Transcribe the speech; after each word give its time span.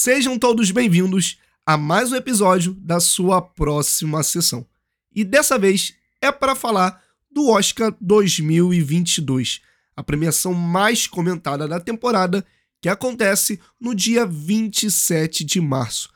Sejam 0.00 0.38
todos 0.38 0.70
bem-vindos 0.70 1.40
a 1.66 1.76
mais 1.76 2.12
um 2.12 2.14
episódio 2.14 2.72
da 2.72 3.00
sua 3.00 3.42
próxima 3.42 4.22
sessão. 4.22 4.64
E 5.12 5.24
dessa 5.24 5.58
vez 5.58 5.92
é 6.22 6.30
para 6.30 6.54
falar 6.54 7.02
do 7.28 7.48
Oscar 7.48 7.92
2022, 8.00 9.60
a 9.96 10.02
premiação 10.04 10.54
mais 10.54 11.08
comentada 11.08 11.66
da 11.66 11.80
temporada, 11.80 12.46
que 12.80 12.88
acontece 12.88 13.58
no 13.80 13.92
dia 13.92 14.24
27 14.24 15.42
de 15.42 15.60
março. 15.60 16.10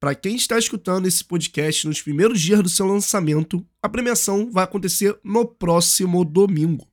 Para 0.00 0.16
quem 0.16 0.34
está 0.34 0.58
escutando 0.58 1.06
esse 1.06 1.22
podcast 1.22 1.86
nos 1.86 2.02
primeiros 2.02 2.40
dias 2.40 2.60
do 2.60 2.68
seu 2.68 2.88
lançamento, 2.88 3.64
a 3.80 3.88
premiação 3.88 4.50
vai 4.50 4.64
acontecer 4.64 5.16
no 5.22 5.46
próximo 5.46 6.24
domingo. 6.24 6.88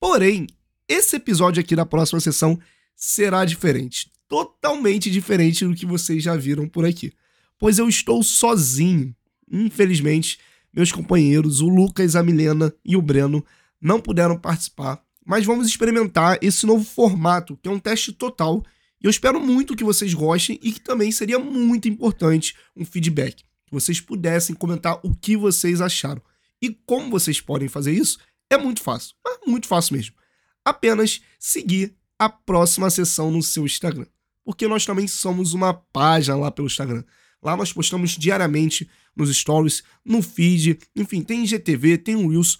Porém, 0.00 0.46
esse 0.88 1.16
episódio 1.16 1.60
aqui 1.60 1.76
da 1.76 1.84
próxima 1.84 2.20
sessão 2.20 2.58
será 2.96 3.44
diferente, 3.44 4.10
totalmente 4.34 5.10
diferente 5.10 5.64
do 5.64 5.74
que 5.74 5.86
vocês 5.86 6.22
já 6.22 6.36
viram 6.36 6.68
por 6.68 6.84
aqui, 6.84 7.12
pois 7.58 7.78
eu 7.78 7.88
estou 7.88 8.22
sozinho. 8.22 9.14
Infelizmente, 9.50 10.38
meus 10.72 10.90
companheiros, 10.90 11.60
o 11.60 11.68
Lucas, 11.68 12.16
a 12.16 12.22
Milena 12.22 12.74
e 12.84 12.96
o 12.96 13.02
Breno, 13.02 13.44
não 13.80 14.00
puderam 14.00 14.36
participar, 14.36 15.00
mas 15.24 15.46
vamos 15.46 15.68
experimentar 15.68 16.38
esse 16.42 16.66
novo 16.66 16.84
formato, 16.84 17.56
que 17.62 17.68
é 17.68 17.72
um 17.72 17.78
teste 17.78 18.12
total, 18.12 18.64
e 19.00 19.06
eu 19.06 19.10
espero 19.10 19.40
muito 19.40 19.76
que 19.76 19.84
vocês 19.84 20.12
gostem 20.14 20.58
e 20.62 20.72
que 20.72 20.80
também 20.80 21.12
seria 21.12 21.38
muito 21.38 21.86
importante 21.86 22.56
um 22.74 22.84
feedback, 22.84 23.36
que 23.66 23.72
vocês 23.72 24.00
pudessem 24.00 24.56
comentar 24.56 24.98
o 25.04 25.14
que 25.14 25.36
vocês 25.36 25.80
acharam. 25.80 26.22
E 26.60 26.70
como 26.86 27.10
vocês 27.10 27.40
podem 27.40 27.68
fazer 27.68 27.92
isso? 27.92 28.18
É 28.50 28.56
muito 28.56 28.82
fácil, 28.82 29.14
mas 29.24 29.38
muito 29.46 29.68
fácil 29.68 29.96
mesmo. 29.96 30.16
Apenas 30.64 31.20
seguir 31.38 31.94
a 32.18 32.28
próxima 32.28 32.88
sessão 32.88 33.30
no 33.30 33.42
seu 33.42 33.66
Instagram. 33.66 34.06
Porque 34.44 34.68
nós 34.68 34.84
também 34.84 35.08
somos 35.08 35.52
uma 35.52 35.72
página 35.72 36.36
lá 36.36 36.50
pelo 36.50 36.66
Instagram. 36.66 37.02
Lá 37.42 37.56
nós 37.56 37.72
postamos 37.72 38.12
diariamente 38.12 38.88
nos 39.16 39.34
stories, 39.34 39.82
no 40.04 40.22
feed, 40.22 40.78
enfim, 40.96 41.22
tem 41.22 41.44
IGTV, 41.44 41.98
tem 41.98 42.16
Reels. 42.28 42.58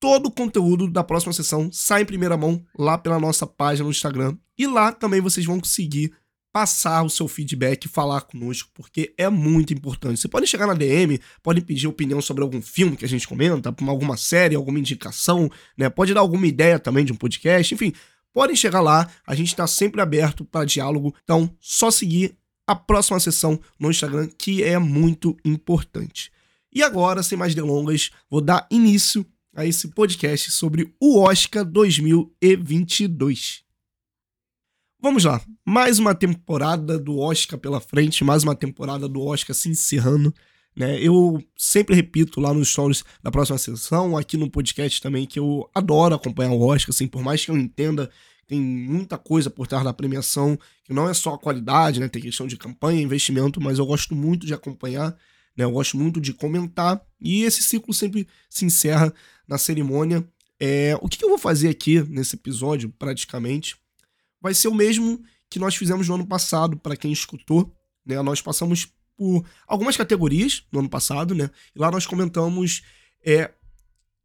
Todo 0.00 0.26
o 0.26 0.30
conteúdo 0.30 0.88
da 0.88 1.02
próxima 1.02 1.32
sessão 1.32 1.70
sai 1.72 2.02
em 2.02 2.06
primeira 2.06 2.36
mão 2.36 2.64
lá 2.78 2.96
pela 2.96 3.18
nossa 3.18 3.46
página 3.46 3.84
no 3.84 3.90
Instagram. 3.90 4.36
E 4.56 4.66
lá 4.66 4.92
também 4.92 5.20
vocês 5.20 5.44
vão 5.44 5.60
conseguir 5.60 6.12
passar 6.52 7.02
o 7.02 7.10
seu 7.10 7.28
feedback 7.28 7.88
falar 7.88 8.22
conosco, 8.22 8.70
porque 8.74 9.14
é 9.16 9.28
muito 9.28 9.72
importante. 9.72 10.18
Você 10.18 10.28
pode 10.28 10.46
chegar 10.46 10.66
na 10.66 10.74
DM, 10.74 11.20
pode 11.42 11.60
pedir 11.60 11.86
opinião 11.86 12.20
sobre 12.20 12.42
algum 12.42 12.60
filme 12.60 12.96
que 12.96 13.04
a 13.04 13.08
gente 13.08 13.28
comenta, 13.28 13.74
alguma 13.86 14.16
série, 14.16 14.56
alguma 14.56 14.78
indicação, 14.78 15.50
né? 15.76 15.88
Pode 15.88 16.14
dar 16.14 16.20
alguma 16.20 16.46
ideia 16.46 16.78
também 16.78 17.04
de 17.04 17.12
um 17.12 17.16
podcast, 17.16 17.74
enfim, 17.74 17.92
podem 18.32 18.56
chegar 18.56 18.80
lá, 18.80 19.10
a 19.26 19.34
gente 19.34 19.48
está 19.48 19.66
sempre 19.66 20.00
aberto 20.00 20.44
para 20.44 20.64
diálogo, 20.64 21.14
então 21.24 21.54
só 21.60 21.90
seguir 21.90 22.36
a 22.66 22.74
próxima 22.74 23.18
sessão 23.18 23.58
no 23.78 23.90
Instagram, 23.90 24.28
que 24.38 24.62
é 24.62 24.78
muito 24.78 25.36
importante. 25.44 26.30
E 26.72 26.82
agora, 26.82 27.22
sem 27.22 27.38
mais 27.38 27.54
delongas, 27.54 28.10
vou 28.30 28.42
dar 28.42 28.66
início 28.70 29.26
a 29.56 29.64
esse 29.64 29.88
podcast 29.88 30.50
sobre 30.50 30.94
o 31.00 31.20
Oscar 31.20 31.64
2022. 31.64 33.64
Vamos 35.00 35.24
lá, 35.24 35.40
mais 35.64 35.98
uma 35.98 36.14
temporada 36.14 36.98
do 36.98 37.18
Oscar 37.18 37.58
pela 37.58 37.80
frente, 37.80 38.24
mais 38.24 38.42
uma 38.42 38.54
temporada 38.54 39.08
do 39.08 39.22
Oscar 39.22 39.54
se 39.54 39.68
encerrando. 39.68 40.34
Né? 40.78 41.02
Eu 41.02 41.42
sempre 41.56 41.96
repito 41.96 42.40
lá 42.40 42.54
nos 42.54 42.68
stories 42.68 43.04
da 43.20 43.32
próxima 43.32 43.58
sessão, 43.58 44.16
aqui 44.16 44.36
no 44.36 44.48
podcast 44.48 45.02
também, 45.02 45.26
que 45.26 45.36
eu 45.36 45.68
adoro 45.74 46.14
acompanhar 46.14 46.52
o 46.52 46.60
Oscar, 46.60 46.94
assim, 46.94 47.08
por 47.08 47.20
mais 47.20 47.44
que 47.44 47.50
eu 47.50 47.58
entenda 47.58 48.08
tem 48.46 48.58
muita 48.58 49.18
coisa 49.18 49.50
por 49.50 49.66
trás 49.66 49.84
da 49.84 49.92
premiação, 49.92 50.58
que 50.82 50.92
não 50.94 51.06
é 51.06 51.12
só 51.12 51.34
a 51.34 51.38
qualidade, 51.38 52.00
né? 52.00 52.08
Tem 52.08 52.22
questão 52.22 52.46
de 52.46 52.56
campanha, 52.56 53.02
investimento, 53.02 53.60
mas 53.60 53.78
eu 53.78 53.84
gosto 53.84 54.14
muito 54.14 54.46
de 54.46 54.54
acompanhar, 54.54 55.10
né? 55.54 55.64
Eu 55.64 55.70
gosto 55.70 55.98
muito 55.98 56.18
de 56.18 56.32
comentar, 56.32 57.04
e 57.20 57.42
esse 57.42 57.62
ciclo 57.62 57.92
sempre 57.92 58.26
se 58.48 58.64
encerra 58.64 59.12
na 59.46 59.58
cerimônia. 59.58 60.26
É, 60.58 60.96
o 61.02 61.08
que, 61.08 61.22
eu 61.22 61.28
vou 61.28 61.38
fazer 61.38 61.68
aqui 61.68 62.00
nesse 62.08 62.36
episódio, 62.36 62.88
praticamente, 62.98 63.76
vai 64.40 64.54
ser 64.54 64.68
o 64.68 64.74
mesmo 64.74 65.20
que 65.50 65.58
nós 65.58 65.76
fizemos 65.76 66.08
no 66.08 66.14
ano 66.14 66.26
passado, 66.26 66.78
para 66.78 66.96
quem 66.96 67.12
escutou, 67.12 67.70
né? 68.06 68.22
Nós 68.22 68.40
passamos 68.40 68.88
por 69.18 69.44
algumas 69.66 69.96
categorias 69.96 70.62
no 70.70 70.78
ano 70.78 70.88
passado, 70.88 71.34
né? 71.34 71.50
E 71.74 71.78
lá 71.78 71.90
nós 71.90 72.06
comentamos 72.06 72.82
é, 73.22 73.50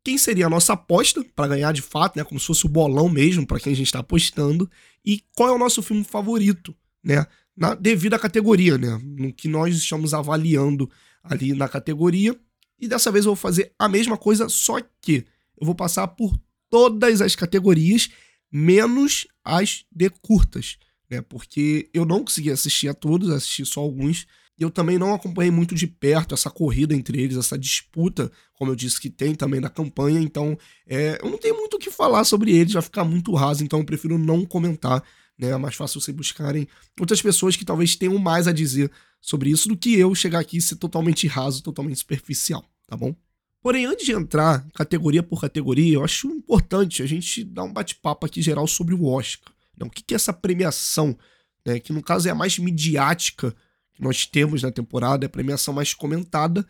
quem 0.04 0.20
seria 0.20 0.46
a 0.46 0.50
nossa 0.50 0.74
aposta 0.74 1.26
para 1.36 1.48
ganhar 1.48 1.72
de 1.74 1.82
fato, 1.82 2.16
né? 2.16 2.24
Como 2.24 2.40
se 2.40 2.46
fosse 2.46 2.66
o 2.68 2.70
bolão 2.70 3.10
mesmo, 3.10 3.46
para 3.46 3.60
quem 3.60 3.74
a 3.74 3.76
gente 3.76 3.88
está 3.88 4.00
apostando, 4.00 4.70
e 5.04 5.24
qual 5.36 5.50
é 5.50 5.52
o 5.52 5.58
nosso 5.58 5.82
filme 5.82 6.04
favorito, 6.04 6.76
né? 7.04 7.26
Na, 7.58 7.74
devido 7.74 8.14
à 8.14 8.20
categoria, 8.20 8.78
né? 8.78 9.02
No 9.04 9.34
que 9.34 9.48
nós 9.48 9.76
estamos 9.76 10.14
avaliando 10.14 10.90
ali 11.24 11.54
na 11.54 11.68
categoria. 11.68 12.40
E 12.80 12.88
dessa 12.88 13.12
vez 13.12 13.26
eu 13.26 13.32
vou 13.32 13.36
fazer 13.36 13.74
a 13.80 13.90
mesma 13.90 14.18
coisa, 14.18 14.48
só 14.48 14.80
que 15.02 15.26
eu 15.60 15.66
vou 15.66 15.74
passar 15.74 16.08
por 16.10 16.38
todas 16.70 17.20
as 17.20 17.36
categorias, 17.36 18.10
menos 18.52 19.26
as 19.44 19.86
de 19.92 20.10
curtas, 20.22 20.78
né? 21.10 21.20
Porque 21.22 21.90
eu 21.94 22.06
não 22.06 22.24
consegui 22.24 22.52
assistir 22.52 22.90
a 22.90 22.94
todos, 22.94 23.32
assisti 23.32 23.66
só 23.66 23.80
alguns 23.80 24.28
eu 24.60 24.70
também 24.70 24.98
não 24.98 25.14
acompanhei 25.14 25.52
muito 25.52 25.74
de 25.74 25.88
perto 25.88 26.34
essa 26.34 26.50
corrida 26.50 26.94
entre 26.94 27.22
eles, 27.22 27.38
essa 27.38 27.58
disputa, 27.58 28.32
como 28.54 28.72
eu 28.72 28.76
disse 28.76 29.00
que 29.02 29.10
tem 29.10 29.34
também 29.34 29.60
na 29.60 29.70
campanha. 29.70 30.20
Então, 30.20 30.58
é, 30.88 31.20
eu 31.22 31.30
não 31.30 31.38
tenho 31.38 31.58
muito 31.58 31.76
o 31.76 31.80
que 31.80 31.90
falar 31.90 32.24
sobre 32.24 32.56
eles, 32.56 32.74
vai 32.74 32.82
ficar 32.82 33.04
muito 33.04 33.34
raso, 33.34 33.64
então 33.64 33.80
eu 33.80 33.86
prefiro 33.86 34.18
não 34.18 34.46
comentar. 34.46 35.04
Né? 35.38 35.50
É 35.50 35.58
mais 35.58 35.76
fácil 35.76 36.00
vocês 36.00 36.16
buscarem 36.16 36.68
outras 37.00 37.22
pessoas 37.22 37.56
que 37.56 37.66
talvez 37.66 37.96
tenham 37.96 38.18
mais 38.18 38.48
a 38.48 38.52
dizer 38.52 38.92
sobre 39.20 39.50
isso 39.50 39.68
do 39.68 39.78
que 39.78 39.98
eu 39.98 40.14
chegar 40.14 40.40
aqui 40.40 40.58
e 40.58 40.62
ser 40.62 40.76
totalmente 40.76 41.28
raso, 41.28 41.64
totalmente 41.64 42.00
superficial, 42.00 42.64
tá 42.88 42.96
bom? 42.96 43.16
Porém, 43.62 43.86
antes 43.86 44.06
de 44.06 44.12
entrar 44.12 44.68
categoria 44.74 45.24
por 45.24 45.40
categoria, 45.40 45.96
eu 45.96 46.04
acho 46.04 46.28
importante 46.28 47.02
a 47.02 47.06
gente 47.06 47.46
dar 47.46 47.64
um 47.64 47.72
bate-papo 47.72 48.26
aqui 48.26 48.42
geral 48.42 48.68
sobre 48.68 48.94
o 48.94 49.06
Oscar. 49.06 49.54
Né? 49.78 49.88
O 49.88 49.90
que 49.90 50.14
é 50.14 50.16
essa 50.16 50.34
premiação, 50.34 51.18
né? 51.66 51.80
que 51.80 51.94
no 51.94 52.04
caso 52.04 52.28
é 52.28 52.32
a 52.32 52.36
mais 52.36 52.60
midiática 52.60 53.52
que 53.52 53.73
nós 54.00 54.26
temos 54.26 54.64
na 54.64 54.72
temporada, 54.72 55.26
é 55.26 55.28
a 55.28 55.30
premiação 55.30 55.74
mais 55.74 55.94
comentada, 55.94 56.66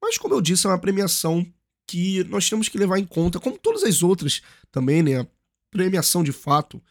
mas 0.00 0.18
como 0.18 0.34
eu 0.34 0.40
disse, 0.40 0.66
é 0.66 0.70
uma 0.70 0.78
premiação 0.78 1.46
que 1.86 2.24
nós 2.24 2.48
temos 2.48 2.68
que 2.68 2.78
levar 2.78 2.98
em 2.98 3.04
conta, 3.04 3.38
como 3.38 3.58
todas 3.58 3.82
as 3.84 4.02
outras 4.02 4.42
também, 4.70 5.02
né? 5.02 5.20
A 5.20 5.26
premiação 5.70 6.22
de 6.22 6.32
fato, 6.32 6.82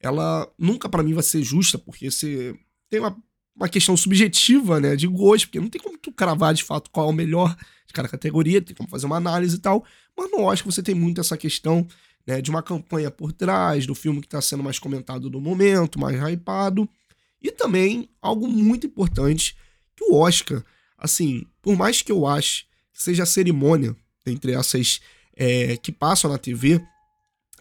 ela 0.00 0.50
nunca 0.58 0.88
para 0.88 1.02
mim 1.02 1.14
vai 1.14 1.22
ser 1.22 1.42
justa, 1.42 1.78
porque 1.78 2.10
você 2.10 2.58
tem 2.88 3.00
uma, 3.00 3.16
uma 3.54 3.68
questão 3.68 3.96
subjetiva, 3.96 4.80
né, 4.80 4.96
de 4.96 5.06
gosto, 5.06 5.46
porque 5.46 5.60
não 5.60 5.68
tem 5.68 5.80
como 5.80 5.96
tu 5.98 6.10
cravar 6.10 6.52
de 6.52 6.64
fato 6.64 6.90
qual 6.90 7.06
é 7.06 7.10
o 7.10 7.14
melhor 7.14 7.56
de 7.86 7.92
cada 7.92 8.08
categoria, 8.08 8.60
tem 8.60 8.74
como 8.74 8.88
fazer 8.88 9.06
uma 9.06 9.16
análise 9.16 9.56
e 9.56 9.60
tal, 9.60 9.84
mas 10.16 10.30
não 10.30 10.50
acho 10.50 10.62
que 10.62 10.72
você 10.72 10.82
tem 10.82 10.94
muito 10.94 11.20
essa 11.20 11.36
questão 11.36 11.86
né, 12.26 12.40
de 12.40 12.50
uma 12.50 12.62
campanha 12.62 13.10
por 13.10 13.32
trás, 13.32 13.86
do 13.86 13.94
filme 13.94 14.20
que 14.20 14.26
está 14.26 14.40
sendo 14.40 14.62
mais 14.62 14.78
comentado 14.78 15.30
no 15.30 15.40
momento, 15.40 15.98
mais 15.98 16.16
hypado, 16.20 16.88
e 17.42 17.50
também 17.50 18.08
algo 18.20 18.46
muito 18.46 18.86
importante, 18.86 19.56
que 19.96 20.04
o 20.04 20.14
Oscar, 20.14 20.62
assim, 20.96 21.46
por 21.62 21.76
mais 21.76 22.02
que 22.02 22.12
eu 22.12 22.26
ache 22.26 22.64
que 22.92 23.02
seja 23.02 23.22
a 23.22 23.26
cerimônia 23.26 23.96
entre 24.26 24.52
essas 24.52 25.00
é, 25.34 25.76
que 25.76 25.90
passam 25.90 26.30
na 26.30 26.38
TV, 26.38 26.80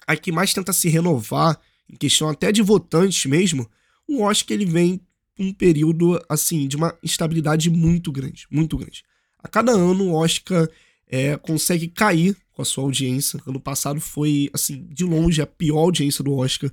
a 0.05 0.15
que 0.15 0.31
mais 0.31 0.53
tenta 0.53 0.73
se 0.73 0.89
renovar, 0.89 1.59
em 1.89 1.95
questão 1.95 2.29
até 2.29 2.51
de 2.51 2.61
votantes 2.61 3.25
mesmo, 3.25 3.69
o 4.07 4.23
Oscar 4.23 4.55
ele 4.55 4.65
vem 4.65 5.01
um 5.37 5.53
período 5.53 6.21
assim 6.27 6.67
de 6.67 6.75
uma 6.75 6.97
instabilidade 7.01 7.69
muito 7.69 8.11
grande, 8.11 8.45
muito 8.51 8.77
grande. 8.77 9.03
A 9.41 9.47
cada 9.47 9.71
ano 9.71 10.09
o 10.09 10.13
Oscar 10.13 10.67
é, 11.07 11.37
consegue 11.37 11.87
cair 11.87 12.35
com 12.51 12.61
a 12.61 12.65
sua 12.65 12.83
audiência. 12.83 13.39
Ano 13.47 13.59
passado 13.59 14.01
foi 14.01 14.49
assim 14.53 14.85
de 14.91 15.05
longe 15.05 15.41
a 15.41 15.47
pior 15.47 15.79
audiência 15.79 16.23
do 16.23 16.35
Oscar. 16.35 16.69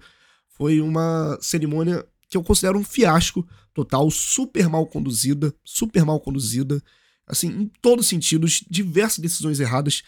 Foi 0.49 0.81
uma 0.81 1.39
cerimônia 1.41 2.05
que 2.29 2.37
eu 2.37 2.43
considero 2.43 2.79
um 2.79 2.85
fiasco 2.85 3.47
total, 3.73 4.11
super 4.11 4.69
mal 4.69 4.87
conduzida, 4.87 5.55
super 5.65 6.05
mal 6.05 6.19
conduzida, 6.21 6.83
assim, 7.27 7.49
em 7.49 7.71
todos 7.81 8.07
os 8.07 8.09
sentidos, 8.09 8.65
diversas 8.69 9.19
decisões 9.19 9.61
erradas. 9.61 10.03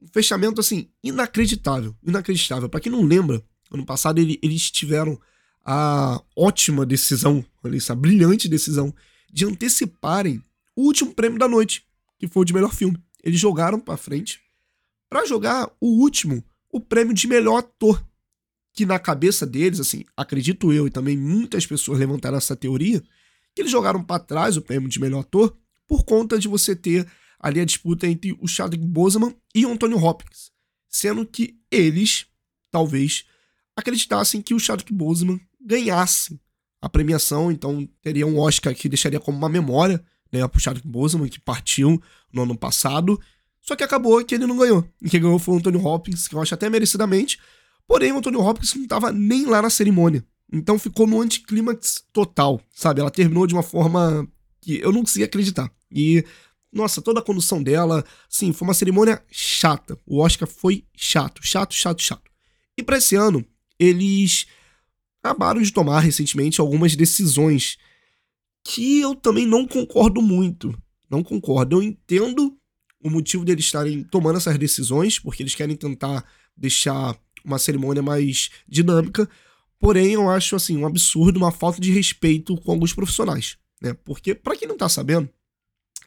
Um 0.00 0.08
fechamento, 0.08 0.60
assim, 0.60 0.88
inacreditável, 1.02 1.94
inacreditável. 2.02 2.68
Para 2.68 2.80
quem 2.80 2.90
não 2.90 3.02
lembra, 3.02 3.44
ano 3.70 3.84
passado 3.84 4.18
ele, 4.18 4.38
eles 4.42 4.70
tiveram 4.70 5.20
a 5.64 6.22
ótima 6.34 6.86
decisão, 6.86 7.44
essa 7.74 7.94
brilhante 7.94 8.48
decisão, 8.48 8.94
de 9.30 9.44
anteciparem 9.44 10.42
o 10.74 10.82
último 10.82 11.14
prêmio 11.14 11.38
da 11.38 11.46
noite, 11.46 11.84
que 12.18 12.26
foi 12.26 12.42
o 12.42 12.44
de 12.44 12.54
melhor 12.54 12.74
filme. 12.74 12.98
Eles 13.22 13.38
jogaram 13.38 13.78
para 13.78 13.96
frente 13.96 14.40
para 15.08 15.26
jogar 15.26 15.70
o 15.80 16.00
último, 16.00 16.42
o 16.72 16.80
prêmio 16.80 17.12
de 17.12 17.26
melhor 17.26 17.58
ator 17.58 18.02
que 18.72 18.86
na 18.86 18.98
cabeça 18.98 19.46
deles, 19.46 19.80
assim, 19.80 20.04
acredito 20.16 20.72
eu 20.72 20.86
e 20.86 20.90
também 20.90 21.16
muitas 21.16 21.66
pessoas 21.66 21.98
levantaram 21.98 22.38
essa 22.38 22.56
teoria, 22.56 23.02
que 23.54 23.62
eles 23.62 23.70
jogaram 23.72 24.02
para 24.02 24.22
trás 24.22 24.56
o 24.56 24.62
prêmio 24.62 24.88
de 24.88 25.00
melhor 25.00 25.20
ator 25.20 25.56
por 25.86 26.04
conta 26.04 26.38
de 26.38 26.46
você 26.46 26.76
ter 26.76 27.06
ali 27.38 27.60
a 27.60 27.64
disputa 27.64 28.06
entre 28.06 28.36
o 28.40 28.46
Chadwick 28.46 28.84
Boseman 28.84 29.34
e 29.54 29.66
o 29.66 29.72
Anthony 29.72 29.94
Hopkins, 29.94 30.50
sendo 30.88 31.26
que 31.26 31.58
eles 31.70 32.26
talvez 32.70 33.24
acreditassem 33.74 34.40
que 34.42 34.54
o 34.54 34.58
Chadwick 34.60 34.92
Boseman 34.92 35.40
ganhasse 35.60 36.38
a 36.80 36.88
premiação, 36.88 37.50
então 37.50 37.88
teria 38.00 38.26
um 38.26 38.38
Oscar 38.38 38.74
que 38.74 38.88
deixaria 38.88 39.20
como 39.20 39.36
uma 39.36 39.48
memória, 39.48 40.02
né, 40.32 40.46
pro 40.46 40.60
Chadwick 40.60 40.86
Boseman, 40.86 41.28
que 41.28 41.40
partiu 41.40 42.00
no 42.32 42.42
ano 42.42 42.56
passado, 42.56 43.20
só 43.60 43.76
que 43.76 43.84
acabou 43.84 44.24
que 44.24 44.34
ele 44.34 44.46
não 44.46 44.56
ganhou. 44.56 44.86
E 45.02 45.10
quem 45.10 45.20
ganhou 45.20 45.38
foi 45.38 45.54
o 45.54 45.58
Anthony 45.58 45.76
Hopkins, 45.76 46.28
que 46.28 46.34
eu 46.34 46.40
acho 46.40 46.54
até 46.54 46.70
merecidamente, 46.70 47.38
porém 47.90 48.12
o 48.12 48.18
Anthony 48.18 48.36
Hopkins 48.36 48.72
não 48.76 48.86
tava 48.86 49.10
nem 49.10 49.46
lá 49.46 49.60
na 49.60 49.68
cerimônia. 49.68 50.24
Então 50.52 50.78
ficou 50.78 51.08
no 51.08 51.20
anticlímax 51.20 52.04
total, 52.12 52.60
sabe? 52.72 53.00
Ela 53.00 53.10
terminou 53.10 53.48
de 53.48 53.52
uma 53.52 53.64
forma 53.64 54.28
que 54.60 54.78
eu 54.80 54.92
não 54.92 55.00
conseguia 55.00 55.26
acreditar. 55.26 55.68
E, 55.90 56.24
nossa, 56.72 57.02
toda 57.02 57.18
a 57.18 57.22
condução 57.22 57.60
dela, 57.60 58.04
sim, 58.28 58.52
foi 58.52 58.68
uma 58.68 58.74
cerimônia 58.74 59.20
chata. 59.28 59.98
O 60.06 60.20
Oscar 60.20 60.48
foi 60.48 60.84
chato, 60.94 61.44
chato, 61.44 61.74
chato, 61.74 62.00
chato. 62.00 62.30
E 62.78 62.82
para 62.84 62.98
esse 62.98 63.16
ano, 63.16 63.44
eles 63.76 64.46
acabaram 65.20 65.60
de 65.60 65.72
tomar 65.72 65.98
recentemente 65.98 66.60
algumas 66.60 66.94
decisões 66.94 67.76
que 68.62 69.00
eu 69.00 69.16
também 69.16 69.46
não 69.46 69.66
concordo 69.66 70.22
muito. 70.22 70.80
Não 71.10 71.24
concordo. 71.24 71.78
Eu 71.78 71.82
entendo 71.82 72.56
o 73.02 73.10
motivo 73.10 73.44
deles 73.44 73.64
estarem 73.64 74.04
tomando 74.04 74.36
essas 74.36 74.56
decisões, 74.56 75.18
porque 75.18 75.42
eles 75.42 75.56
querem 75.56 75.74
tentar 75.74 76.24
deixar 76.56 77.18
uma 77.44 77.58
cerimônia 77.58 78.02
mais 78.02 78.50
dinâmica, 78.68 79.28
Porém, 79.80 80.12
eu 80.12 80.28
acho 80.28 80.54
assim 80.54 80.76
um 80.76 80.86
absurdo, 80.86 81.38
uma 81.38 81.50
falta 81.50 81.80
de 81.80 81.90
respeito 81.90 82.54
com 82.58 82.70
alguns 82.70 82.92
profissionais, 82.92 83.56
né? 83.80 83.94
Porque 84.04 84.34
para 84.34 84.54
quem 84.54 84.68
não 84.68 84.76
tá 84.76 84.90
sabendo, 84.90 85.28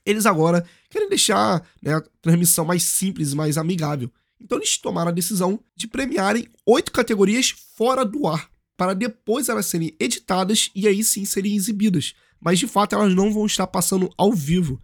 eles 0.05 0.27
agora 0.27 0.63
querem 0.91 1.09
deixar 1.09 1.67
né, 1.81 1.95
a 1.95 2.03
transmissão 2.21 2.63
mais 2.63 2.83
simples 2.83 3.33
mais 3.33 3.57
amigável. 3.57 4.11
Então 4.39 4.59
eles 4.59 4.77
tomaram 4.77 5.09
a 5.09 5.13
decisão 5.13 5.59
de 5.75 5.87
premiarem 5.87 6.47
oito 6.67 6.91
categorias 6.91 7.49
fora 7.75 8.05
do 8.05 8.27
ar, 8.27 8.47
para 8.77 8.93
depois 8.93 9.49
elas 9.49 9.65
serem 9.65 9.95
editadas 9.99 10.69
e 10.75 10.87
aí 10.87 11.03
sim 11.03 11.25
serem 11.25 11.55
exibidas. 11.55 12.13
Mas 12.39 12.59
de 12.59 12.67
fato 12.67 12.93
elas 12.93 13.15
não 13.15 13.33
vão 13.33 13.47
estar 13.47 13.65
passando 13.65 14.13
ao 14.15 14.31
vivo. 14.33 14.79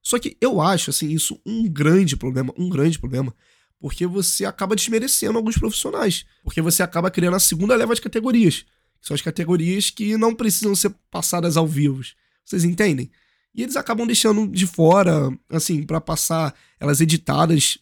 Só 0.00 0.16
que 0.16 0.36
eu 0.40 0.60
acho 0.60 0.90
assim 0.90 1.08
isso 1.08 1.40
um 1.44 1.68
grande 1.68 2.16
problema, 2.16 2.54
um 2.56 2.68
grande 2.68 3.00
problema, 3.00 3.34
porque 3.80 4.06
você 4.06 4.44
acaba 4.44 4.74
desmerecendo 4.74 5.38
alguns 5.38 5.56
profissionais. 5.56 6.26
Porque 6.42 6.60
você 6.60 6.82
acaba 6.82 7.10
criando 7.10 7.34
a 7.34 7.40
segunda 7.40 7.76
leva 7.76 7.94
de 7.94 8.00
categorias. 8.00 8.64
Que 9.00 9.06
são 9.06 9.14
as 9.14 9.22
categorias 9.22 9.90
que 9.90 10.16
não 10.16 10.34
precisam 10.34 10.74
ser 10.74 10.94
passadas 11.10 11.56
ao 11.56 11.66
vivo. 11.66 12.02
Vocês 12.44 12.64
entendem? 12.64 13.10
E 13.54 13.62
eles 13.62 13.76
acabam 13.76 14.06
deixando 14.06 14.46
de 14.48 14.66
fora, 14.66 15.30
assim, 15.48 15.82
para 15.82 16.00
passar 16.00 16.54
elas 16.80 17.00
editadas. 17.00 17.78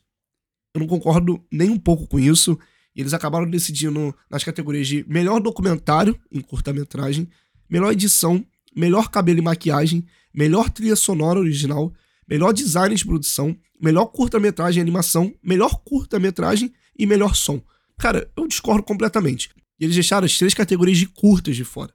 Eu 0.75 0.81
não 0.81 0.87
concordo 0.87 1.43
nem 1.51 1.71
um 1.71 1.79
pouco 1.79 2.07
com 2.07 2.19
isso. 2.19 2.59
E 2.95 3.01
eles 3.01 3.15
acabaram 3.15 3.49
decidindo 3.49 4.15
nas 4.31 4.45
categorias 4.45 4.87
de 4.87 5.05
melhor 5.09 5.41
documentário 5.41 6.19
em 6.31 6.41
curta-metragem, 6.41 7.29
melhor 7.69 7.93
edição, 7.93 8.45
melhor 8.75 9.11
cabelo 9.11 9.39
e 9.39 9.43
maquiagem, 9.43 10.07
melhor 10.33 10.71
trilha 10.71 10.97
sonora 10.97 11.39
original, 11.39 11.93
melhor 12.29 12.53
design 12.53 12.95
de 12.95 13.05
produção, 13.05 13.57
melhor 13.81 14.07
curta-metragem 14.07 14.81
animação, 14.81 15.35
melhor 15.43 15.81
curta-metragem 15.85 16.73
e 16.99 17.07
melhor 17.07 17.35
som. 17.35 17.63
Cara, 17.99 18.31
eu 18.37 18.47
discordo 18.47 18.83
completamente. 18.83 19.51
E 19.79 19.85
eles 19.85 19.95
deixaram 19.95 20.25
as 20.25 20.37
três 20.37 20.55
categorias 20.55 20.99
de 20.99 21.07
curtas 21.07 21.57
de 21.57 21.65
fora. 21.65 21.93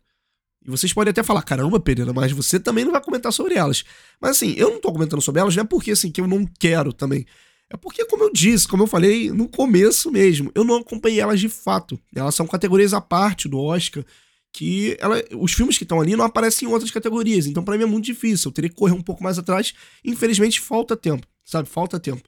E 0.66 0.70
vocês 0.70 0.94
podem 0.94 1.10
até 1.10 1.24
falar, 1.24 1.42
caramba, 1.42 1.80
Pereira, 1.80 2.14
mas 2.14 2.32
você 2.32 2.60
também 2.60 2.86
não 2.86 2.92
vai 2.92 3.02
comentar 3.02 3.34
sobre 3.34 3.56
elas. 3.56 3.84
Mas 4.22 4.32
assim, 4.32 4.54
eu 4.56 4.70
não 4.70 4.80
tô 4.80 4.92
comentando 4.92 5.22
sobre 5.22 5.42
elas, 5.42 5.56
não 5.56 5.64
é 5.64 5.66
porque 5.66 5.92
assim, 5.92 6.12
que 6.12 6.22
eu 6.22 6.28
não 6.28 6.46
quero 6.60 6.94
também. 6.94 7.26
É 7.70 7.78
porque, 7.78 8.06
como 8.06 8.26
eu 8.26 8.32
disse, 8.32 8.68
como 8.68 8.84
eu 8.84 8.88
falei 8.88 9.32
no 9.32 9.48
começo 9.48 10.12
mesmo, 10.12 10.52
eu 10.54 10.64
não 10.64 10.76
acompanhei 10.76 11.22
elas 11.22 11.40
de 11.40 11.48
fato. 11.48 11.98
Elas 12.14 12.36
são 12.36 12.46
categorias 12.46 12.94
à 12.94 13.00
parte 13.00 13.48
do 13.48 13.58
Oscar 13.58 14.04
que 14.54 14.98
ela, 15.00 15.24
os 15.38 15.54
filmes 15.54 15.78
que 15.78 15.84
estão 15.84 16.02
ali 16.02 16.16
não 16.16 16.26
aparecem 16.26 16.68
em 16.68 16.72
outras 16.72 16.92
categorias. 16.92 17.48
Então, 17.48 17.64
para 17.64 17.78
mim 17.78 17.84
é 17.84 17.88
muito 17.88 18.06
difícil. 18.06 18.50
Eu 18.50 18.54
teria 18.54 18.70
que 18.70 18.76
correr 18.76 18.94
um 18.94 19.02
pouco 19.02 19.24
mais 19.24 19.40
atrás. 19.40 19.74
Infelizmente, 20.04 20.60
falta 20.60 20.96
tempo, 20.96 21.26
sabe? 21.44 21.70
Falta 21.70 22.00
tempo. 22.00 22.24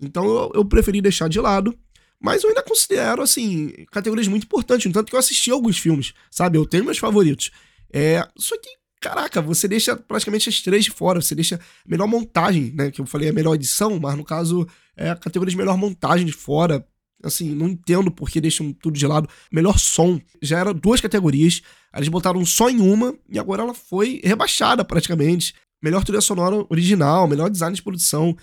Então, 0.00 0.24
eu, 0.24 0.52
eu 0.56 0.64
preferi 0.64 1.00
deixar 1.00 1.28
de 1.28 1.40
lado. 1.40 1.76
Mas 2.20 2.44
eu 2.44 2.50
ainda 2.50 2.62
considero, 2.62 3.20
assim, 3.20 3.72
categorias 3.90 4.28
muito 4.28 4.44
importantes. 4.44 4.86
No 4.86 4.92
tanto 4.92 5.08
que 5.10 5.16
eu 5.16 5.18
assisti 5.18 5.50
alguns 5.50 5.78
filmes, 5.78 6.14
sabe? 6.30 6.56
Eu 6.56 6.64
tenho 6.64 6.84
meus 6.84 6.98
favoritos. 6.98 7.50
É, 7.92 8.26
só 8.36 8.56
que, 8.56 8.68
caraca, 9.00 9.42
você 9.42 9.66
deixa 9.66 9.96
praticamente 9.96 10.48
as 10.48 10.60
três 10.60 10.84
de 10.84 10.90
fora. 10.90 11.20
Você 11.20 11.34
deixa 11.34 11.58
melhor 11.84 12.06
montagem, 12.06 12.72
né? 12.76 12.92
Que 12.92 13.00
eu 13.00 13.06
falei 13.06 13.28
a 13.28 13.32
melhor 13.32 13.54
edição, 13.54 13.98
mas 13.98 14.16
no 14.16 14.24
caso 14.24 14.68
é 14.96 15.10
a 15.10 15.16
categoria 15.16 15.50
de 15.50 15.56
melhor 15.56 15.76
montagem 15.76 16.24
de 16.24 16.32
fora. 16.32 16.86
Assim, 17.22 17.54
não 17.54 17.68
entendo 17.68 18.10
por 18.10 18.28
que 18.28 18.40
deixam 18.40 18.72
tudo 18.72 18.98
de 18.98 19.06
lado. 19.06 19.28
Melhor 19.50 19.78
som. 19.78 20.20
Já 20.40 20.58
era 20.58 20.74
duas 20.74 21.00
categorias. 21.00 21.62
Eles 21.94 22.08
botaram 22.08 22.44
só 22.44 22.68
em 22.68 22.80
uma 22.80 23.14
e 23.28 23.38
agora 23.38 23.62
ela 23.62 23.74
foi 23.74 24.20
rebaixada 24.24 24.84
praticamente. 24.84 25.54
Melhor 25.82 26.04
trilha 26.04 26.20
sonora 26.20 26.64
original, 26.68 27.26
melhor 27.28 27.50
design 27.50 27.74
de 27.74 27.82
produção. 27.82 28.36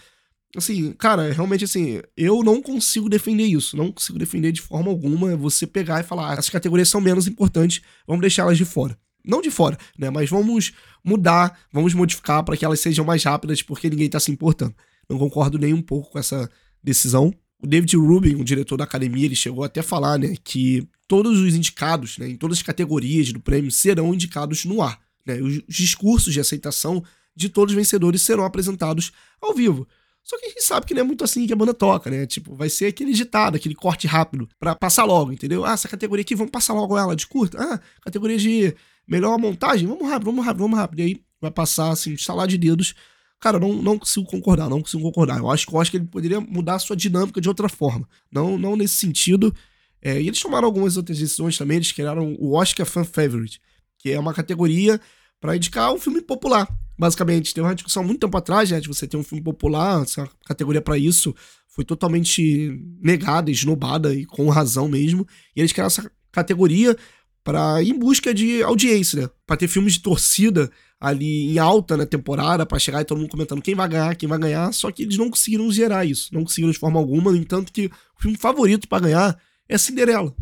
Assim, 0.55 0.91
cara, 0.93 1.31
realmente 1.31 1.63
assim, 1.63 2.01
eu 2.17 2.43
não 2.43 2.61
consigo 2.61 3.07
defender 3.07 3.45
isso. 3.45 3.77
Não 3.77 3.91
consigo 3.91 4.17
defender 4.17 4.51
de 4.51 4.61
forma 4.61 4.89
alguma 4.89 5.35
você 5.35 5.67
pegar 5.67 5.99
e 5.99 6.03
falar, 6.03 6.29
ah, 6.29 6.33
essas 6.33 6.49
categorias 6.49 6.89
são 6.89 6.99
menos 6.99 7.27
importantes, 7.27 7.81
vamos 8.07 8.21
deixá-las 8.21 8.57
de 8.57 8.65
fora. 8.65 8.97
Não 9.23 9.41
de 9.41 9.51
fora, 9.51 9.77
né? 9.97 10.09
Mas 10.09 10.29
vamos 10.29 10.71
mudar, 11.03 11.59
vamos 11.71 11.93
modificar 11.93 12.43
para 12.43 12.57
que 12.57 12.65
elas 12.65 12.79
sejam 12.79 13.05
mais 13.05 13.23
rápidas, 13.23 13.61
porque 13.61 13.89
ninguém 13.89 14.09
tá 14.09 14.19
se 14.19 14.31
importando. 14.31 14.73
Não 15.09 15.17
concordo 15.17 15.57
nem 15.57 15.73
um 15.73 15.81
pouco 15.81 16.11
com 16.11 16.19
essa 16.19 16.49
decisão. 16.83 17.33
O 17.61 17.67
David 17.67 17.95
Rubin, 17.97 18.35
o 18.35 18.43
diretor 18.43 18.77
da 18.77 18.85
academia, 18.85 19.25
ele 19.25 19.35
chegou 19.35 19.63
até 19.63 19.81
a 19.81 19.83
falar, 19.83 20.17
né, 20.17 20.35
que 20.43 20.87
todos 21.07 21.39
os 21.39 21.53
indicados, 21.53 22.17
né, 22.17 22.29
em 22.29 22.37
todas 22.37 22.57
as 22.57 22.63
categorias 22.63 23.33
do 23.33 23.39
prêmio 23.39 23.71
serão 23.71 24.13
indicados 24.13 24.63
no 24.65 24.81
ar. 24.81 24.99
Né, 25.25 25.41
os 25.41 25.61
discursos 25.67 26.33
de 26.33 26.39
aceitação 26.39 27.03
de 27.35 27.49
todos 27.49 27.73
os 27.73 27.77
vencedores 27.77 28.21
serão 28.21 28.45
apresentados 28.45 29.11
ao 29.41 29.53
vivo. 29.53 29.87
Só 30.23 30.37
que 30.37 30.45
a 30.45 30.49
gente 30.49 30.63
sabe 30.63 30.85
que 30.85 30.93
não 30.93 31.01
é 31.01 31.03
muito 31.03 31.23
assim 31.23 31.47
que 31.47 31.53
a 31.53 31.55
banda 31.55 31.73
toca, 31.73 32.09
né? 32.09 32.25
Tipo, 32.25 32.55
vai 32.55 32.69
ser 32.69 32.85
aquele 32.85 33.13
ditado, 33.13 33.55
aquele 33.55 33.73
corte 33.73 34.05
rápido, 34.05 34.47
para 34.59 34.75
passar 34.75 35.03
logo, 35.03 35.31
entendeu? 35.31 35.65
Ah, 35.65 35.71
essa 35.71 35.87
categoria 35.87 36.21
aqui, 36.21 36.35
vamos 36.35 36.51
passar 36.51 36.73
logo 36.73 36.97
ela 36.97 37.15
de 37.15 37.25
curta. 37.25 37.57
Ah, 37.59 37.79
categoria 38.01 38.37
de 38.37 38.75
melhor 39.07 39.39
montagem, 39.39 39.87
vamos 39.87 40.07
rápido, 40.07 40.25
vamos 40.25 40.45
rápido, 40.45 40.61
vamos 40.61 40.77
rápido. 40.77 40.99
E 40.99 41.01
aí 41.01 41.21
vai 41.41 41.49
passar, 41.49 41.89
assim, 41.89 42.13
estalar 42.13 42.47
de 42.47 42.57
dedos 42.57 42.93
Cara, 43.39 43.59
não, 43.59 43.73
não 43.73 43.97
consigo 43.97 44.25
concordar, 44.25 44.69
não 44.69 44.81
consigo 44.81 45.01
concordar. 45.01 45.39
Eu 45.39 45.49
acho 45.49 45.65
que 45.65 45.73
eu 45.73 45.79
acho 45.79 45.91
que 45.91 45.97
ele 45.97 46.05
poderia 46.05 46.41
mudar 46.41 46.75
a 46.75 46.79
sua 46.79 46.95
dinâmica 46.95 47.39
de 47.39 47.47
outra 47.47 47.69
forma. 47.69 48.07
Não, 48.31 48.57
não 48.57 48.75
nesse 48.75 48.95
sentido. 48.95 49.55
É, 50.01 50.21
e 50.21 50.27
eles 50.27 50.39
tomaram 50.39 50.65
algumas 50.65 50.97
outras 50.97 51.19
decisões 51.19 51.57
também. 51.57 51.77
Eles 51.77 51.91
criaram 51.91 52.35
o 52.39 52.53
Oscar 52.53 52.85
Fan 52.85 53.03
Favorite, 53.03 53.61
que 53.97 54.11
é 54.11 54.19
uma 54.19 54.33
categoria 54.33 54.99
para 55.39 55.55
indicar 55.55 55.93
um 55.93 55.99
filme 55.99 56.21
popular. 56.21 56.67
Basicamente, 56.97 57.53
tem 57.53 57.63
uma 57.63 57.73
discussão 57.73 58.03
muito 58.03 58.19
tempo 58.19 58.37
atrás, 58.37 58.71
né, 58.71 58.81
de 58.81 58.89
você 58.89 59.07
ter 59.07 59.15
um 59.15 59.23
filme 59.23 59.41
popular, 59.41 60.01
essa 60.01 60.29
categoria 60.45 60.81
para 60.81 60.97
isso 60.97 61.33
foi 61.79 61.85
totalmente 61.85 62.77
negada, 63.01 63.49
esnobada 63.49 64.13
e 64.13 64.25
com 64.25 64.49
razão 64.49 64.89
mesmo. 64.89 65.25
E 65.55 65.61
eles 65.61 65.71
criaram 65.71 65.87
essa 65.87 66.11
categoria 66.29 66.97
para 67.43 67.83
em 67.83 67.97
busca 67.97 68.33
de 68.33 68.61
audiência, 68.63 69.21
né? 69.21 69.29
Para 69.45 69.57
ter 69.57 69.67
filmes 69.67 69.93
de 69.93 70.01
torcida 70.01 70.69
ali 70.99 71.53
em 71.53 71.57
alta 71.57 71.95
na 71.95 72.05
temporada, 72.05 72.65
para 72.65 72.77
chegar 72.77 73.01
e 73.01 73.05
todo 73.05 73.19
mundo 73.19 73.29
comentando 73.29 73.61
quem 73.61 73.73
vai 73.73 73.87
ganhar, 73.87 74.15
quem 74.15 74.27
vai 74.27 74.37
ganhar, 74.37 74.73
só 74.73 74.91
que 74.91 75.03
eles 75.03 75.17
não 75.17 75.29
conseguiram 75.29 75.71
gerar 75.71 76.05
isso, 76.05 76.33
não 76.33 76.43
conseguiram 76.43 76.71
de 76.71 76.77
forma 76.77 76.99
alguma, 76.99 77.31
no 77.31 77.37
entanto 77.37 77.71
que 77.71 77.85
o 77.85 78.21
filme 78.21 78.37
favorito 78.37 78.87
para 78.87 79.03
ganhar 79.03 79.41
é 79.67 79.77
Cinderela. 79.77 80.35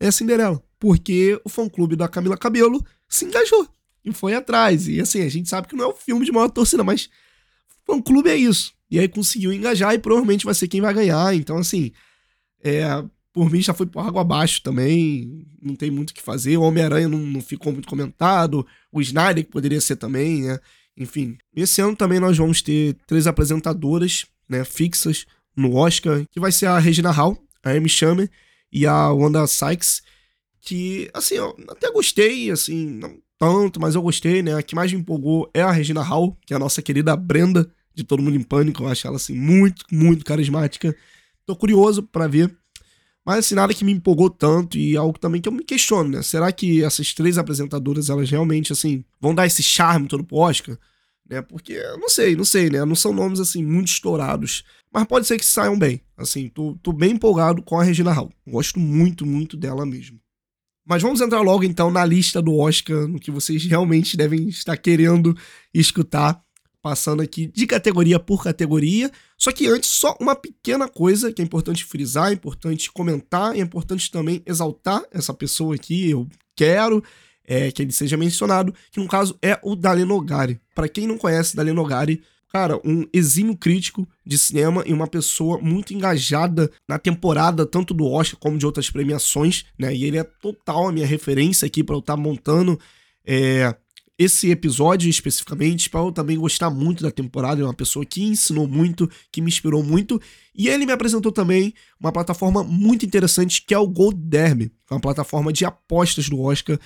É 0.00 0.10
Cinderela, 0.10 0.60
porque 0.78 1.40
o 1.44 1.48
fã-clube 1.48 1.94
da 1.94 2.08
Camila 2.08 2.36
Cabelo 2.36 2.84
se 3.08 3.24
engajou 3.24 3.68
e 4.04 4.12
foi 4.12 4.34
atrás. 4.34 4.88
E 4.88 5.00
assim, 5.00 5.22
a 5.22 5.28
gente 5.28 5.48
sabe 5.48 5.68
que 5.68 5.76
não 5.76 5.84
é 5.84 5.88
o 5.88 5.94
filme 5.94 6.24
de 6.24 6.32
maior 6.32 6.48
torcida, 6.48 6.82
mas 6.82 7.08
fã-clube 7.84 8.28
é 8.28 8.36
isso. 8.36 8.74
E 8.90 8.98
aí 8.98 9.08
conseguiu 9.08 9.52
engajar 9.52 9.94
e 9.94 9.98
provavelmente 9.98 10.44
vai 10.44 10.54
ser 10.54 10.68
quem 10.68 10.80
vai 10.80 10.94
ganhar. 10.94 11.34
Então, 11.34 11.58
assim, 11.58 11.92
é, 12.62 12.84
por 13.36 13.50
mim 13.50 13.60
já 13.60 13.74
foi 13.74 13.84
por 13.84 14.00
água 14.00 14.22
abaixo 14.22 14.62
também, 14.62 15.46
não 15.60 15.76
tem 15.76 15.90
muito 15.90 16.08
o 16.08 16.14
que 16.14 16.22
fazer. 16.22 16.56
O 16.56 16.62
Homem-Aranha 16.62 17.06
não, 17.06 17.18
não, 17.18 17.42
ficou 17.42 17.70
muito 17.70 17.86
comentado, 17.86 18.66
o 18.90 18.98
Snyder 18.98 19.44
que 19.44 19.50
poderia 19.50 19.78
ser 19.78 19.96
também, 19.96 20.44
né? 20.44 20.58
Enfim, 20.96 21.36
esse 21.54 21.82
ano 21.82 21.94
também 21.94 22.18
nós 22.18 22.38
vamos 22.38 22.62
ter 22.62 22.96
três 23.06 23.26
apresentadoras, 23.26 24.24
né, 24.48 24.64
fixas 24.64 25.26
no 25.54 25.76
Oscar, 25.76 26.24
que 26.30 26.40
vai 26.40 26.50
ser 26.50 26.64
a 26.64 26.78
Regina 26.78 27.10
Hall, 27.10 27.36
a 27.62 27.72
Amy 27.72 27.90
Schumer 27.90 28.30
e 28.72 28.86
a 28.86 29.12
Wanda 29.12 29.46
Sykes, 29.46 30.00
que, 30.62 31.10
assim, 31.12 31.34
eu 31.34 31.54
até 31.68 31.92
gostei, 31.92 32.50
assim, 32.50 32.86
não 32.86 33.18
tanto, 33.38 33.78
mas 33.78 33.94
eu 33.94 34.00
gostei, 34.00 34.42
né? 34.42 34.54
A 34.54 34.62
que 34.62 34.74
mais 34.74 34.90
me 34.90 34.98
empolgou 34.98 35.50
é 35.52 35.60
a 35.60 35.70
Regina 35.70 36.00
Hall, 36.00 36.34
que 36.46 36.54
é 36.54 36.56
a 36.56 36.58
nossa 36.58 36.80
querida 36.80 37.14
Brenda, 37.14 37.70
de 37.94 38.02
Todo 38.02 38.22
Mundo 38.22 38.36
em 38.36 38.42
Pânico, 38.42 38.82
eu 38.82 38.88
acho 38.88 39.06
ela, 39.06 39.16
assim, 39.16 39.34
muito, 39.34 39.84
muito 39.92 40.24
carismática. 40.24 40.96
Tô 41.44 41.54
curioso 41.54 42.02
para 42.02 42.26
ver 42.26 42.56
mas 43.26 43.40
assim, 43.40 43.56
nada 43.56 43.74
que 43.74 43.84
me 43.84 43.90
empolgou 43.90 44.30
tanto 44.30 44.78
e 44.78 44.96
algo 44.96 45.18
também 45.18 45.40
que 45.40 45.48
eu 45.48 45.52
me 45.52 45.64
questiono, 45.64 46.08
né? 46.08 46.22
Será 46.22 46.52
que 46.52 46.84
essas 46.84 47.12
três 47.12 47.36
apresentadoras, 47.36 48.08
elas 48.08 48.30
realmente, 48.30 48.72
assim, 48.72 49.04
vão 49.20 49.34
dar 49.34 49.46
esse 49.46 49.64
charme 49.64 50.06
todo 50.06 50.22
pro 50.22 50.36
Oscar? 50.36 50.78
Né? 51.28 51.42
Porque, 51.42 51.76
não 52.00 52.08
sei, 52.08 52.36
não 52.36 52.44
sei, 52.44 52.70
né? 52.70 52.84
Não 52.84 52.94
são 52.94 53.12
nomes, 53.12 53.40
assim, 53.40 53.64
muito 53.64 53.88
estourados. 53.88 54.62
Mas 54.92 55.04
pode 55.06 55.26
ser 55.26 55.38
que 55.38 55.44
saiam 55.44 55.76
bem. 55.76 56.00
Assim, 56.16 56.48
tô, 56.48 56.78
tô 56.80 56.92
bem 56.92 57.14
empolgado 57.14 57.62
com 57.62 57.80
a 57.80 57.82
Regina 57.82 58.12
Hall. 58.12 58.32
Gosto 58.46 58.78
muito, 58.78 59.26
muito 59.26 59.56
dela 59.56 59.84
mesmo. 59.84 60.20
Mas 60.88 61.02
vamos 61.02 61.20
entrar 61.20 61.40
logo 61.40 61.64
então 61.64 61.90
na 61.90 62.04
lista 62.04 62.40
do 62.40 62.56
Oscar, 62.56 63.08
no 63.08 63.18
que 63.18 63.32
vocês 63.32 63.64
realmente 63.64 64.16
devem 64.16 64.48
estar 64.48 64.76
querendo 64.76 65.36
escutar, 65.74 66.40
passando 66.80 67.22
aqui 67.22 67.48
de 67.48 67.66
categoria 67.66 68.20
por 68.20 68.44
categoria. 68.44 69.10
Só 69.38 69.52
que 69.52 69.66
antes, 69.66 69.90
só 69.90 70.16
uma 70.18 70.34
pequena 70.34 70.88
coisa 70.88 71.32
que 71.32 71.42
é 71.42 71.44
importante 71.44 71.84
frisar, 71.84 72.30
é 72.30 72.34
importante 72.34 72.90
comentar, 72.90 73.54
é 73.54 73.60
importante 73.60 74.10
também 74.10 74.42
exaltar 74.46 75.02
essa 75.12 75.34
pessoa 75.34 75.74
aqui. 75.74 76.10
Eu 76.10 76.26
quero 76.54 77.02
é, 77.46 77.70
que 77.70 77.82
ele 77.82 77.92
seja 77.92 78.16
mencionado, 78.16 78.74
que 78.90 78.98
no 78.98 79.06
caso 79.06 79.38
é 79.42 79.58
o 79.62 79.76
Dalenogari. 79.76 80.60
Para 80.74 80.88
quem 80.88 81.06
não 81.06 81.18
conhece 81.18 81.54
Dalenogari, 81.54 82.22
cara, 82.50 82.80
um 82.84 83.06
exímio 83.12 83.56
crítico 83.56 84.08
de 84.24 84.38
cinema 84.38 84.82
e 84.86 84.92
uma 84.92 85.06
pessoa 85.06 85.58
muito 85.58 85.92
engajada 85.92 86.70
na 86.88 86.98
temporada, 86.98 87.66
tanto 87.66 87.92
do 87.92 88.06
Oscar 88.06 88.40
como 88.40 88.58
de 88.58 88.64
outras 88.64 88.90
premiações, 88.90 89.66
né? 89.78 89.94
E 89.94 90.04
ele 90.04 90.18
é 90.18 90.24
total 90.24 90.88
a 90.88 90.92
minha 90.92 91.06
referência 91.06 91.66
aqui 91.66 91.84
para 91.84 91.94
eu 91.94 92.00
estar 92.00 92.16
tá 92.16 92.20
montando 92.20 92.80
é, 93.26 93.74
esse 94.18 94.50
episódio 94.50 95.10
especificamente, 95.10 95.90
para 95.90 96.00
eu 96.00 96.10
também 96.10 96.38
gostar 96.38 96.70
muito 96.70 97.02
da 97.02 97.10
temporada. 97.10 97.60
É 97.60 97.64
uma 97.64 97.74
pessoa 97.74 98.04
que 98.04 98.22
ensinou 98.22 98.66
muito, 98.66 99.10
que 99.30 99.42
me 99.42 99.48
inspirou 99.48 99.82
muito. 99.82 100.20
E 100.54 100.68
ele 100.68 100.86
me 100.86 100.92
apresentou 100.92 101.30
também 101.30 101.74
uma 102.00 102.10
plataforma 102.10 102.64
muito 102.64 103.04
interessante 103.04 103.62
que 103.62 103.74
é 103.74 103.78
o 103.78 103.86
Gold 103.86 104.18
Derby, 104.18 104.72
é 104.90 104.94
uma 104.94 105.00
plataforma 105.00 105.52
de 105.52 105.64
apostas 105.64 106.28
do 106.28 106.40
Oscar. 106.40 106.78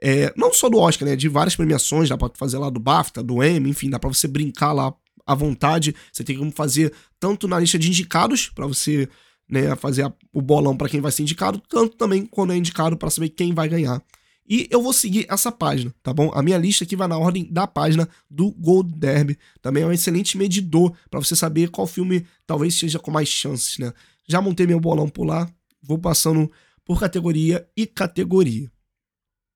É, 0.00 0.32
não 0.36 0.52
só 0.52 0.68
do 0.68 0.78
Oscar, 0.78 1.08
né? 1.08 1.16
De 1.16 1.28
várias 1.28 1.56
premiações, 1.56 2.10
dá 2.10 2.18
pra 2.18 2.30
fazer 2.34 2.58
lá 2.58 2.68
do 2.68 2.80
BAFTA, 2.80 3.22
do 3.22 3.42
Emmy, 3.42 3.70
enfim, 3.70 3.88
dá 3.88 3.98
pra 3.98 4.08
você 4.08 4.28
brincar 4.28 4.72
lá 4.72 4.92
à 5.26 5.34
vontade. 5.34 5.94
Você 6.12 6.22
tem 6.22 6.36
como 6.36 6.50
fazer 6.50 6.92
tanto 7.18 7.48
na 7.48 7.58
lista 7.58 7.78
de 7.78 7.88
indicados, 7.88 8.50
para 8.50 8.66
você 8.66 9.08
né, 9.48 9.74
fazer 9.76 10.02
a, 10.02 10.12
o 10.32 10.42
bolão 10.42 10.76
para 10.76 10.88
quem 10.88 11.00
vai 11.00 11.12
ser 11.12 11.22
indicado, 11.22 11.62
tanto 11.68 11.96
também 11.96 12.26
quando 12.26 12.52
é 12.52 12.56
indicado 12.56 12.96
para 12.96 13.08
saber 13.08 13.30
quem 13.30 13.54
vai 13.54 13.68
ganhar. 13.68 14.02
E 14.46 14.68
eu 14.70 14.82
vou 14.82 14.92
seguir 14.92 15.26
essa 15.28 15.50
página, 15.50 15.94
tá 16.02 16.12
bom? 16.12 16.30
A 16.34 16.42
minha 16.42 16.58
lista 16.58 16.84
aqui 16.84 16.94
vai 16.94 17.08
na 17.08 17.16
ordem 17.16 17.50
da 17.50 17.66
página 17.66 18.08
do 18.30 18.50
Gold 18.50 18.94
Derby. 18.94 19.38
Também 19.62 19.82
é 19.82 19.86
um 19.86 19.92
excelente 19.92 20.36
medidor 20.36 20.94
para 21.10 21.18
você 21.18 21.34
saber 21.34 21.70
qual 21.70 21.86
filme 21.86 22.26
talvez 22.46 22.74
seja 22.74 22.98
com 22.98 23.10
mais 23.10 23.28
chances, 23.28 23.78
né? 23.78 23.92
Já 24.26 24.42
montei 24.42 24.66
meu 24.66 24.78
bolão 24.78 25.08
por 25.08 25.24
lá, 25.24 25.50
vou 25.82 25.98
passando 25.98 26.50
por 26.84 27.00
categoria 27.00 27.66
e 27.74 27.86
categoria. 27.86 28.70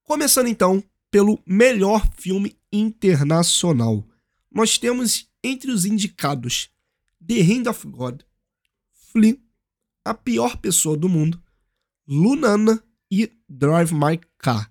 Começando 0.05 0.47
então 0.47 0.83
pelo 1.11 1.39
melhor 1.47 2.09
filme 2.17 2.57
internacional. 2.73 4.07
Nós 4.51 4.79
temos 4.79 5.29
entre 5.45 5.71
os 5.71 5.85
indicados 5.85 6.71
The 7.27 7.43
Hand 7.43 7.69
of 7.69 7.87
God, 7.87 8.23
Flea, 9.13 9.37
A 10.03 10.15
Pior 10.15 10.57
Pessoa 10.57 10.97
do 10.97 11.09
Mundo, 11.09 11.43
Lunana 12.07 12.83
e 13.11 13.31
Drive 13.47 13.93
My 13.93 14.19
Car. 14.39 14.71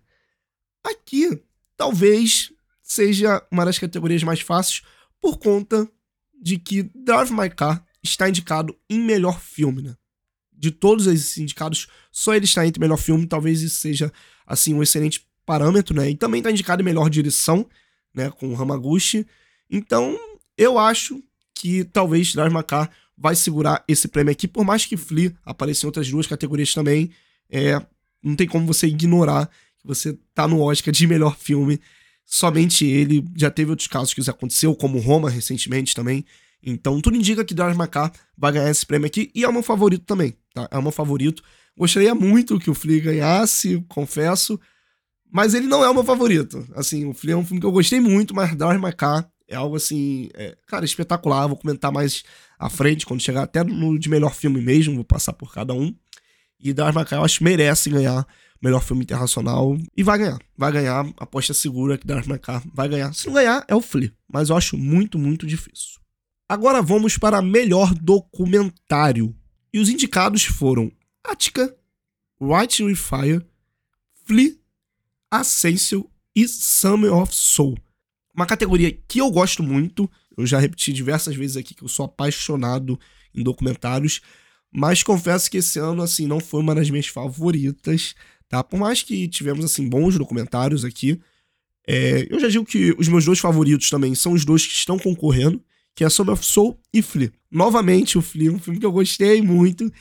Aqui, 0.89 1.41
talvez 1.75 2.51
seja 2.81 3.45
uma 3.51 3.65
das 3.65 3.77
categorias 3.77 4.23
mais 4.23 4.39
fáceis 4.39 4.81
por 5.19 5.37
conta 5.37 5.89
de 6.41 6.57
que 6.57 6.83
Drive 6.95 7.31
My 7.31 7.49
Car 7.49 7.85
está 8.01 8.29
indicado 8.29 8.77
em 8.89 8.99
melhor 8.99 9.41
filme, 9.41 9.81
né? 9.81 9.95
De 10.53 10.71
todos 10.71 11.05
esses 11.05 11.37
indicados, 11.37 11.87
só 12.11 12.33
ele 12.33 12.45
está 12.45 12.65
entre 12.65 12.79
melhor 12.79 12.97
filme, 12.97 13.27
talvez 13.27 13.61
isso 13.61 13.81
seja 13.81 14.11
assim 14.45 14.73
um 14.73 14.81
excelente 14.81 15.27
parâmetro, 15.45 15.95
né? 15.95 16.09
E 16.09 16.15
também 16.15 16.39
está 16.39 16.49
indicado 16.49 16.81
em 16.81 16.85
melhor 16.85 17.09
direção, 17.09 17.67
né, 18.13 18.31
com 18.31 18.55
Hamaguchi. 18.59 19.27
Então, 19.69 20.17
eu 20.57 20.79
acho 20.79 21.21
que 21.53 21.83
talvez 21.83 22.33
Drive 22.33 22.53
My 22.53 22.63
Car 22.63 22.89
vai 23.17 23.35
segurar 23.35 23.83
esse 23.87 24.07
prêmio 24.07 24.31
aqui, 24.31 24.47
por 24.47 24.63
mais 24.63 24.85
que 24.85 24.95
Flea 24.95 25.35
apareça 25.43 25.85
em 25.85 25.87
outras 25.87 26.09
duas 26.09 26.27
categorias 26.27 26.73
também, 26.73 27.11
é, 27.49 27.83
não 28.23 28.35
tem 28.35 28.47
como 28.47 28.65
você 28.65 28.87
ignorar 28.87 29.49
você 29.87 30.17
tá 30.33 30.47
no 30.47 30.61
Oscar 30.61 30.93
de 30.93 31.07
melhor 31.07 31.37
filme. 31.37 31.79
Somente 32.25 32.85
ele. 32.85 33.23
Já 33.35 33.49
teve 33.49 33.71
outros 33.71 33.87
casos 33.87 34.13
que 34.13 34.19
isso 34.19 34.29
aconteceu, 34.29 34.75
como 34.75 34.99
Roma 34.99 35.29
recentemente 35.29 35.95
também. 35.95 36.25
Então 36.61 36.99
tudo 36.99 37.15
indica 37.15 37.45
que 37.45 37.53
Drive 37.53 37.77
Macar 37.77 38.11
vai 38.37 38.51
ganhar 38.51 38.69
esse 38.69 38.85
prêmio 38.85 39.07
aqui 39.07 39.31
e 39.33 39.43
é 39.43 39.47
o 39.47 39.53
meu 39.53 39.63
favorito 39.63 40.03
também, 40.05 40.35
tá? 40.53 40.67
É 40.71 40.77
o 40.77 40.81
meu 40.81 40.91
favorito. 40.91 41.41
Gostaria 41.77 42.13
muito 42.13 42.59
que 42.59 42.69
o 42.69 42.73
Flea 42.73 42.99
ganhasse, 42.99 43.83
confesso, 43.87 44.59
mas 45.31 45.53
ele 45.53 45.67
não 45.67 45.83
é 45.83 45.89
o 45.89 45.93
meu 45.93 46.03
favorito. 46.03 46.67
Assim, 46.75 47.05
o 47.05 47.13
Flea 47.13 47.35
é 47.35 47.37
um 47.37 47.45
filme 47.45 47.61
que 47.61 47.65
eu 47.65 47.71
gostei 47.71 47.99
muito, 47.99 48.35
mas 48.35 48.55
Drive 48.55 48.79
Macar 48.79 49.29
é 49.47 49.55
algo 49.55 49.75
assim, 49.75 50.29
é, 50.33 50.57
cara, 50.67 50.83
espetacular. 50.83 51.47
Vou 51.47 51.55
comentar 51.55 51.91
mais 51.91 52.23
à 52.57 52.69
frente, 52.69 53.05
quando 53.05 53.21
chegar 53.21 53.43
até 53.43 53.63
no 53.63 53.97
de 53.97 54.09
melhor 54.09 54.33
filme 54.33 54.59
mesmo, 54.59 54.95
vou 54.95 55.05
passar 55.05 55.33
por 55.33 55.53
cada 55.53 55.73
um. 55.73 55.95
E 56.59 56.73
Drive 56.73 56.95
Macar 56.95 57.19
eu 57.19 57.25
acho 57.25 57.37
que 57.37 57.43
merece 57.43 57.89
ganhar 57.89 58.27
melhor 58.61 58.81
filme 58.81 59.03
internacional. 59.03 59.77
E 59.95 60.03
vai 60.03 60.17
ganhar. 60.17 60.39
Vai 60.57 60.71
ganhar. 60.71 61.05
Aposta 61.17 61.53
segura 61.53 61.97
que 61.97 62.07
Darth 62.07 62.27
Macar 62.27 62.63
vai 62.73 62.87
ganhar. 62.87 63.13
Se 63.13 63.27
não 63.27 63.33
ganhar, 63.33 63.65
é 63.67 63.75
o 63.75 63.81
Flea. 63.81 64.13
Mas 64.31 64.49
eu 64.49 64.57
acho 64.57 64.77
muito, 64.77 65.17
muito 65.17 65.45
difícil. 65.45 65.99
Agora 66.49 66.81
vamos 66.81 67.17
para 67.17 67.41
melhor 67.41 67.93
documentário. 67.93 69.35
E 69.73 69.79
os 69.79 69.89
indicados 69.89 70.45
foram 70.45 70.91
Attica, 71.23 71.75
White 72.39 72.83
with 72.83 72.95
Fire, 72.95 73.45
Flea, 74.25 74.55
Ascensio 75.29 76.09
e 76.35 76.47
Summer 76.47 77.13
of 77.13 77.33
Soul. 77.35 77.77
Uma 78.33 78.45
categoria 78.45 78.91
que 79.07 79.19
eu 79.19 79.29
gosto 79.29 79.61
muito. 79.61 80.09
Eu 80.37 80.45
já 80.45 80.59
repeti 80.59 80.93
diversas 80.93 81.35
vezes 81.35 81.57
aqui 81.57 81.73
que 81.73 81.83
eu 81.83 81.87
sou 81.87 82.05
apaixonado 82.05 82.99
em 83.33 83.43
documentários. 83.43 84.21
Mas 84.71 85.01
confesso 85.01 85.49
que 85.49 85.57
esse 85.57 85.79
ano, 85.79 86.01
assim, 86.01 86.27
não 86.27 86.39
foi 86.39 86.61
uma 86.61 86.75
das 86.75 86.89
minhas 86.89 87.07
favoritas 87.07 88.15
tá? 88.49 88.63
Por 88.63 88.79
mais 88.79 89.03
que 89.03 89.27
tivemos, 89.27 89.63
assim, 89.63 89.87
bons 89.87 90.17
documentários 90.17 90.85
aqui, 90.85 91.19
é, 91.87 92.27
eu 92.29 92.39
já 92.39 92.47
digo 92.47 92.65
que 92.65 92.93
os 92.97 93.07
meus 93.07 93.23
dois 93.23 93.39
favoritos 93.39 93.89
também 93.89 94.13
são 94.13 94.33
os 94.33 94.43
dois 94.43 94.65
que 94.65 94.73
estão 94.73 94.99
concorrendo, 94.99 95.61
que 95.95 96.03
é 96.03 96.09
Summer 96.09 96.33
of 96.33 96.45
Soul 96.45 96.77
e 96.93 97.01
Flea. 97.01 97.31
Novamente, 97.49 98.17
o 98.17 98.21
Flea, 98.21 98.51
um 98.51 98.59
filme 98.59 98.79
que 98.79 98.85
eu 98.85 98.91
gostei 98.91 99.41
muito, 99.41 99.91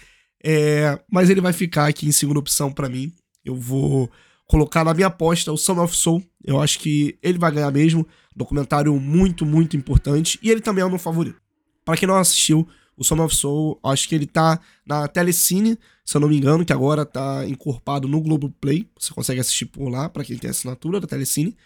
é, 0.44 0.98
mas 1.10 1.30
ele 1.30 1.40
vai 1.40 1.52
ficar 1.52 1.86
aqui 1.86 2.06
em 2.06 2.12
segunda 2.12 2.40
opção 2.40 2.72
para 2.72 2.88
mim. 2.88 3.12
Eu 3.44 3.54
vou 3.54 4.10
colocar 4.46 4.84
na 4.84 4.92
minha 4.92 5.06
aposta 5.06 5.52
o 5.52 5.56
Summer 5.56 5.84
of 5.84 5.96
Soul. 5.96 6.22
Eu 6.44 6.60
acho 6.60 6.78
que 6.80 7.16
ele 7.22 7.38
vai 7.38 7.50
ganhar 7.52 7.70
mesmo. 7.70 8.06
Documentário 8.34 8.94
muito, 9.00 9.46
muito 9.46 9.76
importante. 9.76 10.38
E 10.42 10.50
ele 10.50 10.60
também 10.60 10.82
é 10.82 10.84
o 10.84 10.90
meu 10.90 10.98
favorito. 10.98 11.40
Para 11.84 11.96
quem 11.96 12.08
não 12.08 12.16
assistiu, 12.16 12.68
o 12.96 13.04
Summer 13.04 13.26
of 13.26 13.34
Soul, 13.34 13.78
acho 13.84 14.08
que 14.08 14.14
ele 14.14 14.26
tá 14.26 14.60
na 14.84 15.06
Telecine, 15.06 15.78
se 16.06 16.16
eu 16.16 16.20
não 16.20 16.28
me 16.28 16.36
engano, 16.36 16.64
que 16.64 16.72
agora 16.72 17.04
tá 17.04 17.44
encorpado 17.48 18.06
no 18.06 18.20
Globoplay. 18.20 18.88
Você 18.96 19.12
consegue 19.12 19.40
assistir 19.40 19.66
por 19.66 19.88
lá, 19.88 20.08
para 20.08 20.25
quem 20.25 20.38
tem 20.38 20.48
assinatura 20.48 21.00
da 21.00 21.06
Telecine. 21.06 21.56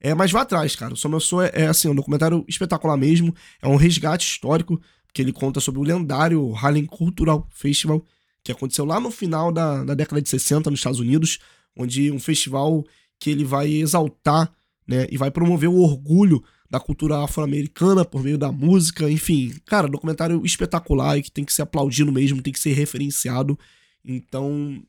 É, 0.00 0.12
mas 0.12 0.32
vá 0.32 0.40
atrás, 0.42 0.74
cara. 0.74 0.92
O 0.92 0.96
Summer 0.96 1.18
of 1.18 1.26
Soul 1.26 1.42
é, 1.42 1.50
é, 1.54 1.66
assim, 1.68 1.88
um 1.88 1.94
documentário 1.94 2.44
espetacular 2.48 2.96
mesmo. 2.96 3.32
É 3.62 3.68
um 3.68 3.76
resgate 3.76 4.26
histórico, 4.26 4.80
que 5.12 5.22
ele 5.22 5.32
conta 5.32 5.60
sobre 5.60 5.80
o 5.80 5.84
lendário 5.84 6.52
Harlem 6.56 6.84
Cultural 6.84 7.48
Festival, 7.52 8.04
que 8.42 8.50
aconteceu 8.50 8.84
lá 8.84 8.98
no 8.98 9.12
final 9.12 9.52
da, 9.52 9.84
da 9.84 9.94
década 9.94 10.20
de 10.20 10.28
60 10.28 10.70
nos 10.70 10.80
Estados 10.80 10.98
Unidos, 10.98 11.38
onde 11.76 12.10
um 12.10 12.18
festival 12.18 12.84
que 13.20 13.30
ele 13.30 13.44
vai 13.44 13.70
exaltar 13.70 14.52
né, 14.86 15.06
e 15.08 15.16
vai 15.16 15.30
promover 15.30 15.70
o 15.70 15.78
orgulho 15.78 16.42
da 16.68 16.80
cultura 16.80 17.22
afro-americana 17.22 18.04
por 18.04 18.24
meio 18.24 18.36
da 18.36 18.50
música, 18.50 19.08
enfim, 19.08 19.54
cara, 19.64 19.86
documentário 19.86 20.44
espetacular 20.44 21.16
e 21.16 21.22
que 21.22 21.30
tem 21.30 21.44
que 21.44 21.52
ser 21.52 21.62
aplaudido 21.62 22.10
mesmo, 22.10 22.42
tem 22.42 22.52
que 22.52 22.58
ser 22.58 22.72
referenciado. 22.72 23.56
Então, 24.04 24.82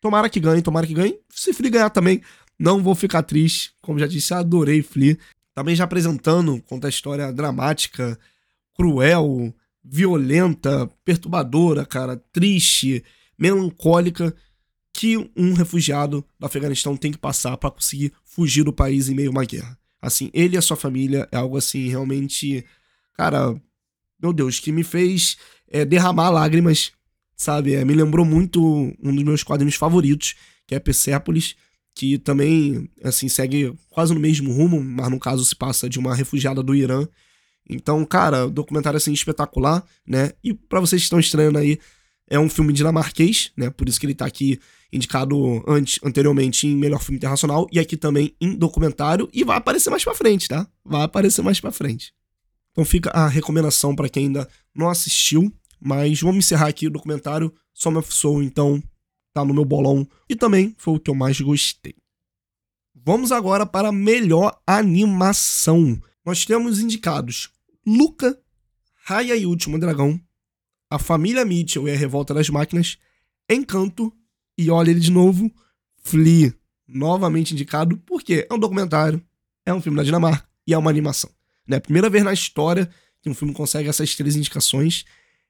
tomara 0.00 0.28
que 0.28 0.40
ganhe, 0.40 0.62
tomara 0.62 0.86
que 0.86 0.94
ganhe. 0.94 1.18
Se 1.30 1.52
Flea 1.52 1.70
ganhar 1.70 1.90
também, 1.90 2.20
não 2.58 2.82
vou 2.82 2.94
ficar 2.94 3.22
triste. 3.22 3.72
Como 3.80 3.98
já 3.98 4.06
disse, 4.06 4.34
adorei 4.34 4.82
Flea. 4.82 5.18
Também 5.54 5.76
já 5.76 5.84
apresentando, 5.84 6.60
conta 6.66 6.86
a 6.86 6.90
história 6.90 7.32
dramática, 7.32 8.18
cruel, 8.74 9.54
violenta, 9.82 10.86
perturbadora, 11.04 11.86
cara, 11.86 12.16
triste, 12.32 13.02
melancólica 13.38 14.34
que 14.92 15.16
um 15.36 15.52
refugiado 15.52 16.24
do 16.38 16.46
Afeganistão 16.46 16.96
tem 16.96 17.12
que 17.12 17.18
passar 17.18 17.56
para 17.58 17.70
conseguir 17.70 18.12
fugir 18.24 18.64
do 18.64 18.72
país 18.72 19.08
em 19.08 19.14
meio 19.14 19.28
a 19.28 19.32
uma 19.32 19.44
guerra. 19.44 19.78
Assim, 20.00 20.30
ele 20.32 20.56
e 20.56 20.58
a 20.58 20.62
sua 20.62 20.76
família 20.76 21.28
é 21.30 21.36
algo 21.36 21.56
assim 21.56 21.88
realmente, 21.88 22.64
cara, 23.12 23.54
meu 24.20 24.32
Deus, 24.32 24.58
que 24.58 24.72
me 24.72 24.82
fez 24.82 25.36
é, 25.68 25.84
derramar 25.84 26.30
lágrimas 26.30 26.92
sabe? 27.36 27.74
É, 27.74 27.84
me 27.84 27.94
lembrou 27.94 28.24
muito 28.24 28.60
um 29.02 29.14
dos 29.14 29.24
meus 29.24 29.42
quadrinhos 29.42 29.74
favoritos, 29.74 30.34
que 30.66 30.74
é 30.74 30.78
Persepolis, 30.78 31.54
que 31.94 32.18
também, 32.18 32.88
assim, 33.02 33.28
segue 33.28 33.72
quase 33.90 34.12
no 34.12 34.20
mesmo 34.20 34.52
rumo, 34.52 34.82
mas 34.82 35.10
no 35.10 35.18
caso 35.18 35.44
se 35.44 35.54
passa 35.54 35.88
de 35.88 35.98
uma 35.98 36.14
refugiada 36.14 36.62
do 36.62 36.74
Irã. 36.74 37.06
Então, 37.68 38.04
cara, 38.04 38.48
documentário, 38.48 38.96
assim, 38.96 39.12
espetacular, 39.12 39.84
né? 40.06 40.32
E 40.42 40.52
para 40.54 40.80
vocês 40.80 41.02
que 41.02 41.06
estão 41.06 41.18
estranhando 41.18 41.58
aí, 41.58 41.78
é 42.28 42.38
um 42.38 42.48
filme 42.48 42.72
dinamarquês, 42.72 43.52
né? 43.56 43.70
Por 43.70 43.88
isso 43.88 43.98
que 43.98 44.06
ele 44.06 44.14
tá 44.14 44.26
aqui 44.26 44.58
indicado 44.92 45.62
antes, 45.66 45.98
anteriormente 46.02 46.66
em 46.66 46.76
melhor 46.76 47.02
filme 47.02 47.16
internacional 47.16 47.66
e 47.72 47.78
aqui 47.78 47.96
também 47.96 48.34
em 48.40 48.54
documentário 48.54 49.28
e 49.32 49.44
vai 49.44 49.56
aparecer 49.56 49.90
mais 49.90 50.04
para 50.04 50.14
frente, 50.14 50.48
tá? 50.48 50.66
Vai 50.84 51.02
aparecer 51.02 51.42
mais 51.42 51.60
para 51.60 51.72
frente. 51.72 52.12
Então 52.72 52.84
fica 52.84 53.10
a 53.10 53.26
recomendação 53.26 53.94
para 53.94 54.08
quem 54.08 54.26
ainda 54.26 54.48
não 54.74 54.88
assistiu, 54.88 55.52
mas 55.80 56.20
vamos 56.20 56.44
encerrar 56.44 56.68
aqui 56.68 56.86
o 56.86 56.90
documentário 56.90 57.52
Summer 57.72 57.98
of 57.98 58.12
Soul, 58.12 58.42
então 58.42 58.82
tá 59.32 59.44
no 59.44 59.54
meu 59.54 59.64
bolão 59.64 60.06
e 60.28 60.34
também 60.34 60.74
foi 60.78 60.94
o 60.94 61.00
que 61.00 61.10
eu 61.10 61.14
mais 61.14 61.40
gostei. 61.40 61.94
Vamos 62.94 63.30
agora 63.30 63.66
para 63.66 63.92
melhor 63.92 64.60
animação. 64.66 66.00
Nós 66.24 66.44
temos 66.44 66.80
indicados 66.80 67.50
Luca, 67.86 68.38
Raya 69.04 69.36
e 69.36 69.46
Último 69.46 69.78
Dragão, 69.78 70.20
A 70.90 70.98
Família 70.98 71.44
Mitchell 71.44 71.86
e 71.86 71.92
a 71.92 71.96
Revolta 71.96 72.34
das 72.34 72.48
Máquinas, 72.48 72.98
Encanto 73.48 74.12
e 74.58 74.70
olha 74.70 74.90
ele 74.90 75.00
de 75.00 75.12
novo, 75.12 75.52
Flea, 75.98 76.54
novamente 76.88 77.52
indicado, 77.52 77.96
porque 77.98 78.46
é 78.50 78.54
um 78.54 78.58
documentário, 78.58 79.22
é 79.64 79.72
um 79.72 79.80
filme 79.80 79.96
da 79.96 80.02
Dinamarca 80.02 80.48
e 80.66 80.74
é 80.74 80.78
uma 80.78 80.90
animação. 80.90 81.30
Né? 81.66 81.78
Primeira 81.78 82.08
vez 82.08 82.24
na 82.24 82.32
história 82.32 82.90
que 83.20 83.28
um 83.28 83.34
filme 83.34 83.52
consegue 83.52 83.88
essas 83.88 84.14
três 84.14 84.36
indicações. 84.36 85.04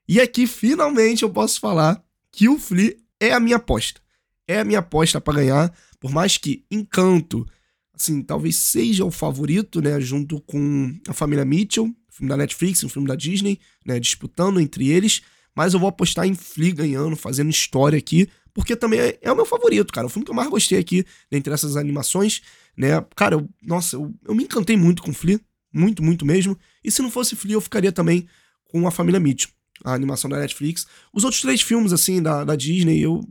E 0.07 0.21
aqui, 0.21 0.47
finalmente, 0.47 1.23
eu 1.23 1.29
posso 1.29 1.59
falar 1.59 2.03
que 2.31 2.47
o 2.47 2.57
Flea 2.57 2.95
é 3.19 3.33
a 3.33 3.39
minha 3.39 3.57
aposta. 3.57 4.01
É 4.47 4.59
a 4.59 4.63
minha 4.63 4.79
aposta 4.79 5.19
para 5.19 5.33
ganhar, 5.33 5.73
por 5.99 6.11
mais 6.11 6.37
que 6.37 6.63
Encanto, 6.71 7.45
assim, 7.93 8.21
talvez 8.21 8.55
seja 8.55 9.03
o 9.03 9.11
favorito, 9.11 9.81
né, 9.81 9.99
junto 9.99 10.39
com 10.41 10.95
a 11.07 11.13
família 11.13 11.43
Mitchell, 11.43 11.93
filme 12.09 12.29
da 12.29 12.37
Netflix, 12.37 12.83
um 12.83 12.89
filme 12.89 13.07
da 13.07 13.15
Disney, 13.15 13.59
né, 13.85 13.99
disputando 13.99 14.59
entre 14.59 14.89
eles, 14.89 15.21
mas 15.55 15.73
eu 15.73 15.79
vou 15.79 15.89
apostar 15.89 16.25
em 16.25 16.33
Flea 16.33 16.73
ganhando, 16.73 17.15
fazendo 17.15 17.49
história 17.49 17.97
aqui, 17.97 18.29
porque 18.53 18.75
também 18.75 18.99
é, 18.99 19.19
é, 19.21 19.31
o 19.31 19.35
meu 19.35 19.45
favorito, 19.45 19.93
cara. 19.93 20.07
O 20.07 20.09
filme 20.09 20.25
que 20.25 20.31
eu 20.31 20.35
mais 20.35 20.49
gostei 20.49 20.79
aqui, 20.79 21.05
dentre 21.29 21.53
essas 21.53 21.75
animações, 21.75 22.41
né? 22.75 23.03
Cara, 23.15 23.35
eu, 23.35 23.49
nossa, 23.61 23.95
eu, 23.95 24.13
eu 24.25 24.33
me 24.33 24.43
encantei 24.43 24.75
muito 24.75 25.03
com 25.03 25.13
Flea, 25.13 25.39
muito, 25.71 26.01
muito 26.01 26.25
mesmo. 26.25 26.57
E 26.83 26.89
se 26.89 27.01
não 27.01 27.11
fosse 27.11 27.35
Flea, 27.35 27.55
eu 27.55 27.61
ficaria 27.61 27.91
também 27.91 28.27
com 28.65 28.87
a 28.87 28.91
família 28.91 29.19
Mitchell, 29.19 29.51
a 29.83 29.93
animação 29.93 30.29
da 30.29 30.39
Netflix. 30.39 30.87
Os 31.13 31.23
outros 31.23 31.41
três 31.41 31.61
filmes, 31.61 31.93
assim, 31.93 32.21
da, 32.21 32.43
da 32.43 32.55
Disney, 32.55 32.99
eu. 32.99 33.21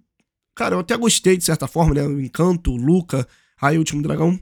Cara, 0.55 0.75
eu 0.75 0.81
até 0.81 0.97
gostei 0.97 1.37
de 1.37 1.45
certa 1.45 1.67
forma, 1.67 1.95
né? 1.95 2.03
O 2.03 2.21
Encanto, 2.21 2.75
Luca, 2.75 3.27
Raio, 3.57 3.79
Último 3.79 4.03
Dragão. 4.03 4.39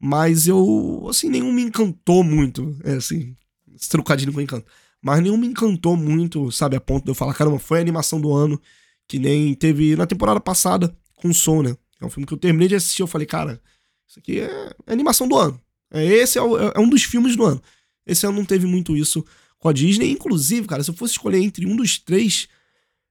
Mas 0.00 0.48
eu, 0.48 1.06
assim, 1.08 1.28
nenhum 1.28 1.52
me 1.52 1.62
encantou 1.62 2.24
muito. 2.24 2.76
É 2.82 2.94
assim, 2.94 3.36
esse 3.74 3.88
trocadilho 3.88 4.32
com 4.32 4.40
Encanto. 4.40 4.66
Mas 5.00 5.20
nenhum 5.22 5.36
me 5.36 5.46
encantou 5.46 5.96
muito, 5.96 6.50
sabe? 6.50 6.76
A 6.76 6.80
ponto 6.80 7.04
de 7.04 7.10
eu 7.10 7.14
falar, 7.14 7.34
caramba, 7.34 7.58
foi 7.58 7.78
a 7.78 7.80
animação 7.80 8.20
do 8.20 8.32
ano. 8.32 8.60
Que 9.06 9.18
nem 9.18 9.54
teve 9.54 9.94
na 9.96 10.06
temporada 10.06 10.40
passada 10.40 10.96
com 11.16 11.32
Soul, 11.32 11.62
né? 11.62 11.76
É 12.00 12.04
um 12.04 12.10
filme 12.10 12.26
que 12.26 12.34
eu 12.34 12.38
terminei 12.38 12.68
de 12.68 12.74
assistir. 12.74 13.02
Eu 13.02 13.06
falei, 13.06 13.26
cara, 13.26 13.60
isso 14.08 14.18
aqui 14.18 14.40
é, 14.40 14.74
é 14.86 14.92
animação 14.92 15.28
do 15.28 15.36
ano. 15.36 15.60
É, 15.92 16.04
esse 16.04 16.38
é, 16.38 16.42
o, 16.42 16.58
é, 16.58 16.78
um 16.78 16.88
dos 16.88 17.02
filmes 17.02 17.36
do 17.36 17.44
ano. 17.44 17.62
Esse 18.06 18.26
ano 18.26 18.36
não 18.36 18.44
teve 18.44 18.66
muito 18.66 18.96
isso 18.96 19.24
com 19.62 19.68
a 19.68 19.72
Disney. 19.72 20.10
Inclusive, 20.10 20.66
cara, 20.66 20.82
se 20.82 20.90
eu 20.90 20.94
fosse 20.94 21.12
escolher 21.12 21.38
entre 21.38 21.64
um 21.64 21.76
dos 21.76 21.96
três, 21.96 22.48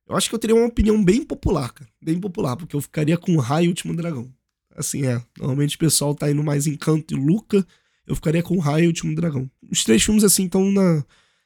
eu 0.05 0.17
acho 0.17 0.27
que 0.27 0.35
eu 0.35 0.39
teria 0.39 0.55
uma 0.55 0.67
opinião 0.67 1.01
bem 1.01 1.23
popular, 1.23 1.71
cara. 1.71 1.89
Bem 2.01 2.19
popular, 2.19 2.57
porque 2.57 2.75
eu 2.75 2.81
ficaria 2.81 3.17
com 3.17 3.33
o 3.35 3.39
Raio 3.39 3.67
e 3.67 3.69
Último 3.69 3.95
Dragão. 3.95 4.29
Assim, 4.75 5.05
é. 5.05 5.23
Normalmente 5.39 5.77
o 5.77 5.79
pessoal 5.79 6.13
tá 6.13 6.29
indo 6.29 6.43
mais 6.43 6.67
Encanto 6.67 7.13
e 7.13 7.17
Luca. 7.17 7.65
Eu 8.05 8.15
ficaria 8.15 8.43
com 8.43 8.57
o 8.57 8.59
Raio 8.59 8.83
e 8.83 8.87
Último 8.87 9.15
Dragão. 9.15 9.49
Os 9.69 9.85
três 9.85 10.03
filmes, 10.03 10.25
assim, 10.25 10.43
estão 10.43 10.69
na, 10.69 11.05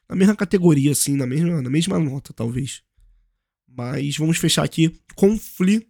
na 0.09 0.15
mesma 0.15 0.35
categoria, 0.35 0.91
assim, 0.91 1.15
na 1.15 1.27
mesma, 1.27 1.62
na 1.62 1.69
mesma 1.69 2.00
nota, 2.00 2.33
talvez. 2.33 2.81
Mas 3.67 4.17
vamos 4.17 4.39
fechar 4.39 4.63
aqui 4.63 4.91
com 5.15 5.38
Flea 5.38 5.85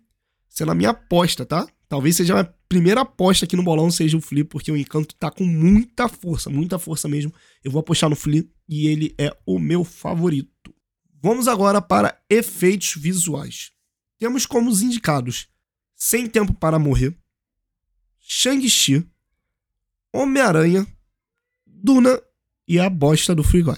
sendo 0.49 0.71
a 0.71 0.75
minha 0.75 0.89
aposta, 0.89 1.45
tá? 1.45 1.65
Talvez 1.87 2.17
seja 2.17 2.41
a 2.41 2.43
primeira 2.67 3.01
aposta 3.01 3.45
aqui 3.45 3.55
no 3.55 3.63
bolão 3.63 3.89
seja 3.89 4.17
o 4.17 4.21
Flea, 4.21 4.43
porque 4.43 4.71
o 4.71 4.75
Encanto 4.75 5.15
tá 5.15 5.31
com 5.31 5.45
muita 5.45 6.09
força, 6.09 6.49
muita 6.49 6.77
força 6.77 7.07
mesmo. 7.07 7.33
Eu 7.63 7.71
vou 7.71 7.79
apostar 7.79 8.09
no 8.09 8.15
Flea 8.15 8.45
e 8.67 8.87
ele 8.87 9.13
é 9.17 9.35
o 9.45 9.59
meu 9.59 9.83
favorito. 9.83 10.73
Vamos 11.21 11.47
agora 11.47 11.81
para 11.81 12.19
efeitos 12.29 12.95
visuais. 12.95 13.71
Temos 14.17 14.45
como 14.45 14.69
os 14.69 14.81
indicados 14.81 15.47
Sem 15.95 16.27
Tempo 16.27 16.53
para 16.53 16.79
Morrer, 16.79 17.15
Shang-Chi, 18.19 19.07
Homem-Aranha, 20.13 20.87
Duna 21.65 22.21
e 22.67 22.79
a 22.79 22.89
bosta 22.89 23.35
do 23.35 23.43
Free 23.43 23.63
Guy. 23.63 23.77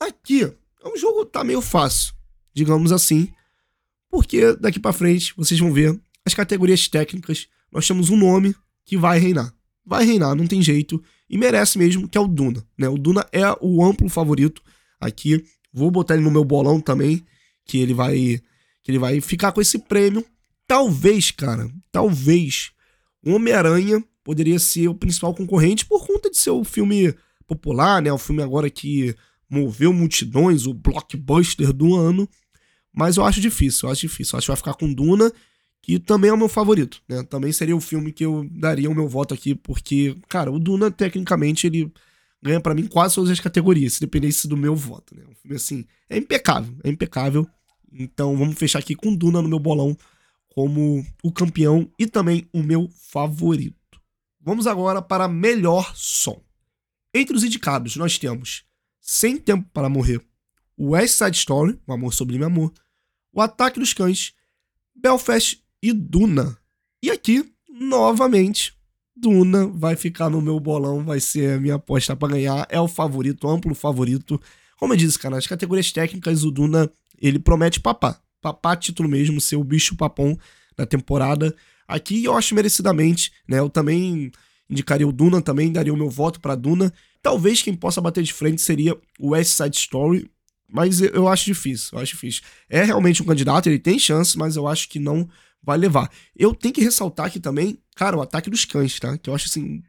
Aqui, 0.00 0.44
é 0.44 0.98
jogo 0.98 1.26
tá 1.26 1.42
meio 1.44 1.60
fácil 1.60 2.16
digamos 2.56 2.90
assim, 2.90 3.28
porque 4.08 4.56
daqui 4.56 4.80
para 4.80 4.94
frente 4.94 5.34
vocês 5.36 5.60
vão 5.60 5.70
ver 5.70 6.00
as 6.24 6.32
categorias 6.32 6.88
técnicas. 6.88 7.48
Nós 7.70 7.86
temos 7.86 8.08
um 8.08 8.16
nome 8.16 8.56
que 8.82 8.96
vai 8.96 9.18
reinar. 9.18 9.52
Vai 9.84 10.06
reinar, 10.06 10.34
não 10.34 10.46
tem 10.46 10.62
jeito. 10.62 11.04
E 11.28 11.36
merece 11.36 11.78
mesmo, 11.78 12.08
que 12.08 12.16
é 12.16 12.20
o 12.20 12.26
Duna. 12.26 12.64
Né? 12.78 12.88
O 12.88 12.96
Duna 12.96 13.26
é 13.32 13.44
o 13.60 13.84
amplo 13.84 14.08
favorito 14.08 14.62
aqui. 15.00 15.44
Vou 15.72 15.90
botar 15.90 16.14
ele 16.14 16.22
no 16.22 16.30
meu 16.30 16.44
bolão 16.44 16.80
também, 16.80 17.24
que 17.64 17.78
ele 17.78 17.92
vai 17.92 18.40
que 18.82 18.92
ele 18.92 18.98
vai 19.00 19.20
ficar 19.20 19.50
com 19.50 19.60
esse 19.60 19.80
prêmio. 19.80 20.24
Talvez, 20.66 21.32
cara, 21.32 21.68
talvez 21.90 22.70
Homem-Aranha 23.24 24.02
poderia 24.22 24.58
ser 24.60 24.86
o 24.88 24.94
principal 24.94 25.34
concorrente 25.34 25.84
por 25.84 26.06
conta 26.06 26.30
de 26.30 26.36
ser 26.36 26.50
o 26.50 26.62
filme 26.62 27.12
popular, 27.46 28.00
né? 28.00 28.12
O 28.12 28.18
filme 28.18 28.42
agora 28.42 28.70
que 28.70 29.14
moveu 29.50 29.92
multidões, 29.92 30.66
o 30.66 30.74
blockbuster 30.74 31.72
do 31.72 31.96
ano. 31.96 32.28
Mas 32.92 33.16
eu 33.16 33.24
acho 33.24 33.40
difícil, 33.40 33.88
eu 33.88 33.92
acho 33.92 34.02
difícil. 34.02 34.34
Eu 34.34 34.38
acho 34.38 34.46
que 34.46 34.50
vai 34.50 34.56
ficar 34.56 34.74
com 34.74 34.92
Duna, 34.92 35.32
que 35.86 36.00
também 36.00 36.30
é 36.30 36.32
o 36.32 36.36
meu 36.36 36.48
favorito, 36.48 37.00
né? 37.08 37.22
Também 37.22 37.52
seria 37.52 37.76
o 37.76 37.80
filme 37.80 38.10
que 38.10 38.24
eu 38.24 38.44
daria 38.50 38.90
o 38.90 38.94
meu 38.94 39.06
voto 39.06 39.32
aqui, 39.32 39.54
porque, 39.54 40.16
cara, 40.28 40.50
o 40.50 40.58
Duna, 40.58 40.90
tecnicamente, 40.90 41.68
ele 41.68 41.92
ganha 42.42 42.60
para 42.60 42.74
mim 42.74 42.88
quase 42.88 43.14
todas 43.14 43.30
as 43.30 43.38
categorias, 43.38 43.92
se 43.92 44.00
dependesse 44.00 44.48
do 44.48 44.56
meu 44.56 44.74
voto, 44.74 45.14
né? 45.14 45.22
Um 45.30 45.34
filme, 45.36 45.54
assim, 45.54 45.86
é 46.10 46.18
impecável, 46.18 46.74
é 46.82 46.90
impecável. 46.90 47.48
Então 47.92 48.36
vamos 48.36 48.58
fechar 48.58 48.80
aqui 48.80 48.96
com 48.96 49.14
Duna 49.14 49.40
no 49.40 49.48
meu 49.48 49.60
bolão 49.60 49.96
como 50.48 51.06
o 51.22 51.30
campeão 51.30 51.88
e 51.96 52.04
também 52.04 52.48
o 52.52 52.64
meu 52.64 52.88
favorito. 53.12 53.76
Vamos 54.40 54.66
agora 54.66 55.00
para 55.00 55.28
melhor 55.28 55.94
som. 55.94 56.42
Entre 57.14 57.36
os 57.36 57.44
indicados, 57.44 57.94
nós 57.94 58.18
temos 58.18 58.64
Sem 59.00 59.36
Tempo 59.36 59.70
para 59.72 59.88
Morrer, 59.88 60.20
West 60.76 61.14
Side 61.14 61.36
Story, 61.36 61.78
O 61.86 61.92
Amor 61.92 62.12
Sublime 62.12 62.44
Amor, 62.44 62.72
o 63.32 63.40
Ataque 63.40 63.78
dos 63.78 63.94
Cães, 63.94 64.34
Belfast 64.92 65.64
e 65.82 65.92
Duna. 65.92 66.56
E 67.02 67.10
aqui, 67.10 67.44
novamente, 67.68 68.74
Duna 69.16 69.66
vai 69.66 69.96
ficar 69.96 70.28
no 70.28 70.42
meu 70.42 70.60
bolão, 70.60 71.04
vai 71.04 71.20
ser 71.20 71.54
a 71.54 71.60
minha 71.60 71.76
aposta 71.76 72.14
para 72.14 72.34
ganhar, 72.34 72.66
é 72.70 72.80
o 72.80 72.88
favorito, 72.88 73.48
amplo 73.48 73.74
favorito. 73.74 74.40
Como 74.78 74.92
eu 74.92 74.96
disse, 74.96 75.18
cara, 75.18 75.36
nas 75.36 75.46
categorias 75.46 75.90
técnicas, 75.90 76.44
o 76.44 76.50
Duna, 76.50 76.90
ele 77.20 77.38
promete 77.38 77.80
papá. 77.80 78.20
Papá 78.42 78.76
título 78.76 79.08
mesmo, 79.08 79.40
ser 79.40 79.56
o 79.56 79.64
bicho 79.64 79.96
papão 79.96 80.38
da 80.76 80.84
temporada. 80.84 81.54
Aqui 81.88 82.24
eu 82.24 82.36
acho 82.36 82.54
merecidamente, 82.54 83.32
né? 83.48 83.58
Eu 83.58 83.70
também 83.70 84.30
indicaria 84.68 85.06
o 85.06 85.12
Duna, 85.12 85.40
também 85.40 85.72
daria 85.72 85.94
o 85.94 85.96
meu 85.96 86.10
voto 86.10 86.40
para 86.40 86.54
Duna. 86.54 86.92
Talvez 87.22 87.62
quem 87.62 87.74
possa 87.74 88.00
bater 88.00 88.22
de 88.22 88.32
frente 88.32 88.60
seria 88.60 88.96
o 89.18 89.30
West 89.30 89.52
Side 89.52 89.76
Story, 89.76 90.30
mas 90.68 91.00
eu 91.00 91.28
acho 91.28 91.46
difícil, 91.46 91.90
eu 91.92 92.02
acho 92.02 92.12
difícil. 92.12 92.42
É 92.68 92.82
realmente 92.84 93.22
um 93.22 93.26
candidato, 93.26 93.68
ele 93.68 93.78
tem 93.78 93.98
chance, 93.98 94.36
mas 94.36 94.56
eu 94.56 94.66
acho 94.66 94.88
que 94.88 94.98
não 94.98 95.28
vai 95.66 95.76
levar. 95.76 96.08
Eu 96.34 96.54
tenho 96.54 96.72
que 96.72 96.80
ressaltar 96.80 97.26
aqui 97.26 97.40
também, 97.40 97.78
cara, 97.96 98.16
o 98.16 98.22
ataque 98.22 98.48
dos 98.48 98.64
cães, 98.64 98.98
tá? 99.00 99.18
Que 99.18 99.28
eu 99.28 99.34
acho 99.34 99.46
assim, 99.46 99.82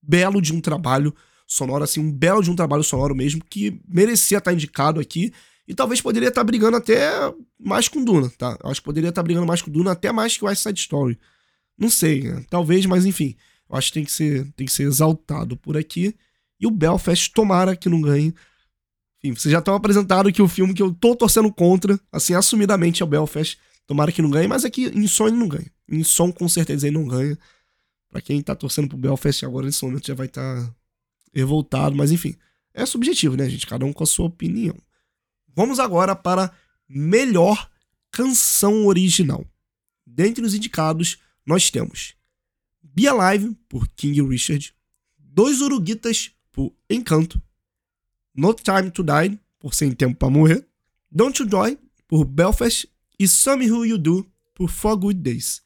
belo 0.00 0.40
de 0.40 0.54
um 0.54 0.60
trabalho 0.60 1.12
sonoro, 1.46 1.82
assim, 1.82 2.00
um 2.00 2.10
belo 2.10 2.42
de 2.42 2.50
um 2.50 2.56
trabalho 2.56 2.84
sonoro 2.84 3.14
mesmo, 3.14 3.44
que 3.44 3.80
merecia 3.86 4.38
estar 4.38 4.52
indicado 4.52 5.00
aqui. 5.00 5.32
E 5.66 5.74
talvez 5.74 6.00
poderia 6.00 6.28
estar 6.28 6.44
brigando 6.44 6.76
até 6.76 7.10
mais 7.58 7.88
com 7.88 8.02
Duna, 8.04 8.30
tá? 8.38 8.56
Eu 8.62 8.70
acho 8.70 8.80
que 8.80 8.84
poderia 8.84 9.10
estar 9.10 9.22
brigando 9.22 9.46
mais 9.46 9.60
com 9.60 9.70
Duna, 9.70 9.92
até 9.92 10.12
mais 10.12 10.36
que 10.36 10.44
o 10.44 10.46
West 10.46 10.62
Side 10.62 10.80
Story. 10.80 11.18
Não 11.76 11.90
sei, 11.90 12.22
né? 12.22 12.44
talvez, 12.48 12.86
mas 12.86 13.04
enfim. 13.04 13.36
Eu 13.68 13.76
acho 13.76 13.88
que 13.88 13.94
tem 13.94 14.04
que 14.04 14.12
ser, 14.12 14.52
tem 14.52 14.66
que 14.66 14.72
ser 14.72 14.84
exaltado 14.84 15.56
por 15.56 15.76
aqui. 15.76 16.14
E 16.60 16.66
o 16.66 16.70
Belfast, 16.70 17.32
tomara 17.32 17.74
que 17.74 17.88
não 17.88 18.00
ganhe, 18.00 18.34
enfim, 19.24 19.34
vocês 19.38 19.52
já 19.52 19.60
estão 19.60 19.74
apresentado 19.74 20.32
que 20.32 20.42
o 20.42 20.48
filme 20.48 20.74
que 20.74 20.82
eu 20.82 20.92
tô 20.92 21.14
torcendo 21.14 21.52
contra, 21.52 21.98
assim, 22.10 22.34
assumidamente 22.34 23.02
é 23.02 23.04
o 23.04 23.08
Belfast. 23.08 23.58
Tomara 23.86 24.12
que 24.12 24.22
não 24.22 24.30
ganhe, 24.30 24.48
mas 24.48 24.64
é 24.64 24.70
em 24.76 25.06
som 25.06 25.26
ele 25.26 25.36
não 25.36 25.48
ganha. 25.48 25.70
Em 25.88 26.02
som, 26.04 26.32
com 26.32 26.48
certeza, 26.48 26.86
ele 26.86 26.96
não 26.96 27.06
ganha. 27.06 27.38
Pra 28.08 28.20
quem 28.20 28.42
tá 28.42 28.54
torcendo 28.54 28.88
pro 28.88 28.96
Belfast 28.96 29.44
agora, 29.44 29.66
nesse 29.66 29.84
momento, 29.84 30.06
já 30.06 30.14
vai 30.14 30.26
estar 30.26 30.62
tá 30.62 30.74
revoltado, 31.34 31.96
mas 31.96 32.12
enfim. 32.12 32.36
É 32.74 32.86
subjetivo, 32.86 33.36
né, 33.36 33.48
gente? 33.48 33.66
Cada 33.66 33.84
um 33.84 33.92
com 33.92 34.04
a 34.04 34.06
sua 34.06 34.26
opinião. 34.26 34.76
Vamos 35.54 35.78
agora 35.78 36.16
para 36.16 36.52
melhor 36.88 37.70
canção 38.10 38.86
original. 38.86 39.44
Dentre 40.06 40.44
os 40.44 40.54
indicados, 40.54 41.18
nós 41.44 41.70
temos 41.70 42.14
Be 42.82 43.08
Alive, 43.08 43.56
por 43.68 43.88
King 43.88 44.22
Richard, 44.22 44.74
Dois 45.18 45.60
Uruguitas, 45.60 46.30
por 46.50 46.74
Encanto, 46.88 47.40
no 48.34 48.52
Time 48.54 48.90
to 48.90 49.02
Die, 49.02 49.38
por 49.58 49.74
Sem 49.74 49.92
Tempo 49.92 50.16
para 50.16 50.30
Morrer, 50.30 50.66
Don't 51.10 51.40
You 51.42 51.48
Die, 51.48 51.78
por 52.06 52.24
Belfast, 52.24 52.86
e 53.18 53.26
Some 53.28 53.70
Who 53.70 53.86
You 53.86 53.98
Do, 53.98 54.30
por 54.54 54.68
Four 54.68 54.96
Good 54.96 55.20
Days. 55.20 55.62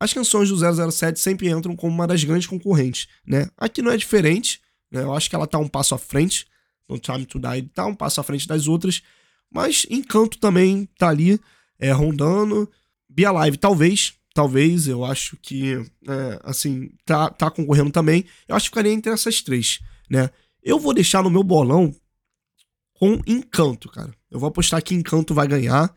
As 0.00 0.12
canções 0.12 0.48
do 0.48 0.56
007 0.90 1.18
sempre 1.18 1.48
entram 1.48 1.74
como 1.74 1.92
uma 1.92 2.06
das 2.06 2.22
grandes 2.22 2.46
concorrentes, 2.46 3.08
né? 3.26 3.48
Aqui 3.56 3.82
não 3.82 3.90
é 3.90 3.96
diferente, 3.96 4.60
né? 4.90 5.02
Eu 5.02 5.12
acho 5.12 5.28
que 5.28 5.34
ela 5.34 5.46
tá 5.46 5.58
um 5.58 5.68
passo 5.68 5.94
à 5.94 5.98
frente, 5.98 6.46
No 6.88 6.98
Time 6.98 7.26
to 7.26 7.38
Die 7.38 7.62
tá 7.74 7.86
um 7.86 7.94
passo 7.94 8.20
à 8.20 8.24
frente 8.24 8.46
das 8.46 8.68
outras, 8.68 9.02
mas 9.50 9.86
Encanto 9.90 10.38
também 10.38 10.86
tá 10.98 11.08
ali, 11.08 11.40
é, 11.78 11.90
rondando. 11.90 12.70
Be 13.08 13.24
Alive, 13.24 13.56
talvez. 13.56 14.14
Talvez, 14.34 14.86
eu 14.86 15.04
acho 15.04 15.36
que, 15.38 15.74
é, 16.06 16.40
assim, 16.44 16.90
tá, 17.04 17.28
tá 17.28 17.50
concorrendo 17.50 17.90
também. 17.90 18.24
Eu 18.46 18.54
acho 18.54 18.66
que 18.66 18.70
ficaria 18.70 18.92
entre 18.92 19.10
essas 19.10 19.42
três, 19.42 19.80
né? 20.08 20.30
Eu 20.62 20.78
vou 20.78 20.94
deixar 20.94 21.24
no 21.24 21.30
meu 21.30 21.42
bolão 21.42 21.92
com 22.94 23.20
Encanto, 23.26 23.88
cara. 23.88 24.14
Eu 24.30 24.38
vou 24.38 24.48
apostar 24.48 24.82
que 24.82 24.94
Encanto 24.94 25.34
vai 25.34 25.48
ganhar, 25.48 25.92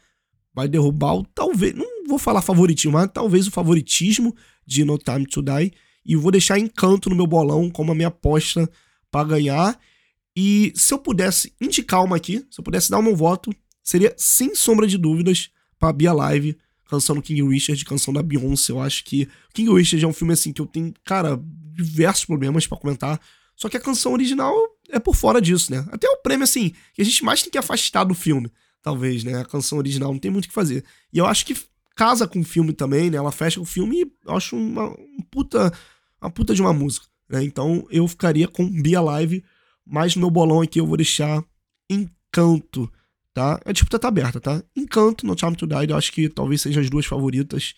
vai 0.54 0.68
derrubar 0.68 1.16
o 1.16 1.24
talvez, 1.24 1.74
não 1.74 2.08
vou 2.08 2.20
falar 2.20 2.42
favoritismo, 2.42 2.94
mas 2.94 3.10
talvez 3.14 3.48
o 3.48 3.52
favoritismo 3.52 4.36
de 4.66 4.84
No 4.84 4.98
Time 4.98 5.26
to 5.26 5.42
Die 5.42 5.72
e 6.06 6.16
vou 6.16 6.32
deixar 6.32 6.60
Encanto 6.60 7.10
no 7.10 7.16
meu 7.16 7.28
bolão 7.28 7.70
como 7.70 7.92
a 7.92 7.96
minha 7.96 8.08
aposta 8.08 8.70
para 9.10 9.28
ganhar. 9.28 9.80
E 10.36 10.72
se 10.76 10.94
eu 10.94 11.00
pudesse 11.00 11.54
indicar 11.60 12.04
uma 12.04 12.16
aqui, 12.16 12.46
se 12.50 12.60
eu 12.60 12.64
pudesse 12.64 12.90
dar 12.90 13.02
meu 13.02 13.16
voto, 13.16 13.54
seria 13.84 14.14
sem 14.18 14.56
sombra 14.56 14.88
de 14.88 14.98
dúvidas 14.98 15.50
para 15.78 15.94
Be 15.94 16.08
Alive, 16.08 16.58
canção 16.90 17.16
do 17.16 17.22
King 17.22 17.44
Richard, 17.48 17.84
canção 17.86 18.14
da 18.14 18.22
Beyoncé. 18.24 18.72
Eu 18.72 18.82
acho 18.82 19.04
que 19.04 19.28
King 19.54 19.74
Richard 19.74 20.04
é 20.04 20.08
um 20.08 20.14
filme 20.14 20.34
assim 20.34 20.54
que 20.54 20.62
eu 20.62 20.66
tenho, 20.66 20.94
cara, 21.04 21.40
diversos 21.74 22.26
problemas 22.26 22.68
para 22.68 22.78
comentar. 22.78 23.20
Só 23.56 23.70
que 23.70 23.78
a 23.78 23.82
canção 23.82 24.14
original 24.14 24.56
é 24.90 25.00
por 25.00 25.16
fora 25.16 25.42
disso, 25.42 25.72
né? 25.72 25.86
Até 25.92 26.10
o 26.10 26.18
prêmio, 26.18 26.44
assim, 26.44 26.74
que 26.94 27.02
a 27.02 27.06
gente 27.06 27.24
mais 27.24 27.42
tem 27.42 27.52
que 27.52 27.58
afastar 27.58 28.04
do 28.04 28.14
filme, 28.14 28.52
talvez, 28.82 29.24
né? 29.24 29.40
A 29.40 29.46
canção 29.46 29.78
original 29.78 30.12
não 30.12 30.20
tem 30.20 30.32
muito 30.32 30.46
o 30.46 30.48
que 30.48 30.54
fazer. 30.54 30.84
E 31.14 31.18
eu 31.18 31.26
acho 31.26 31.46
que 31.46 31.56
casa 31.96 32.28
com 32.28 32.40
o 32.40 32.44
filme 32.44 32.74
também, 32.74 33.10
né? 33.10 33.18
Ela 33.18 33.32
fecha 33.32 33.60
o 33.60 33.66
filme 33.66 34.02
e 34.02 34.12
eu 34.26 34.36
acho 34.36 34.56
uma, 34.56 34.90
uma 34.90 35.26
puta, 35.30 35.72
uma 36.22 36.32
puta 36.32 36.54
de 36.54 36.62
uma 36.62 36.74
música, 36.74 37.08
né? 37.30 37.44
Então 37.44 37.86
eu 37.90 38.08
ficaria 38.08 38.48
com 38.48 38.68
Be 38.68 38.96
Alive, 38.96 39.44
mas 39.86 40.16
no 40.16 40.22
meu 40.22 40.30
bolão 40.30 40.62
aqui 40.62 40.80
eu 40.80 40.88
vou 40.88 40.98
deixar 40.98 41.44
Encanto, 41.90 42.92
tá? 43.34 43.60
A 43.66 43.72
disputa 43.72 44.00
tá 44.00 44.08
aberta, 44.08 44.40
tá? 44.40 44.64
Encanto, 44.76 45.26
No 45.26 45.36
Time 45.36 45.56
to 45.56 45.68
Die, 45.68 45.90
eu 45.90 45.98
acho 45.98 46.12
que 46.12 46.30
talvez 46.30 46.62
sejam 46.62 46.82
as 46.82 46.90
duas 46.90 47.06
favoritas, 47.06 47.74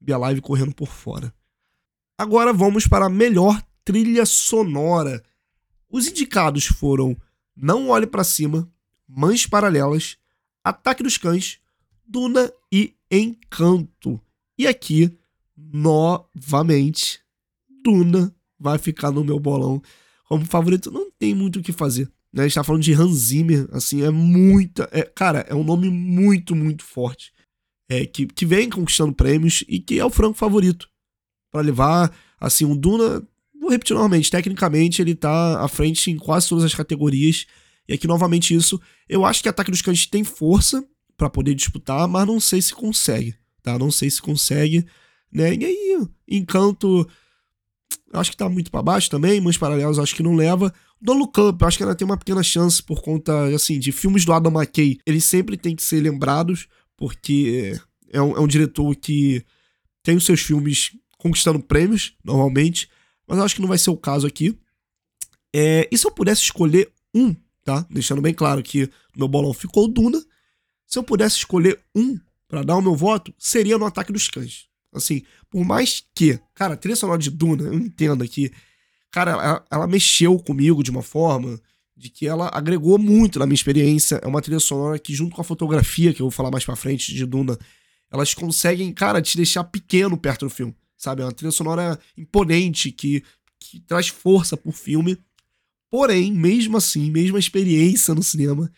Be 0.00 0.12
Alive 0.12 0.40
correndo 0.40 0.74
por 0.74 0.88
fora. 0.88 1.32
Agora 2.16 2.52
vamos 2.52 2.86
para 2.86 3.06
a 3.06 3.10
melhor 3.10 3.60
trilha 3.84 4.24
sonora. 4.24 5.22
Os 5.90 6.06
indicados 6.06 6.66
foram 6.66 7.16
Não 7.56 7.88
Olhe 7.88 8.06
para 8.06 8.22
Cima, 8.22 8.68
Mães 9.08 9.46
Paralelas, 9.46 10.16
Ataque 10.64 11.02
dos 11.02 11.18
Cães, 11.18 11.58
Duna 12.06 12.50
e 12.72 12.94
Encanto. 13.10 14.18
E 14.58 14.66
aqui, 14.66 15.14
novamente, 15.56 17.20
Duna 17.84 18.34
vai 18.58 18.78
ficar 18.78 19.10
no 19.10 19.22
meu 19.22 19.38
bolão 19.38 19.82
como 20.26 20.46
favorito. 20.46 20.90
Não 20.90 21.10
tem 21.10 21.34
muito 21.34 21.58
o 21.58 21.62
que 21.62 21.70
fazer. 21.70 22.10
Né? 22.32 22.42
A 22.42 22.48
gente 22.48 22.54
tá 22.54 22.64
falando 22.64 22.82
de 22.82 22.94
Hans 22.94 23.14
Zimmer, 23.14 23.68
assim, 23.72 24.02
é 24.02 24.10
muita. 24.10 24.88
É, 24.90 25.02
cara, 25.02 25.40
é 25.48 25.54
um 25.54 25.62
nome 25.62 25.90
muito, 25.90 26.56
muito 26.56 26.82
forte. 26.82 27.32
É, 27.88 28.06
que, 28.06 28.26
que 28.26 28.46
vem 28.46 28.70
conquistando 28.70 29.12
prêmios 29.12 29.62
e 29.68 29.78
que 29.78 29.98
é 29.98 30.04
o 30.04 30.10
franco 30.10 30.38
favorito. 30.38 30.88
para 31.52 31.60
levar, 31.60 32.16
assim, 32.40 32.64
o 32.64 32.74
Duna. 32.74 33.22
Vou 33.60 33.70
repetir 33.70 33.94
novamente, 33.94 34.30
tecnicamente 34.30 35.00
ele 35.00 35.14
tá 35.14 35.62
à 35.62 35.68
frente 35.68 36.10
em 36.10 36.18
quase 36.18 36.48
todas 36.48 36.64
as 36.64 36.74
categorias. 36.74 37.46
E 37.88 37.94
aqui, 37.94 38.06
novamente, 38.06 38.54
isso. 38.54 38.80
Eu 39.08 39.24
acho 39.24 39.42
que 39.42 39.48
Ataque 39.48 39.70
dos 39.70 39.82
Cães 39.82 40.06
tem 40.06 40.24
força 40.24 40.84
para 41.16 41.30
poder 41.30 41.54
disputar, 41.54 42.08
mas 42.08 42.26
não 42.26 42.40
sei 42.40 42.60
se 42.60 42.74
consegue, 42.74 43.34
tá? 43.62 43.78
Não 43.78 43.90
sei 43.90 44.10
se 44.10 44.20
consegue, 44.20 44.86
né? 45.32 45.54
E 45.54 45.64
aí, 45.64 46.06
Encanto, 46.28 47.08
acho 48.12 48.30
que 48.30 48.36
tá 48.36 48.48
muito 48.48 48.70
para 48.70 48.82
baixo 48.82 49.10
também, 49.10 49.40
Mães 49.40 49.58
Paralelos 49.58 49.98
acho 49.98 50.14
que 50.14 50.22
não 50.22 50.34
leva. 50.34 50.72
Up, 51.06 51.38
eu 51.38 51.68
acho 51.68 51.76
que 51.76 51.82
ela 51.82 51.94
tem 51.94 52.06
uma 52.06 52.16
pequena 52.16 52.42
chance 52.42 52.82
por 52.82 53.02
conta, 53.02 53.54
assim, 53.54 53.78
de 53.78 53.92
filmes 53.92 54.24
do 54.24 54.32
Adam 54.32 54.52
McKay. 54.52 54.98
Eles 55.04 55.24
sempre 55.24 55.56
têm 55.56 55.76
que 55.76 55.82
ser 55.82 56.00
lembrados, 56.00 56.66
porque 56.96 57.78
é 58.10 58.22
um, 58.22 58.36
é 58.36 58.40
um 58.40 58.46
diretor 58.46 58.94
que 58.96 59.44
tem 60.02 60.16
os 60.16 60.24
seus 60.24 60.40
filmes 60.40 60.92
conquistando 61.18 61.60
prêmios, 61.60 62.14
normalmente, 62.24 62.88
mas 63.26 63.38
acho 63.38 63.54
que 63.54 63.60
não 63.60 63.68
vai 63.68 63.78
ser 63.78 63.90
o 63.90 63.96
caso 63.96 64.26
aqui. 64.26 64.58
É, 65.54 65.88
e 65.90 65.96
se 65.96 66.06
eu 66.06 66.10
pudesse 66.10 66.42
escolher 66.42 66.90
um, 67.14 67.34
tá? 67.64 67.86
Deixando 67.90 68.22
bem 68.22 68.34
claro 68.34 68.62
que 68.62 68.90
meu 69.16 69.26
bolão 69.26 69.52
ficou 69.54 69.88
Duna. 69.88 70.22
Se 70.86 70.98
eu 70.98 71.02
pudesse 71.02 71.38
escolher 71.38 71.80
um 71.94 72.18
para 72.46 72.62
dar 72.62 72.76
o 72.76 72.82
meu 72.82 72.94
voto, 72.94 73.34
seria 73.38 73.78
no 73.78 73.86
Ataque 73.86 74.12
dos 74.12 74.28
Cães. 74.28 74.68
Assim, 74.92 75.22
por 75.50 75.64
mais 75.64 76.04
que, 76.14 76.38
cara, 76.54 76.74
a 76.74 76.76
trilha 76.76 76.94
sonora 76.94 77.18
de 77.18 77.30
Duna, 77.30 77.64
eu 77.64 77.74
entendo 77.74 78.22
aqui, 78.22 78.52
cara, 79.10 79.32
ela, 79.32 79.64
ela, 79.70 79.86
mexeu 79.88 80.38
comigo 80.38 80.84
de 80.84 80.90
uma 80.90 81.02
forma 81.02 81.60
de 81.96 82.08
que 82.10 82.28
ela 82.28 82.48
agregou 82.52 82.98
muito 82.98 83.38
na 83.38 83.46
minha 83.46 83.54
experiência. 83.54 84.20
É 84.22 84.28
uma 84.28 84.42
trilha 84.42 84.60
sonora 84.60 84.98
que, 84.98 85.12
junto 85.12 85.34
com 85.34 85.40
a 85.40 85.44
fotografia, 85.44 86.12
que 86.12 86.22
eu 86.22 86.26
vou 86.26 86.30
falar 86.30 86.50
mais 86.50 86.64
pra 86.64 86.76
frente 86.76 87.12
de 87.12 87.26
Duna, 87.26 87.58
elas 88.10 88.34
conseguem, 88.34 88.92
cara, 88.92 89.20
te 89.20 89.36
deixar 89.36 89.64
pequeno 89.64 90.16
perto 90.16 90.46
do 90.46 90.50
filme, 90.50 90.76
sabe? 90.96 91.22
É 91.22 91.24
uma 91.24 91.32
trilha 91.32 91.50
sonora 91.50 91.98
imponente 92.16 92.92
que, 92.92 93.24
que 93.58 93.80
traz 93.80 94.08
força 94.08 94.56
pro 94.56 94.70
filme. 94.70 95.18
Porém, 95.94 96.32
mesmo 96.32 96.76
assim, 96.76 97.08
mesmo 97.08 97.36
a 97.36 97.38
experiência 97.38 98.16
no 98.16 98.22
cinema, 98.24 98.68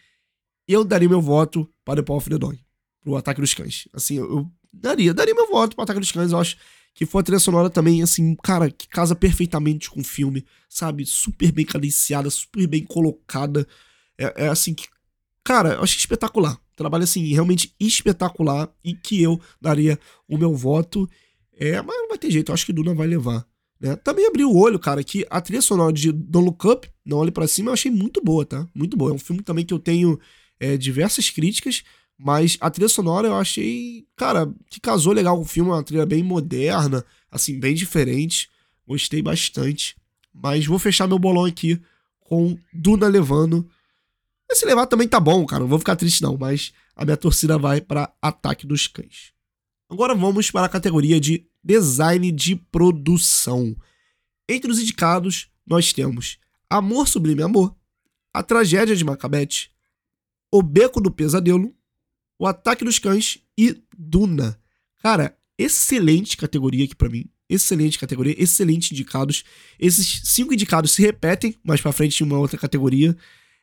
eu 0.69 0.85
daria 0.85 1.09
meu 1.09 1.23
voto 1.23 1.67
para 1.83 1.97
The 1.97 2.03
Power 2.03 2.19
of 2.19 2.29
the 2.29 2.37
Dog, 2.37 2.61
pro 3.01 3.17
Ataque 3.17 3.41
dos 3.41 3.55
Cães. 3.55 3.89
Assim, 3.91 4.19
eu, 4.19 4.31
eu 4.31 4.53
daria, 4.71 5.15
daria 5.15 5.35
meu 5.35 5.49
voto 5.49 5.75
pro 5.75 5.83
Ataque 5.83 5.99
dos 5.99 6.13
Cães, 6.13 6.33
eu 6.33 6.39
acho 6.39 6.59
que 6.93 7.07
foi 7.07 7.23
a 7.23 7.25
trilha 7.25 7.39
sonora 7.39 7.71
também, 7.71 8.03
assim, 8.03 8.35
cara, 8.45 8.71
que 8.71 8.87
casa 8.87 9.15
perfeitamente 9.17 9.89
com 9.89 10.01
o 10.01 10.05
filme, 10.05 10.45
sabe? 10.69 11.07
Super 11.07 11.51
bem 11.53 11.65
cadenciada, 11.65 12.29
super 12.29 12.67
bem 12.67 12.85
colocada. 12.85 13.67
É, 14.19 14.45
é 14.45 14.49
assim 14.49 14.75
que, 14.75 14.87
cara, 15.43 15.71
eu 15.71 15.85
achei 15.85 15.99
espetacular. 15.99 16.61
Trabalho, 16.77 17.05
assim, 17.05 17.25
realmente 17.33 17.75
espetacular 17.81 18.71
e 18.85 18.93
que 18.93 19.23
eu 19.23 19.41
daria 19.59 19.99
o 20.29 20.37
meu 20.37 20.55
voto. 20.55 21.09
É, 21.57 21.81
mas 21.81 21.97
não 21.97 22.11
vai 22.11 22.19
ter 22.19 22.31
jeito, 22.31 22.51
eu 22.51 22.55
acho 22.55 22.67
que 22.67 22.75
Duna 22.75 22.93
vai 22.95 23.07
levar. 23.07 23.47
Né? 23.81 23.97
Também 23.97 24.27
abriu 24.27 24.51
o 24.51 24.59
olho, 24.59 24.79
cara, 24.79 25.03
que 25.05 25.27
a 25.29 25.41
trilha 25.41 25.61
sonora 25.61 25.93
de 25.93 26.11
Don't 26.11 26.47
Look 26.47 26.67
Up, 26.67 26.91
Não 27.05 27.19
Olhe 27.19 27.31
para 27.31 27.47
Cima, 27.47 27.71
eu 27.71 27.75
achei 27.75 27.91
muito 27.91 28.23
boa, 28.23 28.45
tá? 28.45 28.67
Muito 28.75 28.97
boa. 28.97 29.11
É 29.11 29.15
um 29.15 29.19
filme 29.19 29.43
também 29.43 29.65
que 29.65 29.75
eu 29.75 29.79
tenho 29.79 30.19
é, 30.59 30.77
diversas 30.77 31.31
críticas, 31.31 31.83
mas 32.19 32.57
a 32.61 32.71
trilha 32.71 32.89
sonora 32.89 33.29
eu 33.29 33.35
achei, 33.35 34.07
cara, 34.17 34.51
que 34.71 34.81
casou 34.81 35.13
legal 35.13 35.37
com 35.37 35.43
o 35.43 35.47
filme, 35.47 35.71
uma 35.71 35.83
trilha 35.83 36.07
bem 36.07 36.23
moderna, 36.23 37.05
assim, 37.31 37.61
bem 37.61 37.75
diferente. 37.75 38.49
Gostei 38.87 39.21
bastante. 39.21 39.97
Mas 40.33 40.67
vou 40.67 40.79
fechar 40.79 41.07
meu 41.07 41.19
bolão 41.19 41.45
aqui 41.45 41.81
com 42.21 42.57
Duna 42.73 43.09
levando. 43.09 43.69
Se 44.53 44.65
levar 44.65 44.87
também 44.87 45.09
tá 45.09 45.19
bom, 45.19 45.45
cara. 45.45 45.61
Não 45.61 45.69
vou 45.69 45.79
ficar 45.79 45.97
triste, 45.97 46.23
não. 46.23 46.37
Mas 46.39 46.73
a 46.95 47.05
minha 47.05 47.17
torcida 47.17 47.59
vai 47.59 47.81
para 47.81 48.13
Ataque 48.23 48.67
dos 48.67 48.87
Cães. 48.87 49.33
Agora 49.89 50.15
vamos 50.15 50.51
para 50.51 50.67
a 50.67 50.69
categoria 50.69 51.21
de 51.21 51.47
Design 51.67 52.31
de 52.31 52.55
Produção. 52.55 53.77
Entre 54.49 54.71
os 54.71 54.79
indicados, 54.79 55.51
nós 55.67 55.93
temos 55.93 56.39
Amor 56.71 57.09
Sublime 57.09 57.43
Amor, 57.43 57.75
A 58.33 58.41
Tragédia 58.41 58.95
de 58.95 59.05
Macbeth, 59.05 59.69
O 60.49 60.63
Beco 60.63 61.01
do 61.01 61.11
Pesadelo, 61.11 61.75
O 62.39 62.47
Ataque 62.47 62.85
dos 62.85 63.01
Cães 63.01 63.41
e 63.59 63.83
Duna. 63.99 64.57
Cara, 64.99 65.37
excelente 65.59 66.37
categoria 66.37 66.85
aqui 66.85 66.95
para 66.95 67.09
mim. 67.09 67.29
Excelente 67.49 67.99
categoria, 67.99 68.41
excelente 68.41 68.93
indicados. 68.93 69.43
Esses 69.77 70.21
cinco 70.25 70.55
indicados 70.55 70.93
se 70.93 71.03
repetem 71.03 71.57
mais 71.65 71.81
para 71.81 71.91
frente 71.91 72.21
em 72.21 72.27
uma 72.27 72.39
outra 72.39 72.57
categoria. 72.57 73.17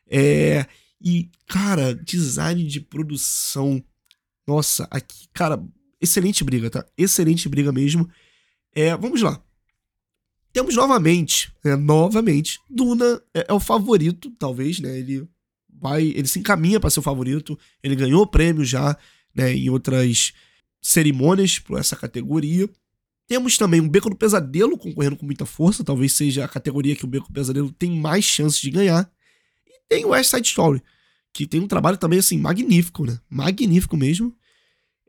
É, 0.06 0.66
e, 1.00 1.30
cara, 1.46 1.94
design 1.94 2.66
de 2.66 2.80
produção. 2.82 3.82
Nossa, 4.46 4.86
aqui, 4.90 5.26
cara, 5.32 5.62
excelente 6.04 6.44
briga, 6.44 6.70
tá? 6.70 6.86
Excelente 6.96 7.48
briga 7.48 7.72
mesmo. 7.72 8.08
É, 8.74 8.96
vamos 8.96 9.20
lá. 9.22 9.42
Temos 10.52 10.76
novamente, 10.76 11.52
né, 11.64 11.74
novamente, 11.74 12.60
Duna 12.70 13.20
é, 13.34 13.46
é, 13.48 13.52
o 13.52 13.58
favorito, 13.58 14.30
talvez, 14.38 14.78
né? 14.78 14.96
Ele 14.98 15.28
vai, 15.68 16.04
ele 16.04 16.28
se 16.28 16.38
encaminha 16.38 16.78
para 16.78 16.90
ser 16.90 17.00
o 17.00 17.02
favorito. 17.02 17.58
Ele 17.82 17.96
ganhou 17.96 18.24
prêmio 18.24 18.64
já, 18.64 18.96
né, 19.34 19.52
em 19.52 19.68
outras 19.68 20.32
cerimônias 20.80 21.58
por 21.58 21.78
essa 21.80 21.96
categoria. 21.96 22.70
Temos 23.26 23.56
também 23.56 23.80
um 23.80 23.88
Beco 23.88 24.10
do 24.10 24.16
Pesadelo 24.16 24.78
concorrendo 24.78 25.16
com 25.16 25.26
muita 25.26 25.44
força, 25.44 25.82
talvez 25.82 26.12
seja 26.12 26.44
a 26.44 26.48
categoria 26.48 26.94
que 26.94 27.04
o 27.04 27.08
Beco 27.08 27.26
do 27.26 27.32
Pesadelo 27.32 27.72
tem 27.72 27.90
mais 27.90 28.24
chances 28.24 28.60
de 28.60 28.70
ganhar. 28.70 29.10
E 29.66 29.80
tem 29.88 30.04
o 30.04 30.10
West 30.10 30.30
Side 30.30 30.46
Story, 30.46 30.80
que 31.32 31.46
tem 31.46 31.60
um 31.60 31.66
trabalho 31.66 31.96
também 31.96 32.20
assim 32.20 32.38
magnífico, 32.38 33.04
né? 33.04 33.18
Magnífico 33.28 33.96
mesmo. 33.96 34.32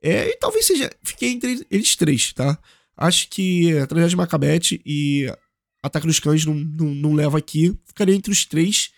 É, 0.01 0.29
e 0.29 0.37
talvez 0.37 0.65
seja, 0.65 0.91
fiquei 1.03 1.31
entre 1.31 1.65
eles 1.69 1.95
três, 1.95 2.33
tá? 2.33 2.57
Acho 2.97 3.29
que 3.29 3.77
a 3.77 3.87
Tragédia 3.87 4.09
de 4.09 4.15
Macbeth 4.15 4.81
e 4.85 5.27
Ataque 5.83 6.07
dos 6.07 6.19
Cães 6.19 6.45
não, 6.45 6.53
não, 6.53 6.95
não 6.95 7.13
leva 7.13 7.37
aqui. 7.37 7.77
Ficaria 7.85 8.15
entre 8.15 8.31
os 8.31 8.45
três. 8.45 8.91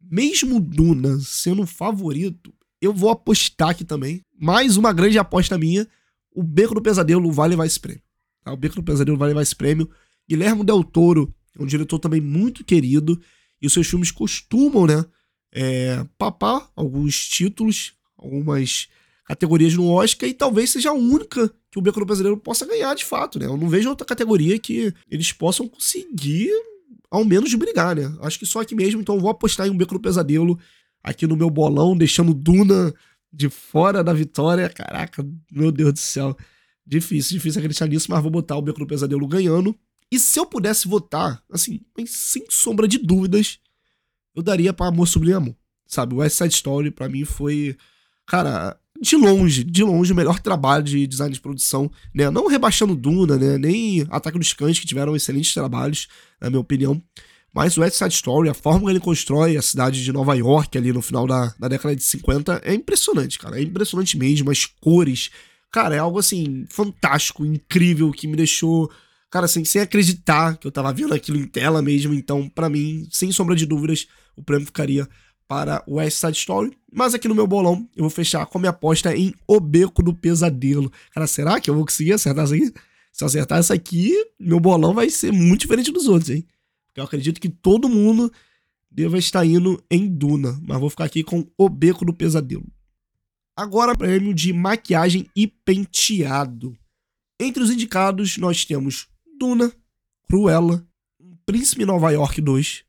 Mesmo 0.00 0.58
Duna 0.58 1.18
sendo 1.20 1.66
favorito, 1.66 2.52
eu 2.80 2.92
vou 2.92 3.10
apostar 3.10 3.70
aqui 3.70 3.84
também. 3.84 4.22
Mais 4.38 4.76
uma 4.76 4.92
grande 4.92 5.18
aposta 5.18 5.58
minha. 5.58 5.86
O 6.34 6.42
Beco 6.42 6.74
do 6.74 6.82
Pesadelo 6.82 7.30
vai 7.30 7.48
levar 7.48 7.66
esse 7.66 7.78
prêmio. 7.78 8.02
Tá? 8.42 8.52
O 8.52 8.56
Beco 8.56 8.76
do 8.76 8.82
Pesadelo 8.82 9.18
vai 9.18 9.28
levar 9.28 9.42
esse 9.42 9.54
prêmio. 9.54 9.90
Guilherme 10.28 10.64
Del 10.64 10.82
Toro 10.82 11.34
é 11.58 11.62
um 11.62 11.66
diretor 11.66 11.98
também 11.98 12.20
muito 12.20 12.64
querido. 12.64 13.20
E 13.60 13.66
os 13.66 13.72
seus 13.72 13.86
filmes 13.86 14.10
costumam, 14.10 14.86
né? 14.86 15.04
É, 15.52 16.06
papar 16.16 16.70
alguns 16.74 17.28
títulos, 17.28 17.92
algumas 18.16 18.88
categorias 19.30 19.74
no 19.74 19.88
Oscar. 19.88 20.28
E 20.28 20.34
talvez 20.34 20.70
seja 20.70 20.90
a 20.90 20.92
única 20.92 21.48
que 21.70 21.78
o 21.78 21.80
Beco 21.80 22.00
do 22.00 22.06
Pesadelo 22.06 22.36
possa 22.36 22.66
ganhar 22.66 22.94
de 22.94 23.04
fato, 23.04 23.38
né? 23.38 23.46
Eu 23.46 23.56
não 23.56 23.68
vejo 23.68 23.88
outra 23.88 24.04
categoria 24.04 24.58
que 24.58 24.92
eles 25.08 25.32
possam 25.32 25.68
conseguir 25.68 26.50
ao 27.08 27.24
menos 27.24 27.54
brigar, 27.54 27.94
né? 27.94 28.12
Acho 28.22 28.38
que 28.40 28.46
só 28.46 28.60
aqui 28.60 28.74
mesmo, 28.74 29.00
então 29.00 29.14
eu 29.14 29.20
vou 29.20 29.30
apostar 29.30 29.68
em 29.68 29.70
um 29.70 29.76
Beco 29.76 29.94
do 29.94 30.00
Pesadelo 30.00 30.58
aqui 31.00 31.28
no 31.28 31.36
meu 31.36 31.48
bolão, 31.48 31.96
deixando 31.96 32.34
Duna 32.34 32.92
de 33.32 33.48
fora 33.48 34.02
da 34.02 34.12
vitória. 34.12 34.68
Caraca, 34.68 35.24
meu 35.50 35.70
Deus 35.70 35.92
do 35.92 35.98
céu. 36.00 36.36
Difícil, 36.84 37.36
difícil 37.36 37.60
acreditar 37.60 37.86
nisso, 37.86 38.10
mas 38.10 38.20
vou 38.20 38.32
botar 38.32 38.56
o 38.56 38.62
Beco 38.62 38.80
do 38.80 38.86
Pesadelo 38.86 39.28
ganhando. 39.28 39.76
E 40.10 40.18
se 40.18 40.40
eu 40.40 40.44
pudesse 40.44 40.88
votar, 40.88 41.40
assim, 41.52 41.80
sem 42.04 42.44
sombra 42.48 42.88
de 42.88 42.98
dúvidas, 42.98 43.60
eu 44.34 44.42
daria 44.42 44.72
para 44.72 44.88
Amor 44.88 45.06
Sublime 45.06 45.36
Amor. 45.36 45.56
Sabe, 45.86 46.14
o 46.14 46.18
West 46.18 46.36
Side 46.36 46.54
Story 46.54 46.90
para 46.90 47.08
mim 47.08 47.24
foi, 47.24 47.76
cara, 48.26 48.76
de 49.00 49.16
longe, 49.16 49.64
de 49.64 49.82
longe 49.82 50.12
o 50.12 50.16
melhor 50.16 50.38
trabalho 50.38 50.84
de 50.84 51.06
design 51.06 51.32
de 51.32 51.40
produção, 51.40 51.90
né? 52.14 52.28
Não 52.28 52.46
rebaixando 52.46 52.94
Duna, 52.94 53.38
né? 53.38 53.56
Nem 53.56 54.06
Ataque 54.10 54.38
dos 54.38 54.52
Cães, 54.52 54.78
que 54.78 54.86
tiveram 54.86 55.16
excelentes 55.16 55.54
trabalhos, 55.54 56.06
na 56.40 56.50
minha 56.50 56.60
opinião. 56.60 57.02
Mas 57.52 57.76
o 57.76 57.80
West 57.80 57.96
Side 57.96 58.14
Story, 58.14 58.48
a 58.48 58.54
forma 58.54 58.84
que 58.84 58.90
ele 58.90 59.00
constrói 59.00 59.56
a 59.56 59.62
cidade 59.62 60.04
de 60.04 60.12
Nova 60.12 60.34
York 60.34 60.76
ali 60.76 60.92
no 60.92 61.02
final 61.02 61.26
da, 61.26 61.52
da 61.58 61.66
década 61.66 61.96
de 61.96 62.02
50 62.02 62.60
é 62.62 62.74
impressionante, 62.74 63.38
cara. 63.38 63.58
É 63.58 63.62
impressionante 63.62 64.16
mesmo, 64.16 64.50
as 64.50 64.66
cores. 64.66 65.30
Cara, 65.72 65.94
é 65.96 65.98
algo 65.98 66.18
assim, 66.18 66.66
fantástico, 66.68 67.44
incrível, 67.44 68.12
que 68.12 68.28
me 68.28 68.36
deixou, 68.36 68.90
cara, 69.30 69.46
assim, 69.46 69.64
sem 69.64 69.80
acreditar 69.80 70.58
que 70.58 70.66
eu 70.66 70.70
tava 70.70 70.92
vendo 70.92 71.14
aquilo 71.14 71.38
em 71.38 71.46
tela 71.46 71.80
mesmo. 71.80 72.12
Então, 72.12 72.48
para 72.48 72.68
mim, 72.68 73.08
sem 73.10 73.32
sombra 73.32 73.56
de 73.56 73.66
dúvidas, 73.66 74.06
o 74.36 74.42
prêmio 74.42 74.66
ficaria 74.66 75.08
para 75.50 75.82
o 75.84 75.94
West 75.94 76.20
Side 76.20 76.38
Story. 76.38 76.78
Mas 76.92 77.12
aqui 77.12 77.26
no 77.26 77.34
meu 77.34 77.44
bolão, 77.44 77.84
eu 77.96 78.04
vou 78.04 78.10
fechar 78.10 78.46
com 78.46 78.56
a 78.56 78.60
minha 78.60 78.70
aposta 78.70 79.16
em 79.16 79.34
O 79.48 79.58
Beco 79.58 80.00
do 80.00 80.14
Pesadelo. 80.14 80.92
Cara, 81.10 81.26
será 81.26 81.60
que 81.60 81.68
eu 81.68 81.74
vou 81.74 81.84
conseguir 81.84 82.12
acertar 82.12 82.44
isso 82.44 82.54
aqui? 82.54 82.72
Se 83.12 83.24
eu 83.24 83.26
acertar 83.26 83.58
isso 83.58 83.72
aqui, 83.72 84.14
meu 84.38 84.60
bolão 84.60 84.94
vai 84.94 85.10
ser 85.10 85.32
muito 85.32 85.62
diferente 85.62 85.90
dos 85.90 86.06
outros, 86.06 86.30
hein? 86.30 86.46
Eu 86.94 87.02
acredito 87.02 87.40
que 87.40 87.48
todo 87.48 87.88
mundo 87.88 88.32
deva 88.88 89.18
estar 89.18 89.44
indo 89.44 89.82
em 89.90 90.06
Duna. 90.06 90.56
Mas 90.62 90.78
vou 90.78 90.88
ficar 90.88 91.06
aqui 91.06 91.24
com 91.24 91.44
O 91.58 91.68
Beco 91.68 92.04
do 92.04 92.14
Pesadelo. 92.14 92.66
Agora, 93.56 93.96
prêmio 93.96 94.32
de 94.32 94.52
maquiagem 94.52 95.28
e 95.34 95.48
penteado. 95.48 96.78
Entre 97.40 97.60
os 97.60 97.72
indicados, 97.72 98.36
nós 98.36 98.64
temos 98.64 99.08
Duna, 99.36 99.72
Cruella, 100.28 100.86
Príncipe 101.44 101.84
Nova 101.84 102.12
York 102.12 102.40
2, 102.40 102.84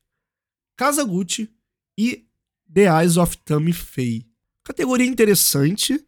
Casa 0.77 1.03
Gucci 1.03 1.49
e 1.97 2.23
The 2.73 2.85
Eyes 3.01 3.17
of 3.17 3.37
Tammy 3.45 3.73
Faye. 3.73 4.25
Categoria 4.63 5.05
interessante 5.05 5.99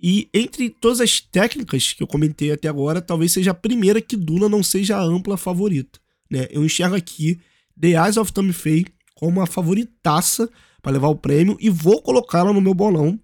e 0.00 0.28
entre 0.34 0.68
todas 0.68 1.00
as 1.00 1.20
técnicas 1.20 1.92
que 1.92 2.02
eu 2.02 2.06
comentei 2.06 2.50
até 2.50 2.68
agora, 2.68 3.00
talvez 3.00 3.32
seja 3.32 3.52
a 3.52 3.54
primeira 3.54 4.00
que 4.00 4.16
Duna 4.16 4.48
não 4.48 4.62
seja 4.62 4.96
a 4.96 5.02
ampla 5.02 5.36
favorita. 5.36 6.00
Né? 6.28 6.48
Eu 6.50 6.64
enxergo 6.64 6.96
aqui 6.96 7.40
The 7.80 7.90
Eyes 7.90 8.16
of 8.16 8.32
Tammy 8.32 8.52
Faye 8.52 8.86
como 9.14 9.40
a 9.40 9.46
favoritaça 9.46 10.50
para 10.82 10.92
levar 10.92 11.08
o 11.08 11.16
prêmio 11.16 11.56
e 11.60 11.70
vou 11.70 12.02
colocá-la 12.02 12.52
no 12.52 12.60
meu 12.60 12.74
bolão, 12.74 13.18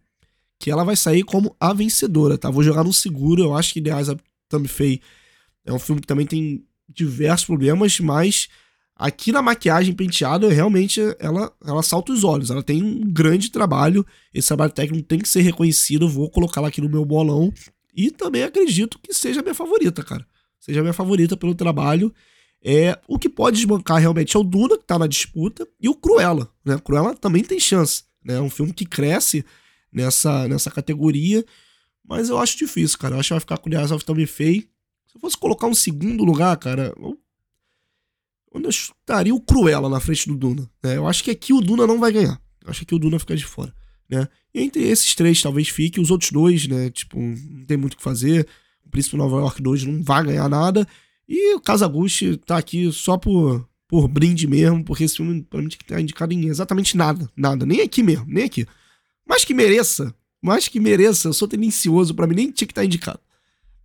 que 0.60 0.70
ela 0.70 0.84
vai 0.84 0.94
sair 0.94 1.24
como 1.24 1.56
a 1.58 1.72
vencedora, 1.72 2.38
tá? 2.38 2.50
Vou 2.50 2.62
jogar 2.62 2.84
no 2.84 2.92
seguro, 2.92 3.42
eu 3.42 3.56
acho 3.56 3.72
que 3.72 3.82
The 3.82 3.90
Eyes 3.90 4.08
of 4.08 4.22
Tammy 4.48 4.68
Faye 4.68 5.00
é 5.64 5.72
um 5.72 5.78
filme 5.78 6.00
que 6.00 6.06
também 6.06 6.26
tem 6.26 6.64
diversos 6.88 7.46
problemas, 7.46 7.98
mas 8.00 8.48
Aqui 8.98 9.30
na 9.30 9.40
maquiagem 9.40 9.94
penteada, 9.94 10.52
realmente 10.52 11.00
ela, 11.20 11.52
ela 11.64 11.84
salta 11.84 12.12
os 12.12 12.24
olhos. 12.24 12.50
Ela 12.50 12.64
tem 12.64 12.82
um 12.82 13.00
grande 13.12 13.48
trabalho. 13.48 14.04
Esse 14.34 14.48
trabalho 14.48 14.72
técnico 14.72 15.06
tem 15.06 15.20
que 15.20 15.28
ser 15.28 15.42
reconhecido. 15.42 16.08
vou 16.08 16.28
colocá-la 16.28 16.66
aqui 16.66 16.80
no 16.80 16.88
meu 16.88 17.04
bolão. 17.04 17.52
E 17.94 18.10
também 18.10 18.42
acredito 18.42 18.98
que 18.98 19.14
seja 19.14 19.40
minha 19.40 19.54
favorita, 19.54 20.02
cara. 20.02 20.26
Seja 20.58 20.80
minha 20.80 20.92
favorita 20.92 21.36
pelo 21.36 21.54
trabalho. 21.54 22.12
É, 22.60 22.98
o 23.06 23.20
que 23.20 23.28
pode 23.28 23.58
desbancar 23.58 23.98
realmente 23.98 24.36
é 24.36 24.40
o 24.40 24.42
Duna, 24.42 24.76
que 24.76 24.84
tá 24.84 24.98
na 24.98 25.06
disputa, 25.06 25.64
e 25.80 25.88
o 25.88 25.94
Cruella. 25.94 26.52
Né? 26.64 26.74
O 26.74 26.80
Cruella 26.80 27.14
também 27.14 27.44
tem 27.44 27.60
chance. 27.60 28.02
Né? 28.24 28.34
É 28.34 28.40
um 28.40 28.50
filme 28.50 28.72
que 28.72 28.84
cresce 28.84 29.44
nessa, 29.92 30.48
nessa 30.48 30.72
categoria. 30.72 31.44
Mas 32.04 32.30
eu 32.30 32.38
acho 32.38 32.58
difícil, 32.58 32.98
cara. 32.98 33.14
Eu 33.14 33.20
acho 33.20 33.28
que 33.28 33.34
vai 33.34 33.40
ficar 33.40 33.58
com 33.58 33.70
o 33.70 33.74
Eyes 33.74 33.92
of 33.92 34.04
Tommy 34.04 34.26
Faye. 34.26 34.68
Se 35.06 35.14
eu 35.14 35.20
fosse 35.20 35.36
colocar 35.36 35.68
um 35.68 35.74
segundo 35.74 36.24
lugar, 36.24 36.56
cara, 36.56 36.92
onde 38.58 38.68
eu 38.68 38.72
chutaria 38.72 39.34
o 39.34 39.40
Cruella 39.40 39.88
na 39.88 40.00
frente 40.00 40.28
do 40.28 40.36
Duna. 40.36 40.70
Né? 40.82 40.96
Eu 40.96 41.06
acho 41.06 41.24
que 41.24 41.30
aqui 41.30 41.52
o 41.52 41.60
Duna 41.60 41.86
não 41.86 41.98
vai 41.98 42.12
ganhar. 42.12 42.40
Eu 42.62 42.70
acho 42.70 42.84
que 42.84 42.94
o 42.94 42.98
Duna 42.98 43.18
fica 43.18 43.36
de 43.36 43.44
fora. 43.44 43.74
Né? 44.08 44.28
E 44.54 44.60
entre 44.60 44.82
esses 44.82 45.14
três, 45.14 45.40
talvez 45.40 45.68
fique. 45.68 46.00
Os 46.00 46.10
outros 46.10 46.30
dois, 46.30 46.66
né? 46.66 46.90
Tipo, 46.90 47.18
não 47.18 47.64
tem 47.64 47.76
muito 47.76 47.94
o 47.94 47.96
que 47.96 48.02
fazer. 48.02 48.46
O 48.84 48.90
Príncipe 48.90 49.16
Nova 49.16 49.36
York 49.38 49.62
2 49.62 49.84
não 49.84 50.02
vai 50.02 50.24
ganhar 50.24 50.48
nada. 50.48 50.86
E 51.28 51.54
o 51.54 51.60
Casaguchi 51.60 52.38
tá 52.38 52.56
aqui 52.56 52.90
só 52.90 53.18
por, 53.18 53.68
por 53.86 54.08
brinde 54.08 54.46
mesmo, 54.46 54.82
porque 54.82 55.04
esse 55.04 55.16
filme, 55.16 55.42
pra 55.42 55.60
mim, 55.60 55.68
tá 55.86 56.00
indicado 56.00 56.32
em 56.32 56.46
exatamente 56.46 56.96
nada. 56.96 57.30
Nada. 57.36 57.66
Nem 57.66 57.82
aqui 57.82 58.02
mesmo, 58.02 58.24
nem 58.26 58.44
aqui. 58.44 58.66
Mas 59.26 59.44
que 59.44 59.52
mereça. 59.52 60.14
Mas 60.42 60.68
que 60.68 60.80
mereça. 60.80 61.28
Eu 61.28 61.34
sou 61.34 61.46
tendencioso, 61.46 62.14
para 62.14 62.26
mim 62.26 62.34
nem 62.34 62.50
tinha 62.50 62.66
que 62.66 62.72
estar 62.72 62.80
tá 62.80 62.86
indicado. 62.86 63.20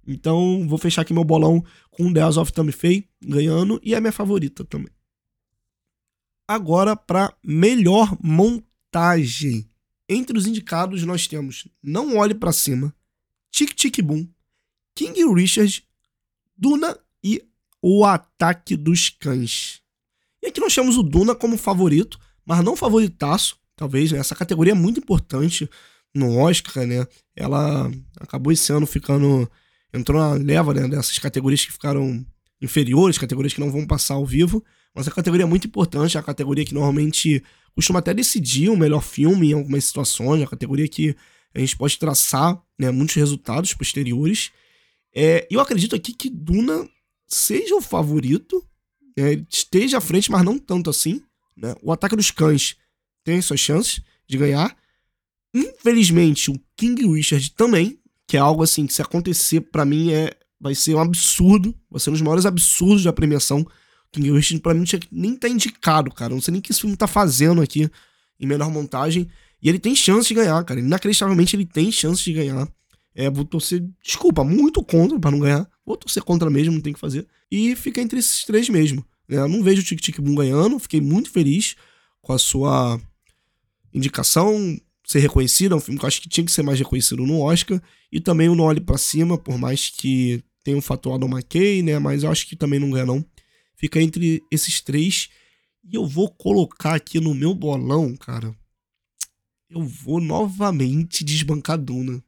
Então, 0.06 0.68
vou 0.68 0.78
fechar 0.78 1.02
aqui 1.02 1.13
meu 1.13 1.24
bolão 1.24 1.63
com 1.89 2.12
House 2.13 2.38
of 2.38 2.52
Tammy 2.52 2.72
Faye 2.72 3.08
ganhando 3.22 3.80
e 3.84 3.96
é 3.96 4.00
minha 4.00 4.12
favorita 4.12 4.66
também. 4.66 4.92
Agora 6.48 6.96
para 6.96 7.34
melhor 7.44 8.18
montagem. 8.22 9.70
Entre 10.10 10.38
os 10.38 10.46
indicados 10.46 11.04
nós 11.04 11.28
temos 11.28 11.68
Não 11.82 12.18
Olhe 12.18 12.36
para 12.36 12.52
Cima, 12.52 12.94
Tic 13.50 13.74
Tic 13.74 14.02
Boom, 14.02 14.28
King 14.94 15.34
Richard, 15.34 15.84
Duna 16.58 16.98
e 17.24 17.42
O 17.82 18.06
Ataque 18.06 18.76
dos 18.76 19.10
Cães. 19.10 19.82
E 20.42 20.48
aqui 20.48 20.60
nós 20.60 20.76
temos 20.76 20.98
o 20.98 21.04
Duna 21.04 21.34
como 21.34 21.58
favorito, 21.58 22.20
mas 22.46 22.63
não 22.63 22.76
favoritaço, 22.76 23.58
talvez, 23.76 24.12
né? 24.12 24.20
Essa 24.20 24.36
categoria 24.36 24.74
é 24.74 24.76
muito 24.76 25.00
importante 25.00 25.70
no 26.13 26.38
Oscar, 26.38 26.86
né? 26.86 27.08
Ela 27.36 27.89
acabou 28.20 28.52
esse 28.52 28.72
ano 28.72 28.86
ficando 28.86 29.50
entrou 29.94 30.20
na 30.20 30.34
leva 30.34 30.74
né, 30.74 30.88
dessas 30.88 31.18
categorias 31.20 31.66
que 31.66 31.72
ficaram 31.72 32.26
inferiores, 32.62 33.18
categorias 33.18 33.54
que 33.54 33.60
não 33.60 33.72
vão 33.72 33.86
passar 33.86 34.16
ao 34.16 34.26
vivo, 34.26 34.64
mas 34.96 35.08
a 35.08 35.12
categoria 35.12 35.44
é 35.44 35.48
muito 35.48 35.68
importante, 35.68 36.18
é 36.18 36.20
a 36.20 36.24
categoria 36.24 36.66
que 36.66 36.74
normalmente 36.74 37.44
costuma 37.76 38.00
até 38.00 38.14
decidir 38.14 38.70
o 38.70 38.78
melhor 38.78 39.02
filme 39.02 39.52
em 39.52 39.54
algumas 39.54 39.86
situações, 39.86 40.42
é 40.42 40.44
a 40.46 40.48
categoria 40.48 40.88
que 40.88 41.16
a 41.54 41.60
gente 41.60 41.76
pode 41.76 41.98
traçar 42.00 42.60
né, 42.80 42.90
muitos 42.92 43.16
resultados 43.16 43.74
posteriores. 43.74 44.52
É, 45.16 45.48
eu 45.50 45.60
acredito 45.60 45.96
aqui 45.96 46.14
que 46.14 46.30
Duna 46.30 46.88
seja 47.28 47.76
o 47.76 47.82
favorito, 47.82 48.66
é, 49.18 49.40
esteja 49.50 49.98
à 49.98 50.02
frente, 50.02 50.32
mas 50.32 50.44
não 50.44 50.58
tanto 50.58 50.90
assim. 50.90 51.22
Né? 51.56 51.76
O 51.82 51.92
Ataque 51.92 52.16
dos 52.16 52.32
Cães 52.32 52.76
tem 53.24 53.42
suas 53.42 53.60
chances 53.60 54.02
de 54.28 54.38
ganhar. 54.38 54.76
Infelizmente, 55.54 56.50
o 56.50 56.60
King 56.76 57.08
Richard 57.08 57.52
também 57.52 58.00
que 58.34 58.38
é 58.38 58.39
algo 58.39 58.63
assim 58.63 58.88
que 58.88 58.93
se 58.96 59.00
acontecer 59.00 59.62
para 59.62 59.86
mim 59.86 60.12
é 60.12 60.32
vai 60.60 60.74
ser 60.74 60.96
um 60.96 61.00
absurdo, 61.00 61.72
vai 61.88 62.00
ser 62.00 62.10
um 62.10 62.13
dos 62.13 62.22
maiores 62.24 62.48
absurdos 62.48 63.04
da 63.04 63.13
premiação. 63.13 63.63
King 64.12 64.32
Richard 64.32 64.60
pra 64.60 64.74
mim 64.74 64.86
nem 65.12 65.36
tá 65.36 65.48
indicado, 65.48 66.10
cara. 66.10 66.34
Não 66.34 66.41
sei 66.41 66.54
nem 66.54 66.60
o 66.60 66.63
que 66.63 66.72
esse 66.72 66.82
filme 66.82 66.98
tá 66.98 67.06
fazendo 67.06 67.62
aqui 67.62 67.88
em 68.39 68.48
melhor 68.48 68.72
montagem. 68.72 69.30
E 69.62 69.69
ele 69.69 69.78
tem 69.78 69.96
chance 69.96 70.28
de 70.28 70.34
ganhar, 70.34 70.63
cara. 70.63 70.80
Inacreditavelmente 70.80 71.56
ele 71.56 71.63
tem 71.63 71.91
chance 71.91 72.24
de 72.24 72.34
ganhar. 72.34 72.67
É, 73.13 73.30
vou 73.30 73.46
torcer, 73.46 73.88
desculpa, 74.04 74.43
muito 74.43 74.84
contra 74.84 75.19
para 75.19 75.30
não 75.30 75.39
ganhar. 75.39 75.69
Vou 75.86 75.96
torcer 75.96 76.24
contra 76.24 76.50
mesmo, 76.50 76.74
não 76.74 76.82
tem 76.82 76.93
que 76.93 77.00
fazer. 77.00 77.28
E 77.52 77.76
fica 77.76 78.02
entre 78.02 78.17
esses 78.17 78.43
três 78.46 78.67
mesmo. 78.67 79.06
É, 79.30 79.36
eu 79.36 79.48
não 79.48 79.62
vejo 79.62 79.84
o 79.84 79.86
Tic 79.86 80.02
Tic 80.02 80.19
Boom 80.19 80.34
ganhando. 80.34 80.80
Fiquei 80.80 81.02
muito 81.02 81.30
feliz 81.30 81.76
com 82.19 82.34
a 82.34 82.39
sua 82.39 83.00
indicação 83.93 84.76
ser 85.13 85.19
reconhecido, 85.19 85.73
é 85.73 85.76
um 85.78 85.80
filme 85.80 85.99
que 85.99 86.06
eu 86.06 86.08
acho 86.08 86.21
que 86.21 86.28
tinha 86.28 86.43
que 86.43 86.52
ser 86.52 86.63
mais 86.63 86.80
reconhecido 86.80 87.26
no 87.26 87.41
Oscar, 87.41 87.82
e 88.12 88.19
também 88.19 88.49
o 88.49 88.56
Não 88.56 88.65
Olhe 88.65 88.82
Pra 88.82 88.97
Cima, 88.97 89.38
por 89.38 89.58
mais 89.60 89.89
que 89.89 90.43
tenha 90.63 90.76
um 90.76 90.82
fator 90.82 91.13
Adam 91.13 91.30
McKay, 91.30 91.84
né, 91.84 91.99
mas 91.99 92.23
eu 92.23 92.32
acho 92.32 92.47
que 92.47 92.56
também 92.56 92.80
não 92.80 92.89
ganha 92.89 93.06
não. 93.06 93.23
Fica 93.76 94.02
entre 94.02 94.41
esses 94.49 94.82
três, 94.82 95.30
e 95.84 95.95
eu 95.95 96.08
vou 96.08 96.30
colocar 96.30 96.95
aqui 96.95 97.19
no 97.19 97.34
meu 97.36 97.54
bolão, 97.54 98.15
cara, 98.17 98.56
eu 99.69 99.84
vou 99.84 100.19
novamente 100.19 101.23
desbancar 101.23 101.78
Duna. 101.78 102.23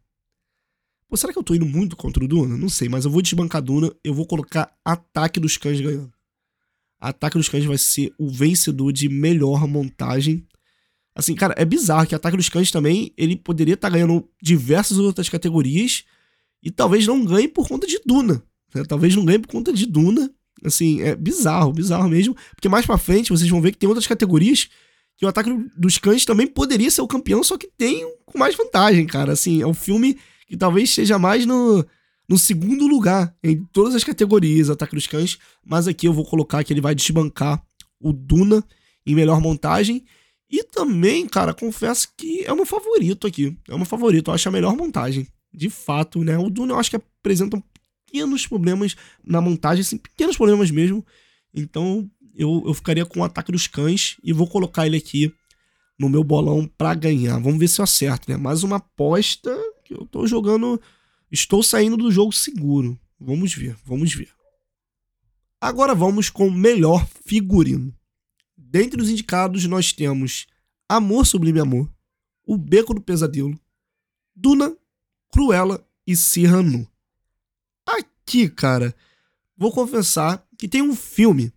Pô, 1.07 1.17
será 1.17 1.33
que 1.33 1.39
eu 1.39 1.43
tô 1.43 1.55
indo 1.55 1.65
muito 1.65 1.95
contra 1.95 2.23
o 2.23 2.27
Duna? 2.27 2.55
Não 2.55 2.69
sei, 2.69 2.87
mas 2.87 3.05
eu 3.05 3.11
vou 3.11 3.21
desbancar 3.21 3.63
Duna, 3.63 3.91
eu 4.03 4.13
vou 4.13 4.27
colocar 4.27 4.75
Ataque 4.83 5.39
dos 5.39 5.57
Cães 5.57 5.81
ganhando. 5.81 6.13
Ataque 6.99 7.37
dos 7.37 7.49
Cães 7.49 7.65
vai 7.65 7.77
ser 7.77 8.13
o 8.19 8.29
vencedor 8.29 8.91
de 8.91 9.09
melhor 9.09 9.67
montagem 9.67 10.45
Assim, 11.15 11.33
cara, 11.33 11.55
é 11.57 11.63
bizarro 11.63 12.05
que 12.05 12.13
Ataque 12.13 12.35
dos 12.35 12.49
Cães 12.49 12.71
também, 12.71 13.13
ele 13.17 13.37
poderia 13.37 13.75
estar 13.75 13.89
tá 13.89 13.93
ganhando 13.93 14.27
diversas 14.41 14.97
outras 14.97 15.29
categorias 15.29 16.03
e 16.61 16.69
talvez 16.69 17.07
não 17.07 17.23
ganhe 17.23 17.47
por 17.47 17.67
conta 17.67 17.87
de 17.87 17.99
Duna. 18.05 18.43
Né? 18.73 18.83
Talvez 18.83 19.15
não 19.15 19.23
ganhe 19.23 19.39
por 19.39 19.47
conta 19.47 19.71
de 19.71 19.85
Duna. 19.85 20.29
Assim, 20.63 21.01
é 21.01 21.15
bizarro, 21.15 21.71
bizarro 21.71 22.09
mesmo. 22.09 22.35
Porque 22.53 22.67
mais 22.67 22.85
pra 22.85 22.97
frente 22.97 23.29
vocês 23.29 23.49
vão 23.49 23.61
ver 23.61 23.71
que 23.71 23.77
tem 23.77 23.87
outras 23.87 24.07
categorias 24.07 24.69
que 25.17 25.25
o 25.25 25.29
Ataque 25.29 25.49
dos 25.77 25.97
Cães 25.97 26.25
também 26.25 26.45
poderia 26.45 26.91
ser 26.91 27.01
o 27.01 27.07
campeão, 27.07 27.41
só 27.41 27.57
que 27.57 27.69
tem 27.77 28.05
com 28.25 28.37
mais 28.37 28.55
vantagem, 28.55 29.05
cara. 29.07 29.31
Assim, 29.31 29.61
é 29.61 29.67
um 29.67 29.73
filme 29.73 30.17
que 30.45 30.57
talvez 30.57 30.93
seja 30.93 31.17
mais 31.17 31.45
no 31.45 31.85
no 32.27 32.39
segundo 32.39 32.87
lugar 32.87 33.35
em 33.43 33.63
todas 33.71 33.93
as 33.93 34.03
categorias 34.03 34.69
Ataque 34.69 34.95
dos 34.95 35.05
Cães, 35.05 35.37
mas 35.63 35.87
aqui 35.87 36.07
eu 36.07 36.13
vou 36.13 36.25
colocar 36.25 36.63
que 36.63 36.73
ele 36.73 36.81
vai 36.81 36.95
desbancar 36.95 37.63
o 37.99 38.11
Duna 38.11 38.63
em 39.05 39.13
melhor 39.13 39.39
montagem. 39.39 40.03
E 40.49 40.63
também, 40.63 41.27
cara, 41.27 41.53
confesso 41.53 42.09
que 42.15 42.43
é 42.45 42.53
o 42.53 42.55
meu 42.55 42.65
favorito 42.65 43.25
aqui. 43.25 43.57
É 43.67 43.73
o 43.73 43.77
meu 43.77 43.85
favorito, 43.85 44.29
eu 44.29 44.35
acho 44.35 44.47
a 44.47 44.51
melhor 44.51 44.75
montagem. 44.75 45.27
De 45.53 45.69
fato, 45.69 46.23
né? 46.23 46.37
O 46.37 46.49
Duna 46.49 46.73
eu 46.73 46.79
acho 46.79 46.89
que 46.89 46.95
apresenta 46.95 47.61
pequenos 48.05 48.45
problemas 48.45 48.95
na 49.23 49.41
montagem, 49.41 49.81
assim, 49.81 49.97
pequenos 49.97 50.37
problemas 50.37 50.69
mesmo. 50.69 51.05
Então 51.53 52.09
eu, 52.35 52.63
eu 52.65 52.73
ficaria 52.73 53.05
com 53.05 53.21
o 53.21 53.23
Ataque 53.23 53.51
dos 53.51 53.67
Cães 53.67 54.17
e 54.23 54.33
vou 54.33 54.47
colocar 54.47 54.85
ele 54.85 54.97
aqui 54.97 55.33
no 55.97 56.09
meu 56.09 56.23
bolão 56.23 56.69
para 56.77 56.93
ganhar. 56.93 57.39
Vamos 57.39 57.59
ver 57.59 57.67
se 57.67 57.79
eu 57.79 57.83
acerto, 57.83 58.29
né? 58.29 58.37
Mais 58.37 58.63
uma 58.63 58.77
aposta 58.77 59.57
que 59.83 59.93
eu 59.93 60.05
tô 60.05 60.27
jogando. 60.27 60.79
Estou 61.31 61.63
saindo 61.63 61.97
do 61.97 62.11
jogo 62.11 62.31
seguro. 62.31 62.99
Vamos 63.19 63.53
ver, 63.53 63.75
vamos 63.85 64.13
ver. 64.13 64.29
Agora 65.59 65.95
vamos 65.95 66.29
com 66.29 66.47
o 66.47 66.51
melhor 66.51 67.07
figurino. 67.25 67.93
Dentre 68.75 69.01
os 69.01 69.09
indicados, 69.09 69.65
nós 69.67 69.93
temos 69.93 70.47
Amor 70.89 71.25
Sublime 71.25 71.61
Amor, 71.61 71.89
O 72.45 72.57
Beco 72.57 72.93
do 72.93 72.99
Pesadelo, 72.99 73.57
Duna, 74.35 74.75
Cruella 75.31 75.87
e 76.05 76.13
Cyrano. 76.13 76.85
Aqui, 77.85 78.49
cara, 78.49 78.93
vou 79.55 79.71
confessar 79.71 80.45
que 80.57 80.67
tem 80.67 80.81
um 80.81 80.93
filme 80.93 81.53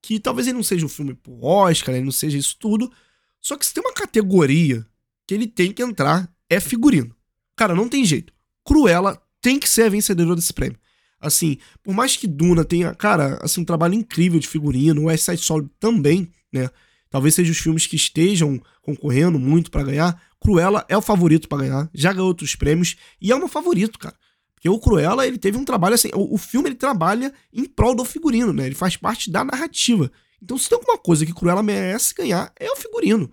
que 0.00 0.18
talvez 0.18 0.48
ele 0.48 0.56
não 0.56 0.64
seja 0.64 0.84
um 0.84 0.88
filme 0.88 1.14
pro 1.14 1.44
Oscar, 1.44 1.94
ele 1.94 2.06
não 2.06 2.10
seja 2.10 2.36
isso 2.36 2.56
tudo, 2.58 2.92
só 3.40 3.56
que 3.56 3.64
se 3.64 3.72
tem 3.72 3.80
uma 3.80 3.94
categoria 3.94 4.84
que 5.24 5.34
ele 5.34 5.46
tem 5.46 5.72
que 5.72 5.80
entrar, 5.80 6.28
é 6.50 6.58
figurino. 6.58 7.14
Cara, 7.54 7.72
não 7.72 7.88
tem 7.88 8.04
jeito. 8.04 8.32
Cruella 8.64 9.22
tem 9.40 9.60
que 9.60 9.68
ser 9.68 9.84
a 9.84 9.90
vencedora 9.90 10.34
desse 10.34 10.52
prêmio. 10.52 10.80
Assim, 11.22 11.56
por 11.84 11.94
mais 11.94 12.16
que 12.16 12.26
Duna 12.26 12.64
tenha, 12.64 12.92
cara, 12.94 13.38
assim, 13.40 13.60
um 13.60 13.64
trabalho 13.64 13.94
incrível 13.94 14.40
de 14.40 14.48
figurino, 14.48 15.02
o 15.02 15.04
West 15.04 15.24
Side 15.24 15.40
Story 15.40 15.70
também, 15.78 16.28
né? 16.52 16.68
Talvez 17.08 17.34
sejam 17.34 17.52
os 17.52 17.58
filmes 17.58 17.86
que 17.86 17.94
estejam 17.94 18.60
concorrendo 18.82 19.38
muito 19.38 19.70
para 19.70 19.84
ganhar. 19.84 20.20
Cruella 20.40 20.84
é 20.88 20.96
o 20.96 21.00
favorito 21.00 21.48
para 21.48 21.58
ganhar, 21.58 21.90
já 21.94 22.12
ganhou 22.12 22.26
outros 22.26 22.56
prêmios 22.56 22.96
e 23.20 23.30
é 23.30 23.36
o 23.36 23.38
meu 23.38 23.46
favorito, 23.46 23.98
cara. 23.98 24.16
Porque 24.54 24.68
o 24.68 24.78
Cruella, 24.80 25.26
ele 25.26 25.38
teve 25.38 25.56
um 25.56 25.64
trabalho 25.64 25.94
assim, 25.94 26.10
o, 26.12 26.34
o 26.34 26.38
filme 26.38 26.68
ele 26.68 26.76
trabalha 26.76 27.32
em 27.52 27.64
prol 27.64 27.94
do 27.94 28.04
figurino, 28.04 28.52
né? 28.52 28.66
Ele 28.66 28.74
faz 28.74 28.96
parte 28.96 29.30
da 29.30 29.44
narrativa. 29.44 30.10
Então, 30.42 30.58
se 30.58 30.68
tem 30.68 30.76
alguma 30.76 30.98
coisa 30.98 31.24
que 31.24 31.32
Cruella 31.32 31.62
merece 31.62 32.12
ganhar, 32.14 32.52
é 32.58 32.68
o 32.68 32.76
figurino. 32.76 33.30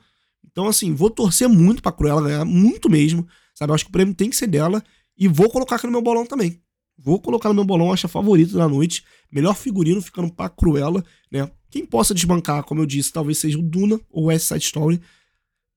Então, 0.52 0.68
assim, 0.68 0.94
vou 0.94 1.10
torcer 1.10 1.50
muito 1.50 1.82
pra 1.82 1.92
Cruella 1.92 2.22
ganhar, 2.22 2.46
muito 2.46 2.90
mesmo. 2.90 3.28
Sabe? 3.56 3.72
Eu 3.72 3.76
acho 3.76 3.86
que 3.86 3.90
o 3.90 3.94
prêmio 3.94 4.14
tem 4.14 4.30
que 4.30 4.36
ser 4.36 4.48
dela. 4.48 4.84
E 5.18 5.28
vou 5.28 5.50
colocar 5.50 5.78
aqui 5.78 5.86
no 5.86 5.92
meu 5.92 6.02
bolão 6.02 6.26
também. 6.26 6.62
Vou 7.02 7.20
colocar 7.20 7.50
no 7.50 7.56
meu 7.56 7.64
bolão, 7.64 7.94
acho 7.94 8.08
a 8.08 8.10
favorita 8.10 8.58
da 8.58 8.68
noite. 8.68 9.04
Melhor 9.32 9.56
figurino 9.56 10.02
ficando 10.02 10.32
pra 10.32 10.50
Cruella, 10.50 11.04
né? 11.32 11.50
Quem 11.70 11.86
possa 11.86 12.14
desbancar, 12.14 12.64
como 12.64 12.82
eu 12.82 12.86
disse, 12.86 13.14
talvez 13.14 13.38
seja 13.38 13.58
o 13.58 13.62
Duna 13.62 14.00
ou 14.10 14.26
West 14.26 14.48
Side 14.48 14.66
Story. 14.66 15.00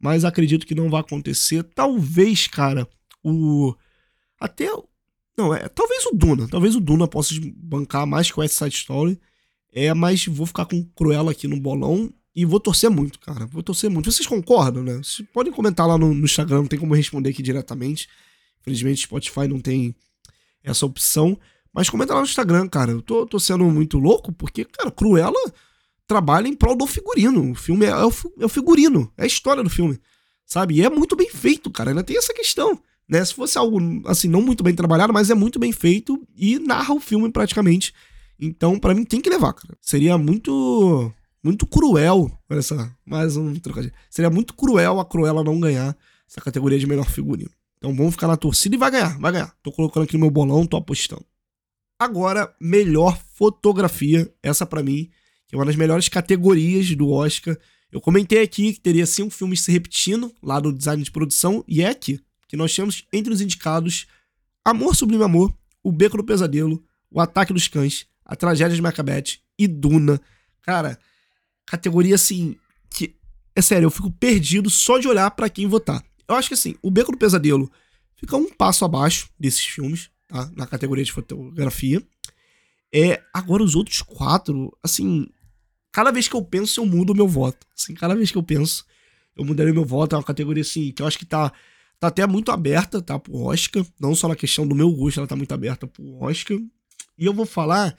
Mas 0.01 0.25
acredito 0.25 0.67
que 0.67 0.75
não 0.75 0.91
vai 0.91 1.01
acontecer. 1.01 1.63
Talvez, 1.63 2.49
cara, 2.49 2.89
o. 3.23 3.75
Até. 4.41 4.69
Não, 5.39 5.55
é. 5.55 5.69
Talvez 5.69 6.05
o 6.07 6.13
Duna. 6.13 6.49
Talvez 6.49 6.75
o 6.75 6.81
Duna 6.81 7.07
possa 7.07 7.35
bancar 7.57 8.07
mais 8.07 8.31
que 8.31 8.39
o 8.39 8.41
West 8.41 8.55
Side 8.55 8.75
Story. 8.75 9.21
É, 9.73 9.95
mas 9.95 10.27
vou 10.27 10.47
ficar 10.47 10.67
com 10.67 10.85
Cruella 10.97 11.31
aqui 11.31 11.47
no 11.47 11.59
bolão 11.59 12.13
e 12.35 12.45
vou 12.45 12.59
torcer 12.59 12.91
muito, 12.91 13.21
cara. 13.21 13.47
Vou 13.47 13.63
torcer 13.63 13.89
muito. 13.89 14.11
Vocês 14.11 14.27
concordam, 14.27 14.83
né? 14.83 14.97
Vocês 14.97 15.27
podem 15.33 15.53
comentar 15.53 15.87
lá 15.87 15.97
no, 15.97 16.13
no 16.13 16.25
Instagram, 16.25 16.63
não 16.63 16.67
tem 16.67 16.79
como 16.79 16.95
responder 16.95 17.31
aqui 17.31 17.43
diretamente. 17.43 18.09
Infelizmente, 18.61 19.03
Spotify 19.03 19.47
não 19.47 19.61
tem 19.61 19.95
essa 20.65 20.87
opção. 20.87 21.39
Mas 21.73 21.89
comenta 21.89 22.13
lá 22.13 22.21
no 22.21 22.27
Instagram, 22.27 22.69
cara. 22.69 22.93
Eu 22.93 23.03
tô, 23.03 23.27
tô 23.27 23.39
sendo 23.39 23.65
muito 23.65 23.99
louco 23.99 24.33
porque, 24.33 24.65
cara, 24.65 24.91
Cruella 24.91 25.41
trabalha 26.07 26.49
em 26.49 26.55
prol 26.55 26.77
do 26.77 26.87
figurino. 26.87 27.53
O 27.53 27.55
filme 27.55 27.87
é, 27.87 27.91
é, 27.91 28.05
o, 28.05 28.13
é 28.41 28.45
o 28.45 28.49
figurino, 28.49 29.11
é 29.17 29.25
a 29.25 29.27
história 29.27 29.63
do 29.63 29.71
filme, 29.71 29.99
sabe? 30.45 30.75
E 30.77 30.85
é 30.85 30.91
muito 30.91 31.17
bem 31.17 31.31
feito, 31.31 31.71
cara. 31.71 31.91
Ainda 31.91 32.03
tem 32.03 32.19
essa 32.19 32.35
questão, 32.35 32.79
né? 33.09 33.25
Se 33.25 33.35
fosse 33.35 33.57
algo, 33.57 33.79
assim, 34.07 34.29
não 34.29 34.43
muito 34.43 34.63
bem 34.63 34.75
trabalhado, 34.75 35.13
mas 35.13 35.31
é 35.31 35.35
muito 35.35 35.59
bem 35.59 35.73
feito 35.73 36.21
e 36.37 36.59
narra 36.59 36.95
o 36.95 37.01
filme 37.01 37.31
praticamente. 37.31 37.95
Então, 38.39 38.79
para 38.79 38.95
mim, 38.95 39.05
tem 39.05 39.21
que 39.21 39.31
levar, 39.31 39.53
cara. 39.53 39.77
Seria 39.81 40.19
muito. 40.19 41.13
Muito 41.45 41.67
cruel. 41.67 42.31
Olha 42.49 42.63
só, 42.63 42.89
mais 43.05 43.37
um 43.37 43.53
trocadilho. 43.57 43.93
Seria 44.09 44.31
muito 44.31 44.55
cruel 44.55 45.01
a 45.01 45.05
Cruella 45.05 45.43
não 45.43 45.59
ganhar 45.59 45.97
essa 46.29 46.41
categoria 46.41 46.79
de 46.79 46.87
melhor 46.87 47.09
figurino. 47.11 47.51
Então 47.83 47.93
vamos 47.93 48.13
ficar 48.13 48.29
na 48.29 48.37
torcida 48.37 48.77
e 48.77 48.79
vai 48.79 48.93
ganhar, 48.93 49.19
vai 49.19 49.33
ganhar. 49.33 49.53
Tô 49.61 49.73
colocando 49.73 50.05
aqui 50.05 50.13
no 50.13 50.21
meu 50.21 50.31
bolão, 50.31 50.65
tô 50.65 50.77
apostando. 50.77 51.27
Agora, 51.99 52.55
melhor 52.61 53.21
fotografia. 53.35 54.33
Essa 54.41 54.65
para 54.65 54.85
mim, 54.85 55.11
que 55.49 55.57
é 55.57 55.59
uma 55.59 55.65
das 55.65 55.75
melhores 55.75 56.09
categorias 56.09 56.95
do 56.95 57.11
Oscar. 57.11 57.59
Eu 57.91 58.01
comentei 58.01 58.41
aqui 58.41 58.73
que 58.73 58.81
teria 58.81 59.05
cinco 59.05 59.31
filmes 59.31 59.63
se 59.63 59.73
repetindo 59.73 60.33
lá 60.41 60.61
do 60.61 60.73
design 60.73 61.03
de 61.03 61.11
produção, 61.11 61.65
e 61.67 61.83
é 61.83 61.89
aqui 61.89 62.21
que 62.47 62.57
nós 62.57 62.73
temos 62.73 63.05
entre 63.13 63.33
os 63.33 63.41
indicados 63.41 64.07
Amor 64.65 64.95
Sublime 64.95 65.25
Amor, 65.25 65.53
O 65.83 65.91
Beco 65.91 66.17
do 66.17 66.23
Pesadelo, 66.23 66.85
O 67.11 67.21
Ataque 67.21 67.53
dos 67.53 67.67
Cães, 67.67 68.07
a 68.25 68.37
Tragédia 68.37 68.77
de 68.77 68.81
Macbeth 68.81 69.41
e 69.59 69.67
Duna. 69.67 70.21
Cara, 70.63 70.97
categoria 71.67 72.15
assim 72.15 72.55
que 72.91 73.17
é 73.57 73.61
sério, 73.61 73.87
eu 73.87 73.91
fico 73.91 74.09
perdido 74.09 74.71
só 74.71 74.99
de 74.99 75.09
olhar 75.09 75.33
para 75.33 75.51
quem 75.51 75.67
votar. 75.67 76.01
Eu 76.33 76.39
acho 76.39 76.49
que 76.49 76.55
assim, 76.55 76.75
o 76.83 76.91
Beco 76.91 77.13
do 77.13 77.19
Pesadelo 77.19 77.71
fica 78.17 78.37
um 78.37 78.51
passo 78.51 78.85
abaixo 78.85 79.29
desses 79.39 79.65
filmes, 79.65 80.11
tá? 80.29 80.51
Na 80.57 80.67
categoria 80.67 81.05
de 81.05 81.13
fotografia. 81.13 82.03
É, 82.95 83.23
agora 83.33 83.63
os 83.63 83.75
outros 83.75 84.03
quatro, 84.03 84.77
assim, 84.83 85.27
cada 85.91 86.11
vez 86.11 86.29
que 86.29 86.35
eu 86.35 86.45
penso, 86.45 86.81
eu 86.81 86.87
mudo 86.87 87.11
o 87.11 87.17
meu 87.17 87.27
voto. 87.27 87.67
Assim, 87.77 87.95
cada 87.95 88.15
vez 88.15 88.31
que 88.31 88.37
eu 88.37 88.43
penso, 88.43 88.85
eu 89.37 89.45
mudaria 89.45 89.73
meu 89.73 89.85
voto. 89.85 90.15
É 90.15 90.19
uma 90.19 90.25
categoria 90.25 90.63
assim 90.63 90.93
que 90.93 91.03
eu 91.03 91.07
acho 91.07 91.19
que 91.19 91.25
tá 91.27 91.53
tá 92.03 92.09
até 92.09 92.27
muito 92.27 92.51
aberta, 92.51 93.01
tá, 93.01 93.17
pro 93.17 93.43
Oscar, 93.43 93.87
não 94.01 94.13
só 94.13 94.27
na 94.27 94.35
questão 94.35 94.67
do 94.67 94.75
meu 94.75 94.91
gosto, 94.91 95.21
ela 95.21 95.27
tá 95.27 95.37
muito 95.37 95.55
aberta 95.55 95.87
pro 95.87 96.21
Oscar. 96.21 96.59
E 97.17 97.25
eu 97.25 97.33
vou 97.33 97.47
falar 97.47 97.97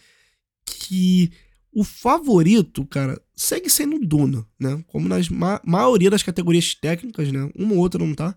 que 0.66 1.32
o 1.74 1.84
favorito, 1.84 2.86
cara, 2.86 3.20
segue 3.36 3.70
sendo 3.70 3.96
o 3.96 4.06
Duna, 4.06 4.46
né? 4.60 4.84
Como 4.88 5.08
nas 5.08 5.28
ma 5.28 5.60
maioria 5.66 6.10
das 6.10 6.22
categorias 6.22 6.76
técnicas, 6.76 7.32
né? 7.32 7.50
Uma 7.56 7.74
ou 7.74 7.80
outra 7.80 8.04
não 8.04 8.14
tá. 8.14 8.36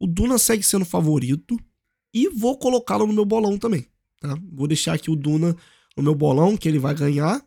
O 0.00 0.06
Duna 0.06 0.36
segue 0.36 0.62
sendo 0.62 0.82
o 0.82 0.86
favorito 0.86 1.58
e 2.12 2.28
vou 2.28 2.58
colocá-lo 2.58 3.06
no 3.06 3.12
meu 3.12 3.24
bolão 3.24 3.56
também, 3.56 3.86
tá? 4.20 4.36
Vou 4.52 4.66
deixar 4.66 4.94
aqui 4.94 5.10
o 5.10 5.16
Duna 5.16 5.56
no 5.96 6.02
meu 6.02 6.14
bolão, 6.14 6.56
que 6.56 6.68
ele 6.68 6.78
vai 6.78 6.94
ganhar. 6.94 7.40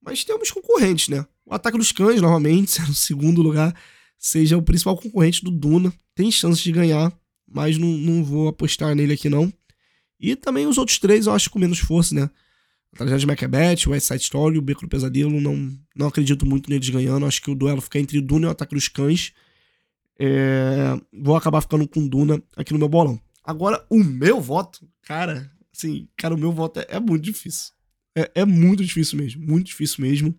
Mas 0.00 0.24
temos 0.24 0.50
concorrentes, 0.50 1.08
né? 1.08 1.24
O 1.44 1.54
Ataque 1.54 1.76
dos 1.76 1.92
Cães, 1.92 2.20
novamente, 2.20 2.80
no 2.88 2.94
segundo 2.94 3.42
lugar, 3.42 3.74
seja 4.18 4.56
o 4.56 4.62
principal 4.62 4.96
concorrente 4.96 5.44
do 5.44 5.50
Duna. 5.50 5.92
Tem 6.14 6.30
chance 6.30 6.62
de 6.62 6.72
ganhar, 6.72 7.12
mas 7.46 7.76
não, 7.76 7.88
não 7.88 8.24
vou 8.24 8.48
apostar 8.48 8.94
nele 8.94 9.12
aqui 9.12 9.28
não. 9.28 9.52
E 10.18 10.34
também 10.34 10.66
os 10.66 10.78
outros 10.78 10.98
três 10.98 11.26
eu 11.26 11.32
acho 11.32 11.50
com 11.50 11.58
menos 11.58 11.78
força, 11.78 12.14
né? 12.14 12.30
A 12.94 12.98
tragédia 12.98 13.20
de 13.20 13.26
Macbeth, 13.26 13.88
West 13.88 14.06
Side 14.06 14.22
Story, 14.22 14.58
o 14.58 14.62
Beco 14.62 14.82
do 14.82 14.88
Pesadelo, 14.88 15.40
não, 15.40 15.78
não 15.96 16.08
acredito 16.08 16.44
muito 16.44 16.68
neles 16.68 16.88
ganhando. 16.88 17.26
Acho 17.26 17.40
que 17.40 17.50
o 17.50 17.54
duelo 17.54 17.80
fica 17.80 17.98
entre 17.98 18.20
Duna 18.20 18.46
e 18.46 18.48
o 18.48 18.52
Ataque 18.52 18.74
dos 18.74 18.88
Cães. 18.88 19.32
É, 20.18 21.00
vou 21.12 21.34
acabar 21.34 21.60
ficando 21.62 21.88
com 21.88 22.06
Duna 22.06 22.42
aqui 22.56 22.72
no 22.72 22.78
meu 22.78 22.88
bolão. 22.88 23.20
Agora, 23.42 23.84
o 23.88 23.98
meu 24.04 24.40
voto, 24.40 24.86
cara, 25.02 25.50
assim, 25.74 26.06
cara, 26.16 26.34
o 26.34 26.38
meu 26.38 26.52
voto 26.52 26.80
é, 26.80 26.86
é 26.90 27.00
muito 27.00 27.24
difícil. 27.24 27.72
É, 28.14 28.30
é, 28.34 28.44
muito 28.44 28.84
difícil 28.84 29.18
mesmo, 29.18 29.44
muito 29.44 29.66
difícil 29.66 30.04
mesmo. 30.04 30.34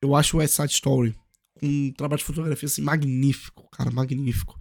Eu 0.00 0.14
acho 0.14 0.36
o 0.36 0.40
West 0.40 0.54
Side 0.54 0.72
Story 0.72 1.14
um 1.62 1.92
trabalho 1.92 2.18
de 2.18 2.24
fotografia 2.24 2.66
assim 2.66 2.82
magnífico, 2.82 3.68
cara, 3.70 3.90
magnífico. 3.90 4.58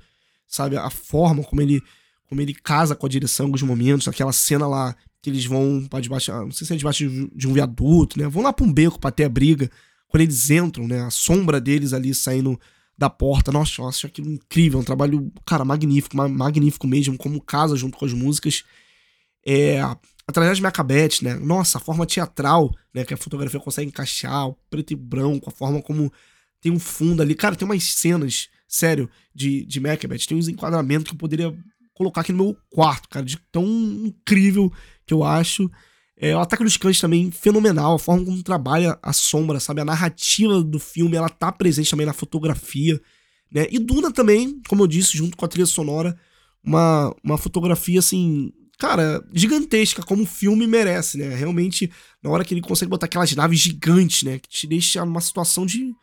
Sabe, 0.48 0.78
a 0.78 0.90
forma 0.90 1.44
como 1.44 1.62
ele 1.62 1.82
como 2.28 2.40
ele 2.40 2.54
casa 2.54 2.96
com 2.96 3.06
a 3.06 3.10
direção 3.10 3.48
alguns 3.48 3.62
momentos, 3.62 4.08
aquela 4.08 4.32
cena 4.32 4.66
lá 4.66 4.96
que 5.22 5.30
eles 5.30 5.46
vão 5.46 5.86
para 5.90 6.00
debaixo, 6.00 6.32
não 6.32 6.52
sei 6.52 6.66
se 6.66 6.74
é 6.74 6.76
debaixo 6.76 7.08
de 7.36 7.48
um 7.48 7.54
viaduto, 7.54 8.20
né? 8.20 8.28
Vão 8.28 8.44
lá 8.44 8.52
para 8.52 8.66
um 8.66 8.74
beco 8.74 9.00
para 9.00 9.12
ter 9.12 9.26
a 9.26 9.30
briga. 9.30 9.70
Quando 10.08 10.22
eles 10.22 10.50
entram, 10.50 10.88
né? 10.88 11.02
A 11.02 11.10
sombra 11.12 11.62
deles 11.62 11.94
ali 11.94 12.14
saindo 12.14 12.60
da 12.98 13.10
porta. 13.10 13.52
Nossa, 13.52 13.82
eu 13.82 13.88
acho 13.88 14.08
aquilo 14.08 14.30
incrível, 14.32 14.80
um 14.80 14.84
trabalho, 14.84 15.32
cara, 15.46 15.64
magnífico, 15.64 16.18
magnífico 16.18 16.88
mesmo, 16.88 17.18
como 17.18 17.42
casa 17.42 17.76
junto 17.76 17.98
com 17.98 18.06
as 18.06 18.14
músicas. 18.14 18.64
É, 19.46 19.80
a 19.82 19.98
tragédia 20.32 20.56
de 20.56 20.62
Macbeth, 20.62 21.22
né? 21.22 21.36
Nossa, 21.36 21.78
a 21.78 21.82
forma 21.82 22.06
teatral, 22.06 22.74
né, 22.94 23.04
que 23.04 23.14
a 23.14 23.18
fotografia 23.18 23.60
consegue 23.60 23.90
encaixar, 23.90 24.48
o 24.48 24.58
preto 24.70 24.92
e 24.92 24.96
branco, 24.96 25.50
a 25.50 25.52
forma 25.52 25.82
como 25.82 26.12
tem 26.60 26.72
um 26.72 26.80
fundo 26.80 27.22
ali. 27.22 27.36
Cara, 27.36 27.56
tem 27.56 27.66
umas 27.66 27.84
cenas, 27.84 28.50
sério, 28.68 29.10
de, 29.34 29.66
de 29.66 29.80
Macbeth, 29.80 30.28
tem 30.28 30.38
uns 30.38 30.48
enquadramentos 30.48 31.08
que 31.08 31.14
eu 31.14 31.18
poderia 31.18 31.56
colocar 31.94 32.22
aqui 32.22 32.32
no 32.32 32.44
meu 32.44 32.58
quarto, 32.70 33.10
cara, 33.10 33.26
de 33.26 33.38
tão 33.52 33.66
incrível 33.66 34.72
que 35.06 35.14
eu 35.14 35.24
acho. 35.24 35.70
É, 36.18 36.36
o 36.36 36.40
Ataque 36.40 36.64
dos 36.64 36.78
Cães 36.78 37.00
também, 37.00 37.32
fenomenal, 37.32 37.96
a 37.96 38.00
forma 38.00 38.24
como 38.24 38.44
trabalha 38.44 38.98
a 39.02 39.12
sombra, 39.12 39.60
sabe? 39.60 39.82
A 39.82 39.86
narrativa 39.86 40.62
do 40.64 40.80
filme, 40.80 41.18
ela 41.18 41.30
tá 41.30 41.52
presente 41.52 41.90
também 41.90 42.06
na 42.06 42.14
fotografia, 42.14 43.02
né? 43.52 43.68
E 43.72 43.80
Duna 43.80 44.12
também, 44.12 44.62
como 44.68 44.84
eu 44.84 44.88
disse, 44.88 45.18
junto 45.18 45.36
com 45.36 45.46
a 45.46 45.48
trilha 45.48 45.66
sonora, 45.66 46.18
uma, 46.64 47.14
uma 47.24 47.38
fotografia, 47.38 48.00
assim, 48.00 48.54
cara, 48.78 49.24
gigantesca, 49.34 50.04
como 50.04 50.24
o 50.24 50.28
filme 50.28 50.66
merece, 50.68 51.18
né? 51.18 51.36
Realmente, 51.36 51.92
na 52.22 52.30
hora 52.30 52.46
que 52.46 52.54
ele 52.54 52.62
consegue 52.62 52.90
botar 52.90 53.08
aquelas 53.08 53.36
naves 53.36 53.60
gigantes, 53.60 54.24
né? 54.24 54.40
Que 54.40 54.50
te 54.50 54.68
deixa 54.68 55.04
numa 55.04 55.22
situação 55.22 55.66
de, 55.66 55.94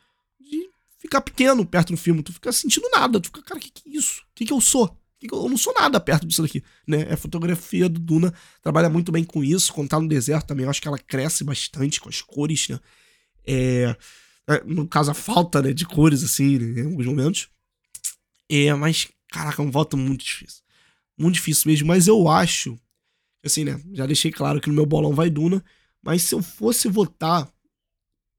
de 0.41 0.68
ficar 0.99 1.20
pequeno 1.20 1.64
perto 1.64 1.93
do 1.93 1.97
filme. 1.97 2.22
Tu 2.22 2.32
fica 2.32 2.53
sentindo 2.53 2.89
nada. 2.91 3.20
Tu 3.20 3.26
fica, 3.26 3.43
cara, 3.43 3.59
que, 3.61 3.70
que 3.70 3.89
é 3.89 3.97
isso? 3.97 4.22
O 4.22 4.34
que, 4.34 4.45
que 4.45 4.53
eu 4.53 4.61
sou? 4.61 4.97
Eu 5.20 5.48
não 5.48 5.56
sou 5.56 5.74
nada 5.74 5.98
perto 5.98 6.26
disso 6.26 6.42
daqui, 6.42 6.62
né? 6.86 7.12
A 7.12 7.16
fotografia 7.16 7.88
do 7.88 7.98
Duna 7.98 8.32
trabalha 8.62 8.88
muito 8.88 9.10
bem 9.10 9.24
com 9.24 9.42
isso. 9.42 9.72
Quando 9.72 9.88
tá 9.88 9.98
no 9.98 10.08
deserto 10.08 10.46
também, 10.46 10.64
eu 10.64 10.70
acho 10.70 10.80
que 10.80 10.86
ela 10.86 10.98
cresce 10.98 11.42
bastante 11.42 12.00
com 12.00 12.08
as 12.08 12.22
cores, 12.22 12.68
né? 12.68 12.78
É, 13.46 13.96
é 14.46 14.64
no 14.64 14.86
caso, 14.86 15.10
a 15.10 15.14
falta 15.14 15.60
né, 15.60 15.72
de 15.72 15.84
cores, 15.84 16.22
assim, 16.22 16.58
né, 16.58 16.82
em 16.82 16.84
alguns 16.84 17.06
momentos. 17.06 17.48
É, 18.48 18.72
mas, 18.74 19.08
caraca, 19.30 19.60
é 19.60 19.64
um 19.64 19.70
voto 19.70 19.96
muito 19.96 20.24
difícil. 20.24 20.62
Muito 21.18 21.34
difícil 21.34 21.70
mesmo, 21.70 21.88
mas 21.88 22.06
eu 22.06 22.28
acho, 22.28 22.78
assim, 23.44 23.64
né? 23.64 23.80
Já 23.92 24.06
deixei 24.06 24.30
claro 24.30 24.60
que 24.60 24.68
no 24.68 24.74
meu 24.74 24.86
bolão 24.86 25.12
vai 25.12 25.28
Duna, 25.28 25.64
mas 26.00 26.22
se 26.22 26.34
eu 26.34 26.40
fosse 26.40 26.88
votar, 26.88 27.52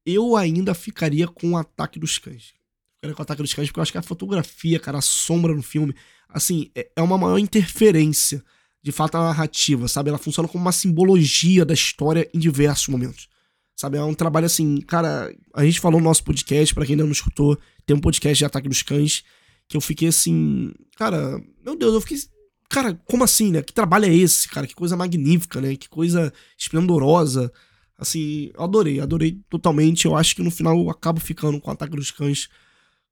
eu 0.04 0.34
ainda 0.34 0.72
ficaria 0.74 1.28
com 1.28 1.50
o 1.50 1.56
Ataque 1.58 1.98
dos 1.98 2.16
Cães. 2.16 2.54
Ficaria 3.00 3.14
com 3.14 3.22
o 3.22 3.24
Ataque 3.24 3.42
dos 3.42 3.54
Cães, 3.54 3.68
porque 3.68 3.80
eu 3.80 3.82
acho 3.82 3.92
que 3.92 3.98
a 3.98 4.02
fotografia, 4.02 4.78
cara, 4.78 4.98
a 4.98 5.02
sombra 5.02 5.54
no 5.54 5.62
filme, 5.62 5.94
assim, 6.28 6.70
é, 6.74 6.90
é 6.94 7.02
uma 7.02 7.16
maior 7.16 7.38
interferência, 7.38 8.44
de 8.82 8.92
fato, 8.92 9.16
na 9.16 9.24
narrativa, 9.24 9.88
sabe? 9.88 10.10
Ela 10.10 10.18
funciona 10.18 10.46
como 10.46 10.62
uma 10.62 10.72
simbologia 10.72 11.64
da 11.64 11.72
história 11.72 12.28
em 12.34 12.38
diversos 12.38 12.88
momentos. 12.88 13.28
Sabe, 13.74 13.96
é 13.96 14.04
um 14.04 14.12
trabalho 14.12 14.44
assim, 14.44 14.82
cara, 14.82 15.34
a 15.54 15.64
gente 15.64 15.80
falou 15.80 15.98
no 15.98 16.04
nosso 16.04 16.22
podcast, 16.22 16.74
para 16.74 16.84
quem 16.84 16.92
ainda 16.92 17.04
não 17.04 17.12
escutou, 17.12 17.58
tem 17.86 17.96
um 17.96 18.00
podcast 18.00 18.36
de 18.36 18.44
Ataque 18.44 18.68
dos 18.68 18.82
Cães, 18.82 19.24
que 19.66 19.74
eu 19.74 19.80
fiquei 19.80 20.08
assim, 20.08 20.70
cara, 20.96 21.42
meu 21.64 21.74
Deus, 21.74 21.94
eu 21.94 22.00
fiquei, 22.02 22.18
cara, 22.68 23.00
como 23.06 23.24
assim, 23.24 23.50
né? 23.50 23.62
Que 23.62 23.72
trabalho 23.72 24.04
é 24.04 24.14
esse, 24.14 24.46
cara? 24.46 24.66
Que 24.66 24.74
coisa 24.74 24.98
magnífica, 24.98 25.62
né? 25.62 25.74
Que 25.76 25.88
coisa 25.88 26.30
esplendorosa. 26.58 27.50
Assim, 27.96 28.50
eu 28.54 28.62
adorei, 28.62 29.00
adorei 29.00 29.40
totalmente. 29.48 30.04
Eu 30.04 30.14
acho 30.16 30.36
que 30.36 30.42
no 30.42 30.50
final 30.50 30.78
eu 30.78 30.90
acabo 30.90 31.18
ficando 31.18 31.58
com 31.58 31.70
o 31.70 31.72
Ataque 31.72 31.96
dos 31.96 32.10
Cães. 32.10 32.48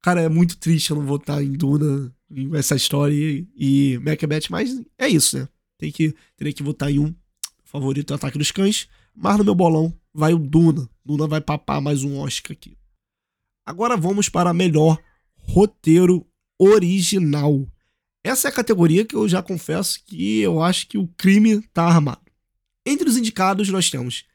Cara, 0.01 0.21
é 0.21 0.29
muito 0.29 0.57
triste 0.57 0.91
eu 0.91 0.97
não 0.97 1.05
votar 1.05 1.43
em 1.43 1.51
Duna, 1.51 2.13
essa 2.53 2.75
história 2.75 3.13
e, 3.13 3.47
e 3.55 3.97
Macbeth, 3.99 4.47
mas 4.49 4.81
é 4.97 5.07
isso, 5.07 5.37
né? 5.37 5.47
Tem 5.77 5.91
que, 5.91 6.15
teria 6.37 6.53
que 6.53 6.63
votar 6.63 6.91
em 6.91 6.99
um 6.99 7.15
favorito, 7.65 8.13
Ataque 8.13 8.37
dos 8.37 8.51
Cães. 8.51 8.87
Mas 9.15 9.37
no 9.37 9.43
meu 9.43 9.55
bolão, 9.55 9.93
vai 10.13 10.33
o 10.33 10.39
Duna. 10.39 10.89
Duna 11.03 11.27
vai 11.27 11.41
papar 11.41 11.81
mais 11.81 12.03
um 12.03 12.17
Oscar 12.19 12.53
aqui. 12.53 12.77
Agora 13.65 13.97
vamos 13.97 14.29
para 14.29 14.53
melhor 14.53 14.97
roteiro 15.35 16.25
original. 16.57 17.67
Essa 18.23 18.47
é 18.47 18.51
a 18.51 18.53
categoria 18.53 19.05
que 19.05 19.15
eu 19.15 19.27
já 19.27 19.41
confesso 19.41 20.03
que 20.05 20.39
eu 20.39 20.61
acho 20.61 20.87
que 20.87 20.97
o 20.97 21.07
crime 21.07 21.61
tá 21.73 21.83
armado. 21.83 22.21
Entre 22.85 23.07
os 23.07 23.17
indicados 23.17 23.69
nós 23.69 23.89
temos 23.89 24.25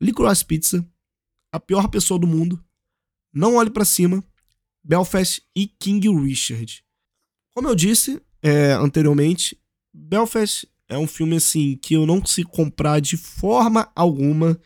Licorice 0.00 0.44
Pizza, 0.44 0.86
A 1.52 1.60
Pior 1.60 1.88
Pessoa 1.88 2.18
do 2.18 2.26
Mundo, 2.26 2.62
Não 3.32 3.56
Olhe 3.56 3.70
para 3.70 3.84
Cima, 3.84 4.24
Belfast 4.82 5.42
e 5.54 5.66
King 5.66 6.08
Richard. 6.08 6.82
Como 7.54 7.68
eu 7.68 7.74
disse 7.74 8.20
é, 8.42 8.72
anteriormente, 8.72 9.58
Belfast 9.92 10.66
é 10.88 10.96
um 10.96 11.06
filme 11.06 11.36
assim 11.36 11.76
que 11.76 11.94
eu 11.94 12.06
não 12.06 12.20
consigo 12.20 12.50
comprar 12.50 13.00
de 13.00 13.16
forma 13.16 13.90
alguma 13.94 14.58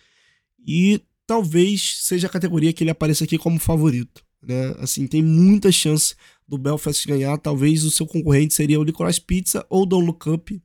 e 0.64 1.00
talvez 1.26 1.98
seja 2.02 2.26
a 2.26 2.30
categoria 2.30 2.72
que 2.72 2.84
ele 2.84 2.90
apareça 2.90 3.24
aqui 3.24 3.38
como 3.38 3.58
favorito. 3.58 4.24
Né? 4.42 4.74
Assim, 4.78 5.06
tem 5.06 5.22
muita 5.22 5.72
chance 5.72 6.14
do 6.46 6.58
Belfast 6.58 7.06
ganhar. 7.06 7.38
Talvez 7.38 7.84
o 7.84 7.90
seu 7.90 8.06
concorrente 8.06 8.54
seria 8.54 8.78
o 8.78 8.84
Licorice 8.84 9.20
Pizza 9.20 9.64
ou 9.70 9.86
Don't 9.86 10.06
Look 10.06 10.28
Up. 10.28 10.62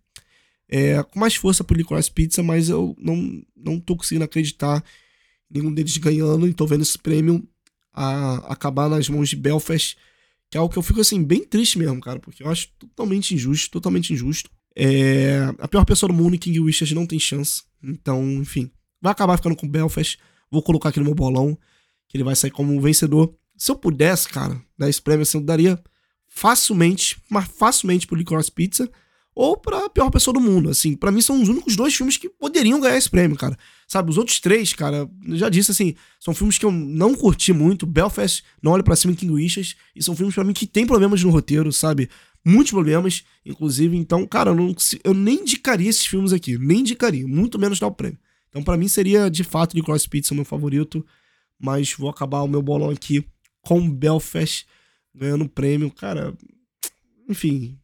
É, 0.69 1.01
com 1.03 1.19
mais 1.19 1.35
força 1.35 1.63
pro 1.63 1.77
Licorice 1.77 2.11
Pizza, 2.11 2.43
mas 2.43 2.67
eu 2.67 2.95
não, 2.99 3.41
não 3.55 3.79
tô 3.79 3.95
conseguindo 3.95 4.25
acreditar 4.25 4.83
nenhum 5.49 5.73
deles 5.73 5.95
ganhando 5.97 6.47
e 6.47 6.53
tô 6.53 6.67
vendo 6.67 6.81
esse 6.81 6.97
prêmio 6.97 7.47
a, 7.97 8.53
acabar 8.53 8.87
nas 8.87 9.09
mãos 9.09 9.29
de 9.29 9.35
Belfast, 9.35 9.97
que 10.49 10.57
é 10.57 10.59
algo 10.59 10.71
que 10.71 10.77
eu 10.77 10.83
fico 10.83 11.01
assim, 11.01 11.23
bem 11.23 11.43
triste 11.43 11.79
mesmo, 11.79 11.99
cara, 11.99 12.19
porque 12.19 12.43
eu 12.43 12.49
acho 12.49 12.69
totalmente 12.77 13.33
injusto, 13.33 13.71
totalmente 13.71 14.13
injusto. 14.13 14.49
É, 14.75 15.51
a 15.57 15.67
pior 15.67 15.83
pessoa 15.83 16.07
do 16.07 16.13
mundo, 16.13 16.37
King 16.37 16.63
Richard, 16.63 16.93
não 16.93 17.07
tem 17.07 17.19
chance. 17.19 17.63
Então, 17.83 18.23
enfim, 18.33 18.71
vai 19.01 19.11
acabar 19.11 19.35
ficando 19.37 19.55
com 19.55 19.67
Belfast. 19.67 20.19
Vou 20.51 20.61
colocar 20.61 20.89
aqui 20.89 20.99
no 20.99 21.05
meu 21.05 21.15
bolão, 21.15 21.57
que 22.07 22.15
ele 22.15 22.23
vai 22.23 22.35
sair 22.35 22.51
como 22.51 22.79
vencedor. 22.79 23.33
Se 23.57 23.71
eu 23.71 23.75
pudesse, 23.75 24.29
cara, 24.29 24.61
dar 24.77 24.87
esse 24.87 25.01
prêmio, 25.01 25.23
assim, 25.23 25.39
eu 25.39 25.43
daria 25.43 25.81
facilmente, 26.27 27.17
mas 27.29 27.47
facilmente 27.47 28.05
pro 28.05 28.15
Licorice 28.15 28.51
Pizza 28.51 28.89
ou 29.33 29.57
pra 29.57 29.89
pior 29.89 30.11
pessoa 30.11 30.33
do 30.33 30.39
mundo. 30.39 30.69
Assim, 30.69 30.95
para 30.95 31.11
mim 31.11 31.21
são 31.21 31.41
os 31.41 31.49
únicos 31.49 31.75
dois 31.75 31.95
filmes 31.95 32.17
que 32.17 32.29
poderiam 32.29 32.79
ganhar 32.79 32.97
esse 32.97 33.09
prêmio, 33.09 33.35
cara. 33.35 33.57
Sabe, 33.87 34.09
os 34.11 34.17
outros 34.17 34.41
três, 34.41 34.73
cara, 34.73 35.09
eu 35.25 35.37
já 35.37 35.47
disse 35.47 35.71
assim, 35.71 35.95
são 36.19 36.33
filmes 36.33 36.57
que 36.57 36.65
eu 36.65 36.71
não 36.71 37.15
curti 37.15 37.53
muito. 37.53 37.85
Belfast, 37.85 38.43
Não 38.61 38.73
Olhe 38.73 38.83
Pra 38.83 38.97
Cima 38.97 39.15
King 39.15 39.31
Wishes, 39.31 39.77
e 39.95 40.03
são 40.03 40.13
filmes 40.13 40.35
para 40.35 40.43
mim 40.43 40.51
que 40.51 40.67
tem 40.67 40.85
problemas 40.85 41.23
no 41.23 41.29
roteiro, 41.29 41.71
sabe? 41.71 42.09
Muitos 42.43 42.71
problemas, 42.71 43.23
inclusive. 43.45 43.95
Então, 43.95 44.27
cara, 44.27 44.49
eu, 44.49 44.55
não, 44.55 44.75
eu 45.05 45.13
nem 45.13 45.39
indicaria 45.39 45.89
esses 45.89 46.05
filmes 46.05 46.33
aqui, 46.33 46.57
nem 46.57 46.81
indicaria, 46.81 47.25
muito 47.25 47.57
menos 47.57 47.79
dar 47.79 47.87
o 47.87 47.91
prêmio. 47.91 48.19
Então, 48.49 48.61
para 48.61 48.75
mim 48.75 48.89
seria 48.89 49.29
de 49.29 49.45
fato 49.45 49.73
Licorice 49.73 50.09
Pizza 50.09 50.33
o 50.33 50.35
meu 50.35 50.45
favorito, 50.45 51.05
mas 51.57 51.93
vou 51.93 52.09
acabar 52.09 52.41
o 52.41 52.47
meu 52.47 52.61
bolão 52.61 52.89
aqui 52.89 53.25
com 53.61 53.89
Belfast 53.89 54.65
ganhando 55.15 55.45
o 55.45 55.49
prêmio. 55.49 55.89
Cara, 55.91 56.33
enfim, 57.29 57.79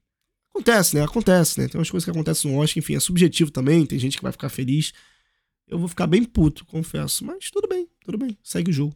acontece, 0.53 0.95
né? 0.95 1.03
Acontece, 1.03 1.61
né? 1.61 1.67
Tem 1.69 1.79
umas 1.79 1.89
coisas 1.89 2.03
que 2.03 2.11
acontecem 2.11 2.51
no 2.51 2.57
Oscar, 2.57 2.79
enfim, 2.79 2.95
é 2.95 2.99
subjetivo 2.99 3.51
também, 3.51 3.85
tem 3.85 3.97
gente 3.97 4.17
que 4.17 4.23
vai 4.23 4.33
ficar 4.33 4.49
feliz. 4.49 4.91
Eu 5.67 5.79
vou 5.79 5.87
ficar 5.87 6.07
bem 6.07 6.23
puto, 6.23 6.65
confesso, 6.65 7.25
mas 7.25 7.49
tudo 7.49 7.67
bem, 7.67 7.87
tudo 8.03 8.17
bem, 8.17 8.37
segue 8.43 8.71
o 8.71 8.73
jogo. 8.73 8.95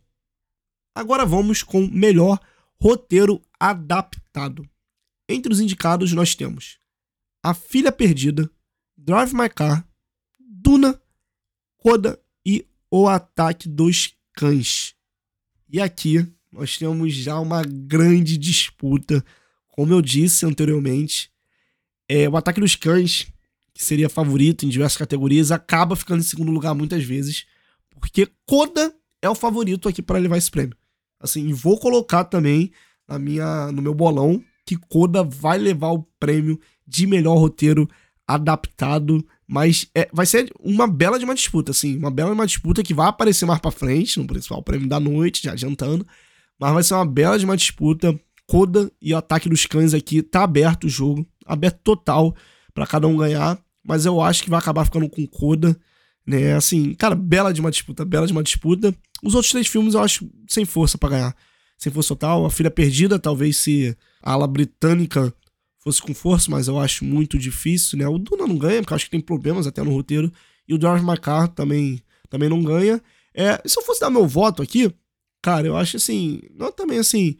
Agora 0.94 1.26
vamos 1.26 1.64
com 1.64 1.88
melhor 1.88 2.40
roteiro 2.80 3.42
adaptado. 3.60 4.68
Entre 5.30 5.52
os 5.52 5.60
indicados 5.60 6.12
nós 6.14 6.36
temos 6.36 6.80
A 7.44 7.54
Filha 7.54 7.92
Perdida, 7.92 8.50
Drive 8.96 9.34
My 9.34 9.50
Car, 9.50 9.88
Duna, 10.40 11.00
Coda 11.78 12.20
e 12.46 12.66
O 12.90 13.08
Ataque 13.08 13.68
dos 13.70 14.14
Cães. 14.34 14.96
E 15.70 15.80
aqui 15.82 16.26
nós 16.52 16.78
temos 16.78 17.14
já 17.14 17.40
uma 17.40 17.62
grande 17.64 18.38
disputa. 18.38 19.24
Como 19.68 19.94
eu 19.94 20.02
disse 20.02 20.46
anteriormente, 20.46 21.32
é, 22.10 22.28
o 22.28 22.38
Ataque 22.38 22.60
dos 22.60 22.76
Cães, 22.76 23.28
que 23.78 23.86
seria 23.86 24.10
favorito 24.10 24.66
em 24.66 24.70
diversas 24.70 24.98
categorias, 24.98 25.52
acaba 25.52 25.96
ficando 25.96 26.22
em 26.22 26.24
segundo 26.24 26.52
lugar 26.52 26.74
muitas 26.74 27.04
vezes, 27.04 27.46
porque 28.02 28.28
Coda 28.44 28.92
é 29.22 29.30
o 29.30 29.36
favorito 29.36 29.88
aqui 29.88 30.02
para 30.02 30.18
levar 30.18 30.38
esse 30.38 30.50
prêmio. 30.50 30.76
Assim, 31.20 31.54
vou 31.54 31.80
colocar 31.80 32.24
também 32.24 32.72
na 33.08 33.20
minha, 33.20 33.72
no 33.72 33.82
meu 33.82 33.94
bolão 33.94 34.44
que 34.66 34.76
Coda 34.76 35.24
vai 35.24 35.60
levar 35.60 35.92
o 35.92 36.02
prêmio 36.20 36.60
de 36.88 37.06
melhor 37.06 37.38
roteiro 37.38 37.88
adaptado, 38.28 39.24
mas 39.48 39.88
é, 39.94 40.10
vai 40.12 40.26
ser 40.26 40.52
uma 40.60 40.88
bela 40.88 41.20
de 41.20 41.26
uma 41.26 41.36
disputa, 41.36 41.70
assim, 41.70 41.98
uma 41.98 42.10
bela 42.10 42.32
de 42.32 42.36
uma 42.36 42.48
disputa 42.48 42.82
que 42.82 42.96
vai 42.96 43.08
aparecer 43.08 43.46
mais 43.46 43.60
para 43.60 43.70
frente 43.70 44.20
no 44.20 44.26
principal 44.26 44.64
prêmio 44.64 44.90
da 44.90 45.00
noite, 45.00 45.44
já 45.44 45.52
adiantando, 45.52 46.06
mas 46.60 46.74
vai 46.74 46.84
ser 46.84 46.96
uma 46.96 47.06
bela 47.06 47.38
de 47.38 47.46
uma 47.46 47.56
disputa. 47.56 48.20
Coda 48.48 48.92
e 49.00 49.14
o 49.14 49.18
ataque 49.18 49.50
dos 49.50 49.66
cães 49.66 49.94
aqui 49.94 50.24
tá 50.24 50.44
aberto 50.44 50.86
o 50.86 50.90
jogo, 50.90 51.28
aberto 51.46 51.80
total 51.84 52.36
para 52.74 52.88
cada 52.88 53.08
um 53.08 53.18
ganhar, 53.18 53.60
mas 53.88 54.06
eu 54.06 54.22
acho 54.22 54.44
que 54.44 54.50
vai 54.50 54.60
acabar 54.60 54.86
ficando 54.86 55.10
com 55.10 55.26
Coda, 55.26 55.78
né? 56.26 56.54
Assim, 56.54 56.94
cara, 56.94 57.16
bela 57.16 57.54
de 57.54 57.62
uma 57.62 57.72
disputa, 57.72 58.04
bela 58.04 58.28
de 58.28 58.34
uma 58.34 58.44
disputa. 58.44 58.94
Os 59.24 59.34
outros 59.34 59.52
três 59.52 59.68
filmes 59.68 59.94
eu 59.94 60.02
acho 60.02 60.30
sem 60.48 60.66
força 60.66 60.98
para 60.98 61.10
ganhar. 61.10 61.36
Sem 61.78 61.92
força 61.92 62.10
total, 62.10 62.46
A 62.46 62.50
Filha 62.50 62.72
Perdida, 62.72 63.18
talvez 63.20 63.58
se 63.58 63.96
a 64.22 64.34
ala 64.34 64.48
britânica 64.48 65.34
fosse 65.80 66.02
com 66.02 66.14
força, 66.14 66.52
mas 66.52 66.68
eu 66.68 66.80
acho 66.80 67.06
muito 67.06 67.38
difícil, 67.38 67.98
né? 68.00 68.08
O 68.08 68.18
Duna 68.18 68.46
não 68.46 68.58
ganha, 68.58 68.82
porque 68.82 68.94
eu 68.94 68.96
acho 68.96 69.06
que 69.06 69.12
tem 69.12 69.22
problemas 69.22 69.68
até 69.68 69.82
no 69.84 69.92
roteiro. 69.92 70.32
E 70.68 70.74
o 70.74 70.82
George 70.82 71.06
McCarthy 71.06 71.56
também, 71.56 72.02
também 72.30 72.50
não 72.50 72.62
ganha. 72.62 73.02
É, 73.34 73.62
se 73.66 73.80
eu 73.80 73.84
fosse 73.84 74.02
dar 74.02 74.10
meu 74.10 74.28
voto 74.28 74.62
aqui, 74.62 74.92
Cara, 75.42 75.68
eu 75.68 75.78
acho 75.78 75.98
assim, 75.98 76.42
não 76.54 76.72
também 76.72 77.00
assim, 77.00 77.38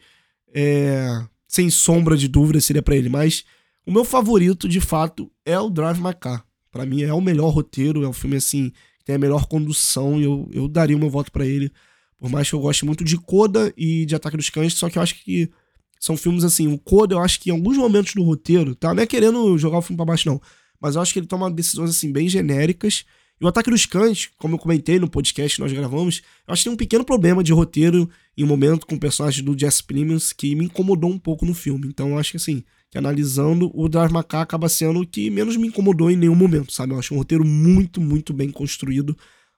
é, 0.54 1.08
sem 1.46 1.68
sombra 1.68 2.16
de 2.16 2.28
dúvida 2.28 2.60
seria 2.60 2.82
para 2.82 2.96
ele, 2.96 3.08
mas 3.08 3.44
o 3.88 3.90
meu 3.90 4.04
favorito 4.04 4.68
de 4.68 4.82
fato 4.82 5.32
é 5.46 5.58
o 5.58 5.70
Drive 5.70 5.98
My 5.98 6.12
Car. 6.12 6.44
Para 6.70 6.84
mim 6.84 7.04
é 7.04 7.14
o 7.14 7.22
melhor 7.22 7.48
roteiro, 7.48 8.04
é 8.04 8.08
um 8.08 8.12
filme 8.12 8.36
assim, 8.36 8.70
que 8.98 9.04
tem 9.06 9.14
a 9.14 9.18
melhor 9.18 9.46
condução 9.46 10.20
e 10.20 10.24
eu, 10.24 10.46
eu 10.52 10.68
daria 10.68 10.94
o 10.94 11.00
meu 11.00 11.08
voto 11.08 11.32
para 11.32 11.46
ele. 11.46 11.72
Por 12.18 12.28
mais 12.28 12.50
que 12.50 12.54
eu 12.54 12.60
goste 12.60 12.84
muito 12.84 13.02
de 13.02 13.16
Coda 13.16 13.72
e 13.78 14.04
de 14.04 14.14
Ataque 14.14 14.36
dos 14.36 14.50
Cães, 14.50 14.74
só 14.74 14.90
que 14.90 14.98
eu 14.98 15.02
acho 15.02 15.14
que 15.24 15.50
são 15.98 16.18
filmes 16.18 16.44
assim, 16.44 16.70
o 16.70 16.78
Coda 16.78 17.14
eu 17.14 17.18
acho 17.18 17.40
que 17.40 17.48
em 17.48 17.52
alguns 17.54 17.78
momentos 17.78 18.12
do 18.12 18.22
roteiro, 18.22 18.74
tá? 18.74 18.92
Não 18.92 19.02
é 19.02 19.06
querendo 19.06 19.56
jogar 19.56 19.78
o 19.78 19.82
filme 19.82 19.96
pra 19.96 20.04
baixo 20.04 20.28
não, 20.28 20.38
mas 20.78 20.94
eu 20.94 21.00
acho 21.00 21.14
que 21.14 21.20
ele 21.20 21.26
toma 21.26 21.50
decisões 21.50 21.88
assim 21.88 22.12
bem 22.12 22.28
genéricas 22.28 23.06
E 23.40 23.44
o 23.46 23.48
Ataque 23.48 23.70
dos 23.70 23.86
Cães, 23.86 24.28
como 24.36 24.56
eu 24.56 24.58
comentei 24.58 24.98
no 24.98 25.08
podcast 25.08 25.56
que 25.56 25.62
nós 25.62 25.72
gravamos, 25.72 26.20
eu 26.46 26.52
acho 26.52 26.62
que 26.62 26.68
tem 26.68 26.74
um 26.74 26.76
pequeno 26.76 27.04
problema 27.06 27.42
de 27.42 27.54
roteiro 27.54 28.10
em 28.36 28.44
um 28.44 28.46
momento 28.46 28.86
com 28.86 28.96
o 28.96 29.00
personagem 29.00 29.42
do 29.42 29.58
Jess 29.58 29.80
Plemons 29.80 30.34
que 30.34 30.54
me 30.54 30.66
incomodou 30.66 31.10
um 31.10 31.18
pouco 31.18 31.46
no 31.46 31.54
filme. 31.54 31.86
Então 31.88 32.10
eu 32.10 32.18
acho 32.18 32.32
que 32.32 32.36
assim, 32.36 32.62
que 32.90 32.98
analisando, 32.98 33.70
o 33.74 33.88
Macaco 34.10 34.42
acaba 34.42 34.68
sendo 34.68 35.00
o 35.00 35.06
que 35.06 35.30
menos 35.30 35.56
me 35.56 35.68
incomodou 35.68 36.10
em 36.10 36.16
nenhum 36.16 36.34
momento, 36.34 36.72
sabe? 36.72 36.92
Eu 36.92 36.98
acho 36.98 37.14
um 37.14 37.18
roteiro 37.18 37.44
muito, 37.44 38.00
muito 38.00 38.32
bem 38.32 38.50
construído. 38.50 39.16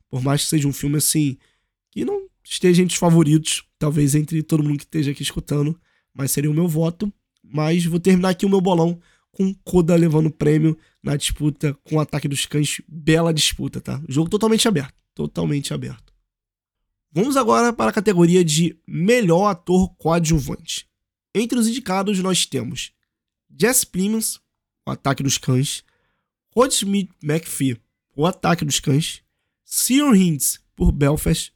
Por 0.08 0.22
mais 0.22 0.42
que 0.42 0.48
seja 0.48 0.66
um 0.66 0.72
filme 0.72 0.96
assim, 0.96 1.36
que 1.90 2.04
não 2.04 2.26
esteja 2.42 2.82
entre 2.82 2.94
os 2.94 2.98
favoritos, 2.98 3.64
talvez 3.78 4.14
entre 4.14 4.42
todo 4.42 4.62
mundo 4.64 4.78
que 4.78 4.84
esteja 4.84 5.12
aqui 5.12 5.22
escutando, 5.22 5.78
mas 6.12 6.32
seria 6.32 6.50
o 6.50 6.54
meu 6.54 6.66
voto. 6.66 7.12
Mas 7.42 7.84
vou 7.84 8.00
terminar 8.00 8.30
aqui 8.30 8.44
o 8.44 8.48
meu 8.48 8.60
bolão 8.60 9.00
com 9.32 9.54
Koda 9.64 9.94
levando 9.94 10.26
o 10.26 10.30
prêmio 10.32 10.76
na 11.02 11.16
disputa 11.16 11.76
com 11.84 11.96
o 11.96 12.00
Ataque 12.00 12.28
dos 12.28 12.46
Cães. 12.46 12.80
Bela 12.88 13.32
disputa, 13.32 13.80
tá? 13.80 14.02
Jogo 14.08 14.28
totalmente 14.28 14.66
aberto. 14.66 14.94
Totalmente 15.14 15.72
aberto. 15.72 16.12
Vamos 17.12 17.36
agora 17.36 17.72
para 17.72 17.90
a 17.90 17.92
categoria 17.92 18.44
de 18.44 18.76
melhor 18.86 19.48
ator 19.48 19.88
coadjuvante. 19.96 20.88
Entre 21.34 21.58
os 21.58 21.66
indicados 21.68 22.18
nós 22.20 22.46
temos 22.46 22.92
Jess 23.58 23.84
Plemons, 23.84 24.40
o 24.86 24.90
Ataque 24.90 25.22
dos 25.22 25.38
Cães, 25.38 25.84
Rod 26.54 26.72
Smith 26.72 27.10
McPhee, 27.22 27.80
o 28.16 28.26
Ataque 28.26 28.64
dos 28.64 28.80
Cães, 28.80 29.22
Sion 29.64 30.14
Hintz, 30.14 30.60
por 30.74 30.92
Belfast, 30.92 31.52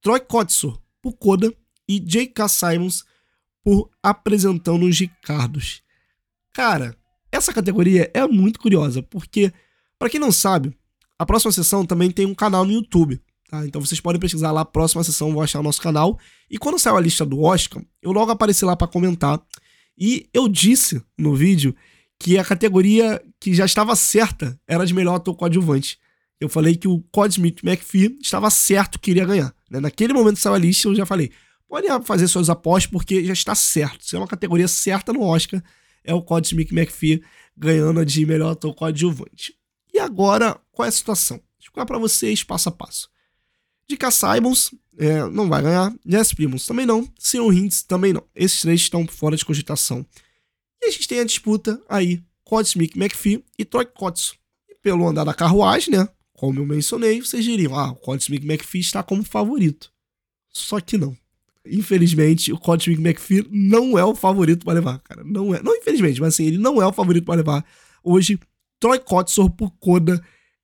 Troy 0.00 0.20
Kotsur, 0.20 0.80
por 1.02 1.12
Coda, 1.12 1.52
e 1.88 1.98
J.K. 1.98 2.48
Simons, 2.48 3.04
por 3.64 3.90
Apresentando 4.02 4.84
os 4.84 4.98
Ricardos. 4.98 5.82
Cara, 6.52 6.94
essa 7.32 7.52
categoria 7.52 8.10
é 8.12 8.26
muito 8.26 8.60
curiosa, 8.60 9.02
porque, 9.02 9.52
para 9.98 10.10
quem 10.10 10.20
não 10.20 10.30
sabe, 10.30 10.76
a 11.18 11.24
próxima 11.24 11.52
sessão 11.52 11.84
também 11.84 12.10
tem 12.10 12.26
um 12.26 12.34
canal 12.34 12.64
no 12.64 12.72
YouTube. 12.72 13.20
Tá? 13.48 13.66
Então 13.66 13.80
vocês 13.80 14.00
podem 14.00 14.20
pesquisar 14.20 14.52
lá, 14.52 14.64
próxima 14.64 15.02
sessão, 15.02 15.32
vou 15.32 15.42
achar 15.42 15.60
o 15.60 15.62
nosso 15.62 15.80
canal. 15.80 16.18
E 16.50 16.58
quando 16.58 16.78
saiu 16.78 16.96
a 16.96 17.00
lista 17.00 17.24
do 17.24 17.40
Oscar, 17.40 17.82
eu 18.02 18.12
logo 18.12 18.30
apareci 18.30 18.64
lá 18.64 18.76
para 18.76 18.86
comentar. 18.86 19.40
E 19.98 20.28
eu 20.32 20.48
disse 20.48 21.02
no 21.16 21.34
vídeo 21.34 21.74
que 22.18 22.38
a 22.38 22.44
categoria 22.44 23.20
que 23.40 23.52
já 23.52 23.64
estava 23.64 23.96
certa 23.96 24.58
era 24.66 24.84
de 24.84 24.94
melhor 24.94 25.16
ator 25.16 25.34
coadjuvante. 25.34 25.98
Eu 26.40 26.48
falei 26.48 26.76
que 26.76 26.86
o 26.86 27.00
Cosmic 27.10 27.66
McPhee 27.66 28.16
estava 28.22 28.48
certo 28.48 29.00
que 29.00 29.10
iria 29.10 29.24
ganhar. 29.24 29.52
Né? 29.68 29.80
Naquele 29.80 30.12
momento 30.12 30.36
que 30.36 30.42
saiu 30.42 30.54
a 30.54 30.58
lista, 30.58 30.86
eu 30.86 30.94
já 30.94 31.04
falei: 31.04 31.32
pode 31.68 31.86
fazer 32.04 32.28
suas 32.28 32.48
apostas 32.48 32.90
porque 32.90 33.24
já 33.24 33.32
está 33.32 33.54
certo. 33.54 34.04
Se 34.06 34.14
é 34.14 34.18
uma 34.18 34.28
categoria 34.28 34.68
certa 34.68 35.12
no 35.12 35.22
Oscar, 35.22 35.62
é 36.04 36.14
o 36.14 36.22
Cosmic 36.22 36.72
McPhee 36.72 37.22
ganhando 37.56 38.04
de 38.04 38.24
melhor 38.24 38.52
ator 38.52 38.74
coadjuvante. 38.74 39.54
E 39.92 39.98
agora, 39.98 40.56
qual 40.70 40.86
é 40.86 40.88
a 40.88 40.92
situação? 40.92 41.38
Eu 41.38 41.42
explicar 41.60 41.86
para 41.86 41.98
vocês 41.98 42.44
passo 42.44 42.68
a 42.68 42.72
passo. 42.72 43.08
J.K. 43.90 44.10
Simons 44.10 44.74
é, 44.98 45.24
não 45.28 45.48
vai 45.48 45.62
ganhar, 45.62 45.94
Jess 46.04 46.34
Primos 46.34 46.66
também 46.66 46.84
não, 46.84 47.08
Sion 47.18 47.52
Hintz 47.52 47.82
também 47.82 48.12
não. 48.12 48.24
Esses 48.34 48.60
três 48.60 48.80
estão 48.80 49.06
fora 49.06 49.36
de 49.36 49.44
cogitação. 49.44 50.04
E 50.82 50.88
a 50.88 50.90
gente 50.90 51.08
tem 51.08 51.20
a 51.20 51.24
disputa 51.24 51.80
aí, 51.88 52.22
Cosmic 52.44 52.98
McPhee 52.98 53.44
e 53.58 53.64
Troy 53.64 53.86
Kotz. 53.86 54.34
E 54.68 54.74
pelo 54.74 55.06
andar 55.06 55.24
da 55.24 55.34
carruagem, 55.34 55.96
né, 55.96 56.08
como 56.32 56.58
eu 56.58 56.66
mencionei, 56.66 57.20
vocês 57.20 57.44
diriam, 57.44 57.74
ah, 57.74 57.92
o 57.92 57.96
Cosmic 57.96 58.44
McPhee 58.44 58.80
está 58.80 59.02
como 59.02 59.24
favorito. 59.24 59.92
Só 60.50 60.80
que 60.80 60.98
não 60.98 61.16
infelizmente, 61.70 62.52
o 62.52 62.58
Cosmic 62.58 63.00
McPhee 63.00 63.46
não 63.50 63.98
é 63.98 64.04
o 64.04 64.14
favorito 64.14 64.64
para 64.64 64.74
levar, 64.74 64.98
cara. 65.00 65.22
Não 65.24 65.54
é. 65.54 65.62
Não, 65.62 65.76
infelizmente, 65.76 66.20
mas 66.20 66.34
assim, 66.34 66.46
ele 66.46 66.58
não 66.58 66.80
é 66.80 66.86
o 66.86 66.92
favorito 66.92 67.24
para 67.24 67.36
levar. 67.36 67.64
Hoje, 68.02 68.38
Troy 68.80 68.98
Kotsur 68.98 69.50
por 69.50 69.70
Coda 69.78 70.22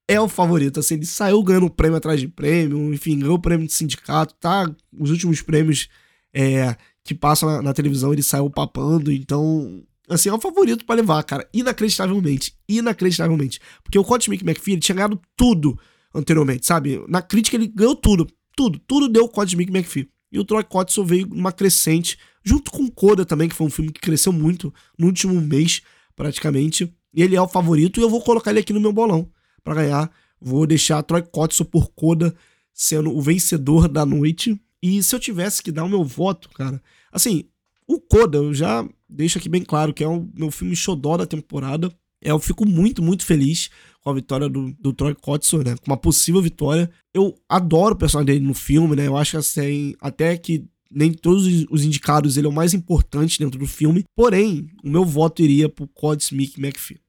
é 0.09 0.21
o 0.21 0.29
favorito. 0.29 0.81
Assim, 0.81 0.95
ele 0.95 1.07
saiu 1.07 1.43
ganhando 1.43 1.71
prêmio 1.71 1.97
atrás 1.97 2.21
de 2.21 2.29
prêmio, 2.29 2.93
enfim, 2.93 3.19
ganhou 3.19 3.39
prêmio 3.39 3.67
de 3.67 3.73
sindicato, 3.73 4.35
tá? 4.35 4.71
Os 4.93 5.11
últimos 5.11 5.43
prêmios 5.43 5.89
é, 6.33 6.77
que 7.03 7.15
passam 7.15 7.49
na, 7.49 7.63
na, 7.63 7.73
televisão, 7.73 8.13
ele 8.13 8.23
saiu 8.23 8.51
papando, 8.51 9.11
então. 9.13 9.83
Assim, 10.09 10.29
é 10.29 10.35
o 10.35 10.41
favorito 10.41 10.85
para 10.85 10.97
levar, 10.97 11.23
cara. 11.23 11.49
Inacreditavelmente. 11.53 12.55
Inacreditavelmente. 12.69 13.59
Porque 13.83 13.99
o 13.99 14.05
Cosmic 14.05 14.45
McPhee 14.45 14.79
tinha 14.79 14.95
ganhado 14.95 15.19
tudo 15.35 15.79
anteriormente, 16.15 16.67
sabe? 16.67 17.03
Na 17.09 17.23
crítica 17.23 17.57
ele 17.57 17.69
ganhou 17.69 17.97
tudo. 17.97 18.27
Tudo. 18.55 18.79
Tudo 18.87 19.09
deu 19.09 19.25
o 19.25 19.29
Cosmic 19.29 19.73
McPhee. 19.73 20.11
E 20.31 20.39
o 20.39 20.45
Troy 20.45 20.63
Kotsur 20.63 21.07
veio 21.07 21.27
numa 21.29 21.53
crescente, 21.53 22.19
junto 22.45 22.71
com 22.71 22.91
Coda 22.91 23.25
também, 23.25 23.49
que 23.49 23.55
foi 23.55 23.67
um 23.67 23.71
filme 23.71 23.93
que 23.93 24.01
cresceu 24.01 24.33
muito 24.33 24.75
no 24.99 25.07
último 25.07 25.41
mês, 25.41 25.81
praticamente. 26.15 26.93
Ele 27.15 27.35
é 27.35 27.41
o 27.41 27.49
favorito 27.49 27.99
e 27.99 28.03
eu 28.03 28.11
vou 28.11 28.21
colocar 28.21 28.51
ele 28.51 28.61
aqui 28.61 28.73
no 28.73 28.81
meu 28.81 28.93
bolão 28.93 29.31
para 29.65 29.75
ganhar. 29.75 30.11
Vou 30.41 30.67
deixar 30.67 31.03
Troy 31.03 31.23
Kotsur 31.23 31.67
por 31.67 31.89
Coda 31.89 32.35
sendo 32.73 33.17
o 33.17 33.23
vencedor 33.23 33.89
da 33.89 34.05
noite. 34.05 34.61
E 34.83 35.03
se 35.03 35.15
eu 35.15 35.19
tivesse 35.19 35.63
que 35.63 35.73
dar 35.73 35.85
o 35.85 35.89
meu 35.89 36.05
voto, 36.05 36.51
cara, 36.51 36.81
assim, 37.11 37.45
o 37.89 37.99
Coda, 37.99 38.39
eu 38.39 38.53
já 38.53 38.87
deixo 39.09 39.39
aqui 39.39 39.49
bem 39.49 39.63
claro 39.63 39.95
que 39.95 40.05
é 40.05 40.09
o 40.09 40.29
meu 40.35 40.51
filme 40.51 40.77
xodó 40.77 41.17
da 41.17 41.27
temporada. 41.27 41.91
É, 42.23 42.31
eu 42.31 42.39
fico 42.39 42.67
muito, 42.67 43.03
muito 43.03 43.25
feliz 43.25 43.71
com 44.03 44.11
a 44.11 44.15
vitória 44.15 44.49
do, 44.49 44.73
do 44.79 44.93
Troy 44.93 45.15
Kotsur, 45.15 45.65
né? 45.65 45.77
Com 45.77 45.91
uma 45.91 45.97
possível 45.97 46.43
vitória. 46.43 46.91
Eu 47.13 47.35
adoro 47.49 47.95
o 47.95 47.99
personagem 47.99 48.35
dele 48.35 48.47
no 48.47 48.55
filme, 48.55 48.97
né? 48.97 49.07
Eu 49.07 49.17
acho 49.17 49.39
assim, 49.39 49.95
até 50.01 50.37
que 50.37 50.67
nem 50.91 51.13
todos 51.13 51.67
os 51.71 51.85
indicados 51.85 52.37
ele 52.37 52.47
é 52.47 52.51
o 52.51 52.53
mais 52.53 52.73
importante 52.73 53.39
dentro 53.39 53.59
do 53.59 53.67
filme. 53.67 54.05
Porém, 54.15 54.69
o 54.83 54.89
meu 54.89 55.05
voto 55.05 55.43
iria 55.43 55.69
pro 55.69 55.89
Cod 55.89 56.23
Smith 56.23 56.57
McPhee. 56.59 57.01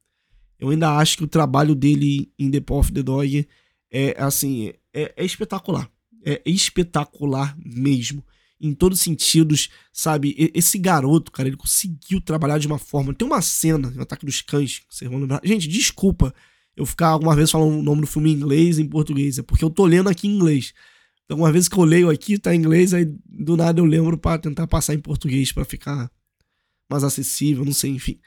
Eu 0.65 0.71
ainda 0.71 0.97
acho 0.97 1.17
que 1.17 1.23
o 1.23 1.27
trabalho 1.27 1.75
dele 1.75 2.31
em 2.39 2.49
The 2.49 2.59
Paw 2.59 2.79
of 2.79 2.91
the 2.91 3.03
Dog 3.03 3.47
é 3.91 4.15
assim, 4.17 4.73
é, 4.91 5.13
é 5.15 5.23
espetacular. 5.23 5.89
É 6.25 6.41
espetacular 6.43 7.55
mesmo 7.63 8.25
em 8.59 8.73
todos 8.73 8.97
os 8.97 9.03
sentidos, 9.03 9.69
sabe? 9.93 10.35
Esse 10.55 10.79
garoto, 10.79 11.31
cara, 11.31 11.47
ele 11.47 11.57
conseguiu 11.57 12.19
trabalhar 12.19 12.57
de 12.57 12.65
uma 12.65 12.79
forma. 12.79 13.13
Tem 13.13 13.27
uma 13.27 13.41
cena 13.43 13.91
no 13.91 14.01
Ataque 14.01 14.25
dos 14.25 14.41
Cães, 14.41 14.81
vocês 14.89 15.09
vão 15.09 15.19
lembrar. 15.19 15.39
Gente, 15.43 15.67
desculpa 15.67 16.33
eu 16.75 16.85
ficar 16.85 17.09
alguma 17.09 17.35
vez 17.35 17.51
falando 17.51 17.77
o 17.77 17.83
nome 17.83 18.01
do 18.01 18.07
filme 18.07 18.31
em 18.31 18.33
inglês 18.33 18.79
e 18.79 18.81
em 18.81 18.87
português, 18.87 19.37
é 19.37 19.43
porque 19.43 19.63
eu 19.63 19.69
tô 19.69 19.85
lendo 19.85 20.09
aqui 20.09 20.27
em 20.27 20.35
inglês. 20.35 20.73
Então, 21.25 21.37
uma 21.37 21.51
vez 21.51 21.67
que 21.67 21.77
eu 21.77 21.83
leio 21.83 22.09
aqui, 22.09 22.39
tá 22.39 22.55
em 22.55 22.57
inglês, 22.57 22.91
aí 22.91 23.05
do 23.23 23.55
nada 23.55 23.79
eu 23.79 23.85
lembro 23.85 24.17
para 24.17 24.39
tentar 24.39 24.65
passar 24.65 24.95
em 24.95 24.99
português 24.99 25.51
para 25.51 25.63
ficar 25.63 26.09
mais 26.89 27.03
acessível, 27.03 27.63
não 27.63 27.73
sei, 27.73 27.91
enfim. 27.91 28.19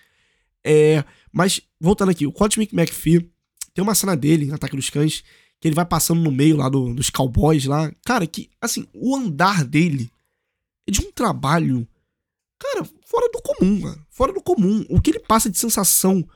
É, 0.65 1.05
mas, 1.33 1.61
voltando 1.81 2.11
aqui, 2.11 2.27
o 2.27 2.33
Cosmic 2.33 2.75
McPhee, 2.75 3.31
tem 3.75 3.83
uma 3.83 3.95
cena 3.95 4.17
dele, 4.17 4.47
em 4.47 4.53
Ataque 4.53 4.77
dos 4.77 4.91
Cães, 4.91 5.23
que 5.61 5.69
ele 5.69 5.75
vai 5.75 5.85
passando 5.85 6.21
no 6.21 6.31
meio 6.31 6.57
lá 6.57 6.69
do, 6.69 6.95
dos 6.95 7.11
cowboys 7.11 7.65
lá. 7.65 7.93
Cara, 8.05 8.27
que, 8.27 8.51
assim, 8.61 8.87
o 8.95 9.15
andar 9.17 9.65
dele 9.65 10.11
é 10.87 10.91
de 10.91 11.01
um 11.01 11.13
trabalho, 11.13 11.87
cara, 12.59 12.89
fora 13.07 13.31
do 13.31 13.43
comum. 13.43 13.95
Fora 14.11 14.33
do 14.33 14.41
comum. 14.41 14.85
O 14.89 15.01
que 15.01 15.11
ele 15.11 15.21
passa 15.21 15.51
de 15.51 15.59
sensação 15.59 16.27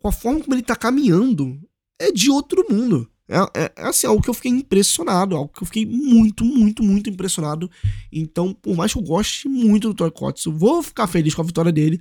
com 0.00 0.08
a 0.08 0.12
forma 0.12 0.40
como 0.40 0.54
ele 0.54 0.62
tá 0.62 0.74
caminhando, 0.74 1.60
é 1.98 2.10
de 2.10 2.30
outro 2.30 2.64
mundo. 2.68 3.08
É, 3.28 3.36
é, 3.62 3.72
é, 3.76 3.86
assim, 3.86 4.06
algo 4.06 4.22
que 4.22 4.28
eu 4.28 4.34
fiquei 4.34 4.50
impressionado, 4.50 5.36
algo 5.36 5.52
que 5.52 5.62
eu 5.62 5.66
fiquei 5.66 5.86
muito, 5.86 6.44
muito, 6.44 6.82
muito 6.82 7.08
impressionado. 7.08 7.70
Então, 8.10 8.52
por 8.52 8.74
mais 8.74 8.92
que 8.92 8.98
eu 8.98 9.02
goste 9.02 9.48
muito 9.48 9.88
do 9.88 9.94
Troy 9.94 10.10
Kotsu, 10.10 10.50
vou 10.50 10.82
ficar 10.82 11.06
feliz 11.06 11.34
com 11.34 11.42
a 11.42 11.44
vitória 11.44 11.70
dele, 11.70 12.00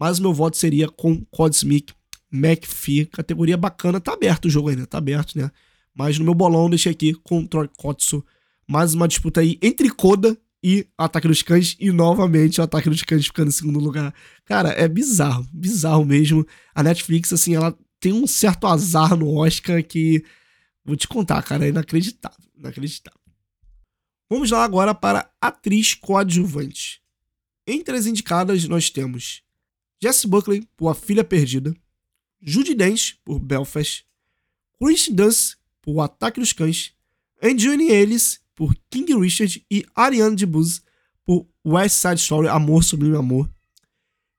mas 0.00 0.18
meu 0.18 0.32
voto 0.32 0.56
seria 0.56 0.88
com 0.88 1.22
Codsmith 1.26 1.94
McPhee. 2.32 3.04
Categoria 3.04 3.58
bacana, 3.58 4.00
tá 4.00 4.14
aberto 4.14 4.46
o 4.46 4.50
jogo 4.50 4.70
ainda, 4.70 4.86
tá 4.86 4.96
aberto, 4.96 5.38
né? 5.38 5.50
Mas 5.94 6.18
no 6.18 6.24
meu 6.24 6.32
bolão 6.32 6.70
deixei 6.70 6.92
aqui 6.92 7.12
com 7.12 7.46
Troy 7.46 7.68
Kotsu. 7.76 8.24
Mais 8.66 8.94
uma 8.94 9.06
disputa 9.06 9.42
aí 9.42 9.58
entre 9.60 9.90
Koda 9.90 10.38
e 10.62 10.86
Ataque 10.96 11.28
dos 11.28 11.42
Cães, 11.42 11.76
e 11.78 11.90
novamente 11.90 12.60
o 12.60 12.64
Ataque 12.64 12.88
dos 12.88 13.02
Cães 13.02 13.26
ficando 13.26 13.48
em 13.48 13.52
segundo 13.52 13.78
lugar. 13.78 14.14
Cara, 14.46 14.70
é 14.70 14.88
bizarro, 14.88 15.46
bizarro 15.52 16.04
mesmo. 16.04 16.46
A 16.74 16.82
Netflix, 16.82 17.30
assim, 17.34 17.54
ela 17.54 17.76
tem 17.98 18.12
um 18.14 18.26
certo 18.26 18.66
azar 18.66 19.14
no 19.14 19.36
Oscar 19.36 19.84
que, 19.84 20.24
vou 20.82 20.96
te 20.96 21.06
contar, 21.06 21.42
cara, 21.42 21.66
é 21.66 21.68
inacreditável, 21.68 22.38
inacreditável. 22.56 23.20
Vamos 24.30 24.50
lá 24.50 24.64
agora 24.64 24.94
para 24.94 25.30
atriz 25.40 25.92
coadjuvante. 25.92 27.02
Entre 27.66 27.94
as 27.94 28.06
indicadas 28.06 28.66
nós 28.66 28.88
temos 28.88 29.42
Jess 30.02 30.24
Buckley 30.24 30.66
por 30.76 30.88
A 30.88 30.94
Filha 30.94 31.22
Perdida, 31.22 31.74
Judy 32.40 32.74
Dench 32.74 33.18
por 33.24 33.38
Belfast, 33.38 34.04
Kristen 34.78 35.14
Dunst 35.14 35.56
por 35.82 35.96
O 35.96 36.00
Ataque 36.00 36.40
dos 36.40 36.52
Cães, 36.52 36.92
Anjani 37.42 37.90
Ellis 37.90 38.40
por 38.54 38.74
King 38.90 39.14
Richard. 39.18 39.64
E 39.70 39.84
Ariane 39.94 40.36
DeBose 40.36 40.82
por 41.24 41.46
West 41.64 41.96
Side 41.96 42.20
Story, 42.20 42.48
Amor 42.48 42.82
Sublime 42.82 43.16
Amor. 43.16 43.50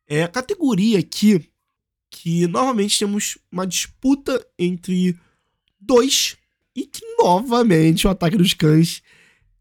É 0.08 0.24
a 0.24 0.28
categoria 0.28 1.00
aqui 1.00 1.50
que 2.10 2.46
novamente 2.48 3.00
temos 3.00 3.38
uma 3.52 3.66
disputa 3.66 4.46
entre 4.60 5.18
dois 5.80 6.38
e 6.76 6.86
que 6.86 7.02
novamente 7.18 8.06
o 8.06 8.10
Ataque 8.10 8.38
dos 8.38 8.54
Cães 8.54 9.02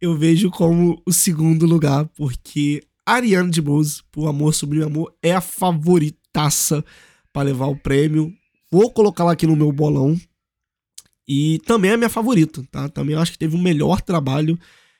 eu 0.01 0.17
vejo 0.17 0.51
como 0.51 1.01
o 1.07 1.13
segundo 1.13 1.67
lugar, 1.67 2.07
porque 2.17 2.83
Ariane 3.11 3.51
DeBose, 3.51 4.03
por 4.13 4.29
Amor 4.29 4.55
Sublime 4.55 4.85
Amor, 4.85 5.13
é 5.21 5.33
a 5.33 5.41
favoritaça 5.41 6.85
para 7.33 7.43
levar 7.43 7.67
o 7.67 7.77
prêmio. 7.77 8.33
Vou 8.71 8.91
colocá-la 8.91 9.33
aqui 9.33 9.47
no 9.47 9.57
meu 9.57 9.73
bolão. 9.73 10.17
E 11.27 11.59
também 11.67 11.91
é 11.91 11.97
minha 11.97 12.09
favorita, 12.09 12.63
tá? 12.71 12.89
Também 12.89 13.17
acho 13.17 13.33
que 13.33 13.39
teve 13.39 13.57
um 13.57 13.61
melhor 13.61 14.01
trabalho. 14.01 14.59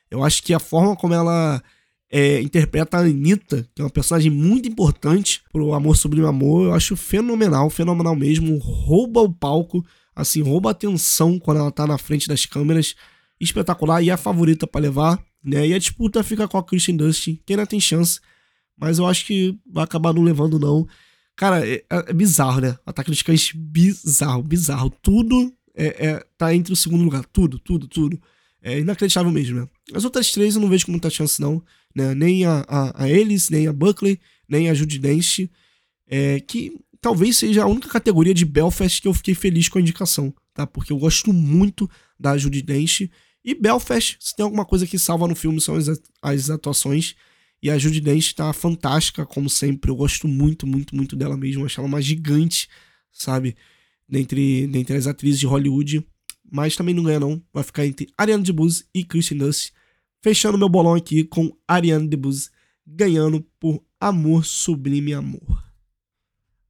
Eu 0.09 0.23
acho 0.23 0.43
que 0.43 0.53
a 0.53 0.59
forma 0.59 0.95
como 0.95 1.13
ela 1.13 1.63
é, 2.11 2.41
interpreta 2.41 2.97
a 2.97 3.01
Anitta, 3.01 3.65
que 3.73 3.81
é 3.81 3.85
uma 3.85 3.89
personagem 3.89 4.29
muito 4.29 4.67
importante 4.67 5.41
pro 5.51 5.73
Amor 5.73 5.95
Sublime 5.95 6.27
Amor, 6.27 6.65
eu 6.65 6.73
acho 6.73 6.97
fenomenal, 6.97 7.69
fenomenal 7.69 8.15
mesmo. 8.15 8.57
Rouba 8.57 9.21
o 9.21 9.31
palco, 9.31 9.85
assim, 10.13 10.41
rouba 10.41 10.69
a 10.69 10.71
atenção 10.71 11.39
quando 11.39 11.61
ela 11.61 11.71
tá 11.71 11.87
na 11.87 11.97
frente 11.97 12.27
das 12.27 12.45
câmeras. 12.45 12.93
Espetacular 13.43 14.01
e 14.01 14.09
é 14.09 14.13
a 14.13 14.17
favorita 14.17 14.67
para 14.67 14.81
levar, 14.81 15.23
né? 15.43 15.67
E 15.67 15.73
a 15.73 15.79
disputa 15.79 16.23
fica 16.23 16.47
com 16.47 16.57
a 16.57 16.63
Kristen 16.63 16.95
Dustin, 16.95 17.39
que 17.45 17.53
ainda 17.53 17.65
tem 17.65 17.79
chance, 17.79 18.19
mas 18.77 18.99
eu 18.99 19.07
acho 19.07 19.25
que 19.25 19.57
vai 19.65 19.83
acabar 19.83 20.13
não 20.13 20.21
levando, 20.21 20.59
não. 20.59 20.87
Cara, 21.35 21.67
é, 21.67 21.83
é 21.89 22.13
bizarro, 22.13 22.61
né? 22.61 22.77
Ataque 22.85 23.09
dos 23.09 23.21
Cães, 23.21 23.51
bizarro, 23.53 24.43
bizarro. 24.43 24.91
Tudo 25.01 25.51
é, 25.75 26.07
é, 26.07 26.25
tá 26.37 26.53
entre 26.53 26.73
o 26.73 26.75
segundo 26.75 27.03
lugar. 27.03 27.25
Tudo, 27.25 27.57
tudo, 27.57 27.87
tudo. 27.87 28.21
É 28.61 28.79
inacreditável 28.79 29.31
mesmo, 29.31 29.61
né? 29.61 29.67
As 29.93 30.05
outras 30.05 30.31
três 30.31 30.55
eu 30.55 30.61
não 30.61 30.69
vejo 30.69 30.85
com 30.85 30.91
muita 30.91 31.09
chance, 31.09 31.41
não. 31.41 31.63
Né? 31.95 32.13
Nem 32.13 32.45
a, 32.45 32.63
a, 32.67 33.03
a 33.03 33.09
Ellis, 33.09 33.49
nem 33.49 33.67
a 33.67 33.73
Buckley, 33.73 34.19
nem 34.47 34.69
a 34.69 34.73
Judy 34.73 34.99
Dench. 34.99 35.49
É, 36.07 36.39
que 36.41 36.77
talvez 36.99 37.37
seja 37.37 37.63
a 37.63 37.67
única 37.67 37.89
categoria 37.89 38.33
de 38.33 38.45
Belfast 38.45 39.01
que 39.01 39.07
eu 39.07 39.13
fiquei 39.13 39.33
feliz 39.33 39.67
com 39.67 39.79
a 39.79 39.81
indicação, 39.81 40.33
tá? 40.53 40.67
Porque 40.67 40.93
eu 40.93 40.97
gosto 40.97 41.33
muito 41.33 41.89
da 42.19 42.37
Judy 42.37 42.61
Dench. 42.61 43.09
E 43.43 43.55
Belfast, 43.55 44.17
se 44.19 44.35
tem 44.35 44.43
alguma 44.43 44.65
coisa 44.65 44.85
que 44.85 44.99
salva 44.99 45.27
no 45.27 45.35
filme, 45.35 45.59
são 45.59 45.75
as, 46.21 46.49
atuações. 46.49 47.15
E 47.61 47.69
a 47.69 47.77
Judy 47.77 48.01
Dench 48.01 48.35
tá 48.35 48.51
fantástica, 48.53 49.25
como 49.25 49.49
sempre. 49.49 49.89
Eu 49.89 49.95
gosto 49.95 50.27
muito, 50.27 50.65
muito, 50.65 50.95
muito 50.95 51.15
dela 51.15 51.37
mesmo. 51.37 51.65
Acho 51.65 51.79
ela 51.79 51.87
uma 51.87 52.01
gigante, 52.01 52.67
sabe? 53.11 53.55
Dentre, 54.07 54.67
dentre 54.67 54.97
as 54.97 55.07
atrizes 55.07 55.39
de 55.39 55.45
Hollywood 55.45 56.05
mas 56.51 56.75
também 56.75 56.93
não 56.93 57.03
ganha 57.03 57.19
não. 57.19 57.41
Vai 57.53 57.63
ficar 57.63 57.85
entre 57.85 58.11
Ariana 58.17 58.43
DeBose 58.43 58.85
e 58.93 59.05
Kristen 59.05 59.37
Dunst. 59.37 59.71
Fechando 60.21 60.57
meu 60.57 60.67
bolão 60.67 60.93
aqui 60.93 61.23
com 61.23 61.55
Ariana 61.65 62.05
DeBose 62.05 62.49
ganhando 62.85 63.41
por 63.57 63.81
Amor 63.99 64.45
Sublime 64.45 65.13
Amor. 65.13 65.63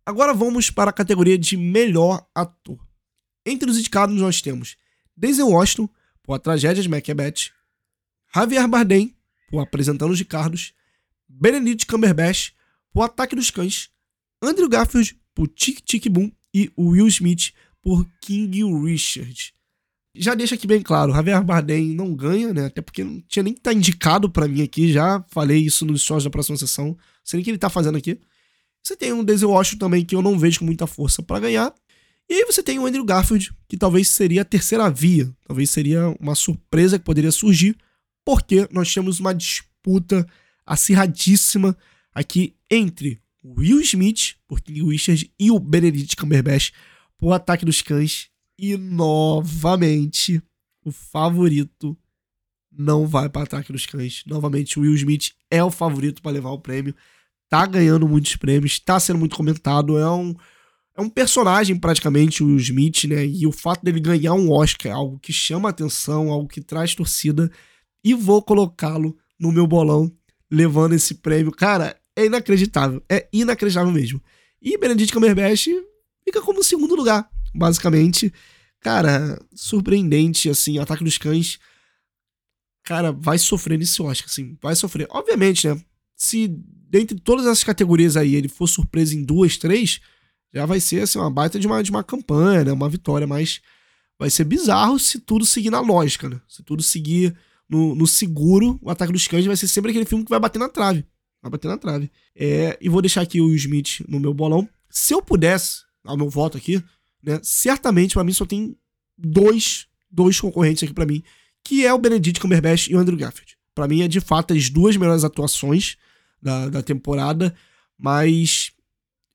Agora 0.05 0.33
vamos 0.33 0.69
para 0.69 0.91
a 0.91 0.93
categoria 0.93 1.37
de 1.37 1.57
melhor 1.57 2.23
ator. 2.35 2.79
Entre 3.45 3.69
os 3.69 3.77
indicados 3.77 4.15
nós 4.15 4.41
temos 4.41 4.77
Denzel 5.17 5.49
Washington 5.49 5.89
por 6.23 6.33
A 6.33 6.39
Tragédia 6.39 6.81
de 6.81 6.89
Macbeth, 6.89 7.51
Javier 8.33 8.67
Bardem 8.67 9.15
por 9.49 9.59
Apresentando 9.59 10.11
os 10.11 10.19
Ricardos, 10.19 10.73
Benedict 11.27 11.85
Cumberbatch 11.85 12.51
por 12.93 13.03
Ataque 13.03 13.35
dos 13.35 13.51
Cães, 13.51 13.89
Andrew 14.41 14.69
Garfield 14.69 15.19
por 15.33 15.47
Tic 15.47 15.81
Tic 15.81 16.07
Boom 16.09 16.31
e 16.53 16.71
Will 16.77 17.07
Smith 17.07 17.53
por 17.81 18.07
King 18.21 18.63
Richard. 18.63 19.53
Já 20.13 20.35
deixa 20.35 20.55
aqui 20.55 20.67
bem 20.67 20.81
claro, 20.81 21.13
Javier 21.13 21.41
Bardem 21.43 21.95
não 21.95 22.13
ganha, 22.13 22.53
né? 22.53 22.65
Até 22.65 22.81
porque 22.81 23.03
não 23.03 23.21
tinha 23.21 23.43
nem 23.43 23.53
que 23.53 23.59
estar 23.59 23.71
tá 23.71 23.77
indicado 23.77 24.29
para 24.29 24.47
mim 24.47 24.61
aqui, 24.61 24.91
já 24.91 25.23
falei 25.29 25.59
isso 25.59 25.85
nos 25.85 26.01
shows 26.01 26.23
da 26.23 26.29
próxima 26.29 26.57
sessão. 26.57 26.87
Não 26.87 26.97
sei 27.23 27.37
nem 27.37 27.41
o 27.41 27.45
que 27.45 27.51
ele 27.51 27.57
tá 27.57 27.69
fazendo 27.69 27.97
aqui. 27.97 28.19
Você 28.83 28.95
tem 28.95 29.13
um 29.13 29.23
Denzel 29.23 29.51
Washington 29.51 29.85
também 29.85 30.03
que 30.03 30.15
eu 30.15 30.21
não 30.21 30.37
vejo 30.37 30.59
com 30.59 30.65
muita 30.65 30.85
força 30.85 31.23
para 31.23 31.39
ganhar. 31.39 31.73
E 32.29 32.33
aí 32.33 32.45
você 32.45 32.63
tem 32.63 32.79
o 32.79 32.85
Andrew 32.85 33.03
Garfield, 33.03 33.51
que 33.67 33.77
talvez 33.77 34.07
seria 34.07 34.41
a 34.41 34.45
terceira 34.45 34.89
via. 34.89 35.29
Talvez 35.45 35.69
seria 35.69 36.15
uma 36.19 36.35
surpresa 36.35 36.97
que 36.97 37.05
poderia 37.05 37.31
surgir, 37.31 37.75
porque 38.23 38.67
nós 38.71 38.93
temos 38.93 39.19
uma 39.19 39.33
disputa 39.33 40.25
acirradíssima 40.65 41.77
aqui 42.13 42.55
entre 42.69 43.21
Will 43.43 43.81
Smith, 43.81 44.35
por 44.47 44.61
King 44.61 44.83
Richard, 44.83 45.31
e 45.39 45.51
o 45.51 45.59
Benedict 45.59 46.15
Cumberbatch 46.15 46.71
por 47.17 47.33
Ataque 47.33 47.65
dos 47.65 47.81
Cães. 47.81 48.29
E 48.57 48.77
novamente, 48.77 50.41
o 50.85 50.91
favorito 50.91 51.97
não 52.71 53.05
vai 53.05 53.29
para 53.29 53.43
ataque 53.43 53.71
dos 53.71 53.85
cães. 53.85 54.23
Novamente, 54.25 54.79
o 54.79 54.83
Will 54.83 54.95
Smith 54.95 55.31
é 55.49 55.63
o 55.63 55.69
favorito 55.69 56.21
para 56.21 56.31
levar 56.31 56.51
o 56.51 56.59
prêmio. 56.59 56.95
Tá 57.49 57.65
ganhando 57.65 58.07
muitos 58.07 58.35
prêmios, 58.35 58.79
tá 58.79 58.99
sendo 58.99 59.19
muito 59.19 59.35
comentado. 59.35 59.97
É 59.97 60.09
um, 60.09 60.33
é 60.95 61.01
um 61.01 61.09
personagem, 61.09 61.77
praticamente, 61.77 62.43
o 62.43 62.57
Smith, 62.57 63.05
né? 63.05 63.25
E 63.25 63.47
o 63.47 63.51
fato 63.51 63.83
dele 63.83 63.99
ganhar 63.99 64.33
um 64.33 64.51
Oscar 64.51 64.91
é 64.91 64.95
algo 64.95 65.19
que 65.19 65.31
chama 65.31 65.69
atenção, 65.69 66.29
algo 66.29 66.47
que 66.47 66.61
traz 66.61 66.93
torcida. 66.93 67.49
E 68.03 68.13
vou 68.13 68.41
colocá-lo 68.41 69.17
no 69.39 69.51
meu 69.51 69.65
bolão, 69.65 70.11
levando 70.49 70.93
esse 70.93 71.15
prêmio. 71.15 71.51
Cara, 71.51 71.97
é 72.15 72.25
inacreditável. 72.25 73.01
É 73.09 73.27
inacreditável 73.31 73.91
mesmo. 73.91 74.21
E 74.61 74.77
Benedict 74.77 75.13
Cumberbatch 75.13 75.67
fica 76.25 76.41
como 76.41 76.63
segundo 76.63 76.93
lugar, 76.93 77.29
basicamente. 77.55 78.31
Cara, 78.81 79.39
surpreendente, 79.55 80.49
assim, 80.49 80.77
Ataque 80.77 81.03
dos 81.03 81.17
Cães. 81.17 81.57
Cara, 82.83 83.11
vai 83.11 83.37
sofrer 83.37 83.77
nesse 83.77 84.01
Oscar, 84.01 84.27
assim, 84.27 84.57
vai 84.61 84.75
sofrer. 84.75 85.07
Obviamente, 85.09 85.67
né? 85.67 85.79
Se 86.15 86.47
dentre 86.47 87.17
todas 87.19 87.45
essas 87.45 87.63
categorias 87.63 88.17
aí 88.17 88.35
ele 88.35 88.49
for 88.49 88.67
surpresa 88.67 89.15
em 89.15 89.23
duas, 89.23 89.57
três, 89.57 90.01
já 90.53 90.65
vai 90.65 90.79
ser, 90.79 91.01
assim, 91.01 91.19
uma 91.19 91.29
baita 91.29 91.59
de 91.59 91.67
uma, 91.67 91.81
de 91.81 91.91
uma 91.91 92.03
campanha, 92.03 92.63
né? 92.65 92.71
Uma 92.71 92.89
vitória, 92.89 93.25
mas 93.25 93.61
vai 94.19 94.29
ser 94.29 94.43
bizarro 94.43 94.99
se 94.99 95.19
tudo 95.19 95.45
seguir 95.45 95.69
na 95.69 95.79
lógica, 95.79 96.29
né? 96.29 96.39
Se 96.47 96.61
tudo 96.63 96.83
seguir 96.83 97.35
no, 97.69 97.95
no 97.95 98.05
seguro, 98.05 98.77
o 98.81 98.89
Ataque 98.89 99.13
dos 99.13 99.27
Cães 99.27 99.45
vai 99.45 99.55
ser 99.55 99.67
sempre 99.67 99.91
aquele 99.91 100.05
filme 100.05 100.23
que 100.23 100.29
vai 100.29 100.39
bater 100.39 100.59
na 100.59 100.69
trave. 100.69 101.05
Vai 101.41 101.51
bater 101.51 101.67
na 101.67 101.77
trave. 101.77 102.11
É, 102.35 102.77
e 102.81 102.89
vou 102.89 103.01
deixar 103.01 103.21
aqui 103.21 103.39
o 103.39 103.45
Will 103.45 103.55
Smith 103.55 104.03
no 104.07 104.19
meu 104.19 104.33
bolão. 104.33 104.67
Se 104.89 105.13
eu 105.13 105.21
pudesse, 105.21 105.83
ao 106.03 106.17
meu 106.17 106.29
voto 106.29 106.57
aqui, 106.57 106.83
né? 107.23 107.39
Certamente, 107.43 108.13
para 108.13 108.23
mim, 108.23 108.33
só 108.33 108.45
tem 108.45 108.75
dois, 109.17 109.87
dois 110.09 110.39
concorrentes 110.39 110.83
aqui 110.83 110.93
para 110.93 111.05
mim, 111.05 111.23
que 111.63 111.85
é 111.85 111.93
o 111.93 111.97
Benedict 111.97 112.39
Cumberbatch 112.39 112.87
e 112.87 112.95
o 112.95 112.99
Andrew 112.99 113.17
Garfield. 113.17 113.57
Para 113.73 113.87
mim, 113.87 114.01
é 114.01 114.07
de 114.07 114.19
fato 114.19 114.53
as 114.53 114.69
duas 114.69 114.97
melhores 114.97 115.23
atuações 115.23 115.97
da, 116.41 116.69
da 116.69 116.81
temporada, 116.81 117.55
mas 117.97 118.71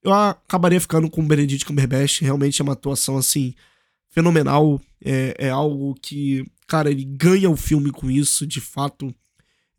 eu 0.03 0.13
acabaria 0.13 0.81
ficando 0.81 1.11
com 1.11 1.21
o 1.21 1.27
Benedict 1.27 1.65
Cumberbatch. 1.65 2.21
Realmente 2.21 2.61
é 2.61 2.65
uma 2.65 2.75
atuação, 2.75 3.17
assim, 3.17 3.55
fenomenal. 4.09 4.81
É, 5.05 5.35
é 5.39 5.51
algo 5.51 5.95
que, 6.01 6.45
cara, 6.67 6.91
ele 6.91 7.05
ganha 7.05 7.51
o 7.51 7.57
filme 7.57 7.91
com 7.91 8.11
isso, 8.11 8.47
de 8.47 8.61
fato 8.61 9.15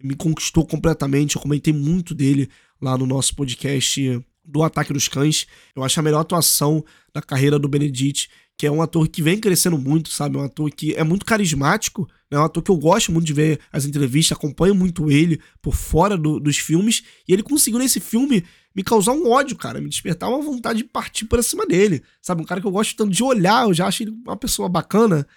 me 0.01 0.15
conquistou 0.15 0.65
completamente. 0.65 1.35
Eu 1.35 1.41
comentei 1.41 1.73
muito 1.73 2.13
dele 2.13 2.49
lá 2.81 2.97
no 2.97 3.05
nosso 3.05 3.35
podcast 3.35 4.21
do 4.45 4.63
Ataque 4.63 4.93
dos 4.93 5.07
Cães. 5.07 5.47
Eu 5.75 5.83
acho 5.83 5.99
a 5.99 6.03
melhor 6.03 6.21
atuação 6.21 6.83
da 7.13 7.21
carreira 7.21 7.59
do 7.59 7.67
Benedict, 7.67 8.29
que 8.57 8.65
é 8.65 8.71
um 8.71 8.81
ator 8.81 9.07
que 9.07 9.21
vem 9.21 9.39
crescendo 9.39 9.77
muito, 9.77 10.09
sabe? 10.09 10.37
Um 10.37 10.43
ator 10.43 10.71
que 10.71 10.95
é 10.95 11.03
muito 11.03 11.25
carismático, 11.25 12.07
é 12.31 12.39
um 12.39 12.43
ator 12.43 12.63
que 12.63 12.71
eu 12.71 12.77
gosto 12.77 13.11
muito 13.11 13.25
de 13.25 13.33
ver 13.33 13.59
as 13.71 13.85
entrevistas, 13.85 14.37
acompanho 14.37 14.73
muito 14.73 15.11
ele 15.11 15.39
por 15.61 15.75
fora 15.75 16.17
do, 16.17 16.39
dos 16.39 16.57
filmes, 16.57 17.03
e 17.27 17.33
ele 17.33 17.43
conseguiu 17.43 17.79
nesse 17.79 17.99
filme 17.99 18.43
me 18.77 18.83
causar 18.83 19.13
um 19.13 19.27
ódio, 19.31 19.57
cara, 19.57 19.81
me 19.81 19.89
despertar 19.89 20.29
uma 20.29 20.39
vontade 20.39 20.83
de 20.83 20.83
partir 20.83 21.25
por 21.25 21.43
cima 21.43 21.65
dele, 21.65 22.03
sabe? 22.21 22.43
Um 22.43 22.45
cara 22.45 22.61
que 22.61 22.67
eu 22.67 22.71
gosto 22.71 22.95
tanto 22.95 23.11
de 23.11 23.23
olhar, 23.23 23.65
eu 23.65 23.73
já 23.73 23.87
acho 23.87 24.03
ele 24.03 24.11
uma 24.11 24.37
pessoa 24.37 24.69
bacana, 24.69 25.27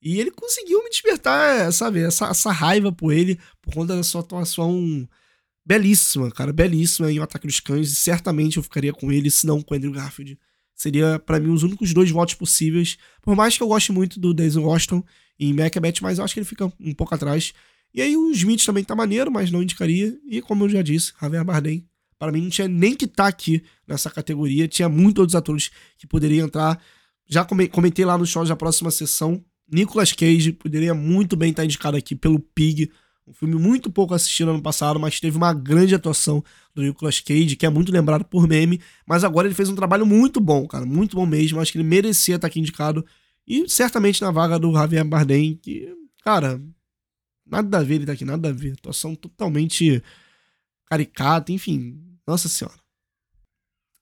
e 0.00 0.18
ele 0.18 0.30
conseguiu 0.30 0.82
me 0.82 0.88
despertar, 0.88 1.70
sabe, 1.74 2.00
essa, 2.00 2.28
essa 2.28 2.50
raiva 2.50 2.90
por 2.90 3.12
ele, 3.12 3.38
por 3.60 3.74
conta 3.74 3.94
da 3.94 4.02
sua 4.02 4.22
atuação 4.22 5.06
belíssima, 5.62 6.30
cara, 6.30 6.54
belíssima 6.54 7.12
em 7.12 7.18
O 7.18 7.22
Ataque 7.22 7.46
dos 7.46 7.60
Cães, 7.60 7.92
e 7.92 7.94
certamente 7.94 8.56
eu 8.56 8.62
ficaria 8.62 8.94
com 8.94 9.12
ele, 9.12 9.30
se 9.30 9.46
não 9.46 9.60
com 9.60 9.74
o 9.74 9.76
Andrew 9.76 9.92
Garfield. 9.92 10.38
Seria, 10.74 11.18
para 11.18 11.38
mim, 11.38 11.50
os 11.50 11.62
únicos 11.62 11.92
dois 11.92 12.10
votos 12.10 12.34
possíveis. 12.34 12.96
Por 13.20 13.34
mais 13.34 13.56
que 13.56 13.62
eu 13.62 13.68
goste 13.68 13.92
muito 13.92 14.20
do 14.20 14.32
Denzel 14.32 14.62
Washington 14.62 15.02
em 15.38 15.52
Macbeth, 15.52 16.00
mas 16.02 16.18
eu 16.18 16.24
acho 16.24 16.34
que 16.34 16.40
ele 16.40 16.46
fica 16.46 16.70
um 16.78 16.94
pouco 16.94 17.14
atrás. 17.14 17.52
E 17.94 18.00
aí 18.00 18.14
o 18.14 18.30
Smith 18.30 18.64
também 18.64 18.84
tá 18.84 18.94
maneiro, 18.94 19.30
mas 19.30 19.50
não 19.50 19.62
indicaria. 19.62 20.18
E 20.26 20.42
como 20.42 20.64
eu 20.64 20.68
já 20.68 20.82
disse, 20.82 21.14
Javier 21.18 21.44
Bardem, 21.44 21.86
para 22.18 22.32
mim 22.32 22.42
não 22.42 22.50
tinha 22.50 22.68
nem 22.68 22.94
que 22.94 23.04
estar 23.04 23.24
tá 23.24 23.28
aqui 23.28 23.62
nessa 23.86 24.10
categoria. 24.10 24.66
Tinha 24.68 24.88
muitos 24.88 25.20
outros 25.20 25.34
atores 25.34 25.70
que 25.98 26.06
poderiam 26.06 26.46
entrar. 26.46 26.80
Já 27.28 27.44
comentei 27.44 28.04
lá 28.04 28.16
no 28.16 28.26
show 28.26 28.44
da 28.44 28.56
próxima 28.56 28.90
sessão. 28.90 29.44
Nicolas 29.70 30.12
Cage 30.12 30.52
poderia 30.52 30.94
muito 30.94 31.36
bem 31.36 31.50
estar 31.50 31.62
tá 31.62 31.64
indicado 31.64 31.96
aqui 31.96 32.14
pelo 32.14 32.38
Pig. 32.38 32.90
Um 33.26 33.32
filme 33.32 33.56
muito 33.56 33.90
pouco 33.90 34.14
assistido 34.14 34.50
ano 34.50 34.62
passado, 34.62 35.00
mas 35.00 35.18
teve 35.18 35.36
uma 35.36 35.52
grande 35.52 35.94
atuação 35.94 36.44
do 36.72 36.82
Nicolas 36.82 37.18
Cage, 37.18 37.56
que 37.56 37.66
é 37.66 37.68
muito 37.68 37.90
lembrado 37.90 38.24
por 38.24 38.46
meme. 38.46 38.80
Mas 39.04 39.24
agora 39.24 39.48
ele 39.48 39.54
fez 39.54 39.68
um 39.68 39.74
trabalho 39.74 40.06
muito 40.06 40.40
bom, 40.40 40.66
cara. 40.66 40.86
Muito 40.86 41.16
bom 41.16 41.26
mesmo. 41.26 41.60
Acho 41.60 41.72
que 41.72 41.78
ele 41.78 41.88
merecia 41.88 42.36
estar 42.36 42.46
aqui 42.46 42.60
indicado. 42.60 43.04
E 43.46 43.68
certamente 43.68 44.22
na 44.22 44.30
vaga 44.30 44.58
do 44.58 44.72
Javier 44.72 45.04
Bardem, 45.04 45.56
que, 45.56 45.92
cara, 46.22 46.60
nada 47.44 47.78
a 47.78 47.82
ver 47.82 47.96
ele 47.96 48.06
tá 48.06 48.12
aqui, 48.12 48.24
nada 48.24 48.48
a 48.48 48.52
ver. 48.52 48.74
Atuação 48.74 49.16
totalmente 49.16 50.00
caricata, 50.86 51.50
enfim. 51.50 52.00
Nossa 52.26 52.48
senhora. 52.48 52.78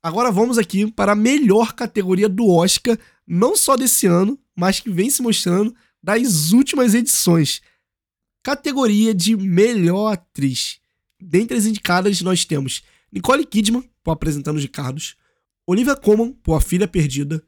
Agora 0.03 0.31
vamos 0.31 0.59
aqui 0.59 0.91
para 0.91 1.13
a 1.13 1.17
melhor 1.17 1.73
categoria 1.75 2.29
do 2.29 2.49
Oscar, 2.49 2.99
não 3.27 3.57
só 3.57 3.77
desse 3.77 4.07
ano, 4.07 4.39
mas 4.55 4.81
que 4.81 4.91
vem 4.91 5.11
se 5.11 5.23
mostrando 5.23 5.75
das 6.03 6.53
últimas 6.53 6.95
edições 6.95 7.63
Categoria 8.45 9.15
de 9.15 9.35
melhor 9.35 10.13
atriz. 10.13 10.79
Dentre 11.19 11.57
as 11.57 11.65
indicadas, 11.65 12.21
nós 12.21 12.45
temos 12.45 12.83
Nicole 13.11 13.47
Kidman, 13.47 13.89
por 14.03 14.11
Apresentando 14.11 14.61
de 14.61 14.69
Carlos, 14.69 15.17
Olivia 15.67 15.97
Colman, 15.97 16.33
por 16.43 16.53
A 16.53 16.61
Filha 16.61 16.87
Perdida, 16.87 17.43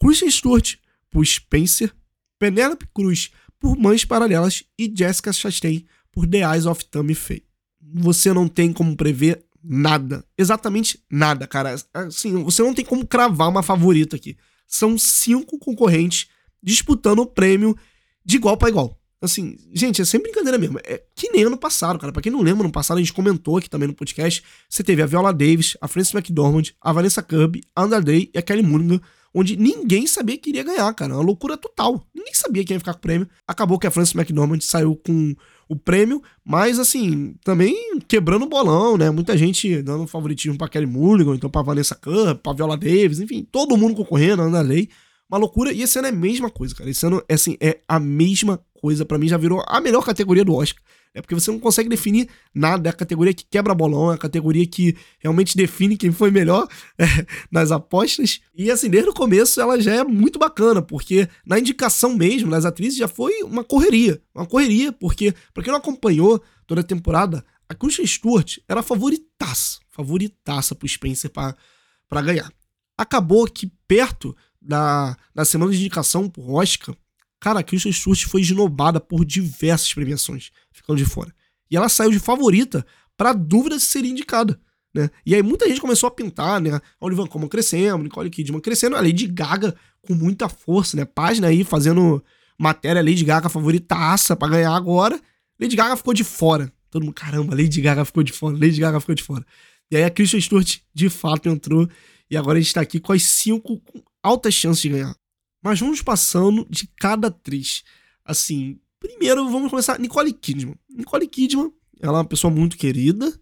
Kristen 0.00 0.28
Stewart, 0.28 0.74
por 1.08 1.24
Spencer, 1.24 1.94
Penélope 2.40 2.88
Cruz 2.92 3.30
por 3.56 3.78
Mães 3.78 4.04
Paralelas 4.04 4.64
e 4.76 4.92
Jessica 4.92 5.32
Chastain 5.32 5.86
por 6.10 6.26
The 6.26 6.38
Eyes 6.38 6.66
of 6.66 6.84
Tammy 6.86 7.14
Faye. 7.14 7.46
Você 7.80 8.32
não 8.32 8.48
tem 8.48 8.72
como 8.72 8.96
prever 8.96 9.46
nada. 9.62 10.24
Exatamente 10.36 11.02
nada, 11.10 11.46
cara. 11.46 11.74
Assim, 11.92 12.42
você 12.42 12.62
não 12.62 12.74
tem 12.74 12.84
como 12.84 13.06
cravar 13.06 13.48
uma 13.48 13.62
favorita 13.62 14.16
aqui. 14.16 14.36
São 14.66 14.96
cinco 14.96 15.58
concorrentes 15.58 16.28
disputando 16.62 17.20
o 17.20 17.26
prêmio 17.26 17.76
de 18.24 18.36
igual 18.36 18.56
para 18.56 18.68
igual. 18.68 18.98
Assim, 19.20 19.56
gente, 19.72 20.02
é 20.02 20.04
sem 20.04 20.20
brincadeira 20.20 20.58
mesmo. 20.58 20.80
É 20.82 21.00
que 21.14 21.30
nem 21.30 21.44
ano 21.44 21.56
passado, 21.56 21.98
cara. 21.98 22.12
Pra 22.12 22.20
quem 22.20 22.32
não 22.32 22.42
lembra, 22.42 22.66
no 22.66 22.72
passado 22.72 22.96
a 22.96 23.00
gente 23.00 23.12
comentou 23.12 23.56
aqui 23.56 23.70
também 23.70 23.86
no 23.86 23.94
podcast. 23.94 24.42
Você 24.68 24.82
teve 24.82 25.00
a 25.00 25.06
Viola 25.06 25.32
Davis, 25.32 25.76
a 25.80 25.86
Frances 25.86 26.12
McDormand, 26.12 26.72
a 26.80 26.92
Vanessa 26.92 27.22
Kirby, 27.22 27.62
a 27.74 27.82
Andra 27.84 28.02
e 28.12 28.30
a 28.34 28.42
Kelly 28.42 28.62
Mulligan, 28.62 29.00
onde 29.34 29.56
ninguém 29.56 30.06
sabia 30.06 30.36
que 30.36 30.50
iria 30.50 30.62
ganhar, 30.62 30.92
cara. 30.94 31.14
Uma 31.14 31.22
loucura 31.22 31.56
total. 31.56 32.06
Ninguém 32.14 32.34
sabia 32.34 32.64
quem 32.64 32.74
ia 32.74 32.80
ficar 32.80 32.92
com 32.92 32.98
o 32.98 33.02
prêmio. 33.02 33.28
Acabou 33.46 33.78
que 33.78 33.86
a 33.86 33.90
Frances 33.90 34.14
McDormand 34.14 34.60
saiu 34.60 34.96
com 34.96 35.34
o 35.68 35.76
prêmio, 35.76 36.22
mas 36.44 36.78
assim, 36.78 37.34
também 37.42 37.98
quebrando 38.06 38.44
o 38.44 38.48
bolão, 38.48 38.98
né? 38.98 39.10
Muita 39.10 39.36
gente 39.38 39.80
dando 39.82 40.06
favoritismo 40.06 40.58
pra 40.58 40.68
Kelly 40.68 40.86
Mulligan, 40.86 41.34
então 41.34 41.48
pra 41.48 41.62
Vanessa 41.62 41.94
Kirby, 41.94 42.40
pra 42.42 42.52
Viola 42.52 42.76
Davis, 42.76 43.20
enfim, 43.20 43.46
todo 43.50 43.76
mundo 43.76 43.94
concorrendo, 43.94 44.42
a 44.42 44.44
Andra 44.44 44.64
Day. 44.64 44.88
Uma 45.30 45.38
loucura. 45.38 45.72
E 45.72 45.80
esse 45.80 45.98
ano 45.98 46.08
é 46.08 46.10
a 46.10 46.14
mesma 46.14 46.50
coisa, 46.50 46.74
cara. 46.74 46.90
Esse 46.90 47.06
ano, 47.06 47.22
é, 47.26 47.34
assim, 47.34 47.56
é 47.58 47.78
a 47.88 47.98
mesma 47.98 48.62
coisa. 48.74 49.06
para 49.06 49.16
mim 49.16 49.28
já 49.28 49.38
virou 49.38 49.64
a 49.66 49.80
melhor 49.80 50.04
categoria 50.04 50.44
do 50.44 50.54
Oscar. 50.54 50.82
É 51.14 51.20
porque 51.20 51.34
você 51.34 51.50
não 51.50 51.58
consegue 51.58 51.88
definir 51.88 52.28
nada. 52.54 52.88
É 52.88 52.90
a 52.90 52.94
categoria 52.94 53.34
que 53.34 53.44
quebra 53.44 53.74
bolão, 53.74 54.10
é 54.10 54.14
a 54.14 54.18
categoria 54.18 54.66
que 54.66 54.96
realmente 55.18 55.56
define 55.56 55.96
quem 55.96 56.10
foi 56.10 56.30
melhor 56.30 56.66
é, 56.98 57.04
nas 57.50 57.70
apostas. 57.70 58.40
E 58.54 58.70
assim, 58.70 58.88
desde 58.88 59.10
o 59.10 59.14
começo 59.14 59.60
ela 59.60 59.80
já 59.80 59.94
é 59.94 60.04
muito 60.04 60.38
bacana, 60.38 60.80
porque 60.80 61.28
na 61.44 61.58
indicação 61.58 62.16
mesmo 62.16 62.50
das 62.50 62.64
atrizes 62.64 62.98
já 62.98 63.08
foi 63.08 63.42
uma 63.42 63.62
correria. 63.62 64.22
Uma 64.34 64.46
correria, 64.46 64.92
porque, 64.92 65.34
pra 65.52 65.62
quem 65.62 65.70
não 65.70 65.78
acompanhou 65.78 66.42
toda 66.66 66.80
a 66.80 66.84
temporada, 66.84 67.44
a 67.68 67.74
Kristen 67.74 68.06
Stewart 68.06 68.58
era 68.68 68.82
favoritaça. 68.82 69.80
Favoritaça 69.90 70.74
pro 70.74 70.88
Spencer 70.88 71.30
para 71.30 72.22
ganhar. 72.22 72.50
Acabou 72.96 73.46
que 73.46 73.70
perto 73.86 74.34
da, 74.60 75.16
da 75.34 75.44
semana 75.44 75.72
de 75.72 75.78
indicação 75.78 76.28
pro 76.28 76.52
Oscar, 76.52 76.94
Cara, 77.42 77.58
a 77.58 77.62
Kristen 77.64 77.90
Stewart 77.90 78.24
foi 78.26 78.40
esnobada 78.42 79.00
por 79.00 79.24
diversas 79.24 79.92
premiações, 79.92 80.52
ficando 80.70 80.96
de 80.96 81.04
fora. 81.04 81.34
E 81.68 81.76
ela 81.76 81.88
saiu 81.88 82.12
de 82.12 82.20
favorita 82.20 82.86
para 83.16 83.32
dúvida 83.32 83.80
se 83.80 83.86
seria 83.86 84.12
indicada. 84.12 84.60
Né? 84.94 85.10
E 85.26 85.34
aí 85.34 85.42
muita 85.42 85.68
gente 85.68 85.80
começou 85.80 86.06
a 86.06 86.10
pintar, 86.12 86.60
né? 86.60 86.76
A 86.76 86.80
Olivia 87.00 87.26
Colman 87.26 87.48
crescendo, 87.48 88.04
Nicole 88.04 88.30
Kidman 88.30 88.60
crescendo, 88.60 88.94
a 88.94 89.00
Lady 89.00 89.26
Gaga 89.26 89.74
com 90.02 90.14
muita 90.14 90.48
força, 90.48 90.96
né? 90.96 91.04
Página 91.04 91.48
aí 91.48 91.64
fazendo 91.64 92.22
matéria 92.56 93.02
Lady 93.02 93.24
Gaga 93.24 93.48
favoritaça 93.48 94.36
para 94.36 94.46
ganhar 94.46 94.76
agora. 94.76 95.20
Lady 95.60 95.74
Gaga 95.74 95.96
ficou 95.96 96.14
de 96.14 96.22
fora. 96.22 96.72
Todo 96.92 97.02
mundo, 97.02 97.14
caramba, 97.14 97.56
Lady 97.56 97.80
Gaga 97.80 98.04
ficou 98.04 98.22
de 98.22 98.32
fora, 98.32 98.56
Lady 98.56 98.78
Gaga 98.78 99.00
ficou 99.00 99.16
de 99.16 99.22
fora. 99.24 99.44
E 99.90 99.96
aí 99.96 100.04
a 100.04 100.10
Kristen 100.10 100.40
Stewart 100.40 100.78
de 100.94 101.10
fato 101.10 101.48
entrou 101.48 101.88
e 102.30 102.36
agora 102.36 102.58
a 102.58 102.60
gente 102.62 102.72
tá 102.72 102.80
aqui 102.80 103.00
com 103.00 103.12
as 103.12 103.24
cinco 103.24 103.80
com 103.80 104.00
altas 104.22 104.54
chances 104.54 104.80
de 104.80 104.90
ganhar. 104.90 105.16
Mas 105.62 105.78
vamos 105.78 106.02
passando 106.02 106.66
de 106.68 106.88
cada 106.98 107.28
atriz. 107.28 107.84
Assim, 108.24 108.78
primeiro 108.98 109.48
vamos 109.50 109.70
começar. 109.70 109.98
Nicole 109.98 110.32
Kidman. 110.32 110.74
Nicole 110.90 111.26
Kidman, 111.28 111.72
ela 112.00 112.18
é 112.18 112.20
uma 112.20 112.28
pessoa 112.28 112.52
muito 112.52 112.76
querida 112.76 113.32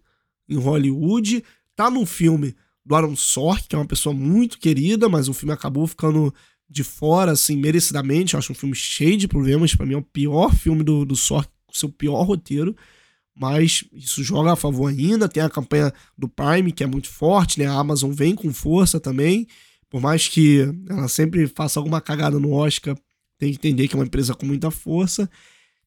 em 0.47 0.55
Hollywood. 0.55 1.43
Tá 1.75 1.89
num 1.89 2.05
filme 2.05 2.55
do 2.85 2.95
Aaron 2.95 3.15
Sorkin, 3.15 3.67
que 3.69 3.75
é 3.75 3.79
uma 3.79 3.87
pessoa 3.87 4.13
muito 4.13 4.59
querida, 4.59 5.09
mas 5.09 5.27
o 5.27 5.33
filme 5.33 5.53
acabou 5.53 5.87
ficando 5.87 6.33
de 6.69 6.83
fora, 6.83 7.31
assim, 7.31 7.57
merecidamente. 7.57 8.33
Eu 8.33 8.39
acho 8.39 8.51
um 8.51 8.55
filme 8.55 8.75
cheio 8.75 9.17
de 9.17 9.27
problemas. 9.27 9.75
Para 9.75 9.85
mim 9.85 9.95
é 9.95 9.97
o 9.97 10.01
pior 10.01 10.53
filme 10.55 10.83
do, 10.83 11.05
do 11.05 11.15
Sorkin, 11.15 11.49
o 11.71 11.77
seu 11.77 11.89
pior 11.89 12.23
roteiro. 12.23 12.75
Mas 13.35 13.83
isso 13.93 14.23
joga 14.23 14.53
a 14.53 14.55
favor 14.55 14.87
ainda. 14.87 15.27
Tem 15.27 15.41
a 15.41 15.49
campanha 15.49 15.93
do 16.17 16.29
Prime, 16.29 16.71
que 16.71 16.83
é 16.83 16.87
muito 16.87 17.09
forte, 17.09 17.59
né? 17.59 17.65
A 17.65 17.73
Amazon 17.73 18.11
vem 18.11 18.35
com 18.35 18.53
força 18.53 18.99
também. 18.99 19.47
Por 19.91 19.99
mais 20.01 20.29
que 20.29 20.61
ela 20.89 21.09
sempre 21.09 21.45
faça 21.47 21.77
alguma 21.77 21.99
cagada 21.99 22.39
no 22.39 22.53
Oscar, 22.53 22.97
tem 23.37 23.51
que 23.51 23.57
entender 23.57 23.89
que 23.89 23.93
é 23.93 23.99
uma 23.99 24.05
empresa 24.05 24.33
com 24.33 24.45
muita 24.45 24.71
força. 24.71 25.29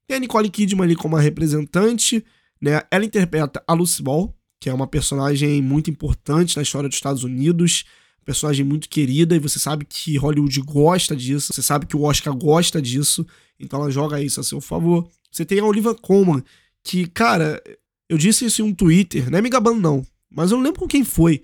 Tem 0.07 0.19
a 0.19 0.21
Nicole 0.21 0.51
Kidman 0.51 0.85
ali 0.85 0.95
como 0.95 1.17
a 1.17 1.21
representante, 1.21 2.23
né? 2.61 2.83
Ela 2.91 3.07
interpreta 3.07 3.65
a 3.67 3.73
Lucy 3.73 4.03
Ball, 4.03 4.37
que 4.61 4.69
é 4.69 4.75
uma 4.75 4.87
personagem 4.87 5.63
muito 5.63 5.91
importante 5.91 6.55
na 6.55 6.63
história 6.63 6.87
dos 6.87 6.99
Estados 6.99 7.25
Unidos, 7.25 7.87
personagem 8.27 8.65
muito 8.65 8.91
querida, 8.91 9.35
e 9.35 9.39
você 9.39 9.59
sabe 9.59 9.87
que 9.87 10.19
Hollywood 10.19 10.61
gosta 10.61 11.17
disso, 11.17 11.53
você 11.53 11.63
sabe 11.63 11.87
que 11.87 11.97
o 11.97 12.03
Oscar 12.03 12.35
gosta 12.35 12.81
disso, 12.81 13.27
então 13.59 13.81
ela 13.81 13.91
joga 13.91 14.23
isso 14.23 14.39
a 14.39 14.45
seu 14.45 14.61
favor. 14.61 15.09
Você 15.31 15.47
tem 15.47 15.61
a 15.61 15.65
Olivia 15.65 15.95
Colman, 15.95 16.43
que, 16.83 17.07
cara, 17.07 17.63
eu 18.09 18.19
disse 18.19 18.45
isso 18.45 18.61
em 18.61 18.67
um 18.67 18.75
Twitter, 18.75 19.31
não 19.31 19.39
é 19.39 19.43
me 19.43 19.49
gabando 19.49 19.81
não, 19.81 20.07
mas 20.31 20.51
eu 20.51 20.59
não 20.59 20.65
lembro 20.65 20.81
com 20.81 20.89
quem 20.89 21.05
foi, 21.05 21.43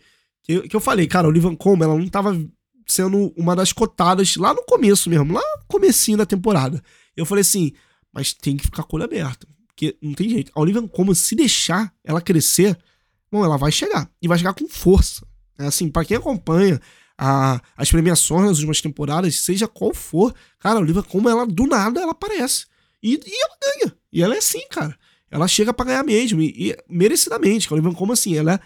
que, 0.51 0.69
que 0.69 0.77
eu 0.77 0.81
falei, 0.81 1.07
cara, 1.07 1.27
a 1.27 1.31
Olivia 1.31 1.55
Colman, 1.57 1.85
ela 1.85 1.99
não 1.99 2.09
tava 2.09 2.37
sendo 2.87 3.33
uma 3.37 3.55
das 3.55 3.73
cotadas 3.73 4.37
lá 4.37 4.53
no 4.53 4.65
começo 4.65 5.09
mesmo, 5.09 5.33
lá 5.33 5.41
no 5.41 5.67
comecinho 5.67 6.19
da 6.19 6.27
temporada. 6.27 6.83
Eu 7.17 7.25
falei 7.25 7.43
assim, 7.43 7.73
mas 8.13 8.33
tem 8.33 8.57
que 8.57 8.65
ficar 8.65 8.83
com 8.83 8.97
o 8.97 8.99
olho 8.99 9.05
aberto, 9.05 9.47
porque 9.69 9.97
não 10.03 10.13
tem 10.13 10.29
jeito. 10.29 10.51
A 10.55 10.61
Olivia 10.61 10.83
Colman, 10.89 11.15
se 11.15 11.37
deixar 11.37 11.93
ela 12.05 12.21
crescer, 12.21 12.77
bom, 13.31 13.45
ela 13.45 13.57
vai 13.57 13.71
chegar, 13.71 14.11
e 14.21 14.27
vai 14.27 14.39
chegar 14.39 14.55
com 14.55 14.69
força. 14.69 15.25
É 15.59 15.67
assim, 15.67 15.89
para 15.89 16.05
quem 16.05 16.17
acompanha 16.17 16.81
a, 17.17 17.61
as 17.77 17.91
premiações 17.91 18.47
nas 18.47 18.57
últimas 18.57 18.81
temporadas, 18.81 19.37
seja 19.41 19.69
qual 19.69 19.95
for, 19.95 20.35
cara, 20.59 20.79
a 20.79 20.83
Olivia 20.83 21.03
Colman, 21.03 21.33
ela 21.33 21.47
do 21.47 21.67
nada, 21.67 22.01
ela 22.01 22.13
aparece. 22.13 22.67
E, 23.03 23.15
e 23.15 23.45
ela 23.45 23.57
ganha. 23.63 23.97
E 24.13 24.23
ela 24.23 24.35
é 24.35 24.39
assim, 24.39 24.67
cara. 24.69 24.99
Ela 25.31 25.47
chega 25.47 25.73
para 25.73 25.87
ganhar 25.87 26.03
mesmo, 26.03 26.41
e, 26.43 26.71
e 26.71 26.77
merecidamente. 26.89 27.69
A 27.69 27.75
Olivia 27.75 27.93
Colman, 27.93 28.15
assim, 28.15 28.37
ela 28.37 28.55
é 28.55 28.61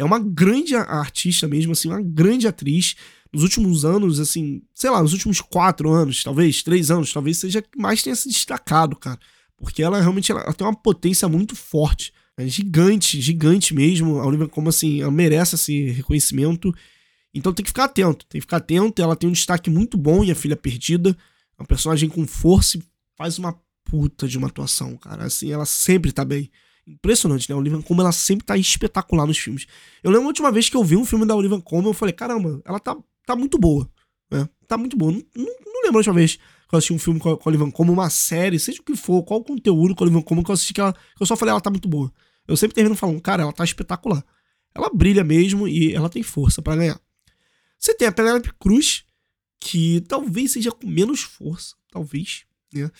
é 0.00 0.04
uma 0.04 0.18
grande 0.18 0.74
artista 0.74 1.46
mesmo, 1.46 1.72
assim, 1.72 1.88
uma 1.88 2.00
grande 2.00 2.48
atriz. 2.48 2.96
Nos 3.30 3.42
últimos 3.42 3.84
anos, 3.84 4.18
assim, 4.18 4.62
sei 4.74 4.88
lá, 4.88 5.02
nos 5.02 5.12
últimos 5.12 5.42
quatro 5.42 5.90
anos, 5.90 6.22
talvez, 6.22 6.62
três 6.62 6.90
anos, 6.90 7.12
talvez 7.12 7.36
seja 7.36 7.60
que 7.60 7.78
mais 7.78 8.02
tenha 8.02 8.16
se 8.16 8.26
destacado, 8.26 8.96
cara. 8.96 9.18
Porque 9.58 9.82
ela 9.82 10.00
realmente 10.00 10.32
ela, 10.32 10.40
ela 10.40 10.54
tem 10.54 10.66
uma 10.66 10.74
potência 10.74 11.28
muito 11.28 11.54
forte. 11.54 12.14
É 12.38 12.48
gigante, 12.48 13.20
gigante 13.20 13.74
mesmo. 13.74 14.18
A 14.18 14.26
Olivia, 14.26 14.48
como 14.48 14.70
assim, 14.70 15.02
ela 15.02 15.10
merece 15.10 15.56
esse 15.56 15.90
reconhecimento. 15.90 16.74
Então 17.34 17.52
tem 17.52 17.62
que 17.62 17.70
ficar 17.70 17.84
atento, 17.84 18.24
tem 18.26 18.40
que 18.40 18.46
ficar 18.46 18.56
atento. 18.56 19.02
Ela 19.02 19.14
tem 19.14 19.28
um 19.28 19.32
destaque 19.32 19.68
muito 19.68 19.98
bom 19.98 20.24
em 20.24 20.30
A 20.30 20.34
Filha 20.34 20.56
Perdida. 20.56 21.10
É 21.10 21.62
uma 21.62 21.66
personagem 21.66 22.08
com 22.08 22.26
força 22.26 22.78
e 22.78 22.82
faz 23.18 23.38
uma 23.38 23.54
puta 23.84 24.26
de 24.26 24.38
uma 24.38 24.48
atuação, 24.48 24.96
cara. 24.96 25.24
Assim, 25.24 25.52
ela 25.52 25.66
sempre 25.66 26.10
tá 26.10 26.24
bem. 26.24 26.50
Impressionante, 26.86 27.48
né? 27.48 27.54
A 27.54 27.58
Olivia 27.58 27.80
Colman, 27.82 28.04
ela 28.04 28.12
sempre 28.12 28.46
tá 28.46 28.56
espetacular 28.56 29.26
nos 29.26 29.38
filmes. 29.38 29.66
Eu 30.02 30.10
lembro 30.10 30.26
a 30.26 30.28
última 30.28 30.50
vez 30.50 30.68
que 30.68 30.76
eu 30.76 30.84
vi 30.84 30.96
um 30.96 31.04
filme 31.04 31.26
da 31.26 31.34
Olivia 31.34 31.60
Colman, 31.60 31.88
eu 31.90 31.94
falei, 31.94 32.12
caramba, 32.12 32.60
ela 32.64 32.80
tá, 32.80 32.96
tá 33.26 33.36
muito 33.36 33.58
boa. 33.58 33.88
Né? 34.30 34.48
Tá 34.66 34.76
muito 34.76 34.96
boa. 34.96 35.12
Não, 35.12 35.22
não, 35.36 35.44
não 35.44 35.82
lembro 35.82 35.96
a 35.96 36.00
última 36.00 36.14
vez 36.14 36.36
que 36.36 36.74
eu 36.74 36.78
assisti 36.78 36.92
um 36.92 36.98
filme 36.98 37.18
com 37.18 37.30
a, 37.30 37.36
com 37.36 37.48
a 37.48 37.50
Olivia 37.50 37.70
Colman, 37.72 37.92
uma 37.92 38.10
série, 38.10 38.58
seja 38.58 38.80
o 38.80 38.84
que 38.84 38.94
for, 38.96 39.22
qual 39.24 39.40
o 39.40 39.44
conteúdo 39.44 39.94
com 39.94 40.04
a 40.04 40.06
Olivia 40.06 40.22
Colman 40.22 40.44
que 40.44 40.50
eu 40.50 40.54
assisti, 40.54 40.72
que, 40.72 40.80
ela, 40.80 40.94
eu 41.18 41.26
só 41.26 41.36
falei, 41.36 41.50
ela 41.50 41.60
tá 41.60 41.70
muito 41.70 41.88
boa. 41.88 42.12
Eu 42.46 42.56
sempre 42.56 42.74
termino 42.74 42.96
falando, 42.96 43.20
cara, 43.20 43.42
ela 43.42 43.52
tá 43.52 43.64
espetacular. 43.64 44.24
Ela 44.74 44.88
brilha 44.92 45.24
mesmo 45.24 45.66
e 45.66 45.92
ela 45.92 46.08
tem 46.08 46.22
força 46.22 46.62
para 46.62 46.76
ganhar. 46.76 47.00
Você 47.78 47.94
tem 47.94 48.06
a 48.06 48.12
Penelope 48.12 48.52
Cruz, 48.58 49.04
que 49.58 50.00
talvez 50.02 50.52
seja 50.52 50.70
com 50.70 50.86
menos 50.86 51.22
força, 51.22 51.74
talvez, 51.90 52.44
né? 52.72 52.90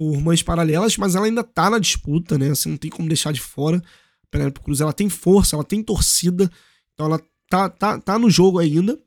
Por 0.00 0.18
mães 0.18 0.42
paralelas, 0.42 0.96
mas 0.96 1.14
ela 1.14 1.26
ainda 1.26 1.44
tá 1.44 1.68
na 1.68 1.78
disputa, 1.78 2.38
né? 2.38 2.48
Você 2.48 2.70
não 2.70 2.78
tem 2.78 2.90
como 2.90 3.06
deixar 3.06 3.34
de 3.34 3.40
fora. 3.40 3.76
A 3.76 4.26
Penélope 4.30 4.60
Cruz, 4.60 4.80
ela 4.80 4.94
tem 4.94 5.10
força, 5.10 5.54
ela 5.54 5.62
tem 5.62 5.82
torcida, 5.82 6.50
então 6.94 7.04
ela 7.04 7.20
tá, 7.50 7.68
tá, 7.68 8.00
tá 8.00 8.18
no 8.18 8.30
jogo 8.30 8.58
ainda. 8.58 8.98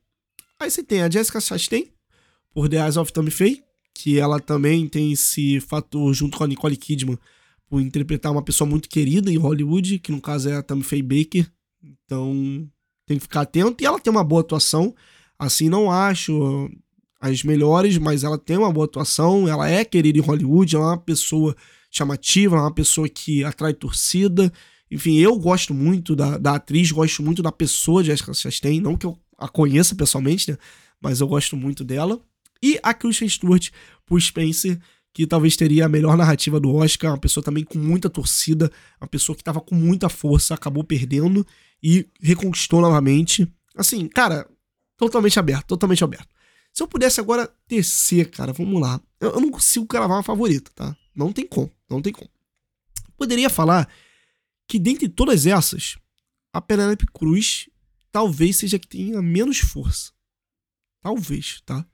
Aí 0.60 0.70
você 0.70 0.84
tem 0.84 1.02
a 1.02 1.10
Jessica 1.10 1.42
Chastain, 1.42 1.88
por 2.54 2.70
The 2.70 2.78
Eyes 2.78 2.96
of 2.96 3.12
Tammy 3.12 3.32
Faye, 3.32 3.64
que 3.92 4.20
ela 4.20 4.40
também 4.40 4.88
tem 4.88 5.12
esse 5.12 5.60
fator, 5.62 6.14
junto 6.14 6.38
com 6.38 6.44
a 6.44 6.48
Nicole 6.48 6.78
Kidman, 6.78 7.18
por 7.68 7.82
interpretar 7.82 8.32
uma 8.32 8.44
pessoa 8.44 8.70
muito 8.70 8.88
querida 8.88 9.32
em 9.32 9.38
Hollywood, 9.38 9.98
que 9.98 10.12
no 10.12 10.22
caso 10.22 10.48
é 10.48 10.58
a 10.58 10.62
Tammy 10.62 10.84
Faye 10.84 11.02
Baker. 11.02 11.50
Então, 11.84 12.70
tem 13.08 13.18
que 13.18 13.24
ficar 13.24 13.42
atento. 13.42 13.82
E 13.82 13.88
ela 13.88 14.00
tem 14.00 14.12
uma 14.12 14.24
boa 14.24 14.42
atuação. 14.42 14.94
Assim, 15.40 15.70
não 15.70 15.92
acho 15.92 16.70
as 17.24 17.42
melhores, 17.42 17.98
mas 17.98 18.26
ela 18.26 18.38
tem 18.38 18.58
uma 18.58 18.70
boa 18.70 18.86
atuação, 18.86 19.48
ela 19.48 19.70
é 19.70 19.86
querida 19.86 20.20
em 20.20 20.22
Hollywood, 20.22 20.76
ela 20.76 20.84
é 20.84 20.90
uma 20.90 20.98
pessoa 20.98 21.56
chamativa, 21.90 22.58
ela 22.58 22.66
é 22.66 22.68
uma 22.68 22.74
pessoa 22.74 23.08
que 23.08 23.46
atrai 23.46 23.74
torcida. 23.74 24.52
Enfim, 24.92 25.18
eu 25.20 25.40
gosto 25.40 25.74
muito 25.74 26.18
da, 26.18 26.38
da 26.38 26.56
atriz, 26.56 26.92
gosto 26.92 27.24
muito 27.24 27.42
da 27.42 27.50
pessoa 27.50 28.04
de 28.04 28.08
Jessica 28.08 28.34
Chastain, 28.34 28.82
não 28.82 28.98
que 28.98 29.06
eu 29.06 29.18
a 29.38 29.48
conheça 29.48 29.96
pessoalmente, 29.96 30.52
né? 30.52 30.58
Mas 31.02 31.22
eu 31.22 31.28
gosto 31.28 31.56
muito 31.56 31.86
dela. 31.86 32.20
E 32.62 32.78
a 32.84 32.94
Kristen 32.94 33.30
Stewart 33.30 33.70
por 34.06 34.22
Spencer, 34.22 34.78
que 35.14 35.26
talvez 35.26 35.56
teria 35.56 35.86
a 35.86 35.90
melhor 35.90 36.18
narrativa 36.18 36.60
do 36.60 36.76
Oscar, 36.76 37.12
uma 37.12 37.18
pessoa 37.18 37.44
também 37.44 37.64
com 37.64 37.80
muita 37.80 38.10
torcida, 38.10 38.70
uma 39.00 39.08
pessoa 39.08 39.34
que 39.34 39.42
estava 39.42 39.62
com 39.62 39.76
muita 39.76 40.10
força, 40.10 40.54
acabou 40.54 40.84
perdendo 40.84 41.48
e 41.82 42.06
reconquistou 42.22 42.82
novamente. 42.82 43.48
Assim, 43.78 44.10
cara, 44.10 44.46
totalmente 44.98 45.40
aberto, 45.40 45.68
totalmente 45.68 46.04
aberto. 46.04 46.33
Se 46.74 46.82
eu 46.82 46.88
pudesse 46.88 47.20
agora 47.20 47.48
tecer, 47.68 48.32
cara, 48.32 48.52
vamos 48.52 48.82
lá. 48.82 49.00
Eu, 49.20 49.34
eu 49.34 49.40
não 49.40 49.52
consigo 49.52 49.86
cravar 49.86 50.18
uma 50.18 50.24
favorita, 50.24 50.72
tá? 50.74 50.98
Não 51.16 51.32
tem 51.32 51.46
como, 51.46 51.72
não 51.88 52.02
tem 52.02 52.12
como. 52.12 52.30
Poderia 53.16 53.50
falar 53.50 53.88
que 54.68 54.80
dentre 54.80 55.08
todas 55.08 55.46
essas, 55.46 55.98
a 56.52 56.60
Penélope 56.60 57.06
Cruz 57.06 57.70
talvez 58.12 58.58
seja 58.58 58.80
que 58.80 58.88
tenha 58.88 59.22
menos 59.22 59.60
força. 59.60 60.12
Talvez, 61.00 61.62
tá? 61.66 61.86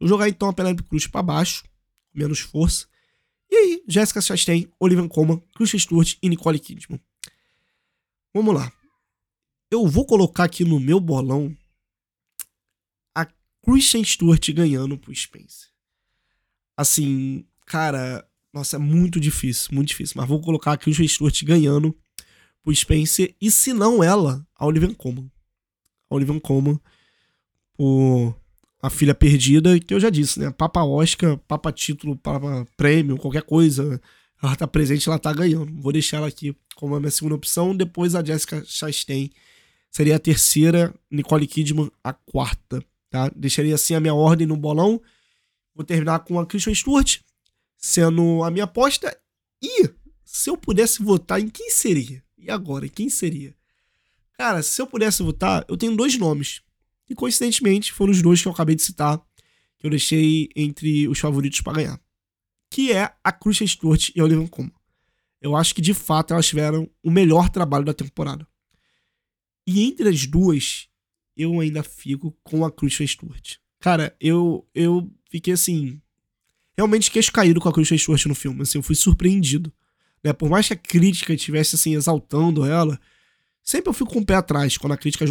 Vou 0.00 0.08
jogar 0.08 0.28
então 0.28 0.48
a 0.48 0.52
Penélope 0.52 0.82
Cruz 0.82 1.06
para 1.06 1.22
baixo, 1.22 1.64
menos 2.12 2.40
força. 2.40 2.88
E 3.48 3.54
aí, 3.54 3.84
Jessica 3.86 4.20
Chastain, 4.20 4.68
Olivia 4.80 5.08
Colman, 5.08 5.40
Kristen 5.54 5.78
Stewart 5.78 6.16
e 6.20 6.28
Nicole 6.28 6.58
Kidman. 6.58 7.00
Vamos 8.34 8.52
lá. 8.52 8.72
Eu 9.70 9.86
vou 9.86 10.04
colocar 10.04 10.44
aqui 10.44 10.64
no 10.64 10.80
meu 10.80 10.98
bolão 10.98 11.56
a 13.64 13.72
Kristen 13.72 14.04
Stewart 14.04 14.50
ganhando 14.52 14.98
pro 14.98 15.14
Spencer. 15.14 15.68
Assim, 16.76 17.46
cara, 17.66 18.26
nossa, 18.52 18.76
é 18.76 18.78
muito 18.78 19.18
difícil, 19.18 19.70
muito 19.72 19.88
difícil. 19.88 20.14
Mas 20.16 20.28
vou 20.28 20.40
colocar 20.40 20.72
a 20.72 20.76
Kristen 20.76 21.08
Stewart 21.08 21.42
ganhando 21.44 21.96
pro 22.62 22.74
Spencer. 22.74 23.34
E 23.40 23.50
se 23.50 23.72
não 23.72 24.02
ela, 24.02 24.46
a 24.56 24.66
Olivia 24.66 24.92
Colman. 24.94 25.30
A 26.10 26.14
Olivia 26.14 26.38
Colman 26.40 26.78
por 27.76 28.36
a 28.80 28.90
Filha 28.90 29.14
Perdida, 29.14 29.80
que 29.80 29.94
eu 29.94 29.98
já 29.98 30.10
disse, 30.10 30.38
né? 30.38 30.50
Papa 30.50 30.84
Oscar, 30.84 31.38
Papa 31.48 31.72
Título, 31.72 32.16
Papa 32.16 32.66
Prêmio, 32.76 33.16
qualquer 33.16 33.42
coisa. 33.42 34.00
Ela 34.42 34.54
tá 34.56 34.66
presente, 34.66 35.08
ela 35.08 35.18
tá 35.18 35.32
ganhando. 35.32 35.72
Vou 35.80 35.90
deixar 35.90 36.18
ela 36.18 36.28
aqui 36.28 36.54
como 36.76 36.94
a 36.94 37.00
minha 37.00 37.10
segunda 37.10 37.34
opção. 37.34 37.74
Depois 37.74 38.14
a 38.14 38.22
Jessica 38.22 38.62
Chastain 38.66 39.30
seria 39.90 40.16
a 40.16 40.18
terceira, 40.18 40.94
Nicole 41.10 41.46
Kidman 41.46 41.90
a 42.02 42.12
quarta, 42.12 42.84
tá? 43.14 43.30
Deixaria 43.36 43.76
assim 43.76 43.94
a 43.94 44.00
minha 44.00 44.12
ordem 44.12 44.44
no 44.44 44.56
bolão. 44.56 45.00
Vou 45.72 45.84
terminar 45.84 46.18
com 46.20 46.40
a 46.40 46.44
Christian 46.44 46.74
Stewart 46.74 47.20
sendo 47.78 48.42
a 48.42 48.50
minha 48.50 48.64
aposta. 48.64 49.16
E 49.62 49.88
se 50.24 50.50
eu 50.50 50.56
pudesse 50.56 51.00
votar, 51.00 51.40
em 51.40 51.48
quem 51.48 51.70
seria? 51.70 52.24
E 52.36 52.50
agora, 52.50 52.88
quem 52.88 53.08
seria? 53.08 53.54
Cara, 54.36 54.64
se 54.64 54.82
eu 54.82 54.86
pudesse 54.88 55.22
votar, 55.22 55.64
eu 55.68 55.76
tenho 55.76 55.96
dois 55.96 56.18
nomes. 56.18 56.60
E 57.08 57.14
coincidentemente 57.14 57.92
foram 57.92 58.10
os 58.10 58.20
dois 58.20 58.42
que 58.42 58.48
eu 58.48 58.52
acabei 58.52 58.74
de 58.74 58.82
citar, 58.82 59.24
que 59.78 59.86
eu 59.86 59.90
deixei 59.90 60.48
entre 60.56 61.06
os 61.06 61.20
favoritos 61.20 61.60
para 61.60 61.74
ganhar. 61.74 62.00
Que 62.68 62.90
é 62.90 63.14
a 63.22 63.30
Christian 63.30 63.68
Stewart 63.68 64.10
e 64.12 64.20
a 64.20 64.24
Olivia 64.24 64.48
Colman. 64.48 64.72
Eu 65.40 65.54
acho 65.54 65.72
que 65.72 65.80
de 65.80 65.94
fato 65.94 66.32
elas 66.32 66.48
tiveram 66.48 66.90
o 67.00 67.12
melhor 67.12 67.48
trabalho 67.48 67.84
da 67.84 67.94
temporada. 67.94 68.44
E 69.64 69.84
entre 69.84 70.08
as 70.08 70.26
duas, 70.26 70.88
eu 71.36 71.60
ainda 71.60 71.82
fico 71.82 72.36
com 72.42 72.64
a 72.64 72.70
Christian 72.70 73.06
Stewart. 73.06 73.56
Cara, 73.80 74.14
eu, 74.20 74.66
eu 74.74 75.10
fiquei 75.30 75.54
assim. 75.54 76.00
Realmente 76.76 77.10
queixo 77.10 77.32
caído 77.32 77.60
com 77.60 77.68
a 77.68 77.72
Christian 77.72 77.98
Stewart 77.98 78.26
no 78.26 78.34
filme. 78.34 78.62
Assim, 78.62 78.78
eu 78.78 78.82
fui 78.82 78.94
surpreendido. 78.94 79.72
Né? 80.22 80.32
Por 80.32 80.48
mais 80.48 80.66
que 80.66 80.72
a 80.72 80.76
crítica 80.76 81.34
estivesse 81.34 81.74
assim, 81.76 81.94
exaltando 81.94 82.64
ela, 82.64 82.98
sempre 83.62 83.90
eu 83.90 83.92
fico 83.92 84.12
com 84.12 84.20
o 84.20 84.26
pé 84.26 84.34
atrás 84.34 84.78
quando 84.78 84.92
a 84.92 84.96
crítica 84.96 85.26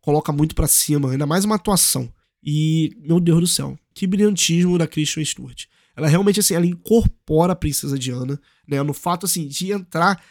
coloca 0.00 0.32
muito 0.32 0.54
para 0.54 0.66
cima, 0.66 1.10
ainda 1.10 1.26
mais 1.26 1.44
uma 1.44 1.56
atuação. 1.56 2.12
E, 2.42 2.96
meu 3.00 3.18
Deus 3.20 3.40
do 3.40 3.46
céu, 3.46 3.78
que 3.92 4.06
brilhantismo 4.06 4.78
da 4.78 4.86
Kristen 4.86 5.24
Stewart. 5.24 5.64
Ela 5.96 6.06
realmente, 6.06 6.38
assim, 6.38 6.54
ela 6.54 6.64
incorpora 6.64 7.52
a 7.52 7.56
Princesa 7.56 7.98
Diana, 7.98 8.40
né? 8.66 8.80
No 8.82 8.94
fato, 8.94 9.26
assim, 9.26 9.48
de 9.48 9.72
entrar 9.72 10.22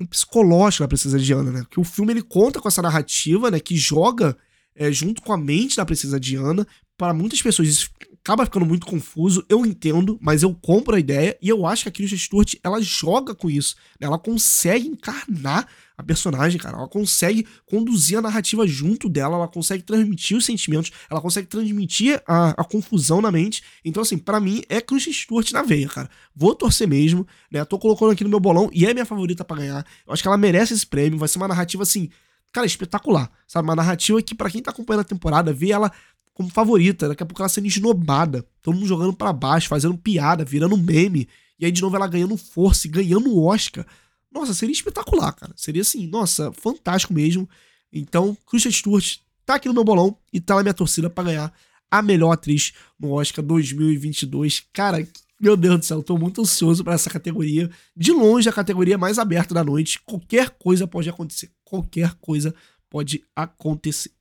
no 0.00 0.08
psicológico 0.08 0.82
da 0.82 0.88
Princesa 0.88 1.18
Diana, 1.18 1.50
né? 1.52 1.64
Que 1.70 1.78
o 1.78 1.84
filme, 1.84 2.12
ele 2.12 2.22
conta 2.22 2.58
com 2.58 2.66
essa 2.66 2.82
narrativa, 2.82 3.50
né? 3.50 3.60
Que 3.60 3.76
joga 3.76 4.36
é, 4.74 4.90
junto 4.90 5.20
com 5.20 5.32
a 5.32 5.36
mente 5.36 5.76
da 5.76 5.84
Princesa 5.84 6.18
Diana. 6.18 6.66
Para 6.96 7.12
muitas 7.12 7.40
pessoas 7.40 7.68
isso 7.68 7.90
acaba 8.22 8.44
ficando 8.44 8.66
muito 8.66 8.86
confuso, 8.86 9.44
eu 9.48 9.64
entendo, 9.64 10.18
mas 10.20 10.42
eu 10.42 10.54
compro 10.54 10.94
a 10.94 11.00
ideia 11.00 11.36
e 11.40 11.48
eu 11.48 11.66
acho 11.66 11.84
que 11.84 11.88
a 11.88 11.92
Kristen 11.92 12.18
Stewart, 12.18 12.54
ela 12.62 12.80
joga 12.80 13.34
com 13.34 13.48
isso. 13.48 13.76
Né? 13.98 14.06
Ela 14.06 14.18
consegue 14.18 14.86
encarnar 14.86 15.66
a 16.00 16.04
personagem, 16.04 16.58
cara. 16.58 16.76
Ela 16.76 16.88
consegue 16.88 17.46
conduzir 17.66 18.18
a 18.18 18.22
narrativa 18.22 18.66
junto 18.66 19.08
dela, 19.08 19.36
ela 19.36 19.48
consegue 19.48 19.82
transmitir 19.82 20.36
os 20.36 20.44
sentimentos, 20.44 20.90
ela 21.08 21.20
consegue 21.20 21.46
transmitir 21.46 22.22
a, 22.26 22.50
a 22.50 22.64
confusão 22.64 23.20
na 23.20 23.30
mente. 23.30 23.62
Então, 23.84 24.02
assim, 24.02 24.18
para 24.18 24.40
mim 24.40 24.62
é 24.68 24.80
Kristen 24.80 25.12
Stewart 25.12 25.50
na 25.52 25.62
veia, 25.62 25.88
cara. 25.88 26.10
Vou 26.34 26.54
torcer 26.54 26.88
mesmo, 26.88 27.26
né? 27.50 27.64
Tô 27.64 27.78
colocando 27.78 28.12
aqui 28.12 28.24
no 28.24 28.30
meu 28.30 28.40
bolão 28.40 28.70
e 28.72 28.86
é 28.86 28.92
minha 28.92 29.06
favorita 29.06 29.44
para 29.44 29.58
ganhar. 29.58 29.86
Eu 30.06 30.12
acho 30.12 30.22
que 30.22 30.28
ela 30.28 30.36
merece 30.36 30.74
esse 30.74 30.86
prêmio, 30.86 31.18
vai 31.18 31.28
ser 31.28 31.38
uma 31.38 31.48
narrativa 31.48 31.82
assim, 31.82 32.08
cara, 32.52 32.66
espetacular. 32.66 33.30
Sabe, 33.46 33.68
uma 33.68 33.76
narrativa 33.76 34.20
que 34.22 34.34
para 34.34 34.50
quem 34.50 34.62
tá 34.62 34.70
acompanhando 34.70 35.02
a 35.02 35.04
temporada, 35.04 35.52
vê 35.52 35.72
ela 35.72 35.90
como 36.32 36.48
favorita, 36.48 37.08
daqui 37.08 37.22
a 37.22 37.26
pouco 37.26 37.42
ela 37.42 37.48
sendo 37.48 37.66
esnobada, 37.66 38.46
todo 38.62 38.74
mundo 38.74 38.86
jogando 38.86 39.12
para 39.12 39.30
baixo, 39.32 39.68
fazendo 39.68 39.96
piada, 39.98 40.42
virando 40.42 40.76
meme, 40.76 41.28
e 41.58 41.66
aí 41.66 41.72
de 41.72 41.82
novo 41.82 41.94
ela 41.94 42.06
ganhando 42.06 42.34
força 42.36 42.86
e 42.86 42.90
ganhando 42.90 43.28
o 43.28 43.44
Oscar. 43.44 43.84
Nossa, 44.30 44.54
seria 44.54 44.72
espetacular, 44.72 45.32
cara. 45.32 45.52
Seria 45.56 45.82
assim, 45.82 46.06
nossa, 46.06 46.52
fantástico 46.52 47.12
mesmo. 47.12 47.48
Então, 47.92 48.36
Christian 48.46 48.70
Stewart 48.70 49.18
tá 49.44 49.56
aqui 49.56 49.66
no 49.68 49.74
meu 49.74 49.84
bolão 49.84 50.16
e 50.32 50.40
tá 50.40 50.54
na 50.54 50.62
minha 50.62 50.74
torcida 50.74 51.10
para 51.10 51.24
ganhar 51.24 51.52
a 51.90 52.00
melhor 52.00 52.30
atriz 52.30 52.72
no 52.98 53.12
Oscar 53.12 53.44
2022. 53.44 54.66
Cara, 54.72 55.06
meu 55.40 55.56
Deus 55.56 55.80
do 55.80 55.84
céu, 55.84 56.02
tô 56.02 56.16
muito 56.16 56.40
ansioso 56.42 56.84
para 56.84 56.94
essa 56.94 57.10
categoria. 57.10 57.70
De 57.96 58.12
longe, 58.12 58.48
a 58.48 58.52
categoria 58.52 58.96
mais 58.96 59.18
aberta 59.18 59.54
da 59.54 59.64
noite. 59.64 59.98
Qualquer 60.00 60.50
coisa 60.50 60.86
pode 60.86 61.08
acontecer. 61.08 61.50
Qualquer 61.64 62.14
coisa 62.14 62.54
pode 62.88 63.24
acontecer. 63.34 64.12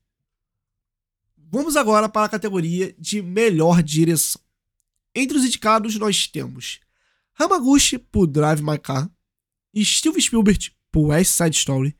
Vamos 1.52 1.76
agora 1.76 2.08
para 2.08 2.26
a 2.26 2.30
categoria 2.30 2.96
de 2.98 3.22
melhor 3.22 3.84
direção. 3.84 4.42
Entre 5.14 5.38
os 5.38 5.44
indicados, 5.44 5.96
nós 5.96 6.28
temos 6.28 6.80
Hamaguchi 7.38 7.98
por 7.98 8.28
Drive 8.28 8.62
My 8.62 8.78
Car, 8.78 9.10
Steven 9.78 10.20
Spielberg 10.20 10.72
por 10.92 11.08
West 11.08 11.32
Side 11.32 11.56
Story, 11.56 11.96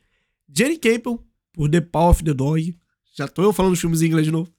Jenny 0.52 0.78
Campbell 0.78 1.24
por 1.54 1.70
The 1.70 1.82
Power 1.82 2.10
of 2.10 2.24
the 2.24 2.34
Dog, 2.34 2.76
já 3.16 3.28
tô 3.28 3.44
eu 3.44 3.54
falando 3.54 3.74
os 3.74 3.80
filmes 3.80 4.02
em 4.02 4.08
inglês 4.08 4.26
de 4.26 4.32
novo, 4.32 4.52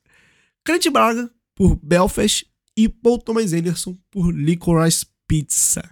Clint 0.64 0.88
Braga 0.88 1.30
por 1.54 1.76
Belfast 1.76 2.46
e 2.76 2.88
Paul 2.88 3.18
Thomas 3.18 3.52
Anderson 3.52 3.96
por 4.11 4.30
Licorice 4.30 5.06
Pizza. 5.26 5.82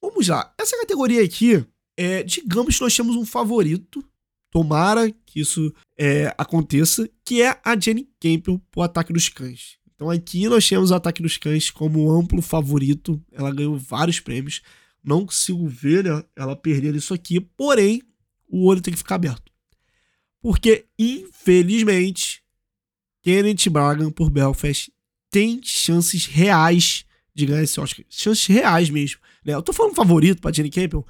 Vamos 0.00 0.28
lá, 0.28 0.52
essa 0.58 0.76
categoria 0.78 1.22
aqui, 1.22 1.64
é, 1.96 2.22
digamos 2.22 2.76
que 2.76 2.82
nós 2.82 2.96
temos 2.96 3.16
um 3.16 3.24
favorito, 3.24 4.02
tomara 4.50 5.10
que 5.26 5.40
isso 5.40 5.72
é, 5.96 6.34
aconteça, 6.36 7.08
que 7.24 7.42
é 7.42 7.60
a 7.64 7.78
Jenny 7.78 8.08
Campbell 8.18 8.60
por 8.70 8.82
Ataque 8.82 9.12
dos 9.12 9.28
Cães. 9.28 9.78
Então 9.94 10.10
aqui 10.10 10.48
nós 10.48 10.66
temos 10.66 10.90
o 10.90 10.94
Ataque 10.94 11.22
dos 11.22 11.36
Cães 11.36 11.70
como 11.70 12.10
amplo 12.10 12.40
favorito, 12.40 13.22
ela 13.30 13.52
ganhou 13.52 13.76
vários 13.76 14.18
prêmios, 14.18 14.62
não 15.02 15.26
consigo 15.26 15.66
ver 15.66 16.04
né, 16.04 16.24
ela 16.36 16.56
perder 16.56 16.94
isso 16.94 17.14
aqui, 17.14 17.40
porém, 17.40 18.02
o 18.48 18.66
olho 18.66 18.80
tem 18.80 18.92
que 18.92 18.98
ficar 18.98 19.16
aberto. 19.16 19.50
Porque, 20.40 20.86
infelizmente, 20.98 22.42
Kenneth 23.22 23.68
Bragan 23.70 24.10
por 24.10 24.30
Belfast 24.30 24.90
tem 25.30 25.60
chances 25.62 26.26
reais 26.26 27.04
de 27.34 27.46
ganhar 27.46 27.62
esse 27.62 27.78
Oscar. 27.78 28.04
Chances 28.08 28.46
reais 28.46 28.90
mesmo. 28.90 29.20
Né? 29.44 29.54
Eu 29.54 29.62
tô 29.62 29.72
falando 29.72 29.94
favorito 29.94 30.40
pra 30.40 30.52
Jenny 30.52 30.70
Campbell, 30.70 31.06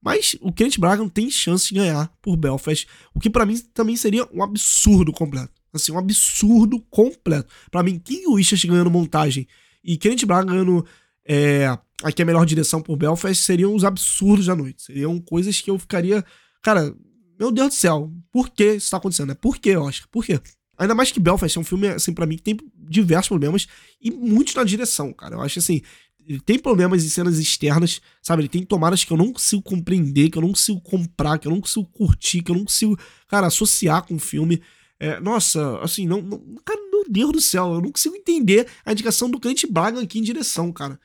mas 0.00 0.36
o 0.40 0.52
Kenneth 0.52 0.78
Bragan 0.78 1.08
tem 1.08 1.30
chance 1.30 1.68
de 1.68 1.74
ganhar 1.76 2.12
por 2.20 2.36
Belfast, 2.36 2.86
o 3.14 3.20
que 3.20 3.30
para 3.30 3.46
mim 3.46 3.58
também 3.72 3.96
seria 3.96 4.28
um 4.32 4.42
absurdo 4.42 5.12
completo. 5.12 5.52
Assim, 5.72 5.92
um 5.92 5.98
absurdo 5.98 6.78
completo. 6.90 7.52
Para 7.70 7.82
mim, 7.82 7.98
King 7.98 8.34
Richard 8.36 8.66
ganhando 8.66 8.90
montagem 8.90 9.46
e 9.82 9.96
Kenneth 9.96 10.26
Bragan 10.26 10.46
ganhando 10.46 10.86
é, 11.24 11.78
aqui 12.02 12.22
a 12.22 12.24
melhor 12.24 12.44
direção 12.44 12.80
por 12.80 12.96
Belfast 12.96 13.42
seriam 13.42 13.74
os 13.74 13.84
absurdos 13.84 14.46
da 14.46 14.56
noite. 14.56 14.82
Seriam 14.82 15.18
coisas 15.20 15.60
que 15.60 15.70
eu 15.70 15.78
ficaria. 15.78 16.24
Cara, 16.62 16.94
meu 17.38 17.50
Deus 17.50 17.68
do 17.68 17.74
céu, 17.74 18.12
por 18.30 18.50
que 18.50 18.74
isso 18.74 18.90
tá 18.90 18.96
acontecendo? 18.96 19.32
É 19.32 19.34
por 19.34 19.58
que, 19.58 19.76
Oscar? 19.76 20.08
Por 20.10 20.24
quê? 20.24 20.40
Ainda 20.78 20.94
mais 20.94 21.12
que 21.12 21.20
Belfast 21.20 21.56
é 21.56 21.60
um 21.60 21.64
filme, 21.64 21.88
assim, 21.88 22.12
pra 22.12 22.26
mim, 22.26 22.36
que 22.36 22.42
tem 22.42 22.56
diversos 22.76 23.28
problemas 23.28 23.66
e 24.00 24.10
muitos 24.10 24.54
na 24.54 24.64
direção, 24.64 25.12
cara. 25.12 25.36
Eu 25.36 25.40
acho 25.40 25.58
assim, 25.58 25.80
ele 26.26 26.40
tem 26.40 26.58
problemas 26.58 27.04
em 27.04 27.08
cenas 27.08 27.38
externas, 27.38 28.00
sabe? 28.22 28.42
Ele 28.42 28.48
tem 28.48 28.64
tomadas 28.64 29.04
que 29.04 29.12
eu 29.12 29.16
não 29.16 29.32
consigo 29.32 29.62
compreender, 29.62 30.30
que 30.30 30.38
eu 30.38 30.42
não 30.42 30.50
consigo 30.50 30.80
comprar, 30.80 31.38
que 31.38 31.46
eu 31.46 31.52
não 31.52 31.60
consigo 31.60 31.86
curtir, 31.86 32.42
que 32.42 32.50
eu 32.50 32.56
não 32.56 32.64
consigo, 32.64 32.98
cara, 33.28 33.46
associar 33.46 34.06
com 34.06 34.16
o 34.16 34.20
filme. 34.20 34.62
É, 34.98 35.20
nossa, 35.20 35.78
assim, 35.80 36.06
não, 36.06 36.22
não, 36.22 36.38
Cara, 36.64 36.80
meu 36.90 37.04
Deus 37.08 37.32
do 37.32 37.40
céu, 37.40 37.74
eu 37.74 37.80
não 37.80 37.92
consigo 37.92 38.14
entender 38.14 38.66
a 38.84 38.92
indicação 38.92 39.28
do 39.28 39.40
Clint 39.40 39.64
Braga 39.68 40.00
aqui 40.00 40.18
em 40.18 40.22
direção, 40.22 40.72
cara 40.72 40.98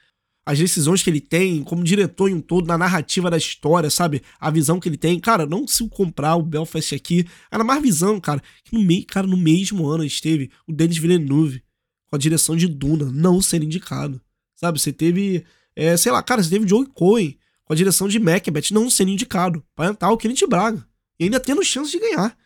as 0.48 0.58
decisões 0.58 1.04
que 1.04 1.10
ele 1.10 1.20
tem 1.20 1.62
como 1.62 1.84
diretor 1.84 2.30
em 2.30 2.36
um 2.36 2.40
todo, 2.40 2.66
na 2.66 2.78
narrativa 2.78 3.30
da 3.30 3.36
história, 3.36 3.90
sabe? 3.90 4.22
A 4.40 4.50
visão 4.50 4.80
que 4.80 4.88
ele 4.88 4.96
tem. 4.96 5.20
Cara, 5.20 5.46
não 5.46 5.60
consigo 5.60 5.90
comprar 5.90 6.38
o 6.38 6.42
Belfast 6.42 6.96
aqui. 6.96 7.28
Era 7.52 7.66
mais 7.66 7.82
visão, 7.82 8.18
cara. 8.18 8.42
Que 8.64 8.74
no 8.74 8.82
meio, 8.82 9.06
cara, 9.06 9.28
no 9.28 9.36
mesmo 9.36 9.86
ano 9.86 10.04
a 10.04 10.08
gente 10.08 10.22
teve 10.22 10.50
o 10.66 10.72
Denis 10.72 10.98
Villeneuve 11.00 11.62
com 12.10 12.16
a 12.16 12.18
direção 12.18 12.56
de 12.56 12.66
Duna 12.66 13.12
não 13.12 13.42
ser 13.42 13.62
indicado. 13.62 14.22
Sabe? 14.56 14.80
Você 14.80 14.94
teve, 14.94 15.44
é, 15.76 15.98
sei 15.98 16.14
lá, 16.14 16.24
cara, 16.24 16.42
você 16.42 16.50
teve 16.50 16.64
o 16.64 16.70
Joey 16.70 16.88
Cohen 16.94 17.38
com 17.66 17.74
a 17.74 17.76
direção 17.76 18.08
de 18.08 18.18
Macbeth 18.18 18.72
não 18.72 18.90
sendo 18.90 19.12
indicado. 19.12 19.62
Para 19.76 19.90
entrar 19.90 20.10
o 20.12 20.18
Kenneth 20.18 20.48
Braga. 20.48 20.88
E 21.20 21.26
ainda 21.26 21.42
tendo 21.42 21.62
chance 21.62 21.92
de 21.92 22.00
ganhar. 22.00 22.38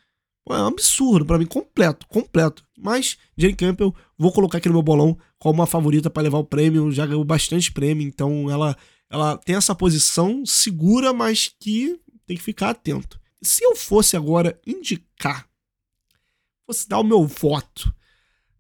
é 0.50 0.54
um 0.54 0.66
absurdo 0.66 1.24
para 1.24 1.38
mim, 1.38 1.46
completo, 1.46 2.08
completo. 2.08 2.66
Mas 2.76 3.20
Jane 3.38 3.56
Campbell, 3.56 3.94
vou 4.18 4.32
colocar 4.32 4.58
aqui 4.58 4.70
no 4.70 4.74
meu 4.74 4.82
bolão 4.82 5.16
como 5.42 5.60
uma 5.60 5.66
favorita 5.66 6.08
para 6.08 6.22
levar 6.22 6.38
o 6.38 6.46
prêmio, 6.46 6.92
já 6.92 7.04
ganhou 7.04 7.24
bastante 7.24 7.72
prêmio, 7.72 8.08
então 8.08 8.48
ela, 8.48 8.78
ela 9.10 9.36
tem 9.40 9.56
essa 9.56 9.74
posição 9.74 10.46
segura, 10.46 11.12
mas 11.12 11.52
que 11.60 12.00
tem 12.28 12.38
que 12.38 12.44
ficar 12.44 12.70
atento. 12.70 13.20
Se 13.42 13.64
eu 13.64 13.76
fosse 13.76 14.16
agora 14.16 14.62
indicar, 14.68 15.50
fosse 16.64 16.88
dar 16.88 17.00
o 17.00 17.04
meu 17.04 17.26
voto, 17.26 17.92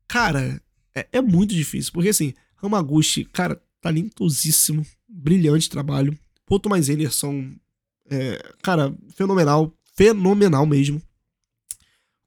cara, 0.07 0.59
é, 0.95 1.07
é 1.11 1.21
muito 1.21 1.53
difícil, 1.53 1.93
porque 1.93 2.09
assim, 2.09 2.33
Hamaguchi, 2.59 3.25
cara, 3.25 3.61
talentosíssimo, 3.79 4.83
brilhante 5.07 5.69
trabalho. 5.69 6.17
Paul 6.47 6.59
Thomas 6.59 6.89
Anderson, 6.89 7.53
é, 8.09 8.41
cara, 8.63 8.91
fenomenal, 9.15 9.71
fenomenal 9.93 10.65
mesmo. 10.65 10.99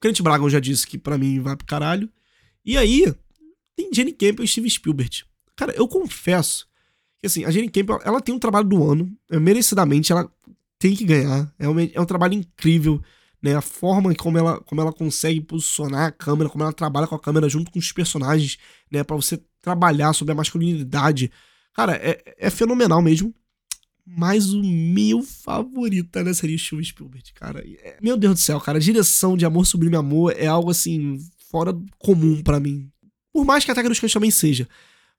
Kenneth 0.00 0.22
Braga 0.22 0.48
já 0.48 0.60
disse 0.60 0.86
que 0.86 0.96
para 0.96 1.18
mim 1.18 1.40
vai 1.40 1.56
pro 1.56 1.66
caralho. 1.66 2.08
E 2.64 2.78
aí, 2.78 3.12
tem 3.76 3.90
Jenny 3.92 4.12
Campbell 4.12 4.44
e 4.44 4.48
Steve 4.48 4.70
Spielberg. 4.70 5.24
Cara, 5.56 5.72
eu 5.72 5.86
confesso 5.86 6.66
que 7.20 7.26
assim, 7.26 7.44
a 7.44 7.50
Jenny 7.50 7.70
Campbell, 7.70 8.00
ela 8.04 8.20
tem 8.20 8.34
um 8.34 8.38
trabalho 8.38 8.68
do 8.68 8.90
ano, 8.90 9.10
é, 9.30 9.38
merecidamente 9.38 10.12
ela 10.12 10.30
tem 10.78 10.94
que 10.94 11.04
ganhar. 11.04 11.52
É 11.58 11.68
um, 11.68 11.80
é 11.80 12.00
um 12.00 12.04
trabalho 12.04 12.34
incrível, 12.34 13.02
né? 13.42 13.56
A 13.56 13.62
forma 13.62 14.14
como 14.14 14.36
ela, 14.36 14.60
como 14.60 14.80
ela 14.80 14.92
consegue 14.92 15.40
posicionar 15.40 16.08
a 16.08 16.12
câmera, 16.12 16.50
como 16.50 16.64
ela 16.64 16.72
trabalha 16.72 17.06
com 17.06 17.14
a 17.14 17.20
câmera 17.20 17.48
junto 17.48 17.70
com 17.70 17.78
os 17.78 17.92
personagens, 17.92 18.58
né? 18.90 19.02
Para 19.02 19.16
você 19.16 19.40
trabalhar 19.62 20.12
sobre 20.12 20.32
a 20.32 20.34
masculinidade. 20.34 21.30
Cara, 21.72 21.94
é, 21.96 22.22
é 22.36 22.50
fenomenal 22.50 23.00
mesmo. 23.00 23.34
Mas 24.06 24.52
o 24.52 24.62
meu 24.62 25.22
favorito 25.22 26.22
né, 26.22 26.34
seria 26.34 26.56
o 26.56 26.58
Steven 26.58 26.84
Spielberg, 26.84 27.32
cara. 27.32 27.64
É, 27.66 27.96
meu 28.02 28.18
Deus 28.18 28.34
do 28.34 28.40
céu, 28.40 28.60
cara. 28.60 28.76
A 28.76 28.80
direção 28.80 29.34
de 29.34 29.46
Amor 29.46 29.64
Sublime 29.64 29.96
Amor 29.96 30.34
é 30.36 30.46
algo 30.46 30.70
assim, 30.70 31.18
fora 31.50 31.74
comum 31.98 32.42
para 32.42 32.60
mim. 32.60 32.90
Por 33.34 33.44
mais 33.44 33.64
que 33.64 33.70
Ataque 33.72 33.88
dos 33.88 33.98
Cães 33.98 34.12
também 34.12 34.30
seja. 34.30 34.68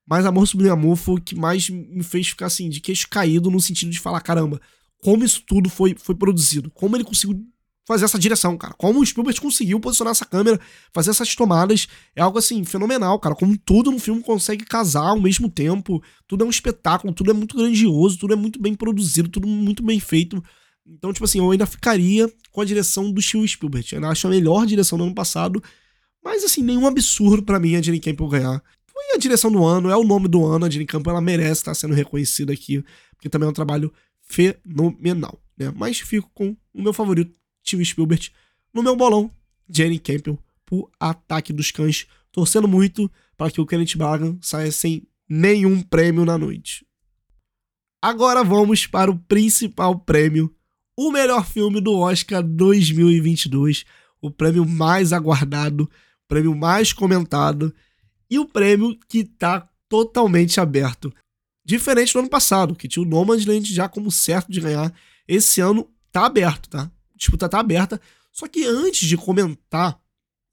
Mas 0.07 0.25
Amor 0.25 0.47
Sublime 0.47 0.71
Amor 0.71 0.95
foi 0.95 1.15
o 1.15 1.21
que 1.21 1.35
mais 1.35 1.69
me 1.69 2.01
fez 2.01 2.29
ficar 2.29 2.45
assim, 2.45 2.69
de 2.69 2.79
queixo 2.79 3.09
caído, 3.09 3.51
no 3.51 3.59
sentido 3.59 3.91
de 3.91 3.99
falar: 3.99 4.21
caramba, 4.21 4.61
como 5.03 5.25
isso 5.25 5.43
tudo 5.45 5.69
foi, 5.69 5.93
foi 5.99 6.15
produzido. 6.15 6.71
Como 6.71 6.95
ele 6.95 7.03
conseguiu 7.03 7.45
fazer 7.85 8.05
essa 8.05 8.17
direção, 8.17 8.57
cara. 8.57 8.73
Como 8.73 9.01
o 9.01 9.05
Spielberg 9.05 9.41
conseguiu 9.41 9.81
posicionar 9.81 10.11
essa 10.11 10.23
câmera, 10.23 10.57
fazer 10.93 11.09
essas 11.09 11.35
tomadas, 11.35 11.89
é 12.15 12.21
algo 12.21 12.39
assim 12.39 12.63
fenomenal, 12.63 13.19
cara. 13.19 13.35
Como 13.35 13.57
tudo 13.57 13.91
no 13.91 13.99
filme 13.99 14.23
consegue 14.23 14.63
casar 14.63 15.09
ao 15.09 15.19
mesmo 15.19 15.49
tempo, 15.49 16.01
tudo 16.25 16.45
é 16.45 16.47
um 16.47 16.49
espetáculo, 16.49 17.13
tudo 17.13 17.31
é 17.31 17.33
muito 17.33 17.57
grandioso, 17.57 18.17
tudo 18.17 18.31
é 18.31 18.37
muito 18.37 18.61
bem 18.61 18.73
produzido, 18.75 19.27
tudo 19.27 19.45
muito 19.45 19.83
bem 19.83 19.99
feito. 19.99 20.41
Então, 20.87 21.11
tipo 21.11 21.25
assim, 21.25 21.39
eu 21.39 21.51
ainda 21.51 21.65
ficaria 21.65 22.31
com 22.49 22.61
a 22.61 22.65
direção 22.65 23.11
do 23.11 23.21
Steven 23.21 23.45
Spielberg. 23.45 23.93
Eu 23.93 24.05
acho 24.05 24.25
a 24.25 24.29
melhor 24.29 24.65
direção 24.65 24.97
do 24.97 25.03
ano 25.03 25.13
passado, 25.13 25.61
mas 26.25 26.43
assim, 26.43 26.63
nenhum 26.63 26.87
absurdo 26.87 27.43
para 27.43 27.59
mim 27.59 27.75
a 27.75 27.81
Jane 27.81 27.99
Campbell 27.99 28.27
ganhar. 28.27 28.63
Foi 28.87 29.03
a 29.13 29.17
direção 29.19 29.51
do 29.51 29.63
ano, 29.63 29.91
é 29.91 29.95
o 29.95 30.03
nome 30.03 30.27
do 30.27 30.43
ano, 30.43 30.65
a 30.65 30.69
Jane 30.69 30.87
Campbell 30.87 31.11
ela 31.11 31.21
merece 31.21 31.61
estar 31.61 31.75
sendo 31.75 31.93
reconhecida 31.93 32.51
aqui, 32.51 32.83
porque 33.11 33.29
também 33.29 33.45
é 33.45 33.49
um 33.51 33.53
trabalho 33.53 33.93
fenomenal, 34.21 35.39
né? 35.55 35.71
Mas 35.75 35.99
fico 35.99 36.29
com 36.33 36.57
o 36.73 36.81
meu 36.81 36.91
favorito, 36.91 37.39
Steven 37.63 37.85
Spielberg, 37.85 38.31
no 38.73 38.81
meu 38.81 38.95
bolão, 38.95 39.31
Jenny 39.69 39.99
Campbell, 39.99 40.39
por 40.65 40.89
Ataque 40.99 41.53
dos 41.53 41.71
Cães, 41.71 42.07
torcendo 42.31 42.67
muito 42.67 43.09
para 43.37 43.51
que 43.51 43.61
o 43.61 43.65
Kenneth 43.65 43.95
Branagh 43.95 44.37
saia 44.41 44.71
sem 44.71 45.07
nenhum 45.29 45.81
prêmio 45.81 46.25
na 46.25 46.37
noite. 46.37 46.85
Agora 48.01 48.43
vamos 48.43 48.85
para 48.85 49.09
o 49.09 49.17
principal 49.17 49.99
prêmio, 49.99 50.53
o 50.97 51.11
melhor 51.11 51.45
filme 51.45 51.79
do 51.79 51.97
Oscar 51.97 52.43
2022, 52.43 53.85
o 54.21 54.31
prêmio 54.31 54.65
mais 54.65 55.13
aguardado, 55.13 55.89
prêmio 56.27 56.55
mais 56.55 56.93
comentado 56.93 57.73
e 58.29 58.39
o 58.39 58.47
prêmio 58.47 58.97
que 59.07 59.19
está 59.19 59.69
totalmente 59.87 60.59
aberto. 60.59 61.13
Diferente 61.63 62.13
do 62.13 62.19
ano 62.19 62.29
passado, 62.29 62.75
que 62.75 62.87
tinha 62.87 63.03
o 63.03 63.07
Nomadland 63.07 63.73
já 63.73 63.89
como 63.89 64.11
certo 64.11 64.51
de 64.51 64.61
ganhar. 64.61 64.93
Esse 65.27 65.61
ano 65.61 65.89
tá 66.11 66.25
aberto, 66.25 66.69
tá? 66.69 66.91
disputa 67.15 67.49
tá 67.49 67.59
aberta. 67.59 67.99
Só 68.31 68.47
que 68.47 68.65
antes 68.65 69.07
de 69.07 69.17
comentar 69.17 69.99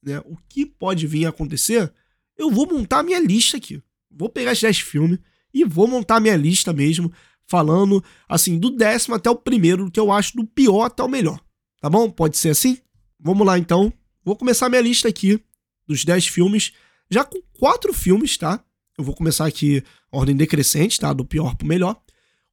né, 0.03 0.21
o 0.21 0.37
que 0.49 0.65
pode 0.65 1.07
vir 1.07 1.27
a 1.27 1.31
acontecer, 1.31 1.93
eu 2.37 2.51
vou 2.51 2.67
montar 2.67 3.01
a 3.01 3.03
minha 3.03 3.19
lista 3.19 3.57
aqui. 3.57 3.83
Vou 4.11 4.29
pegar 4.29 4.53
esses 4.53 4.63
10 4.63 4.79
filmes 4.81 5.19
e 5.53 5.65
vou 5.65 5.87
montar 5.87 6.17
a 6.17 6.21
minha 6.21 6.37
lista 6.37 6.73
mesmo, 6.73 7.13
falando 7.47 8.03
assim, 8.29 8.59
do 8.59 8.71
décimo 8.71 9.15
até 9.15 9.29
o 9.29 9.37
primeiro, 9.37 9.91
que 9.91 10.01
eu 10.01 10.11
acho 10.11 10.37
do 10.37 10.47
pior 10.47 10.85
até 10.85 11.03
o 11.03 11.09
melhor. 11.09 11.41
Tá 11.81 11.91
bom? 11.91 12.09
Pode 12.11 12.37
ser 12.37 12.51
assim? 12.51 12.79
Vamos 13.19 13.47
lá 13.47 13.59
então. 13.59 13.93
Vou 14.25 14.37
começar 14.37 14.67
a 14.67 14.69
minha 14.69 14.81
lista 14.81 15.09
aqui 15.09 15.43
dos 15.87 16.05
10 16.05 16.27
filmes, 16.27 16.73
já 17.11 17.25
com 17.25 17.41
quatro 17.59 17.93
filmes, 17.93 18.37
tá? 18.37 18.63
Eu 18.97 19.05
vou 19.05 19.15
começar 19.15 19.47
aqui 19.47 19.83
ordem 20.11 20.37
decrescente, 20.37 20.99
tá? 20.99 21.13
Do 21.13 21.25
pior 21.25 21.57
pro 21.57 21.67
melhor. 21.67 22.01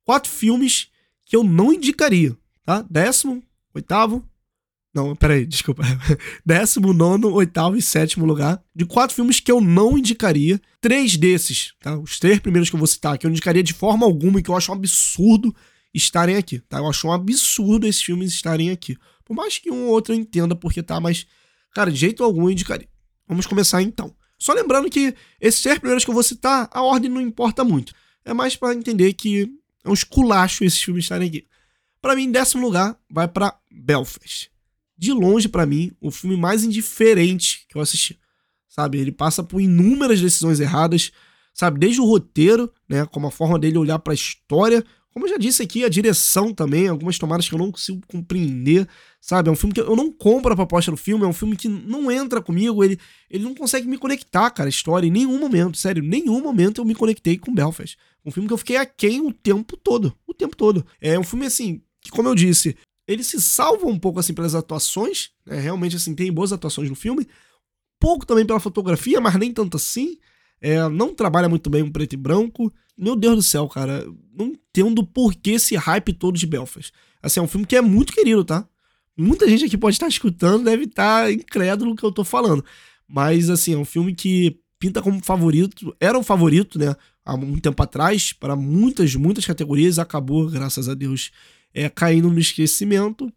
Quatro 0.03 0.31
filmes 0.31 0.87
que 1.25 1.35
eu 1.35 1.43
não 1.43 1.73
indicaria, 1.73 2.35
tá? 2.65 2.85
Décimo, 2.89 3.43
oitavo. 3.73 4.27
Não, 4.93 5.15
peraí, 5.15 5.45
desculpa. 5.45 5.83
Décimo, 6.43 6.93
nono, 6.93 7.31
oitavo 7.31 7.77
e 7.77 7.81
sétimo 7.81 8.25
lugar. 8.25 8.61
De 8.75 8.85
quatro 8.85 9.15
filmes 9.15 9.39
que 9.39 9.51
eu 9.51 9.61
não 9.61 9.97
indicaria. 9.97 10.59
Três 10.81 11.15
desses, 11.15 11.73
tá? 11.79 11.97
Os 11.97 12.17
três 12.17 12.39
primeiros 12.39 12.69
que 12.69 12.75
eu 12.75 12.79
vou 12.79 12.87
citar, 12.87 13.17
que 13.17 13.25
eu 13.25 13.29
indicaria 13.29 13.61
de 13.61 13.73
forma 13.73 14.05
alguma 14.05 14.39
e 14.39 14.43
que 14.43 14.49
eu 14.49 14.55
acho 14.55 14.71
um 14.71 14.75
absurdo 14.75 15.55
estarem 15.93 16.35
aqui, 16.35 16.59
tá? 16.59 16.79
Eu 16.79 16.87
acho 16.87 17.07
um 17.07 17.11
absurdo 17.11 17.85
esses 17.85 18.01
filmes 18.01 18.31
estarem 18.31 18.71
aqui. 18.71 18.97
Por 19.23 19.35
mais 19.35 19.57
que 19.59 19.69
um 19.69 19.85
ou 19.85 19.91
outro 19.91 20.13
eu 20.13 20.17
entenda 20.17 20.55
porque 20.55 20.81
tá, 20.81 20.99
mas, 20.99 21.27
cara, 21.73 21.91
de 21.91 21.97
jeito 21.97 22.23
algum 22.23 22.43
eu 22.43 22.51
indicaria. 22.51 22.87
Vamos 23.29 23.45
começar 23.45 23.83
então. 23.83 24.13
Só 24.39 24.53
lembrando 24.53 24.89
que 24.89 25.13
esses 25.39 25.61
três 25.61 25.77
primeiros 25.77 26.03
que 26.03 26.09
eu 26.09 26.13
vou 26.15 26.23
citar, 26.23 26.67
a 26.71 26.81
ordem 26.81 27.11
não 27.11 27.21
importa 27.21 27.63
muito. 27.63 27.93
É 28.25 28.33
mais 28.33 28.55
para 28.55 28.73
entender 28.73 29.13
que 29.13 29.47
é 29.83 29.89
um 29.89 29.93
esculacho 29.93 30.63
esses 30.63 30.81
filmes 30.81 31.05
estarem 31.05 31.29
aqui. 31.29 31.47
Para 32.01 32.15
mim, 32.15 32.23
em 32.23 32.31
décimo 32.31 32.63
lugar, 32.63 32.97
vai 33.09 33.27
para 33.27 33.55
Belfast. 33.69 34.49
De 34.97 35.11
longe, 35.13 35.47
para 35.47 35.65
mim, 35.65 35.91
o 36.01 36.09
filme 36.09 36.35
mais 36.35 36.63
indiferente 36.63 37.65
que 37.69 37.77
eu 37.77 37.81
assisti. 37.81 38.19
Sabe? 38.67 38.97
Ele 38.97 39.11
passa 39.11 39.43
por 39.43 39.61
inúmeras 39.61 40.19
decisões 40.19 40.59
erradas, 40.59 41.11
sabe? 41.53 41.79
Desde 41.79 42.01
o 42.01 42.05
roteiro, 42.05 42.71
né? 42.87 43.05
Como 43.05 43.27
a 43.27 43.31
forma 43.31 43.59
dele 43.59 43.77
olhar 43.77 43.99
para 43.99 44.13
a 44.13 44.15
história. 44.15 44.85
Como 45.11 45.25
eu 45.25 45.29
já 45.29 45.37
disse 45.37 45.63
aqui, 45.63 45.83
a 45.83 45.89
direção 45.89 46.53
também, 46.53 46.87
algumas 46.87 47.17
tomadas 47.17 47.49
que 47.49 47.55
eu 47.55 47.59
não 47.59 47.71
consigo 47.71 48.01
compreender, 48.07 48.87
sabe? 49.19 49.49
É 49.49 49.51
um 49.51 49.55
filme 49.55 49.73
que 49.73 49.81
eu 49.81 49.95
não 49.95 50.11
compro 50.11 50.53
a 50.53 50.55
proposta 50.55 50.91
do 50.91 50.97
filme, 50.97 51.25
é 51.25 51.27
um 51.27 51.33
filme 51.33 51.55
que 51.55 51.67
não 51.67 52.11
entra 52.11 52.41
comigo, 52.41 52.83
ele, 52.83 52.99
ele 53.29 53.43
não 53.43 53.55
consegue 53.55 53.87
me 53.87 53.97
conectar, 53.97 54.49
cara, 54.51 54.67
a 54.67 54.69
história, 54.69 55.07
em 55.07 55.11
nenhum 55.11 55.39
momento, 55.39 55.77
sério, 55.77 56.03
em 56.03 56.07
nenhum 56.07 56.41
momento 56.41 56.79
eu 56.79 56.85
me 56.85 56.93
conectei 56.93 57.37
com 57.37 57.53
Belfast. 57.53 57.97
Um 58.23 58.31
filme 58.31 58.47
que 58.47 58.53
eu 58.53 58.57
fiquei 58.57 58.75
aquém 58.75 59.21
o 59.21 59.33
tempo 59.33 59.75
todo, 59.75 60.15
o 60.27 60.33
tempo 60.33 60.55
todo. 60.55 60.85
É 61.01 61.17
um 61.17 61.23
filme, 61.23 61.45
assim, 61.45 61.81
que, 62.01 62.11
como 62.11 62.29
eu 62.29 62.35
disse, 62.35 62.77
ele 63.07 63.23
se 63.23 63.41
salva 63.41 63.87
um 63.87 63.97
pouco 63.97 64.19
assim 64.19 64.35
pelas 64.35 64.53
atuações, 64.53 65.31
né? 65.43 65.59
realmente 65.59 65.95
assim 65.95 66.13
tem 66.13 66.31
boas 66.31 66.53
atuações 66.53 66.89
no 66.89 66.95
filme, 66.95 67.27
pouco 67.99 68.25
também 68.25 68.45
pela 68.45 68.59
fotografia, 68.59 69.19
mas 69.19 69.35
nem 69.35 69.51
tanto 69.51 69.77
assim. 69.77 70.19
É, 70.61 70.87
não 70.89 71.13
trabalha 71.13 71.47
muito 71.47 71.69
bem 71.69 71.81
o 71.81 71.91
preto 71.91 72.13
e 72.13 72.17
branco. 72.17 72.73
Meu 72.97 73.15
Deus 73.15 73.35
do 73.35 73.43
céu, 73.43 73.67
cara, 73.67 74.05
não 74.35 74.47
entendo 74.47 75.05
por 75.05 75.33
que 75.33 75.51
esse 75.51 75.75
hype 75.75 76.13
todo 76.13 76.37
de 76.37 76.45
Belfast. 76.45 76.91
Assim, 77.21 77.39
é 77.39 77.43
um 77.43 77.47
filme 77.47 77.65
que 77.65 77.75
é 77.75 77.81
muito 77.81 78.13
querido, 78.13 78.43
tá? 78.43 78.67
Muita 79.17 79.47
gente 79.47 79.65
aqui 79.65 79.77
pode 79.77 79.95
estar 79.95 80.07
escutando, 80.07 80.63
deve 80.63 80.83
estar 80.83 81.31
incrédulo 81.31 81.91
no 81.91 81.95
que 81.95 82.03
eu 82.03 82.11
tô 82.11 82.23
falando. 82.23 82.63
Mas, 83.07 83.49
assim, 83.49 83.73
é 83.73 83.77
um 83.77 83.85
filme 83.85 84.13
que 84.13 84.59
pinta 84.79 85.01
como 85.01 85.23
favorito, 85.23 85.95
era 85.99 86.17
um 86.17 86.23
favorito, 86.23 86.79
né? 86.79 86.95
Há 87.25 87.35
um 87.35 87.57
tempo 87.57 87.83
atrás, 87.83 88.31
para 88.31 88.55
muitas, 88.55 89.13
muitas 89.15 89.45
categorias, 89.45 89.99
acabou, 89.99 90.49
graças 90.49 90.87
a 90.87 90.93
Deus, 90.93 91.31
é, 91.73 91.89
caindo 91.89 92.29
no 92.29 92.39
esquecimento 92.39 93.31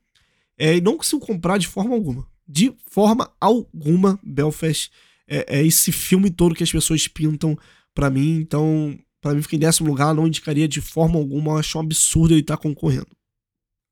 é, 0.56 0.76
e 0.76 0.80
não 0.80 0.96
consigo 0.96 1.20
comprar 1.24 1.58
de 1.58 1.66
forma 1.66 1.94
alguma. 1.94 2.26
De 2.46 2.72
forma 2.88 3.30
alguma, 3.40 4.18
Belfast 4.22 4.90
é, 5.32 5.60
é 5.60 5.66
esse 5.66 5.90
filme 5.90 6.30
todo 6.30 6.54
que 6.54 6.62
as 6.62 6.70
pessoas 6.70 7.08
pintam 7.08 7.56
para 7.94 8.10
mim. 8.10 8.36
Então, 8.36 8.98
para 9.20 9.34
mim, 9.34 9.40
fica 9.40 9.56
em 9.56 9.60
décimo 9.60 9.88
lugar. 9.88 10.14
Não 10.14 10.26
indicaria 10.26 10.68
de 10.68 10.80
forma 10.82 11.18
alguma. 11.18 11.58
Acho 11.58 11.78
um 11.78 11.80
absurdo 11.80 12.34
ele 12.34 12.40
estar 12.40 12.58
tá 12.58 12.62
concorrendo. 12.62 13.08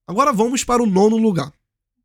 Agora 0.06 0.32
vamos 0.32 0.64
para 0.64 0.82
o 0.82 0.86
nono 0.86 1.16
lugar. 1.16 1.52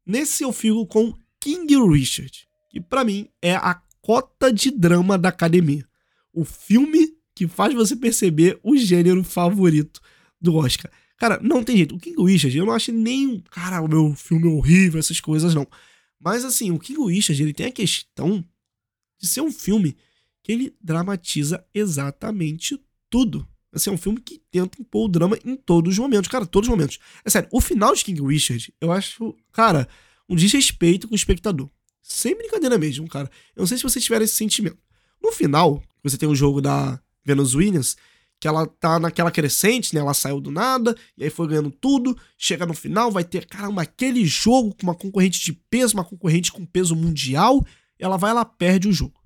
Nesse 0.06 0.44
eu 0.44 0.54
fico 0.54 0.86
com 0.86 1.14
King 1.40 1.76
Richard, 1.92 2.48
que 2.70 2.80
para 2.80 3.04
mim 3.04 3.28
é 3.42 3.56
a 3.56 3.82
cota 4.02 4.54
de 4.54 4.72
drama 4.72 5.18
da 5.18 5.30
academia. 5.30 5.86
O 6.32 6.46
filme 6.46 7.14
que 7.34 7.48
faz 7.48 7.74
você 7.74 7.96
perceber 7.96 8.60
o 8.64 8.78
gênero 8.78 9.24
favorito 9.24 10.00
do 10.40 10.56
Oscar. 10.56 10.92
Cara, 11.18 11.40
não 11.42 11.64
tem 11.64 11.78
jeito. 11.78 11.96
O 11.96 12.00
King 12.00 12.24
Richard, 12.24 12.56
eu 12.56 12.66
não 12.66 12.74
acho 12.74 12.92
nem. 12.92 13.44
Cara, 13.52 13.82
o 13.82 13.88
meu 13.88 14.14
filme 14.14 14.48
é 14.48 14.52
horrível, 14.52 15.00
essas 15.00 15.20
coisas 15.20 15.54
não. 15.56 15.68
Mas 16.20 16.46
assim, 16.46 16.72
o 16.72 16.80
King 16.80 17.04
Richard, 17.12 17.42
ele 17.42 17.54
tem 17.54 17.66
a 17.66 17.72
questão 17.72 18.46
de 19.18 19.28
ser 19.28 19.42
um 19.42 19.52
filme 19.52 19.96
que 20.44 20.52
ele 20.52 20.76
dramatiza 20.82 21.66
exatamente 21.74 22.80
tudo. 23.10 23.48
Assim, 23.74 23.90
é 23.90 23.94
um 23.94 23.98
filme 23.98 24.22
que 24.22 24.42
tenta 24.50 24.82
impor 24.82 25.06
o 25.06 25.10
drama 25.10 25.38
em 25.44 25.56
todos 25.56 25.94
os 25.94 26.00
momentos. 26.00 26.30
Cara, 26.30 26.46
todos 26.46 26.70
os 26.70 26.72
momentos. 26.72 26.98
É 27.26 27.30
sério, 27.30 27.50
o 27.52 27.60
final 27.60 27.94
de 27.94 28.06
King 28.06 28.26
Richard, 28.26 28.74
eu 28.80 28.92
acho, 28.92 29.36
cara, 29.52 29.88
um 30.30 30.36
desrespeito 30.36 31.08
com 31.08 31.14
o 31.14 31.18
espectador. 31.18 31.70
Sem 32.02 32.38
brincadeira 32.38 32.78
mesmo, 32.78 33.08
cara. 33.08 33.30
Eu 33.56 33.62
não 33.62 33.68
sei 33.68 33.78
se 33.78 33.84
vocês 33.84 34.04
tiveram 34.04 34.24
esse 34.24 34.36
sentimento. 34.36 34.78
No 35.22 35.32
final, 35.32 35.84
você 36.04 36.18
tem 36.18 36.30
o 36.30 36.36
jogo 36.36 36.62
da 36.62 37.02
Venus 37.26 37.56
Williams, 37.56 37.98
que 38.40 38.48
ela 38.48 38.68
tá 38.68 39.00
naquela 39.00 39.32
crescente, 39.32 39.94
né? 39.94 40.02
Ela 40.02 40.14
saiu 40.14 40.40
do 40.40 40.52
nada, 40.52 40.96
e 41.18 41.24
aí 41.24 41.30
foi 41.30 41.48
ganhando 41.48 41.72
tudo. 41.72 42.16
Chega 42.38 42.66
no 42.66 42.74
final, 42.74 43.12
vai 43.12 43.24
ter, 43.24 43.46
caramba, 43.46 43.82
aquele 43.82 44.24
jogo 44.24 44.76
com 44.76 44.84
uma 44.84 44.96
concorrente 44.96 45.44
de 45.44 45.52
peso, 45.52 45.96
uma 45.96 46.06
concorrente 46.06 46.52
com 46.52 46.66
peso 46.66 46.96
mundial. 46.96 47.66
Ela 48.00 48.18
vai, 48.18 48.32
ela 48.32 48.46
perde 48.46 48.88
o 48.88 48.94
jogo. 48.94 49.20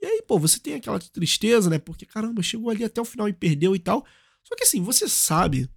E 0.00 0.06
aí, 0.06 0.22
pô, 0.26 0.38
você 0.38 0.58
tem 0.58 0.74
aquela 0.74 0.98
tristeza, 0.98 1.68
né? 1.68 1.78
Porque, 1.78 2.06
caramba, 2.06 2.42
chegou 2.42 2.70
ali 2.70 2.84
até 2.84 3.00
o 3.00 3.04
final 3.04 3.28
e 3.28 3.32
perdeu 3.32 3.74
e 3.74 3.78
tal. 3.78 4.06
Só 4.44 4.54
que 4.54 4.62
assim, 4.64 4.82
você 4.82 5.08
sabe, 5.08 5.68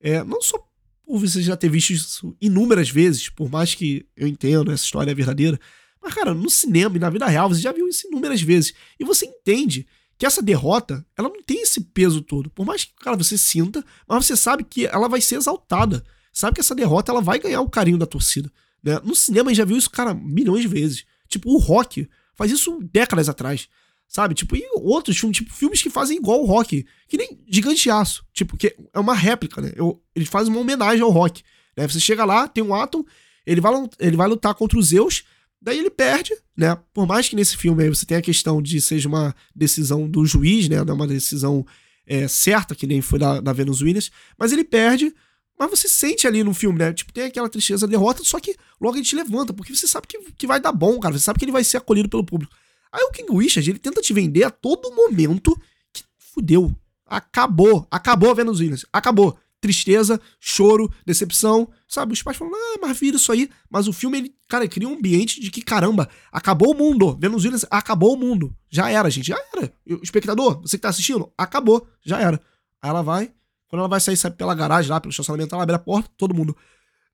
é, 0.00 0.22
não 0.22 0.40
só 0.42 0.58
por 1.04 1.18
você 1.18 1.42
já 1.42 1.56
ter 1.56 1.68
visto 1.68 1.90
isso 1.90 2.36
inúmeras 2.40 2.90
vezes, 2.90 3.28
por 3.28 3.50
mais 3.50 3.74
que 3.74 4.06
eu 4.16 4.28
entenda 4.28 4.72
essa 4.72 4.84
história 4.84 5.10
é 5.10 5.14
verdadeira, 5.14 5.58
mas, 6.02 6.14
cara, 6.14 6.34
no 6.34 6.50
cinema 6.50 6.96
e 6.96 7.00
na 7.00 7.08
vida 7.08 7.26
real, 7.26 7.48
você 7.48 7.60
já 7.60 7.70
viu 7.70 7.86
isso 7.86 8.08
inúmeras 8.08 8.42
vezes. 8.42 8.74
E 8.98 9.04
você 9.04 9.24
entende 9.24 9.86
que 10.18 10.26
essa 10.26 10.42
derrota, 10.42 11.06
ela 11.16 11.28
não 11.28 11.42
tem 11.42 11.62
esse 11.62 11.80
peso 11.80 12.20
todo. 12.20 12.50
Por 12.50 12.66
mais 12.66 12.84
que, 12.84 12.92
cara, 12.96 13.16
você 13.16 13.38
sinta, 13.38 13.84
mas 14.06 14.26
você 14.26 14.36
sabe 14.36 14.64
que 14.64 14.86
ela 14.86 15.08
vai 15.08 15.20
ser 15.20 15.36
exaltada. 15.36 16.04
Sabe 16.32 16.56
que 16.56 16.60
essa 16.60 16.74
derrota, 16.74 17.12
ela 17.12 17.20
vai 17.20 17.38
ganhar 17.38 17.60
o 17.60 17.70
carinho 17.70 17.98
da 17.98 18.06
torcida. 18.06 18.50
Né? 18.82 19.00
No 19.04 19.14
cinema, 19.14 19.50
a 19.50 19.52
gente 19.52 19.58
já 19.58 19.64
viu 19.64 19.76
isso, 19.76 19.90
cara, 19.90 20.12
milhões 20.12 20.62
de 20.62 20.68
vezes. 20.68 21.04
Tipo, 21.32 21.50
o 21.50 21.58
rock 21.58 22.08
faz 22.34 22.50
isso 22.50 22.78
décadas 22.92 23.28
atrás. 23.28 23.68
Sabe? 24.08 24.34
Tipo, 24.34 24.56
e 24.56 24.62
outros 24.74 25.18
filmes, 25.18 25.38
tipo, 25.38 25.52
filmes 25.52 25.82
que 25.82 25.88
fazem 25.88 26.18
igual 26.18 26.42
o 26.42 26.46
rock. 26.46 26.84
Que 27.08 27.16
nem 27.16 27.40
Gigante 27.48 27.90
Aço. 27.90 28.24
Tipo, 28.32 28.56
que 28.56 28.76
é 28.92 29.00
uma 29.00 29.14
réplica, 29.14 29.60
né? 29.60 29.72
Eu, 29.74 30.02
ele 30.14 30.26
faz 30.26 30.48
uma 30.48 30.60
homenagem 30.60 31.02
ao 31.02 31.10
rock. 31.10 31.42
Né? 31.76 31.88
Você 31.88 31.98
chega 31.98 32.24
lá, 32.24 32.46
tem 32.46 32.62
um 32.62 32.74
Atom, 32.74 33.04
ele 33.46 33.60
vai, 33.60 33.72
ele 33.98 34.16
vai 34.16 34.28
lutar 34.28 34.54
contra 34.54 34.78
os 34.78 34.88
Zeus, 34.88 35.24
Daí 35.62 35.78
ele 35.78 35.90
perde, 35.90 36.34
né? 36.56 36.76
Por 36.92 37.06
mais 37.06 37.28
que 37.28 37.36
nesse 37.36 37.56
filme 37.56 37.84
aí 37.84 37.88
você 37.88 38.04
tenha 38.04 38.18
a 38.18 38.22
questão 38.22 38.60
de 38.60 38.80
seja 38.80 39.08
uma 39.08 39.32
decisão 39.54 40.10
do 40.10 40.26
juiz, 40.26 40.68
né? 40.68 40.76
É 40.76 40.92
uma 40.92 41.06
decisão 41.06 41.64
é, 42.04 42.26
certa, 42.26 42.74
que 42.74 42.84
nem 42.84 43.00
foi 43.00 43.20
da, 43.20 43.40
da 43.40 43.52
Venus 43.52 43.80
Williams, 43.80 44.10
mas 44.36 44.50
ele 44.50 44.64
perde, 44.64 45.14
mas 45.62 45.78
você 45.78 45.88
sente 45.88 46.26
ali 46.26 46.42
no 46.42 46.52
filme, 46.52 46.78
né? 46.78 46.92
Tipo, 46.92 47.12
tem 47.12 47.24
aquela 47.24 47.48
tristeza 47.48 47.86
derrota, 47.86 48.22
só 48.24 48.40
que 48.40 48.56
logo 48.80 48.96
ele 48.96 49.04
te 49.04 49.14
levanta, 49.14 49.52
porque 49.52 49.74
você 49.74 49.86
sabe 49.86 50.06
que, 50.06 50.18
que 50.32 50.46
vai 50.46 50.60
dar 50.60 50.72
bom, 50.72 50.98
cara. 50.98 51.16
Você 51.16 51.24
sabe 51.24 51.38
que 51.38 51.44
ele 51.44 51.52
vai 51.52 51.64
ser 51.64 51.76
acolhido 51.76 52.08
pelo 52.08 52.24
público. 52.24 52.54
Aí 52.90 53.02
o 53.04 53.10
King 53.10 53.36
Richard, 53.36 53.68
ele 53.68 53.78
tenta 53.78 54.00
te 54.02 54.12
vender 54.12 54.44
a 54.44 54.50
todo 54.50 54.94
momento 54.94 55.56
que 55.92 56.04
fudeu. 56.18 56.74
Acabou, 57.06 57.86
acabou 57.90 58.30
a 58.30 58.34
Venus 58.34 58.60
Williams, 58.60 58.86
acabou 58.92 59.38
tristeza, 59.62 60.20
choro, 60.40 60.92
decepção, 61.06 61.70
sabe? 61.86 62.12
Os 62.12 62.22
pais 62.22 62.36
falam, 62.36 62.52
ah, 62.52 62.78
mas 62.82 62.98
vira 62.98 63.16
isso 63.16 63.30
aí. 63.30 63.48
Mas 63.70 63.86
o 63.86 63.92
filme, 63.92 64.18
ele, 64.18 64.34
cara, 64.48 64.66
cria 64.66 64.88
um 64.88 64.94
ambiente 64.94 65.40
de 65.40 65.52
que, 65.52 65.62
caramba, 65.62 66.08
acabou 66.32 66.72
o 66.72 66.76
mundo. 66.76 67.16
Venus 67.16 67.44
Williams, 67.44 67.64
acabou 67.70 68.14
o 68.14 68.16
mundo. 68.18 68.54
Já 68.68 68.90
era, 68.90 69.08
gente, 69.08 69.28
já 69.28 69.38
era. 69.54 69.72
O 69.88 70.02
espectador, 70.02 70.60
você 70.60 70.76
que 70.76 70.82
tá 70.82 70.88
assistindo, 70.88 71.32
acabou, 71.38 71.86
já 72.04 72.20
era. 72.20 72.40
Aí 72.82 72.90
ela 72.90 73.02
vai, 73.02 73.32
quando 73.72 73.80
ela 73.80 73.88
vai 73.88 74.00
sair, 74.00 74.18
sai 74.18 74.30
pela 74.30 74.54
garagem 74.54 74.90
lá, 74.90 75.00
pelo 75.00 75.10
estacionamento, 75.10 75.54
ela 75.54 75.62
abre 75.62 75.74
a 75.74 75.78
porta, 75.78 76.10
todo 76.18 76.34
mundo. 76.34 76.54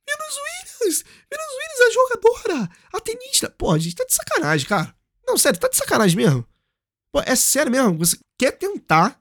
Venus 0.04 0.36
Williams! 0.36 1.04
Venus 1.30 1.46
Williams 1.52 1.80
é 1.80 1.90
jogadora! 1.92 2.70
A 2.92 3.00
tenista! 3.00 3.48
Pô, 3.48 3.70
a 3.70 3.78
gente 3.78 3.94
tá 3.94 4.04
de 4.04 4.12
sacanagem, 4.12 4.66
cara. 4.66 4.92
Não, 5.24 5.38
sério, 5.38 5.60
tá 5.60 5.68
de 5.68 5.76
sacanagem 5.76 6.16
mesmo. 6.16 6.44
Pô, 7.12 7.20
é 7.20 7.36
sério 7.36 7.70
mesmo. 7.70 7.96
Você 7.98 8.18
quer 8.36 8.50
tentar, 8.50 9.20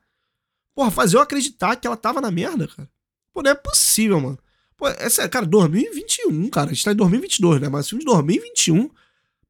porra, 0.74 0.90
fazer 0.90 1.18
eu 1.18 1.22
acreditar 1.22 1.76
que 1.76 1.86
ela 1.86 1.96
tava 1.96 2.20
na 2.20 2.32
merda, 2.32 2.68
cara. 2.70 2.90
Pô, 3.32 3.44
não 3.44 3.52
é 3.52 3.56
possível, 3.56 4.20
mano. 4.20 4.40
Pô, 4.76 4.88
é, 4.88 5.28
cara, 5.30 5.46
2021, 5.46 6.50
cara. 6.50 6.72
A 6.72 6.74
gente 6.74 6.86
tá 6.86 6.92
em 6.92 6.96
2022, 6.96 7.62
né? 7.62 7.70
Mas 7.70 7.88
filme 7.88 8.04
de 8.04 8.12
2021. 8.12 8.90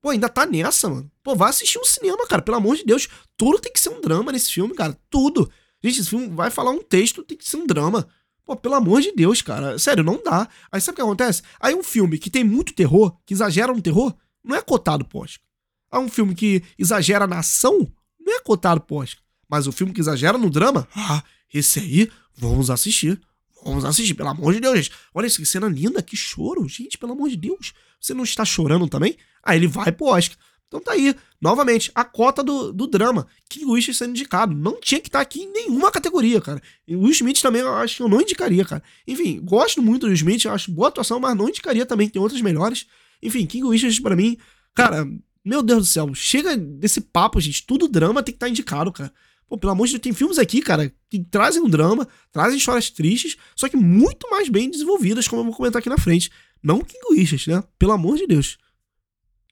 Pô, 0.01 0.09
ainda 0.09 0.27
tá 0.27 0.45
nessa, 0.45 0.89
mano. 0.89 1.09
Pô, 1.23 1.37
vai 1.37 1.51
assistir 1.51 1.79
um 1.79 1.85
cinema, 1.85 2.27
cara. 2.27 2.41
Pelo 2.41 2.57
amor 2.57 2.75
de 2.75 2.83
Deus. 2.83 3.07
Tudo 3.37 3.59
tem 3.59 3.71
que 3.71 3.79
ser 3.79 3.91
um 3.91 4.01
drama 4.01 4.33
nesse 4.33 4.51
filme, 4.51 4.75
cara. 4.75 4.93
Tudo. 5.09 5.49
Gente, 5.83 6.01
esse 6.01 6.09
filme 6.09 6.27
vai 6.27 6.49
falar 6.49 6.71
um 6.71 6.81
texto, 6.81 7.23
tem 7.23 7.37
que 7.37 7.47
ser 7.47 7.57
um 7.57 7.67
drama. 7.67 8.07
Pô, 8.45 8.55
pelo 8.55 8.75
amor 8.75 9.01
de 9.01 9.11
Deus, 9.11 9.41
cara. 9.41 9.77
Sério, 9.77 10.03
não 10.03 10.21
dá. 10.23 10.47
Aí 10.71 10.79
sabe 10.79 10.93
o 10.93 10.95
que 10.95 11.01
acontece? 11.01 11.41
Aí 11.59 11.75
um 11.75 11.83
filme 11.83 12.17
que 12.17 12.29
tem 12.29 12.43
muito 12.43 12.73
terror, 12.73 13.17
que 13.25 13.33
exagera 13.33 13.73
no 13.73 13.81
terror, 13.81 14.15
não 14.43 14.55
é 14.55 14.61
cotado 14.61 15.03
pro 15.03 15.19
Oscar. 15.19 15.45
Aí 15.91 15.99
um 15.99 16.09
filme 16.09 16.33
que 16.33 16.63
exagera 16.77 17.27
na 17.27 17.39
ação, 17.39 17.91
não 18.19 18.33
é 18.33 18.39
cotado 18.39 18.81
pro 18.81 18.97
Oscar. 18.97 19.21
Mas 19.49 19.67
o 19.67 19.71
filme 19.71 19.93
que 19.93 19.99
exagera 19.99 20.37
no 20.37 20.49
drama, 20.49 20.87
ah, 20.95 21.23
esse 21.53 21.79
aí, 21.79 22.11
vamos 22.35 22.69
assistir. 22.69 23.19
Vamos 23.63 23.83
assistir, 23.83 24.13
pelo 24.13 24.29
amor 24.29 24.53
de 24.53 24.61
Deus, 24.61 24.77
gente. 24.77 24.91
Olha 25.13 25.29
que 25.29 25.45
cena 25.45 25.67
linda, 25.67 26.01
que 26.01 26.15
choro. 26.15 26.67
Gente, 26.69 26.97
pelo 26.97 27.13
amor 27.13 27.29
de 27.29 27.35
Deus. 27.35 27.73
Você 27.99 28.13
não 28.13 28.23
está 28.23 28.45
chorando 28.45 28.87
também? 28.87 29.17
Aí 29.43 29.57
ele 29.57 29.67
vai 29.67 29.91
pro 29.91 30.07
Oscar. 30.07 30.37
Então 30.67 30.81
tá 30.81 30.91
aí, 30.91 31.15
novamente, 31.39 31.89
a 31.95 32.03
cota 32.03 32.43
do, 32.43 32.73
do 32.73 32.87
drama. 32.87 33.25
Que 33.49 33.65
Wish 33.65 33.93
sendo 33.93 34.09
indicado. 34.09 34.53
Não 34.53 34.79
tinha 34.79 34.99
que 34.99 35.07
estar 35.07 35.19
tá 35.19 35.23
aqui 35.23 35.43
em 35.43 35.51
nenhuma 35.51 35.89
categoria, 35.89 36.41
cara. 36.41 36.61
E 36.85 36.95
o 36.95 37.01
Will 37.01 37.11
Smith 37.11 37.41
também 37.41 37.61
eu 37.61 37.73
acho 37.75 37.97
que 37.97 38.03
eu 38.03 38.09
não 38.09 38.21
indicaria, 38.21 38.65
cara. 38.65 38.83
Enfim, 39.07 39.39
gosto 39.41 39.81
muito 39.81 40.01
do 40.01 40.07
Will 40.07 40.15
Smith, 40.15 40.45
acho 40.45 40.71
boa 40.71 40.89
atuação, 40.89 41.19
mas 41.19 41.35
não 41.35 41.47
indicaria 41.47 41.85
também, 41.85 42.09
tem 42.09 42.21
outras 42.21 42.41
melhores. 42.41 42.85
Enfim, 43.23 43.45
King 43.45 43.69
Richard 43.69 44.01
para 44.01 44.15
mim, 44.15 44.37
cara, 44.75 45.07
meu 45.43 45.63
Deus 45.63 45.79
do 45.79 45.85
céu, 45.85 46.13
chega 46.13 46.57
desse 46.57 46.99
papo, 46.99 47.39
gente. 47.39 47.65
Tudo 47.65 47.87
drama 47.87 48.21
tem 48.21 48.33
que 48.33 48.35
estar 48.35 48.47
tá 48.47 48.49
indicado, 48.49 48.91
cara. 48.91 49.13
Pô, 49.47 49.57
pelo 49.57 49.71
amor 49.71 49.87
de 49.87 49.93
Deus, 49.93 50.01
tem 50.01 50.13
filmes 50.13 50.37
aqui, 50.37 50.61
cara, 50.61 50.93
que 51.09 51.23
trazem 51.23 51.61
um 51.61 51.69
drama, 51.69 52.05
trazem 52.33 52.57
histórias 52.57 52.89
tristes, 52.89 53.37
só 53.55 53.69
que 53.69 53.77
muito 53.77 54.29
mais 54.29 54.49
bem 54.49 54.69
desenvolvidas, 54.69 55.25
como 55.25 55.41
eu 55.41 55.45
vou 55.45 55.55
comentar 55.55 55.79
aqui 55.79 55.87
na 55.87 55.97
frente. 55.97 56.29
Não 56.61 56.81
King 56.81 57.15
Richard, 57.15 57.49
né? 57.49 57.63
Pelo 57.79 57.93
amor 57.93 58.17
de 58.17 58.27
Deus. 58.27 58.57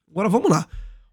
Agora 0.09 0.27
vamos 0.27 0.49
lá. 0.49 0.67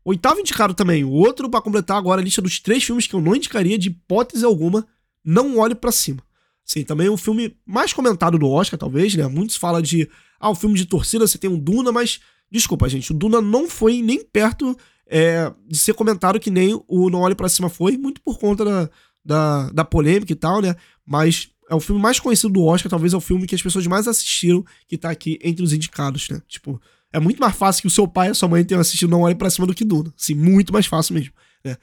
Oitavo 0.05 0.41
indicado 0.41 0.75
também, 0.75 1.05
o 1.05 1.11
outro 1.11 1.49
para 1.49 1.61
completar 1.61 1.97
agora 1.97 2.21
a 2.21 2.25
lista 2.25 2.43
dos 2.43 2.59
três 2.59 2.83
filmes 2.83 3.07
que 3.07 3.15
eu 3.15 3.21
não 3.21 3.37
indicaria 3.37 3.79
de 3.79 3.89
hipótese 3.89 4.45
alguma, 4.45 4.87
Não 5.25 5.59
Olhe 5.59 5.75
para 5.75 5.93
Cima. 5.93 6.23
Sim, 6.65 6.85
também 6.85 7.07
é 7.07 7.11
o 7.11 7.17
filme 7.17 7.57
mais 7.67 7.93
comentado 7.93 8.39
do 8.39 8.49
Oscar, 8.49 8.79
talvez, 8.79 9.15
né? 9.15 9.27
Muitos 9.27 9.57
falam 9.57 9.83
de, 9.83 10.09
ah, 10.41 10.51
o 10.51 10.55
filme 10.55 10.77
de 10.77 10.87
torcida, 10.87 11.27
você 11.27 11.39
tem 11.39 11.51
um 11.51 11.59
Duna, 11.59 11.93
mas, 11.93 12.21
desculpa, 12.51 12.89
gente, 12.89 13.13
o 13.13 13.15
Duna 13.15 13.41
não 13.41 13.69
foi 13.69 14.03
nem 14.03 14.25
perto 14.25 14.77
é, 15.07 15.53
de 15.69 15.79
ser 15.79 15.95
comentado 15.95 16.41
que 16.41 16.51
nem 16.51 16.81
o 16.89 17.11
Não 17.11 17.21
Olhe 17.21 17.35
para 17.35 17.49
Cima 17.49 17.69
foi, 17.69 17.97
muito 17.97 18.21
por 18.23 18.39
conta 18.39 18.65
da, 18.65 18.91
da, 19.25 19.71
da, 19.71 19.85
polêmica 19.85 20.33
e 20.33 20.37
tal, 20.37 20.63
né? 20.63 20.75
Mas 21.05 21.51
é 21.69 21.75
o 21.75 21.81
filme 21.81 22.01
mais 22.01 22.19
conhecido 22.19 22.53
do 22.53 22.65
Oscar, 22.65 22.91
talvez 22.91 23.13
é 23.13 23.17
o 23.17 23.21
filme 23.21 23.47
que 23.47 23.55
as 23.55 23.63
pessoas 23.63 23.87
mais 23.87 24.09
assistiram 24.09 24.65
que 24.89 24.97
tá 24.97 25.11
aqui 25.11 25.39
entre 25.43 25.63
os 25.65 25.73
indicados, 25.73 26.29
né? 26.29 26.41
Tipo, 26.49 26.81
é 27.13 27.21
muito 27.21 27.41
mais 27.41 27.55
fácil 27.55 27.83
que 27.83 27.87
o 27.87 27.91
seu 27.91 28.09
pai 28.09 28.29
e 28.29 28.31
a 28.31 28.35
sua 28.35 28.49
mãe 28.49 28.65
tenham 28.65 28.81
assistido 28.81 29.11
Não 29.11 29.23
Olhe 29.23 29.35
para 29.35 29.51
Cima 29.51 29.67
do 29.67 29.75
que 29.75 29.85
Duna. 29.85 30.13
Assim, 30.19 30.35
muito 30.35 30.73
mais 30.73 30.87
fácil 30.87 31.15
mesmo, 31.15 31.33
né? 31.65 31.77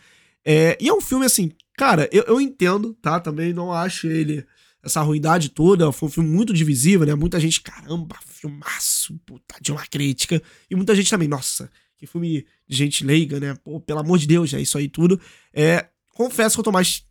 É, 0.45 0.77
e 0.79 0.87
é 0.87 0.93
um 0.93 1.01
filme, 1.01 1.25
assim, 1.25 1.51
cara, 1.77 2.09
eu, 2.11 2.23
eu 2.23 2.41
entendo, 2.41 2.93
tá? 3.01 3.19
Também 3.19 3.53
não 3.53 3.71
acho 3.71 4.07
ele 4.07 4.45
essa 4.81 5.01
ruindade 5.01 5.49
toda. 5.49 5.91
Foi 5.91 6.07
um 6.07 6.11
filme 6.11 6.29
muito 6.29 6.53
divisivo, 6.53 7.05
né? 7.05 7.13
Muita 7.13 7.39
gente, 7.39 7.61
caramba, 7.61 8.15
filmaço, 8.25 9.19
puta 9.25 9.55
de 9.61 9.71
uma 9.71 9.85
crítica. 9.85 10.41
E 10.69 10.75
muita 10.75 10.95
gente 10.95 11.09
também, 11.09 11.27
nossa, 11.27 11.69
que 11.97 12.07
filme 12.07 12.45
de 12.67 12.77
gente 12.77 13.05
leiga, 13.05 13.39
né? 13.39 13.55
Pô, 13.63 13.79
pelo 13.79 13.99
amor 13.99 14.17
de 14.17 14.27
Deus, 14.27 14.53
é 14.53 14.61
isso 14.61 14.77
aí 14.77 14.87
tudo. 14.87 15.19
É, 15.53 15.87
confesso 16.15 16.55
que 16.55 16.61
eu 16.61 16.63
tô 16.63 16.71
mais 16.71 17.05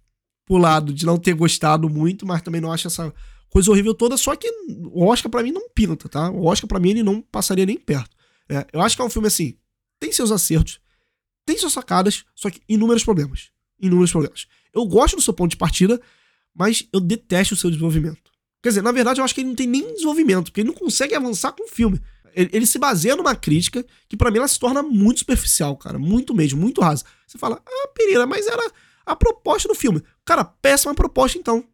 pro 0.47 0.57
lado 0.57 0.93
de 0.93 1.05
não 1.05 1.19
ter 1.19 1.35
gostado 1.35 1.89
muito, 1.89 2.27
mas 2.27 2.43
também 2.43 2.61
não 2.61 2.73
acho 2.73 2.87
essa 2.87 3.13
coisa 3.51 3.71
horrível 3.71 3.95
toda. 3.95 4.17
Só 4.17 4.35
que 4.37 4.49
o 4.93 5.07
Oscar 5.07 5.31
para 5.31 5.43
mim 5.43 5.53
não 5.53 5.69
pinta, 5.71 6.09
tá? 6.09 6.31
O 6.31 6.47
Oscar 6.47 6.69
para 6.69 6.81
mim 6.81 6.91
ele 6.91 7.03
não 7.03 7.21
passaria 7.21 7.67
nem 7.67 7.79
perto. 7.79 8.17
É, 8.49 8.67
eu 8.73 8.81
acho 8.81 8.97
que 8.97 9.03
é 9.03 9.05
um 9.05 9.11
filme 9.11 9.29
assim, 9.29 9.57
tem 10.01 10.11
seus 10.13 10.31
acertos, 10.31 10.81
tem 11.45 11.57
suas 11.59 11.73
sacadas, 11.73 12.25
só 12.35 12.51
que 12.51 12.61
inúmeros 12.69 13.05
problemas. 13.05 13.51
Inúmeros 13.81 14.11
problemas. 14.11 14.47
Eu 14.73 14.87
gosto 14.87 15.17
do 15.17 15.23
seu 15.23 15.35
ponto 15.35 15.51
de 15.51 15.57
partida, 15.57 16.01
mas 16.55 16.87
eu 16.93 17.01
detesto 17.01 17.55
o 17.55 17.57
seu 17.57 17.71
desenvolvimento. 17.71 18.31
Quer 18.63 18.71
dizer, 18.71 18.83
na 18.83 18.93
verdade, 18.93 19.21
eu 19.21 19.25
acho 19.25 19.35
que 19.35 19.41
ele 19.41 19.49
não 19.49 19.55
tem 19.55 19.67
nem 19.67 19.95
desenvolvimento, 19.95 20.47
porque 20.47 20.61
ele 20.61 20.69
não 20.69 20.75
consegue 20.75 21.15
avançar 21.15 21.53
com 21.53 21.65
o 21.65 21.69
filme. 21.69 22.01
Ele, 22.35 22.51
ele 22.53 22.67
se 22.67 22.79
baseia 22.79 23.17
numa 23.17 23.35
crítica 23.35 23.85
que 24.09 24.17
para 24.17 24.31
mim 24.31 24.39
ela 24.39 24.49
se 24.49 24.59
torna 24.59 24.83
muito 24.83 25.21
superficial, 25.21 25.77
cara. 25.77 25.99
Muito 25.99 26.35
mesmo, 26.35 26.61
muito 26.61 26.81
rasa. 26.81 27.05
Você 27.27 27.39
fala, 27.39 27.63
ah, 27.65 27.89
Pereira, 27.95 28.27
mas 28.27 28.47
era 28.47 28.73
a 29.07 29.17
proposta 29.17 29.69
do 29.69 29.75
filme. 29.75 30.03
Cara, 30.25 30.45
péssima 30.45 30.95
proposta 30.95 31.39
então. 31.39 31.65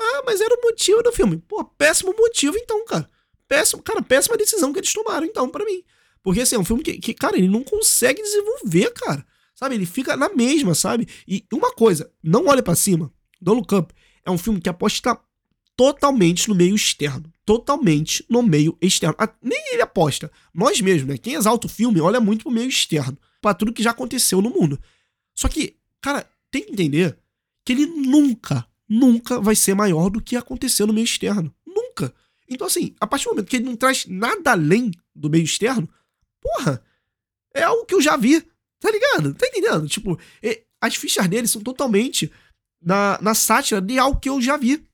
Ah, 0.00 0.22
mas 0.26 0.40
era 0.40 0.54
o 0.54 0.62
motivo 0.62 1.02
do 1.02 1.12
filme. 1.12 1.38
Pô, 1.38 1.64
péssimo 1.64 2.14
motivo 2.16 2.56
então, 2.56 2.84
cara. 2.84 3.08
Péssimo, 3.48 3.82
cara, 3.82 4.02
péssima 4.02 4.36
decisão 4.36 4.72
que 4.72 4.80
eles 4.80 4.92
tomaram 4.92 5.26
então, 5.26 5.48
para 5.48 5.64
mim. 5.64 5.82
Porque 6.22 6.40
assim, 6.40 6.56
é 6.56 6.58
um 6.58 6.64
filme 6.64 6.82
que, 6.82 6.98
que, 6.98 7.14
cara, 7.14 7.36
ele 7.36 7.48
não 7.48 7.62
consegue 7.62 8.22
desenvolver, 8.22 8.90
cara. 8.92 9.24
Sabe? 9.54 9.74
Ele 9.74 9.86
fica 9.86 10.16
na 10.16 10.28
mesma, 10.30 10.74
sabe? 10.74 11.06
E 11.28 11.44
uma 11.52 11.72
coisa, 11.72 12.10
não 12.22 12.46
olha 12.46 12.62
para 12.62 12.74
cima. 12.74 13.12
Don't 13.40 13.60
Look 13.60 13.74
Up 13.74 13.94
é 14.24 14.30
um 14.30 14.38
filme 14.38 14.60
que 14.60 14.68
aposta 14.68 15.18
totalmente 15.76 16.48
no 16.48 16.54
meio 16.54 16.74
externo. 16.74 17.32
Totalmente 17.44 18.24
no 18.28 18.42
meio 18.42 18.76
externo. 18.80 19.14
Nem 19.42 19.72
ele 19.72 19.82
aposta. 19.82 20.30
Nós 20.52 20.80
mesmos, 20.80 21.08
né? 21.08 21.18
Quem 21.18 21.34
exalta 21.34 21.66
o 21.66 21.70
filme 21.70 22.00
olha 22.00 22.20
muito 22.20 22.44
pro 22.44 22.52
meio 22.52 22.68
externo. 22.68 23.18
para 23.40 23.54
tudo 23.54 23.72
que 23.72 23.82
já 23.82 23.90
aconteceu 23.90 24.40
no 24.40 24.48
mundo. 24.48 24.80
Só 25.34 25.48
que, 25.48 25.76
cara, 26.00 26.26
tem 26.50 26.62
que 26.64 26.72
entender 26.72 27.18
que 27.64 27.72
ele 27.72 27.84
nunca, 27.84 28.66
nunca 28.88 29.40
vai 29.40 29.56
ser 29.56 29.74
maior 29.74 30.10
do 30.10 30.20
que 30.20 30.36
aconteceu 30.36 30.86
no 30.86 30.92
meio 30.92 31.04
externo. 31.04 31.54
Nunca. 31.66 32.14
Então, 32.48 32.66
assim, 32.66 32.94
a 33.00 33.06
partir 33.06 33.24
do 33.24 33.30
momento 33.30 33.48
que 33.48 33.56
ele 33.56 33.64
não 33.64 33.76
traz 33.76 34.06
nada 34.06 34.52
além 34.52 34.90
do 35.14 35.30
meio 35.30 35.44
externo, 35.44 35.88
porra, 36.40 36.82
É 37.54 37.62
algo 37.62 37.86
que 37.86 37.94
eu 37.94 38.02
já 38.02 38.16
vi, 38.16 38.40
tá 38.80 38.90
ligado? 38.90 39.32
Tá 39.34 39.46
entendendo? 39.46 39.88
Tipo, 39.88 40.18
as 40.80 40.96
fichas 40.96 41.28
dele 41.28 41.46
são 41.46 41.62
totalmente 41.62 42.30
na, 42.82 43.18
na 43.22 43.34
sátira 43.34 43.80
de 43.80 43.98
algo 43.98 44.18
que 44.18 44.28
eu 44.28 44.42
já 44.42 44.56
vi. 44.56 44.84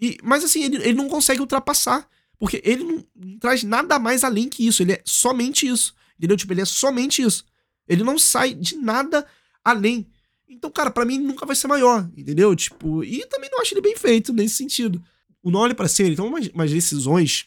E, 0.00 0.16
mas 0.22 0.44
assim, 0.44 0.62
ele, 0.62 0.76
ele 0.76 0.94
não 0.94 1.08
consegue 1.08 1.40
ultrapassar. 1.40 2.08
Porque 2.38 2.62
ele 2.64 2.84
não, 2.84 3.04
não 3.16 3.38
traz 3.40 3.64
nada 3.64 3.98
mais 3.98 4.22
além 4.22 4.48
que 4.48 4.64
isso. 4.64 4.82
Ele 4.82 4.92
é 4.92 5.02
somente 5.04 5.66
isso. 5.66 5.92
Entendeu? 6.16 6.36
Tipo, 6.36 6.52
ele 6.52 6.60
é 6.60 6.64
somente 6.64 7.20
isso. 7.20 7.44
Ele 7.88 8.04
não 8.04 8.16
sai 8.16 8.54
de 8.54 8.76
nada 8.76 9.26
além. 9.64 10.08
Então, 10.48 10.70
cara, 10.70 10.90
para 10.90 11.04
mim 11.04 11.18
nunca 11.18 11.44
vai 11.44 11.54
ser 11.54 11.68
maior, 11.68 12.08
entendeu? 12.16 12.54
Tipo, 12.56 13.04
e 13.04 13.24
também 13.26 13.50
não 13.50 13.60
acho 13.60 13.74
ele 13.74 13.82
bem 13.82 13.96
feito 13.96 14.32
nesse 14.32 14.56
sentido. 14.56 15.02
O 15.42 15.54
Olhe 15.56 15.74
Pra 15.74 15.88
Cima, 15.88 16.08
ele 16.08 16.16
toma 16.16 16.28
umas, 16.28 16.48
umas 16.48 16.70
decisões 16.70 17.46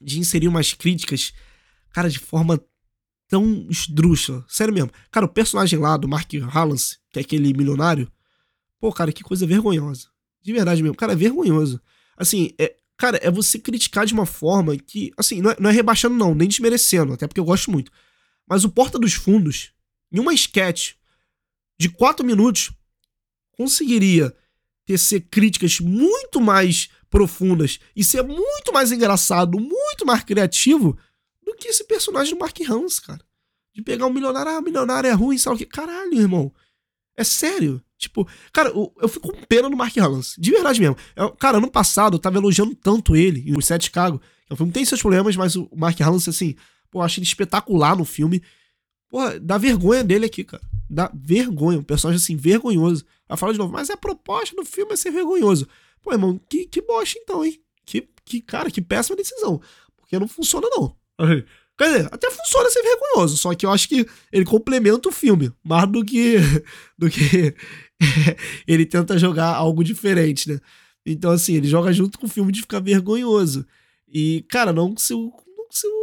de 0.00 0.18
inserir 0.18 0.48
umas 0.48 0.72
críticas, 0.72 1.32
cara, 1.92 2.10
de 2.10 2.18
forma 2.18 2.60
tão 3.28 3.66
esdrúxula. 3.70 4.44
Sério 4.48 4.74
mesmo. 4.74 4.90
Cara, 5.10 5.26
o 5.26 5.28
personagem 5.28 5.78
lá 5.78 5.96
do 5.96 6.08
Mark 6.08 6.32
Rallance, 6.34 6.98
que 7.10 7.18
é 7.18 7.22
aquele 7.22 7.52
milionário, 7.52 8.10
pô, 8.80 8.92
cara, 8.92 9.12
que 9.12 9.22
coisa 9.22 9.46
vergonhosa. 9.46 10.08
De 10.42 10.52
verdade 10.52 10.82
mesmo. 10.82 10.96
Cara, 10.96 11.12
é 11.12 11.16
vergonhoso. 11.16 11.80
Assim, 12.16 12.50
é, 12.58 12.74
cara, 12.96 13.18
é 13.22 13.30
você 13.30 13.58
criticar 13.58 14.06
de 14.06 14.14
uma 14.14 14.26
forma 14.26 14.76
que, 14.76 15.12
assim, 15.16 15.40
não 15.40 15.50
é, 15.50 15.56
não 15.60 15.70
é 15.70 15.72
rebaixando 15.72 16.16
não, 16.16 16.34
nem 16.34 16.48
desmerecendo, 16.48 17.12
até 17.12 17.26
porque 17.26 17.40
eu 17.40 17.44
gosto 17.44 17.70
muito. 17.70 17.92
Mas 18.48 18.64
o 18.64 18.68
Porta 18.68 18.98
dos 18.98 19.14
Fundos, 19.14 19.72
em 20.10 20.18
uma 20.18 20.32
sketch 20.32 20.94
de 21.78 21.88
quatro 21.88 22.26
minutos, 22.26 22.72
conseguiria 23.52 24.34
tecer 24.84 25.20
críticas 25.30 25.80
muito 25.80 26.40
mais 26.40 26.88
profundas 27.10 27.78
e 27.94 28.02
ser 28.02 28.22
muito 28.22 28.72
mais 28.72 28.92
engraçado, 28.92 29.58
muito 29.58 30.06
mais 30.06 30.24
criativo 30.24 30.98
do 31.44 31.54
que 31.54 31.68
esse 31.68 31.84
personagem 31.84 32.34
do 32.34 32.40
Mark 32.40 32.58
Hans, 32.68 32.98
cara. 32.98 33.20
De 33.74 33.82
pegar 33.82 34.06
um 34.06 34.12
milionário, 34.12 34.52
ah, 34.52 34.60
milionário 34.60 35.08
é 35.08 35.12
ruim, 35.12 35.38
sabe 35.38 35.56
o 35.56 35.58
que? 35.58 35.66
Caralho, 35.66 36.18
irmão. 36.18 36.52
É 37.16 37.24
sério. 37.24 37.82
Tipo, 37.98 38.28
cara, 38.52 38.70
eu, 38.70 38.94
eu 39.00 39.08
fico 39.08 39.32
com 39.32 39.42
pena 39.42 39.68
no 39.68 39.76
Mark 39.76 39.96
Hans. 39.98 40.36
De 40.38 40.50
verdade 40.50 40.80
mesmo. 40.80 40.96
Eu, 41.16 41.30
cara, 41.32 41.58
ano 41.58 41.70
passado 41.70 42.14
eu 42.14 42.18
tava 42.18 42.38
elogiando 42.38 42.74
tanto 42.74 43.16
ele, 43.16 43.50
em 43.50 43.58
Os 43.58 43.66
Sete 43.66 43.86
Chicago. 43.86 44.20
O 44.48 44.56
filme 44.56 44.72
tem 44.72 44.84
seus 44.84 45.00
problemas, 45.00 45.36
mas 45.36 45.56
o 45.56 45.68
Mark 45.76 46.00
Hans, 46.00 46.28
assim, 46.28 46.54
pô, 46.90 47.00
eu 47.00 47.02
acho 47.02 47.18
ele 47.18 47.26
espetacular 47.26 47.96
no 47.96 48.04
filme. 48.04 48.42
Pô, 49.08 49.18
dá 49.40 49.58
vergonha 49.58 50.04
dele 50.04 50.26
aqui, 50.26 50.44
cara. 50.44 50.62
Dá 50.88 51.10
vergonha. 51.14 51.78
Um 51.78 51.82
personagem, 51.82 52.22
assim, 52.22 52.36
vergonhoso. 52.36 53.04
Vai 53.28 53.38
falar 53.38 53.52
de 53.52 53.58
novo, 53.58 53.72
mas 53.72 53.90
a 53.90 53.96
proposta 53.96 54.54
do 54.54 54.64
filme 54.64 54.92
é 54.92 54.96
ser 54.96 55.10
vergonhoso. 55.10 55.68
Pô, 56.02 56.12
irmão, 56.12 56.40
que, 56.48 56.66
que 56.66 56.80
bosta 56.80 57.18
então, 57.18 57.44
hein? 57.44 57.60
Que, 57.84 58.08
que, 58.24 58.40
cara, 58.40 58.70
que 58.70 58.80
péssima 58.80 59.16
decisão. 59.16 59.60
Porque 59.96 60.18
não 60.18 60.28
funciona, 60.28 60.68
não. 60.70 60.96
Quer 61.78 61.92
dizer, 61.92 62.08
até 62.10 62.28
funciona 62.30 62.70
ser 62.70 62.82
vergonhoso, 62.82 63.36
só 63.36 63.54
que 63.54 63.64
eu 63.64 63.70
acho 63.70 63.88
que 63.88 64.04
ele 64.32 64.44
complementa 64.44 65.08
o 65.08 65.12
filme, 65.12 65.52
mais 65.62 65.88
do 65.88 66.04
que, 66.04 66.36
do 66.98 67.08
que 67.08 67.54
ele 68.66 68.84
tenta 68.84 69.16
jogar 69.16 69.54
algo 69.54 69.84
diferente, 69.84 70.48
né? 70.48 70.60
Então, 71.06 71.30
assim, 71.30 71.54
ele 71.54 71.68
joga 71.68 71.92
junto 71.92 72.18
com 72.18 72.26
o 72.26 72.28
filme 72.28 72.50
de 72.50 72.62
ficar 72.62 72.80
vergonhoso. 72.80 73.64
E, 74.08 74.44
cara, 74.48 74.72
não 74.72 74.90
consigo, 74.90 75.32
não 75.56 75.66
consigo 75.66 75.94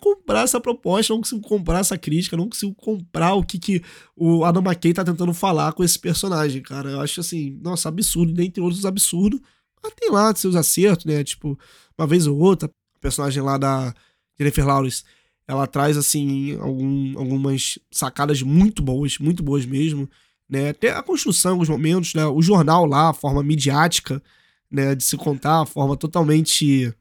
comprar 0.00 0.42
essa 0.42 0.60
proposta, 0.60 1.12
não 1.12 1.20
consigo 1.20 1.40
comprar 1.40 1.80
essa 1.80 1.96
crítica, 1.96 2.36
não 2.36 2.48
consigo 2.48 2.74
comprar 2.74 3.34
o 3.34 3.42
que, 3.42 3.58
que 3.58 3.82
o 4.16 4.44
Adam 4.44 4.62
McKay 4.62 4.92
tá 4.92 5.04
tentando 5.04 5.32
falar 5.32 5.72
com 5.72 5.82
esse 5.82 5.98
personagem, 5.98 6.62
cara. 6.62 6.90
Eu 6.90 7.00
acho 7.00 7.20
assim, 7.20 7.58
nossa, 7.62 7.88
absurdo, 7.88 8.32
dentre 8.32 8.62
outros 8.62 8.84
absurdos. 8.84 9.40
Mas 9.82 9.92
tem 9.94 10.10
lá 10.10 10.34
seus 10.34 10.56
acertos, 10.56 11.04
né? 11.04 11.22
Tipo, 11.22 11.58
uma 11.98 12.06
vez 12.06 12.26
ou 12.26 12.38
outra, 12.38 12.68
o 12.68 13.00
personagem 13.00 13.42
lá 13.42 13.58
da 13.58 13.94
Jennifer 14.38 14.66
Lawrence, 14.66 15.04
ela 15.46 15.66
traz, 15.66 15.96
assim, 15.96 16.56
algum, 16.58 17.18
algumas 17.18 17.78
sacadas 17.90 18.42
muito 18.42 18.82
boas, 18.82 19.18
muito 19.18 19.42
boas 19.42 19.66
mesmo, 19.66 20.08
né? 20.48 20.70
Até 20.70 20.92
a 20.92 21.02
construção, 21.02 21.52
alguns 21.52 21.68
momentos, 21.68 22.14
né? 22.14 22.26
O 22.26 22.40
jornal 22.40 22.86
lá, 22.86 23.10
a 23.10 23.14
forma 23.14 23.42
midiática, 23.42 24.22
né? 24.70 24.94
De 24.94 25.04
se 25.04 25.16
contar, 25.16 25.62
a 25.62 25.66
forma 25.66 25.96
totalmente 25.96 26.94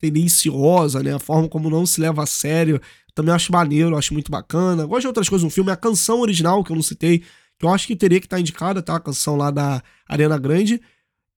tendenciosa, 0.00 1.02
né? 1.02 1.14
A 1.14 1.18
forma 1.18 1.48
como 1.48 1.68
não 1.68 1.84
se 1.84 2.00
leva 2.00 2.22
a 2.22 2.26
sério. 2.26 2.80
Também 3.14 3.34
acho 3.34 3.52
maneiro, 3.52 3.96
acho 3.96 4.14
muito 4.14 4.30
bacana. 4.30 4.86
Gosto 4.86 5.02
de 5.02 5.06
outras 5.08 5.28
coisas 5.28 5.44
no 5.44 5.50
filme. 5.50 5.70
A 5.70 5.76
canção 5.76 6.20
original, 6.20 6.64
que 6.64 6.72
eu 6.72 6.76
não 6.76 6.82
citei, 6.82 7.18
que 7.58 7.64
eu 7.64 7.68
acho 7.68 7.86
que 7.86 7.94
teria 7.94 8.18
que 8.18 8.26
estar 8.26 8.40
indicada, 8.40 8.82
tá? 8.82 8.96
A 8.96 9.00
canção 9.00 9.36
lá 9.36 9.50
da 9.50 9.82
Arena 10.08 10.38
Grande. 10.38 10.80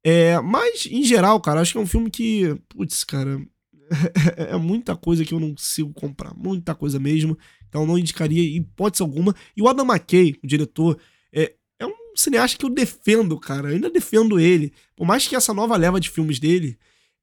É, 0.03 0.39
mas, 0.39 0.85
em 0.89 1.03
geral, 1.03 1.39
cara, 1.41 1.61
acho 1.61 1.73
que 1.73 1.77
é 1.77 1.81
um 1.81 1.87
filme 1.87 2.09
que. 2.09 2.55
Putz, 2.69 3.03
cara. 3.03 3.41
é 4.37 4.55
muita 4.55 4.95
coisa 4.95 5.25
que 5.25 5.33
eu 5.33 5.39
não 5.39 5.49
consigo 5.49 5.93
comprar. 5.93 6.33
Muita 6.33 6.73
coisa 6.73 6.99
mesmo. 6.99 7.37
Então 7.67 7.85
não 7.85 7.97
indicaria 7.97 8.41
hipótese 8.55 9.03
alguma. 9.03 9.35
E 9.57 9.61
o 9.61 9.67
Adam 9.67 9.85
McKay, 9.85 10.35
o 10.43 10.47
diretor, 10.47 10.97
é, 11.33 11.53
é 11.79 11.85
um 11.85 11.93
cineasta 12.15 12.57
que 12.57 12.65
eu 12.65 12.69
defendo, 12.69 13.37
cara. 13.39 13.69
Eu 13.69 13.75
ainda 13.75 13.89
defendo 13.89 14.39
ele. 14.39 14.71
Por 14.95 15.05
mais 15.05 15.27
que 15.27 15.35
essa 15.35 15.53
nova 15.53 15.75
leva 15.75 15.99
de 15.99 16.09
filmes 16.09 16.39
dele 16.39 16.77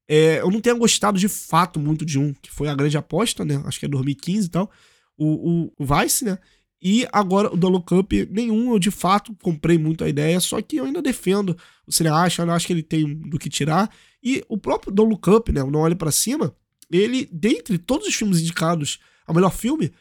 é, 0.07 0.39
eu 0.41 0.51
não 0.51 0.59
tenha 0.59 0.75
gostado 0.75 1.19
de 1.19 1.27
fato 1.27 1.79
muito 1.79 2.05
de 2.05 2.19
um, 2.19 2.33
que 2.33 2.51
foi 2.51 2.67
a 2.67 2.75
grande 2.75 2.97
aposta, 2.97 3.45
né? 3.45 3.61
Acho 3.65 3.79
que 3.79 3.85
é 3.85 3.89
2015 3.89 4.47
e 4.47 4.49
tal. 4.49 4.71
O, 5.17 5.25
o, 5.25 5.73
o 5.79 5.85
Vice, 5.85 6.25
né? 6.25 6.37
E 6.81 7.07
agora 7.11 7.53
o 7.53 7.57
Dolo 7.57 7.81
Cup, 7.81 8.11
nenhum 8.29 8.71
eu 8.71 8.79
de 8.79 8.89
fato 8.89 9.35
comprei 9.41 9.77
muito 9.77 10.03
a 10.03 10.09
ideia, 10.09 10.39
só 10.39 10.59
que 10.61 10.77
eu 10.77 10.85
ainda 10.85 11.01
defendo 11.01 11.55
o 11.85 11.91
cineasta, 11.91 12.41
eu 12.41 12.51
acho 12.51 12.65
que 12.65 12.73
ele 12.73 12.81
tem 12.81 13.13
do 13.13 13.37
que 13.37 13.49
tirar. 13.49 13.89
E 14.23 14.43
o 14.49 14.57
próprio 14.57 14.91
Dolo 14.91 15.17
Cup, 15.17 15.49
né? 15.49 15.63
O 15.63 15.69
Não 15.69 15.81
Olhe 15.81 15.95
para 15.95 16.11
Cima, 16.11 16.55
ele, 16.91 17.29
dentre 17.31 17.77
todos 17.77 18.07
os 18.07 18.15
filmes 18.15 18.39
indicados 18.39 18.99
ao 19.27 19.35
melhor 19.35 19.53
filme, 19.53 19.91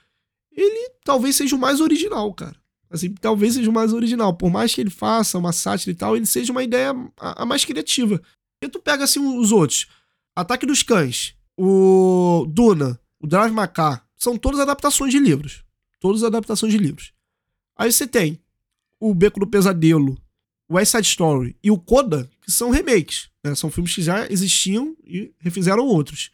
ele 0.51 0.91
talvez 1.05 1.37
seja 1.37 1.55
o 1.55 1.59
mais 1.59 1.81
original, 1.81 2.33
cara. 2.33 2.57
Assim, 2.91 3.15
talvez 3.15 3.55
seja 3.55 3.71
o 3.71 3.73
mais 3.73 3.93
original. 3.93 4.35
Por 4.35 4.51
mais 4.51 4.75
que 4.75 4.81
ele 4.81 4.91
faça 4.91 5.39
uma 5.39 5.53
sátira 5.53 5.93
e 5.93 5.95
tal, 5.95 6.17
ele 6.17 6.27
seja 6.27 6.51
uma 6.51 6.63
ideia 6.63 6.91
a, 7.19 7.43
a 7.43 7.47
mais 7.47 7.65
criativa. 7.65 8.21
E 8.63 8.69
tu 8.69 8.81
pega 8.81 9.05
assim 9.05 9.21
os 9.21 9.53
outros. 9.53 9.87
Ataque 10.35 10.67
dos 10.67 10.83
Cães, 10.83 11.35
o 11.57 12.47
Duna, 12.49 13.01
o 13.19 13.27
Drive 13.27 13.53
Macar, 13.53 14.07
são 14.17 14.37
todas 14.37 14.61
adaptações 14.61 15.13
de 15.13 15.19
livros. 15.19 15.65
Todas 15.99 16.23
adaptações 16.23 16.73
de 16.73 16.79
livros. 16.79 17.13
Aí 17.77 17.91
você 17.91 18.07
tem 18.07 18.41
o 18.99 19.15
Beco 19.15 19.41
do 19.41 19.47
Pesadelo, 19.47 20.19
o 20.69 20.75
West 20.75 20.93
Side 20.93 21.07
Story 21.07 21.57
e 21.63 21.71
o 21.71 21.79
Coda, 21.79 22.31
que 22.43 22.53
são 22.53 22.71
remakes. 22.71 23.31
Né? 23.43 23.55
São 23.55 23.71
filmes 23.71 23.95
que 23.95 24.03
já 24.03 24.27
existiam 24.31 24.95
e 25.05 25.33
refizeram 25.39 25.87
outros. 25.87 26.31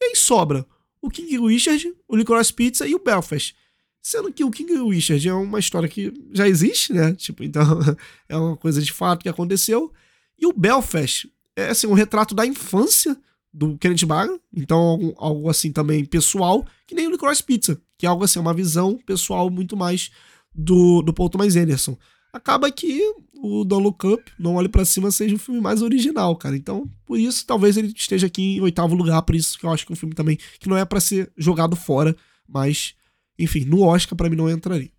E 0.00 0.06
aí 0.06 0.16
sobra 0.16 0.66
o 1.00 1.10
King 1.10 1.38
Richard, 1.46 1.94
o 2.08 2.16
Licorice 2.16 2.52
Pizza 2.52 2.86
e 2.86 2.94
o 2.94 2.98
Belfast. 2.98 3.54
Sendo 4.00 4.32
que 4.32 4.42
o 4.42 4.50
King 4.50 4.74
Richard 4.88 5.28
é 5.28 5.34
uma 5.34 5.60
história 5.60 5.88
que 5.88 6.12
já 6.32 6.48
existe, 6.48 6.92
né? 6.92 7.14
Tipo, 7.14 7.44
então 7.44 7.64
é 8.28 8.36
uma 8.36 8.56
coisa 8.56 8.82
de 8.82 8.92
fato 8.92 9.22
que 9.22 9.28
aconteceu. 9.28 9.92
E 10.38 10.46
o 10.46 10.52
Belfast 10.52 11.30
é 11.56 11.68
assim, 11.68 11.86
um 11.86 11.92
retrato 11.92 12.34
da 12.34 12.46
infância 12.46 13.16
do 13.52 13.76
Kenneth 13.76 14.06
Branagh, 14.06 14.38
então 14.54 14.78
algo, 14.78 15.14
algo, 15.18 15.50
assim 15.50 15.70
também 15.70 16.04
pessoal, 16.04 16.66
que 16.86 16.94
nem 16.94 17.06
o 17.06 17.10
Licorice 17.10 17.42
Pizza, 17.42 17.80
que 17.98 18.06
é 18.06 18.08
algo 18.08 18.24
assim, 18.24 18.38
uma 18.38 18.54
visão 18.54 18.98
pessoal 19.04 19.50
muito 19.50 19.76
mais 19.76 20.10
do, 20.54 21.02
do 21.02 21.12
Paul 21.12 21.28
Thomas 21.28 21.54
Anderson. 21.54 21.96
Acaba 22.32 22.70
que 22.70 23.02
o 23.34 23.62
Don't 23.64 23.82
Look 23.82 24.06
Up, 24.06 24.32
Não 24.38 24.54
Olhe 24.54 24.68
para 24.68 24.84
Cima, 24.84 25.10
seja 25.10 25.34
o 25.34 25.38
filme 25.38 25.60
mais 25.60 25.82
original, 25.82 26.34
cara. 26.36 26.56
Então, 26.56 26.88
por 27.04 27.18
isso, 27.18 27.44
talvez 27.44 27.76
ele 27.76 27.92
esteja 27.94 28.26
aqui 28.26 28.56
em 28.56 28.60
oitavo 28.60 28.94
lugar, 28.94 29.20
por 29.22 29.34
isso 29.34 29.58
que 29.58 29.66
eu 29.66 29.70
acho 29.70 29.84
que 29.84 29.92
é 29.92 29.94
um 29.94 29.96
filme 29.96 30.14
também 30.14 30.38
que 30.58 30.68
não 30.68 30.76
é 30.76 30.84
para 30.84 31.00
ser 31.00 31.30
jogado 31.36 31.76
fora, 31.76 32.16
mas, 32.48 32.94
enfim, 33.38 33.64
no 33.64 33.82
Oscar 33.82 34.16
para 34.16 34.30
mim 34.30 34.36
não 34.36 34.48
entraria. 34.48 34.90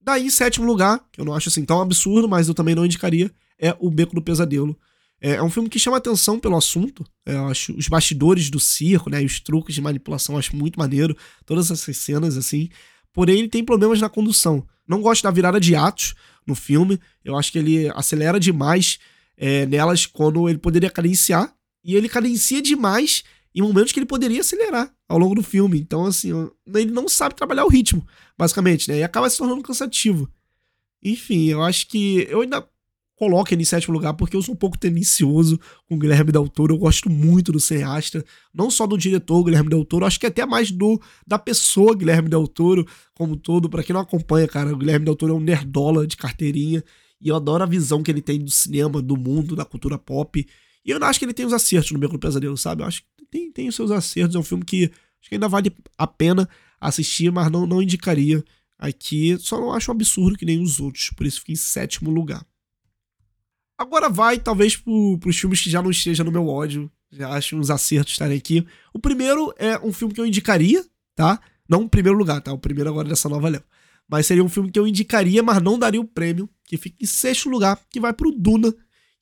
Daí, 0.00 0.26
em 0.26 0.30
sétimo 0.30 0.66
lugar, 0.66 1.04
que 1.10 1.20
eu 1.20 1.24
não 1.24 1.34
acho 1.34 1.48
assim 1.48 1.64
tão 1.64 1.80
absurdo, 1.80 2.28
mas 2.28 2.46
eu 2.46 2.54
também 2.54 2.74
não 2.74 2.84
indicaria, 2.84 3.32
é 3.58 3.74
O 3.80 3.90
Beco 3.90 4.14
do 4.14 4.22
Pesadelo, 4.22 4.78
é, 5.20 5.32
é 5.32 5.42
um 5.42 5.50
filme 5.50 5.68
que 5.68 5.78
chama 5.78 5.96
atenção 5.96 6.38
pelo 6.38 6.56
assunto. 6.56 7.04
É, 7.26 7.34
eu 7.34 7.48
acho 7.48 7.72
os 7.76 7.88
bastidores 7.88 8.50
do 8.50 8.60
circo, 8.60 9.10
né? 9.10 9.22
E 9.22 9.26
os 9.26 9.40
truques 9.40 9.74
de 9.74 9.80
manipulação, 9.80 10.34
eu 10.34 10.38
acho 10.38 10.54
muito 10.54 10.78
maneiro. 10.78 11.16
Todas 11.44 11.70
essas 11.70 11.96
cenas, 11.96 12.36
assim. 12.36 12.68
Porém, 13.12 13.40
ele 13.40 13.48
tem 13.48 13.64
problemas 13.64 14.00
na 14.00 14.08
condução. 14.08 14.66
Não 14.86 15.02
gosto 15.02 15.22
da 15.22 15.30
virada 15.30 15.58
de 15.58 15.74
atos 15.74 16.14
no 16.46 16.54
filme. 16.54 17.00
Eu 17.24 17.36
acho 17.36 17.50
que 17.50 17.58
ele 17.58 17.88
acelera 17.90 18.38
demais 18.38 18.98
é, 19.36 19.66
nelas 19.66 20.06
quando 20.06 20.48
ele 20.48 20.58
poderia 20.58 20.90
cadenciar. 20.90 21.52
E 21.84 21.94
ele 21.94 22.08
cadencia 22.08 22.62
demais 22.62 23.24
em 23.54 23.62
momentos 23.62 23.92
que 23.92 23.98
ele 23.98 24.06
poderia 24.06 24.40
acelerar 24.40 24.92
ao 25.08 25.18
longo 25.18 25.34
do 25.34 25.42
filme. 25.42 25.80
Então, 25.80 26.06
assim, 26.06 26.30
ele 26.66 26.90
não 26.90 27.08
sabe 27.08 27.34
trabalhar 27.34 27.64
o 27.64 27.68
ritmo, 27.68 28.06
basicamente, 28.36 28.88
né? 28.88 28.98
E 28.98 29.02
acaba 29.02 29.28
se 29.28 29.38
tornando 29.38 29.62
cansativo. 29.62 30.30
Enfim, 31.02 31.46
eu 31.46 31.62
acho 31.62 31.88
que. 31.88 32.26
Eu 32.30 32.42
ainda 32.42 32.66
coloca 33.18 33.52
ele 33.52 33.62
em 33.62 33.64
sétimo 33.64 33.92
lugar, 33.92 34.14
porque 34.14 34.36
eu 34.36 34.42
sou 34.42 34.54
um 34.54 34.56
pouco 34.56 34.78
tendencioso 34.78 35.58
com 35.88 35.96
o 35.96 35.98
Guilherme 35.98 36.30
Del 36.30 36.48
Toro. 36.48 36.74
Eu 36.74 36.78
gosto 36.78 37.10
muito 37.10 37.50
do 37.50 37.58
cineasta, 37.58 38.24
não 38.54 38.70
só 38.70 38.86
do 38.86 38.96
diretor 38.96 39.42
Guilherme 39.42 39.68
Del 39.68 39.84
Toro, 39.84 40.06
acho 40.06 40.20
que 40.20 40.26
até 40.26 40.46
mais 40.46 40.70
do 40.70 41.00
da 41.26 41.38
pessoa 41.38 41.96
Guilherme 41.96 42.28
Del 42.28 42.46
Toro 42.46 42.86
como 43.14 43.36
todo. 43.36 43.68
Para 43.68 43.82
quem 43.82 43.92
não 43.92 44.00
acompanha, 44.00 44.46
cara, 44.46 44.72
o 44.72 44.76
Guilherme 44.76 45.04
Del 45.04 45.16
Toro 45.16 45.32
é 45.32 45.36
um 45.36 45.40
nerdola 45.40 46.06
de 46.06 46.16
carteirinha 46.16 46.84
e 47.20 47.28
eu 47.28 47.34
adoro 47.34 47.64
a 47.64 47.66
visão 47.66 48.04
que 48.04 48.10
ele 48.10 48.22
tem 48.22 48.38
do 48.38 48.50
cinema, 48.50 49.02
do 49.02 49.16
mundo, 49.16 49.56
da 49.56 49.64
cultura 49.64 49.98
pop. 49.98 50.46
E 50.84 50.90
eu 50.90 51.04
acho 51.04 51.18
que 51.18 51.24
ele 51.24 51.34
tem 51.34 51.44
os 51.44 51.52
acertos 51.52 51.90
no 51.90 51.98
Beco 51.98 52.12
do 52.12 52.20
Pesadelo, 52.20 52.56
sabe? 52.56 52.82
Eu 52.82 52.86
acho 52.86 53.02
que 53.02 53.26
tem, 53.28 53.50
tem 53.50 53.68
os 53.68 53.74
seus 53.74 53.90
acertos. 53.90 54.36
É 54.36 54.38
um 54.38 54.44
filme 54.44 54.64
que 54.64 54.84
acho 54.84 55.28
que 55.28 55.34
ainda 55.34 55.48
vale 55.48 55.72
a 55.96 56.06
pena 56.06 56.48
assistir, 56.80 57.32
mas 57.32 57.50
não, 57.50 57.66
não 57.66 57.82
indicaria 57.82 58.44
aqui. 58.78 59.36
Só 59.40 59.60
não 59.60 59.72
acho 59.72 59.90
um 59.90 59.94
absurdo 59.94 60.38
que 60.38 60.46
nem 60.46 60.62
os 60.62 60.78
outros, 60.78 61.10
por 61.16 61.26
isso 61.26 61.40
fica 61.40 61.50
em 61.50 61.56
sétimo 61.56 62.10
lugar. 62.10 62.46
Agora 63.78 64.08
vai, 64.08 64.38
talvez, 64.38 64.76
para 64.76 64.90
os 65.28 65.38
filmes 65.38 65.62
que 65.62 65.70
já 65.70 65.80
não 65.80 65.90
estejam 65.90 66.26
no 66.26 66.32
meu 66.32 66.48
ódio. 66.48 66.90
Já 67.12 67.30
acho 67.30 67.56
uns 67.56 67.70
acertos 67.70 68.12
estarem 68.12 68.36
aqui. 68.36 68.66
O 68.92 68.98
primeiro 68.98 69.54
é 69.56 69.78
um 69.78 69.92
filme 69.92 70.12
que 70.12 70.20
eu 70.20 70.26
indicaria, 70.26 70.84
tá? 71.14 71.40
Não 71.68 71.84
o 71.84 71.88
primeiro 71.88 72.18
lugar, 72.18 72.40
tá? 72.40 72.52
O 72.52 72.58
primeiro 72.58 72.90
agora 72.90 73.08
dessa 73.08 73.28
nova 73.28 73.48
leva. 73.48 73.64
Mas 74.10 74.26
seria 74.26 74.42
um 74.42 74.48
filme 74.48 74.70
que 74.70 74.78
eu 74.78 74.86
indicaria, 74.86 75.42
mas 75.42 75.62
não 75.62 75.78
daria 75.78 76.00
o 76.00 76.04
prêmio, 76.04 76.48
que 76.64 76.76
fica 76.76 76.96
em 77.00 77.06
sexto 77.06 77.48
lugar, 77.48 77.78
que 77.88 78.00
vai 78.00 78.12
pro 78.12 78.32
Duna, 78.32 78.74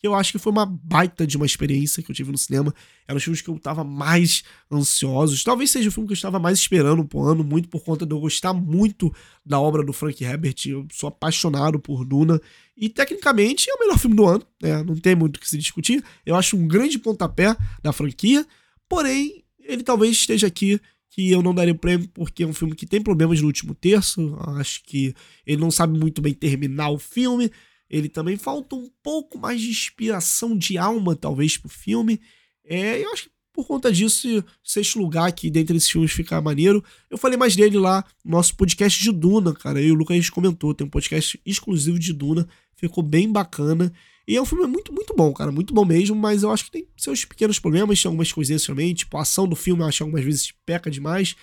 eu 0.06 0.14
acho 0.14 0.32
que 0.32 0.38
foi 0.38 0.50
uma 0.50 0.64
baita 0.64 1.26
de 1.26 1.36
uma 1.36 1.46
experiência 1.46 2.02
que 2.02 2.10
eu 2.10 2.14
tive 2.14 2.32
no 2.32 2.38
cinema. 2.38 2.74
Eram 3.06 3.18
os 3.18 3.24
filmes 3.24 3.40
que 3.40 3.48
eu 3.48 3.58
tava 3.58 3.84
mais 3.84 4.42
ansioso. 4.70 5.42
Talvez 5.44 5.70
seja 5.70 5.88
o 5.88 5.92
filme 5.92 6.06
que 6.06 6.12
eu 6.12 6.16
estava 6.16 6.38
mais 6.38 6.58
esperando 6.58 7.04
pro 7.04 7.22
ano, 7.22 7.44
muito 7.44 7.68
por 7.68 7.82
conta 7.82 8.06
de 8.06 8.14
eu 8.14 8.20
gostar 8.20 8.52
muito 8.52 9.12
da 9.44 9.60
obra 9.60 9.84
do 9.84 9.92
Frank 9.92 10.22
Herbert. 10.22 10.56
Eu 10.66 10.86
sou 10.92 11.08
apaixonado 11.08 11.78
por 11.78 12.04
Duna. 12.04 12.40
E 12.76 12.88
tecnicamente 12.88 13.70
é 13.70 13.74
o 13.74 13.78
melhor 13.78 13.98
filme 13.98 14.16
do 14.16 14.26
ano, 14.26 14.42
né? 14.62 14.82
Não 14.82 14.96
tem 14.96 15.14
muito 15.14 15.36
o 15.36 15.40
que 15.40 15.48
se 15.48 15.58
discutir. 15.58 16.04
Eu 16.24 16.34
acho 16.36 16.56
um 16.56 16.66
grande 16.66 16.98
pontapé 16.98 17.56
da 17.82 17.92
franquia. 17.92 18.46
Porém, 18.88 19.44
ele 19.60 19.82
talvez 19.82 20.12
esteja 20.12 20.46
aqui 20.46 20.80
que 21.10 21.30
eu 21.30 21.42
não 21.42 21.54
daria 21.54 21.72
o 21.72 21.78
prêmio 21.78 22.08
porque 22.12 22.42
é 22.42 22.46
um 22.46 22.52
filme 22.52 22.74
que 22.74 22.84
tem 22.84 23.00
problemas 23.00 23.40
no 23.40 23.46
último 23.46 23.74
terço. 23.74 24.36
Acho 24.58 24.82
que 24.84 25.14
ele 25.46 25.60
não 25.60 25.70
sabe 25.70 25.98
muito 25.98 26.20
bem 26.20 26.34
terminar 26.34 26.90
o 26.90 26.98
filme. 26.98 27.50
Ele 27.88 28.08
também 28.08 28.36
falta 28.36 28.74
um 28.74 28.90
pouco 29.02 29.38
mais 29.38 29.60
de 29.60 29.70
inspiração 29.70 30.56
de 30.56 30.76
alma, 30.76 31.14
talvez, 31.14 31.56
pro 31.56 31.68
filme. 31.68 32.20
É, 32.64 33.02
eu 33.02 33.12
acho 33.12 33.24
que 33.24 33.30
por 33.56 33.66
conta 33.66 33.90
disso, 33.90 34.44
sexto 34.62 34.98
lugar 34.98 35.26
aqui 35.26 35.48
dentre 35.48 35.78
esses 35.78 35.90
filmes 35.90 36.12
fica 36.12 36.38
maneiro. 36.42 36.84
Eu 37.08 37.16
falei 37.16 37.38
mais 37.38 37.56
dele 37.56 37.78
lá 37.78 38.04
no 38.22 38.32
nosso 38.32 38.54
podcast 38.54 39.02
de 39.02 39.10
Duna, 39.10 39.54
cara. 39.54 39.80
Eu 39.80 39.86
e 39.86 39.92
o 39.92 39.94
Lucas 39.94 40.14
a 40.14 40.20
gente 40.20 40.30
comentou, 40.30 40.74
tem 40.74 40.86
um 40.86 40.90
podcast 40.90 41.40
exclusivo 41.44 41.98
de 41.98 42.12
Duna, 42.12 42.46
ficou 42.76 43.02
bem 43.02 43.32
bacana. 43.32 43.90
E 44.28 44.36
é 44.36 44.42
um 44.42 44.44
filme 44.44 44.66
muito, 44.66 44.92
muito 44.92 45.14
bom, 45.14 45.32
cara, 45.32 45.50
muito 45.50 45.72
bom 45.72 45.84
mesmo, 45.84 46.14
mas 46.14 46.42
eu 46.42 46.50
acho 46.50 46.66
que 46.66 46.70
tem 46.70 46.86
seus 46.96 47.24
pequenos 47.24 47.58
problemas, 47.58 48.02
tem 48.02 48.08
algumas 48.08 48.30
coisinhas 48.30 48.66
também, 48.66 48.92
tipo 48.92 49.16
a 49.16 49.22
ação 49.22 49.48
do 49.48 49.54
filme 49.54 49.82
eu 49.82 49.86
acho 49.86 49.98
que 49.98 50.02
algumas 50.02 50.24
vezes 50.24 50.52
peca 50.66 50.90
demais, 50.90 51.36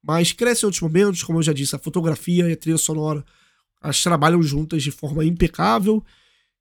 mas 0.00 0.32
cresce 0.32 0.64
em 0.64 0.66
outros 0.66 0.80
momentos, 0.80 1.22
como 1.24 1.40
eu 1.40 1.42
já 1.42 1.52
disse, 1.52 1.74
a 1.74 1.80
fotografia 1.80 2.48
e 2.48 2.52
a 2.52 2.56
trilha 2.56 2.78
sonora 2.78 3.24
elas 3.82 4.02
trabalham 4.02 4.42
juntas 4.42 4.82
de 4.82 4.90
forma 4.90 5.24
impecável. 5.24 6.04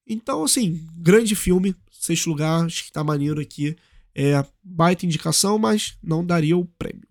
Então, 0.05 0.43
assim, 0.43 0.85
grande 0.95 1.35
filme. 1.35 1.75
Sexto 1.91 2.29
lugar, 2.29 2.65
acho 2.65 2.85
que 2.85 2.91
tá 2.91 3.03
maneiro 3.03 3.41
aqui. 3.41 3.75
É 4.15 4.43
baita 4.63 5.05
indicação, 5.05 5.57
mas 5.57 5.97
não 6.01 6.25
daria 6.25 6.57
o 6.57 6.65
prêmio. 6.65 7.07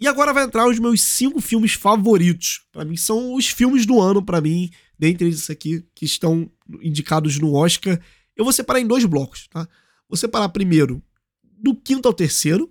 E 0.00 0.06
agora 0.06 0.32
vai 0.32 0.44
entrar 0.44 0.68
os 0.68 0.78
meus 0.78 1.00
cinco 1.00 1.40
filmes 1.40 1.72
favoritos. 1.72 2.62
Para 2.72 2.84
mim, 2.84 2.96
são 2.96 3.34
os 3.34 3.48
filmes 3.48 3.84
do 3.84 4.00
ano, 4.00 4.22
para 4.22 4.40
mim, 4.40 4.70
dentre 4.96 5.28
esses 5.28 5.50
aqui 5.50 5.84
que 5.94 6.04
estão 6.04 6.50
indicados 6.80 7.38
no 7.38 7.54
Oscar. 7.54 8.00
Eu 8.36 8.44
vou 8.44 8.52
separar 8.52 8.80
em 8.80 8.86
dois 8.86 9.04
blocos, 9.04 9.48
tá? 9.48 9.68
Vou 10.08 10.16
separar 10.16 10.48
primeiro 10.50 11.02
do 11.42 11.74
quinto 11.74 12.06
ao 12.06 12.14
terceiro, 12.14 12.68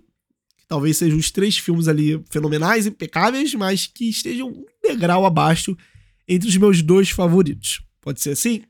que 0.56 0.66
talvez 0.66 0.96
sejam 0.96 1.18
os 1.18 1.30
três 1.30 1.58
filmes 1.58 1.86
ali 1.86 2.22
fenomenais, 2.30 2.86
impecáveis, 2.86 3.54
mas 3.54 3.86
que 3.86 4.08
estejam 4.08 4.48
um 4.48 4.64
degrau 4.82 5.26
abaixo 5.26 5.76
entre 6.28 6.48
os 6.48 6.56
meus 6.56 6.82
dois 6.82 7.10
favoritos. 7.10 7.82
Pode 8.00 8.20
ser 8.20 8.30
assim? 8.30 8.62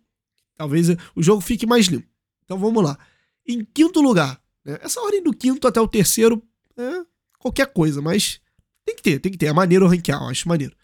Talvez 0.57 0.89
o 1.15 1.23
jogo 1.23 1.41
fique 1.41 1.67
mais 1.67 1.87
limpo. 1.87 2.09
Então 2.45 2.59
vamos 2.59 2.83
lá. 2.83 2.99
Em 3.47 3.65
quinto 3.65 4.01
lugar, 4.01 4.41
né? 4.65 4.79
essa 4.83 5.01
ordem 5.01 5.23
do 5.23 5.33
quinto 5.33 5.67
até 5.67 5.81
o 5.81 5.89
terceiro 5.89 6.43
é 6.77 7.05
qualquer 7.39 7.67
coisa, 7.73 8.01
mas 8.01 8.41
tem 8.85 8.97
que 8.97 9.03
ter, 9.03 9.19
tem 9.19 9.33
que 9.33 9.39
ter. 9.39 9.47
É 9.47 9.53
maneiro 9.53 9.87
ranquear, 9.87 10.23
eu 10.23 10.29
acho 10.29 10.49
maneiro. 10.49 10.75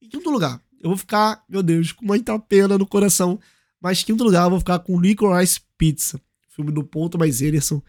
Em 0.00 0.08
quinto 0.08 0.28
lugar, 0.30 0.60
eu 0.80 0.90
vou 0.90 0.96
ficar, 0.96 1.44
meu 1.48 1.62
Deus, 1.62 1.92
com 1.92 2.04
muita 2.04 2.38
pena 2.38 2.76
no 2.76 2.86
coração. 2.86 3.40
Mas 3.80 4.02
em 4.02 4.06
quinto 4.06 4.24
lugar, 4.24 4.44
eu 4.44 4.50
vou 4.50 4.58
ficar 4.58 4.78
com 4.80 5.00
Licorice 5.00 5.60
Pizza, 5.78 6.20
filme 6.48 6.72
do 6.72 6.84
Paul 6.84 7.08
Thomas 7.08 7.40
Anderson. 7.42 7.82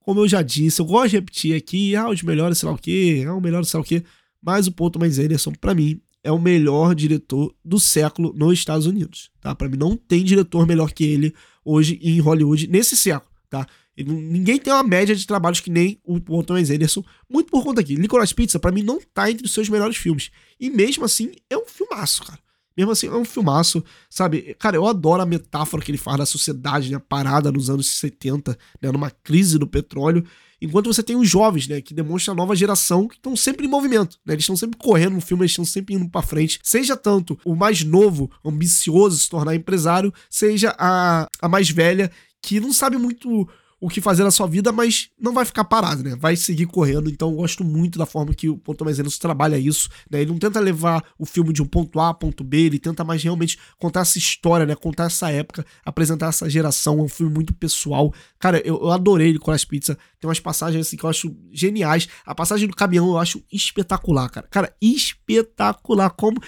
Como 0.00 0.20
eu 0.20 0.28
já 0.28 0.42
disse, 0.42 0.80
eu 0.80 0.84
gosto 0.84 1.10
de 1.10 1.16
repetir 1.16 1.56
aqui, 1.56 1.94
ah, 1.94 2.08
os 2.08 2.22
melhores 2.22 2.58
sei 2.58 2.68
lá 2.68 2.74
o 2.74 2.78
quê, 2.78 3.24
ah, 3.26 3.34
o 3.34 3.40
melhor 3.40 3.64
sei 3.64 3.78
lá 3.78 3.82
o 3.82 3.86
quê. 3.86 4.02
Mas 4.40 4.66
o 4.66 4.72
Paul 4.72 4.90
Thomas 4.90 5.18
Anderson, 5.18 5.52
pra 5.52 5.74
mim, 5.74 6.00
é 6.24 6.30
o 6.30 6.38
melhor 6.38 6.94
diretor 6.94 7.54
do 7.64 7.80
século 7.80 8.32
nos 8.34 8.52
Estados 8.52 8.86
Unidos, 8.86 9.30
tá? 9.40 9.54
Para 9.54 9.68
mim 9.68 9.76
não 9.76 9.96
tem 9.96 10.24
diretor 10.24 10.66
melhor 10.66 10.92
que 10.92 11.04
ele 11.04 11.34
hoje 11.64 11.98
em 12.02 12.20
Hollywood 12.20 12.66
nesse 12.68 12.96
século, 12.96 13.30
tá? 13.50 13.66
Ele, 13.96 14.10
ninguém 14.10 14.58
tem 14.58 14.72
uma 14.72 14.82
média 14.82 15.14
de 15.14 15.26
trabalhos 15.26 15.60
que 15.60 15.70
nem 15.70 15.98
o 16.04 16.20
Paul 16.20 16.42
Thomas 16.42 16.70
Anderson, 16.70 17.04
muito 17.28 17.50
por 17.50 17.62
conta 17.62 17.80
aqui. 17.80 17.94
Licorice 17.94 18.34
Pizza 18.34 18.58
para 18.58 18.72
mim 18.72 18.82
não 18.82 19.00
tá 19.12 19.30
entre 19.30 19.44
os 19.44 19.52
seus 19.52 19.68
melhores 19.68 19.96
filmes. 19.96 20.30
E 20.58 20.70
mesmo 20.70 21.04
assim 21.04 21.32
é 21.50 21.56
um 21.56 21.66
filmaço, 21.66 22.24
cara. 22.24 22.38
Mesmo 22.76 22.92
assim, 22.92 23.06
é 23.06 23.14
um 23.14 23.24
filmaço, 23.24 23.84
sabe? 24.08 24.56
Cara, 24.58 24.76
eu 24.76 24.86
adoro 24.86 25.22
a 25.22 25.26
metáfora 25.26 25.82
que 25.82 25.90
ele 25.90 25.98
faz 25.98 26.18
da 26.18 26.26
sociedade, 26.26 26.90
né? 26.90 26.98
Parada 26.98 27.52
nos 27.52 27.68
anos 27.68 27.86
70, 27.86 28.56
né? 28.80 28.90
Numa 28.90 29.10
crise 29.10 29.58
do 29.58 29.66
petróleo. 29.66 30.24
Enquanto 30.64 30.92
você 30.92 31.02
tem 31.02 31.16
os 31.16 31.28
jovens, 31.28 31.66
né, 31.66 31.80
que 31.80 31.92
demonstram 31.92 32.34
a 32.34 32.36
nova 32.36 32.54
geração 32.54 33.08
que 33.08 33.16
estão 33.16 33.34
sempre 33.34 33.66
em 33.66 33.68
movimento, 33.68 34.18
né? 34.24 34.34
Eles 34.34 34.44
estão 34.44 34.56
sempre 34.56 34.78
correndo 34.78 35.14
no 35.14 35.20
filme, 35.20 35.42
eles 35.42 35.52
estão 35.52 35.64
sempre 35.64 35.94
indo 35.94 36.08
para 36.08 36.22
frente. 36.22 36.60
Seja 36.62 36.96
tanto 36.96 37.38
o 37.44 37.56
mais 37.56 37.82
novo, 37.82 38.30
ambicioso 38.44 39.18
se 39.18 39.28
tornar 39.28 39.54
empresário, 39.54 40.12
seja 40.30 40.74
a, 40.78 41.28
a 41.40 41.48
mais 41.48 41.68
velha 41.68 42.10
que 42.40 42.60
não 42.60 42.72
sabe 42.72 42.96
muito 42.96 43.48
o 43.82 43.88
que 43.88 44.00
fazer 44.00 44.22
na 44.22 44.30
sua 44.30 44.46
vida, 44.46 44.70
mas 44.70 45.10
não 45.20 45.34
vai 45.34 45.44
ficar 45.44 45.64
parado, 45.64 46.04
né? 46.04 46.14
Vai 46.16 46.36
seguir 46.36 46.66
correndo. 46.66 47.10
Então 47.10 47.30
eu 47.30 47.34
gosto 47.34 47.64
muito 47.64 47.98
da 47.98 48.06
forma 48.06 48.32
que 48.32 48.48
o 48.48 48.56
Paul 48.56 48.76
Thomas 48.76 48.96
Anderson 48.96 49.18
trabalha 49.18 49.58
isso, 49.58 49.88
né? 50.08 50.20
Ele 50.20 50.30
não 50.30 50.38
tenta 50.38 50.60
levar 50.60 51.02
o 51.18 51.26
filme 51.26 51.52
de 51.52 51.60
um 51.60 51.66
ponto 51.66 51.98
A 51.98 52.10
a 52.10 52.14
ponto 52.14 52.44
B, 52.44 52.58
ele 52.58 52.78
tenta 52.78 53.02
mais 53.02 53.20
realmente 53.24 53.58
contar 53.80 54.02
essa 54.02 54.16
história, 54.18 54.64
né? 54.64 54.76
Contar 54.76 55.06
essa 55.06 55.32
época, 55.32 55.66
apresentar 55.84 56.28
essa 56.28 56.48
geração. 56.48 57.00
É 57.00 57.02
um 57.02 57.08
filme 57.08 57.34
muito 57.34 57.52
pessoal. 57.54 58.14
Cara, 58.38 58.62
eu, 58.64 58.80
eu 58.80 58.92
adorei 58.92 59.32
Nicolas 59.32 59.64
Pizza. 59.64 59.98
Tem 60.20 60.28
umas 60.28 60.38
passagens 60.38 60.86
assim 60.86 60.96
que 60.96 61.02
eu 61.02 61.10
acho 61.10 61.36
geniais. 61.50 62.06
A 62.24 62.36
passagem 62.36 62.68
do 62.68 62.76
caminhão 62.76 63.08
eu 63.08 63.18
acho 63.18 63.42
espetacular, 63.52 64.30
cara. 64.30 64.46
Cara, 64.48 64.72
espetacular. 64.80 66.10
Como 66.10 66.40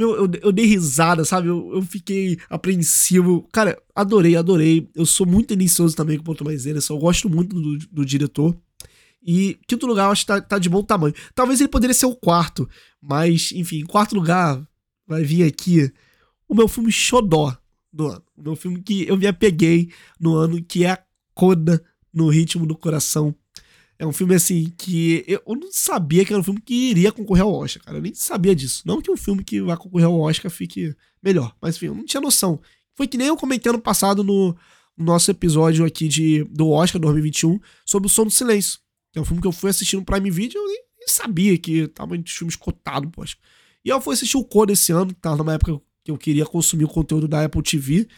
meu, 0.00 0.16
eu, 0.16 0.30
eu 0.40 0.50
dei 0.52 0.64
risada, 0.64 1.26
sabe? 1.26 1.48
Eu, 1.48 1.74
eu 1.74 1.82
fiquei 1.82 2.38
apreensivo. 2.48 3.46
Cara, 3.52 3.80
adorei, 3.94 4.34
adorei. 4.34 4.88
Eu 4.94 5.04
sou 5.04 5.26
muito 5.26 5.54
delicioso 5.54 5.94
também 5.94 6.16
com 6.16 6.22
o 6.22 6.24
Paul 6.24 6.36
Thomas 6.36 6.64
Anderson. 6.64 6.94
Eu 6.94 6.98
gosto 6.98 7.28
muito 7.28 7.54
do, 7.54 7.78
do 7.78 8.06
diretor. 8.06 8.56
E 9.22 9.58
quinto 9.68 9.86
lugar, 9.86 10.06
eu 10.06 10.12
acho 10.12 10.22
que 10.22 10.28
tá, 10.28 10.40
tá, 10.40 10.58
de 10.58 10.70
bom 10.70 10.82
tamanho. 10.82 11.14
Talvez 11.34 11.60
ele 11.60 11.68
poderia 11.68 11.92
ser 11.92 12.06
o 12.06 12.16
quarto, 12.16 12.66
mas, 13.00 13.52
enfim, 13.52 13.80
em 13.80 13.84
quarto 13.84 14.14
lugar 14.14 14.66
vai 15.06 15.22
vir 15.22 15.42
aqui 15.42 15.92
o 16.48 16.54
meu 16.54 16.66
filme 16.66 16.90
xodó 16.90 17.54
do 17.92 18.06
ano. 18.06 18.22
O 18.38 18.42
meu 18.42 18.56
filme 18.56 18.82
que 18.82 19.06
eu 19.06 19.18
me 19.18 19.26
apeguei 19.26 19.90
no 20.18 20.34
ano, 20.34 20.62
que 20.64 20.86
é 20.86 20.98
Coda 21.34 21.84
no 22.12 22.30
Ritmo 22.30 22.64
do 22.64 22.74
Coração. 22.74 23.34
É 24.00 24.06
um 24.06 24.14
filme 24.14 24.34
assim 24.34 24.72
que 24.78 25.22
eu 25.28 25.54
não 25.54 25.70
sabia 25.70 26.24
que 26.24 26.32
era 26.32 26.40
um 26.40 26.42
filme 26.42 26.58
que 26.58 26.72
iria 26.72 27.12
concorrer 27.12 27.44
ao 27.44 27.52
Oscar, 27.52 27.84
cara. 27.84 27.98
Eu 27.98 28.02
nem 28.02 28.14
sabia 28.14 28.56
disso. 28.56 28.82
Não 28.86 28.98
que 28.98 29.10
um 29.10 29.16
filme 29.16 29.44
que 29.44 29.60
vai 29.60 29.76
concorrer 29.76 30.06
ao 30.06 30.18
Oscar 30.18 30.50
fique 30.50 30.96
melhor, 31.22 31.54
mas 31.60 31.76
enfim, 31.76 31.88
eu 31.88 31.94
não 31.94 32.06
tinha 32.06 32.18
noção. 32.18 32.58
Foi 32.96 33.06
que 33.06 33.18
nem 33.18 33.26
eu 33.26 33.36
comentei 33.36 33.68
ano 33.68 33.78
passado 33.78 34.24
no, 34.24 34.56
no 34.96 35.04
nosso 35.04 35.30
episódio 35.30 35.84
aqui 35.84 36.08
de, 36.08 36.44
do 36.44 36.70
Oscar 36.70 36.98
2021 36.98 37.60
sobre 37.84 38.06
o 38.06 38.10
Som 38.10 38.24
do 38.24 38.30
Silêncio. 38.30 38.80
Que 39.12 39.18
é 39.18 39.22
um 39.22 39.24
filme 39.26 39.42
que 39.42 39.46
eu 39.46 39.52
fui 39.52 39.68
assistir 39.68 39.96
no 39.96 40.04
Prime 40.04 40.30
Video 40.30 40.58
e 40.58 40.64
eu 40.64 40.66
nem, 40.66 40.82
sabia 41.06 41.58
que 41.58 41.86
tava 41.88 42.16
entre 42.16 42.30
os 42.30 42.38
filmes 42.38 42.56
cotados, 42.56 43.10
poxa. 43.12 43.36
E 43.84 43.90
eu 43.90 44.00
fui 44.00 44.14
assistir 44.14 44.38
o 44.38 44.44
Code 44.44 44.72
esse 44.72 44.92
ano, 44.92 45.12
que 45.12 45.20
tava 45.20 45.36
numa 45.36 45.52
época 45.52 45.78
que 46.02 46.10
eu 46.10 46.16
queria 46.16 46.46
consumir 46.46 46.84
o 46.84 46.88
conteúdo 46.88 47.28
da 47.28 47.44
Apple 47.44 47.62
TV. 47.62 48.08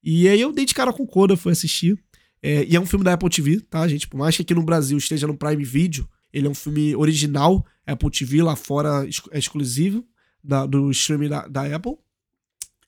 E 0.00 0.28
aí 0.28 0.40
eu 0.40 0.52
dei 0.52 0.64
de 0.64 0.74
cara 0.74 0.92
com 0.92 1.02
o 1.02 1.08
Coda, 1.08 1.36
fui 1.36 1.50
assistir. 1.50 1.98
É, 2.46 2.62
e 2.68 2.76
é 2.76 2.80
um 2.80 2.84
filme 2.84 3.02
da 3.02 3.14
Apple 3.14 3.30
TV, 3.30 3.58
tá, 3.70 3.88
gente? 3.88 4.06
Por 4.06 4.18
mais 4.18 4.36
que 4.36 4.42
aqui 4.42 4.54
no 4.54 4.62
Brasil 4.62 4.98
esteja 4.98 5.26
no 5.26 5.34
Prime 5.34 5.64
Video, 5.64 6.06
ele 6.30 6.46
é 6.46 6.50
um 6.50 6.54
filme 6.54 6.94
original 6.94 7.64
Apple 7.86 8.10
TV, 8.10 8.42
lá 8.42 8.54
fora 8.54 9.08
é 9.32 9.38
exclusivo 9.38 10.04
da, 10.42 10.66
do 10.66 10.90
streaming 10.90 11.30
da, 11.30 11.48
da 11.48 11.74
Apple. 11.74 11.94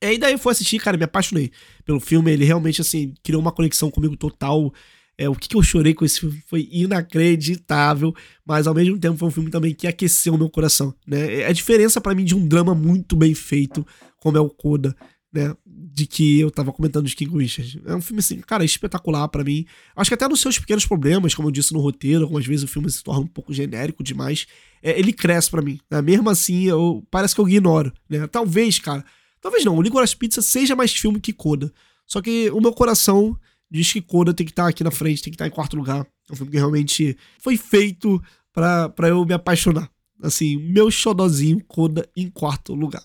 E 0.03 0.19
daí 0.19 0.35
eu 0.35 0.39
fui 0.39 0.53
assistir, 0.53 0.79
cara, 0.79 0.99
me 0.99 1.05
apaixonei 1.05 1.51
pelo 1.87 1.99
filme. 1.99 2.31
Ele 2.31 2.45
realmente, 2.45 2.83
assim, 2.83 3.15
criou 3.23 3.41
uma 3.41 3.51
conexão 3.51 3.91
comigo 3.91 4.15
total. 4.15 4.71
É, 5.17 5.27
o 5.27 5.35
que, 5.35 5.49
que 5.49 5.57
eu 5.57 5.63
chorei 5.63 5.95
com 5.95 6.05
esse 6.05 6.21
filme 6.21 6.43
foi 6.47 6.69
inacreditável, 6.71 8.15
mas 8.45 8.67
ao 8.67 8.75
mesmo 8.75 8.99
tempo 8.99 9.17
foi 9.17 9.29
um 9.29 9.33
filme 9.33 9.51
também 9.51 9.73
que 9.73 9.87
aqueceu 9.87 10.35
o 10.35 10.39
meu 10.39 10.51
coração, 10.51 10.95
né? 11.07 11.41
É 11.41 11.47
a 11.47 11.53
diferença 11.53 11.99
para 11.99 12.15
mim 12.15 12.27
de 12.27 12.35
um 12.35 12.47
drama 12.47 12.75
muito 12.75 13.17
bem 13.17 13.35
feito, 13.35 13.87
como 14.21 14.37
é 14.37 14.41
o 14.41 14.51
Coda 14.51 14.95
né? 15.37 15.55
De 15.97 16.07
que 16.07 16.41
eu 16.41 16.51
tava 16.51 16.75
comentando 16.75 17.07
de 17.07 17.17
King 17.17 17.35
Richard. 17.39 17.81
É 17.87 17.95
um 17.95 18.03
filme, 18.03 18.21
assim, 18.21 18.39
cara, 18.43 18.63
espetacular 18.63 19.27
para 19.29 19.43
mim. 19.43 19.65
Acho 19.97 20.11
que 20.11 20.15
até 20.15 20.29
nos 20.29 20.41
seus 20.41 20.59
pequenos 20.59 20.85
problemas, 20.85 21.35
como 21.35 21.49
eu 21.49 21.53
disse 21.53 21.73
no 21.73 21.81
roteiro, 21.81 22.25
algumas 22.25 22.45
vezes 22.45 22.65
o 22.65 22.69
filme 22.69 22.91
se 22.91 23.03
torna 23.03 23.23
um 23.23 23.27
pouco 23.27 23.51
genérico 23.51 24.05
demais, 24.05 24.47
é, 24.83 24.99
ele 24.99 25.11
cresce 25.11 25.51
para 25.51 25.63
mim. 25.63 25.81
Né? 25.91 26.03
Mesmo 26.03 26.29
assim, 26.29 26.65
eu, 26.65 27.03
parece 27.11 27.35
que 27.35 27.41
eu 27.41 27.49
ignoro, 27.49 27.91
né? 28.11 28.27
Talvez, 28.27 28.79
cara, 28.79 29.03
talvez 29.41 29.65
não, 29.65 29.75
o 29.75 29.81
Licorice 29.81 30.15
Pizza 30.15 30.43
seja 30.43 30.77
mais 30.77 30.93
filme 30.93 31.19
que 31.19 31.33
Coda. 31.33 31.73
Só 32.07 32.21
que 32.21 32.51
o 32.51 32.61
meu 32.61 32.75
coração 32.75 33.35
diz 33.71 33.91
que 33.91 34.03
Coda 34.03 34.35
tem 34.35 34.45
que 34.45 34.53
estar 34.53 34.65
tá 34.65 34.69
aqui 34.69 34.85
na 34.85 34.91
frente, 34.91 35.23
tem 35.23 35.31
que 35.31 35.37
estar 35.37 35.47
tá 35.47 35.49
em 35.49 35.55
quarto 35.55 35.79
lugar. 35.79 36.07
É 36.29 36.33
um 36.35 36.37
filme 36.37 36.53
que 36.53 36.59
realmente 36.59 37.17
foi 37.39 37.57
feito 37.57 38.23
para 38.53 39.09
eu 39.09 39.25
me 39.25 39.33
apaixonar 39.33 39.91
Assim, 40.23 40.57
meu 40.57 40.91
xodozinho 40.91 41.63
Coda 41.67 42.09
em 42.17 42.31
quarto 42.31 42.75
lugar. 42.75 43.03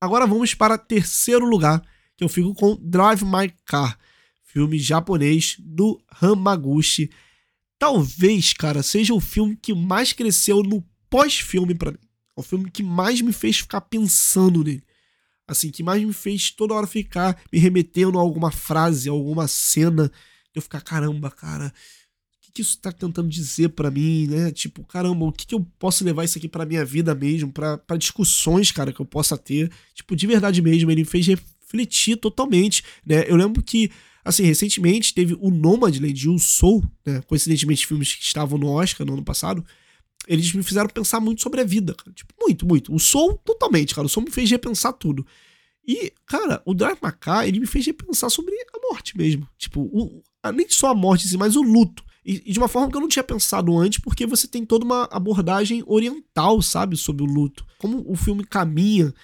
Agora 0.00 0.26
vamos 0.26 0.54
para 0.54 0.78
terceiro 0.78 1.44
lugar, 1.44 1.82
que 2.16 2.24
eu 2.24 2.28
fico 2.28 2.54
com 2.54 2.74
Drive 2.80 3.22
My 3.22 3.52
Car, 3.66 3.98
filme 4.42 4.78
japonês 4.78 5.56
do 5.58 6.02
Hamaguchi. 6.22 7.10
Talvez, 7.78 8.54
cara, 8.54 8.82
seja 8.82 9.12
o 9.12 9.20
filme 9.20 9.56
que 9.56 9.74
mais 9.74 10.14
cresceu 10.14 10.62
no 10.62 10.82
pós-filme 11.10 11.74
para 11.74 11.92
mim. 11.92 11.98
É 12.34 12.40
o 12.40 12.42
filme 12.42 12.70
que 12.70 12.82
mais 12.82 13.20
me 13.20 13.32
fez 13.32 13.58
ficar 13.58 13.82
pensando 13.82 14.64
nele. 14.64 14.82
Assim, 15.46 15.70
que 15.70 15.82
mais 15.82 16.02
me 16.02 16.14
fez 16.14 16.50
toda 16.50 16.72
hora 16.72 16.86
ficar 16.86 17.38
me 17.52 17.58
remetendo 17.58 18.18
a 18.18 18.22
alguma 18.22 18.50
frase, 18.50 19.08
a 19.08 19.12
alguma 19.12 19.46
cena. 19.48 20.10
Eu 20.54 20.62
ficar, 20.62 20.80
caramba, 20.80 21.30
cara, 21.30 21.74
o 22.50 22.52
que, 22.52 22.62
isso 22.62 22.78
tá 22.78 22.90
tentando 22.90 23.28
dizer 23.28 23.70
para 23.70 23.90
mim, 23.90 24.26
né? 24.26 24.50
Tipo, 24.50 24.84
caramba, 24.84 25.24
o 25.24 25.32
que, 25.32 25.46
que 25.46 25.54
eu 25.54 25.66
posso 25.78 26.04
levar 26.04 26.24
isso 26.24 26.36
aqui 26.36 26.48
pra 26.48 26.66
minha 26.66 26.84
vida 26.84 27.14
mesmo, 27.14 27.52
para 27.52 27.96
discussões, 27.96 28.72
cara, 28.72 28.92
que 28.92 29.00
eu 29.00 29.06
possa 29.06 29.38
ter. 29.38 29.70
Tipo, 29.94 30.16
de 30.16 30.26
verdade 30.26 30.60
mesmo, 30.60 30.90
ele 30.90 31.02
me 31.02 31.06
fez 31.06 31.26
refletir 31.26 32.16
totalmente, 32.16 32.82
né? 33.06 33.24
Eu 33.26 33.36
lembro 33.36 33.62
que 33.62 33.90
Assim, 34.22 34.42
recentemente 34.42 35.14
teve 35.14 35.34
o 35.40 35.50
Nomadland 35.50 36.24
e 36.24 36.28
o 36.28 36.38
Soul, 36.38 36.84
né? 37.06 37.22
Coincidentemente, 37.22 37.86
filmes 37.86 38.14
que 38.14 38.22
estavam 38.22 38.58
no 38.58 38.68
Oscar 38.68 39.06
no 39.06 39.14
ano 39.14 39.24
passado. 39.24 39.64
Eles 40.28 40.52
me 40.52 40.62
fizeram 40.62 40.90
pensar 40.90 41.20
muito 41.20 41.40
sobre 41.40 41.62
a 41.62 41.64
vida, 41.64 41.94
cara. 41.94 42.12
Tipo, 42.12 42.34
muito, 42.38 42.66
muito. 42.66 42.94
O 42.94 42.98
Soul, 42.98 43.38
totalmente, 43.38 43.94
cara. 43.94 44.06
O 44.06 44.10
Soul 44.10 44.26
me 44.26 44.30
fez 44.30 44.50
repensar 44.50 44.92
tudo. 44.92 45.26
E, 45.86 46.12
cara, 46.26 46.62
o 46.66 46.74
Drive 46.74 46.98
Macar, 47.00 47.48
ele 47.48 47.58
me 47.58 47.66
fez 47.66 47.86
repensar 47.86 48.28
sobre 48.28 48.54
a 48.54 48.92
morte 48.92 49.16
mesmo. 49.16 49.48
Tipo, 49.56 49.80
o, 49.80 50.22
nem 50.54 50.68
só 50.68 50.88
a 50.90 50.94
morte, 50.94 51.34
mas 51.38 51.56
o 51.56 51.62
luto. 51.62 52.04
E, 52.24 52.42
e, 52.46 52.52
de 52.52 52.58
uma 52.58 52.68
forma 52.68 52.90
que 52.90 52.96
eu 52.96 53.00
não 53.00 53.08
tinha 53.08 53.22
pensado 53.22 53.76
antes, 53.78 53.98
porque 54.00 54.26
você 54.26 54.46
tem 54.46 54.64
toda 54.64 54.84
uma 54.84 55.08
abordagem 55.10 55.82
oriental, 55.86 56.60
sabe, 56.60 56.96
sobre 56.96 57.22
o 57.22 57.26
luto. 57.26 57.66
Como 57.78 58.04
o 58.06 58.14
filme 58.14 58.44
caminha 58.44 59.14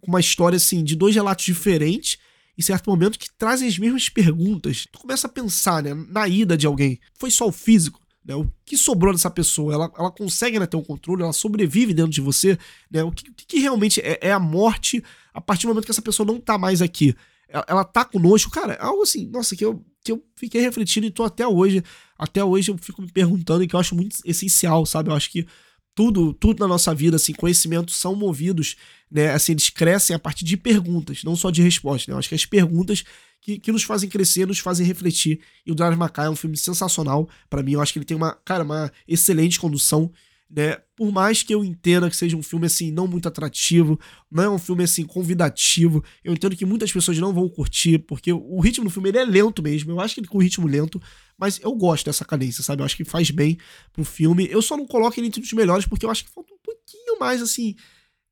com 0.00 0.08
uma 0.08 0.20
história, 0.20 0.56
assim, 0.56 0.82
de 0.82 0.96
dois 0.96 1.14
relatos 1.14 1.44
diferentes, 1.44 2.18
em 2.56 2.62
certo 2.62 2.90
momento 2.90 3.18
que 3.18 3.28
trazem 3.38 3.68
as 3.68 3.78
mesmas 3.78 4.08
perguntas. 4.08 4.86
Tu 4.90 4.98
começa 4.98 5.26
a 5.26 5.30
pensar, 5.30 5.82
né, 5.82 5.94
na 5.94 6.28
ida 6.28 6.56
de 6.56 6.66
alguém. 6.66 6.98
Foi 7.18 7.30
só 7.30 7.46
o 7.46 7.52
físico? 7.52 8.00
Né? 8.24 8.34
O 8.34 8.50
que 8.64 8.76
sobrou 8.76 9.12
dessa 9.12 9.30
pessoa? 9.30 9.72
Ela, 9.72 9.92
ela 9.98 10.10
consegue 10.10 10.58
né, 10.58 10.66
ter 10.66 10.76
um 10.76 10.84
controle? 10.84 11.22
Ela 11.22 11.32
sobrevive 11.32 11.94
dentro 11.94 12.12
de 12.12 12.20
você? 12.20 12.58
Né? 12.90 13.02
O 13.02 13.10
que, 13.10 13.30
que 13.46 13.58
realmente 13.58 14.00
é, 14.00 14.18
é, 14.20 14.32
a 14.32 14.38
morte 14.38 15.02
a 15.32 15.40
partir 15.40 15.62
do 15.62 15.68
momento 15.68 15.86
que 15.86 15.90
essa 15.90 16.02
pessoa 16.02 16.26
não 16.26 16.38
tá 16.38 16.58
mais 16.58 16.82
aqui? 16.82 17.14
Ela, 17.48 17.64
ela 17.66 17.84
tá 17.84 18.04
conosco? 18.04 18.50
Cara, 18.50 18.74
é 18.74 18.82
algo 18.82 19.02
assim, 19.02 19.26
nossa, 19.26 19.56
que 19.56 19.64
eu, 19.64 19.84
que 20.04 20.12
eu 20.12 20.22
fiquei 20.36 20.60
refletindo 20.60 21.06
e 21.06 21.10
tô 21.10 21.24
até 21.24 21.46
hoje. 21.46 21.82
Até 22.20 22.44
hoje 22.44 22.70
eu 22.70 22.76
fico 22.76 23.00
me 23.00 23.10
perguntando 23.10 23.64
e 23.64 23.66
que 23.66 23.74
eu 23.74 23.80
acho 23.80 23.94
muito 23.94 24.16
essencial, 24.26 24.84
sabe? 24.84 25.08
Eu 25.08 25.14
acho 25.14 25.30
que 25.30 25.46
tudo, 25.94 26.34
tudo 26.34 26.60
na 26.60 26.68
nossa 26.68 26.94
vida, 26.94 27.16
assim, 27.16 27.32
conhecimentos 27.32 27.96
são 27.96 28.14
movidos, 28.14 28.76
né? 29.10 29.30
Assim, 29.32 29.52
eles 29.52 29.70
crescem 29.70 30.14
a 30.14 30.18
partir 30.18 30.44
de 30.44 30.54
perguntas, 30.54 31.24
não 31.24 31.34
só 31.34 31.50
de 31.50 31.62
respostas, 31.62 32.08
né? 32.08 32.14
Eu 32.14 32.18
acho 32.18 32.28
que 32.28 32.34
as 32.34 32.44
perguntas 32.44 33.04
que, 33.40 33.58
que 33.58 33.72
nos 33.72 33.84
fazem 33.84 34.06
crescer, 34.06 34.46
nos 34.46 34.58
fazem 34.58 34.86
refletir. 34.86 35.40
E 35.64 35.72
o 35.72 35.74
Drive 35.74 35.96
Mackay 35.96 36.26
é 36.26 36.30
um 36.30 36.36
filme 36.36 36.58
sensacional 36.58 37.26
para 37.48 37.62
mim. 37.62 37.72
Eu 37.72 37.80
acho 37.80 37.94
que 37.94 37.98
ele 37.98 38.04
tem 38.04 38.16
uma, 38.16 38.32
cara, 38.44 38.62
uma 38.64 38.92
excelente 39.08 39.58
condução, 39.58 40.12
né? 40.50 40.76
Por 40.96 41.10
mais 41.10 41.42
que 41.42 41.54
eu 41.54 41.64
entenda 41.64 42.10
que 42.10 42.16
seja 42.16 42.36
um 42.36 42.42
filme 42.42 42.66
assim 42.66 42.90
não 42.90 43.06
muito 43.06 43.26
atrativo, 43.28 43.98
não 44.30 44.44
é 44.44 44.50
um 44.50 44.58
filme 44.58 44.84
assim 44.84 45.04
convidativo, 45.04 46.04
eu 46.22 46.32
entendo 46.32 46.54
que 46.54 46.66
muitas 46.66 46.92
pessoas 46.92 47.18
não 47.18 47.32
vão 47.32 47.48
curtir, 47.48 47.98
porque 48.00 48.32
o 48.32 48.60
ritmo 48.60 48.84
do 48.84 48.90
filme 48.90 49.08
ele 49.08 49.18
é 49.18 49.24
lento 49.24 49.62
mesmo. 49.62 49.92
Eu 49.92 50.00
acho 50.00 50.14
que 50.14 50.20
ele 50.20 50.28
com 50.28 50.38
ritmo 50.38 50.66
lento, 50.66 51.00
mas 51.40 51.58
eu 51.62 51.74
gosto 51.74 52.04
dessa 52.04 52.22
cadência, 52.22 52.62
sabe? 52.62 52.82
Eu 52.82 52.86
acho 52.86 52.96
que 52.96 53.04
faz 53.04 53.30
bem 53.30 53.56
pro 53.94 54.04
filme. 54.04 54.46
Eu 54.50 54.60
só 54.60 54.76
não 54.76 54.86
coloco 54.86 55.18
ele 55.18 55.28
entre 55.28 55.40
os 55.40 55.52
melhores 55.54 55.86
porque 55.86 56.04
eu 56.04 56.10
acho 56.10 56.24
que 56.24 56.30
falta 56.30 56.52
um 56.52 56.58
pouquinho 56.62 57.18
mais, 57.18 57.40
assim, 57.40 57.74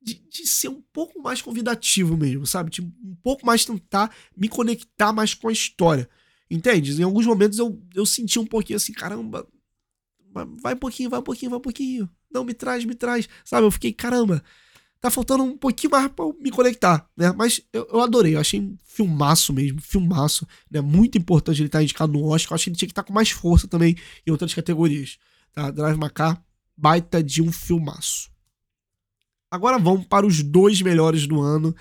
de, 0.01 0.15
de, 0.29 0.47
ser 0.47 0.69
um 0.69 0.83
pouco 0.93 1.19
mais 1.23 1.41
convidativo 1.41 2.19
mesmo, 2.19 2.47
sabe? 2.47 2.71
De 2.71 2.83
um 2.83 3.17
pouco 3.23 3.47
mais 3.47 3.65
tentar 3.65 4.15
me 4.37 4.47
conectar 4.47 5.11
mais 5.11 5.33
com 5.33 5.49
a 5.49 5.53
história. 5.53 6.07
Entende? 6.51 7.01
Em 7.01 7.05
alguns 7.05 7.25
momentos 7.25 7.59
eu, 7.59 7.83
eu 7.95 8.05
senti 8.05 8.39
um 8.39 8.47
pouquinho 8.47 8.77
assim, 8.77 8.93
caramba, 8.93 9.49
vai 10.61 10.75
um 10.75 10.79
pouquinho, 10.79 11.09
vai 11.09 11.21
um 11.21 11.23
pouquinho, 11.23 11.51
vai 11.51 11.59
um 11.59 11.63
pouquinho. 11.63 12.11
Não, 12.31 12.45
me 12.45 12.53
traz, 12.53 12.85
me 12.85 12.95
traz. 12.95 13.27
Sabe? 13.43 13.67
Eu 13.67 13.71
fiquei, 13.71 13.93
caramba, 13.93 14.45
tá 15.01 15.11
faltando 15.11 15.45
um 15.45 15.57
pouquinho 15.57 15.93
mais 15.93 16.09
pra 16.09 16.25
me 16.41 16.51
conectar, 16.51 17.09
né? 17.17 17.33
Mas 17.33 17.61
eu, 17.73 17.89
eu 17.93 18.01
adorei, 18.01 18.35
eu 18.35 18.41
achei 18.41 18.61
um 18.61 18.77
filmaço 18.85 19.53
mesmo, 19.53 19.81
filmaço, 19.81 20.47
né? 20.71 20.81
Muito 20.81 21.17
importante 21.17 21.61
ele 21.61 21.69
estar 21.69 21.79
tá 21.79 21.83
indicado 21.83 22.13
no 22.13 22.25
Oscar, 22.25 22.53
eu 22.53 22.55
acho 22.57 22.65
que 22.65 22.71
ele 22.71 22.77
tinha 22.77 22.89
que 22.89 22.93
estar 22.93 23.03
tá 23.03 23.07
com 23.07 23.13
mais 23.13 23.31
força 23.31 23.69
também 23.69 23.97
em 24.27 24.31
outras 24.31 24.53
categorias, 24.53 25.19
tá? 25.53 25.71
Drive 25.71 25.97
Macar, 25.97 26.43
baita 26.77 27.23
de 27.23 27.41
um 27.41 27.53
filmaço. 27.53 28.31
Agora 29.51 29.79
vamos 29.79 30.07
para 30.07 30.27
os 30.27 30.43
dois 30.43 30.83
melhores 30.83 31.27
do 31.27 31.41
ano. 31.41 31.75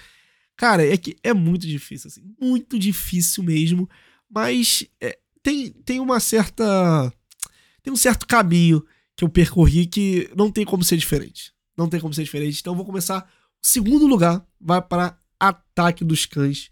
Cara, 0.55 0.85
é 0.85 0.95
que 0.95 1.17
é 1.23 1.33
muito 1.33 1.67
difícil, 1.67 2.07
assim, 2.07 2.21
muito 2.39 2.79
difícil 2.79 3.43
mesmo, 3.43 3.89
mas 4.29 4.87
é, 5.01 5.17
tem, 5.43 5.71
tem 5.71 5.99
uma 5.99 6.19
certa. 6.19 7.11
Tem 7.81 7.91
um 7.91 7.97
certo 7.97 8.27
caminho 8.27 8.85
que 9.15 9.23
eu 9.23 9.29
percorri 9.29 9.85
que 9.87 10.29
não 10.35 10.51
tem 10.51 10.65
como 10.65 10.83
ser 10.83 10.97
diferente. 10.97 11.53
Não 11.77 11.87
tem 11.87 11.99
como 11.99 12.13
ser 12.13 12.23
diferente. 12.23 12.59
Então 12.59 12.75
vou 12.75 12.85
começar. 12.85 13.29
O 13.63 13.67
segundo 13.67 14.07
lugar 14.07 14.45
vai 14.59 14.81
para 14.81 15.17
Ataque 15.39 16.03
dos 16.03 16.25
Cães. 16.25 16.69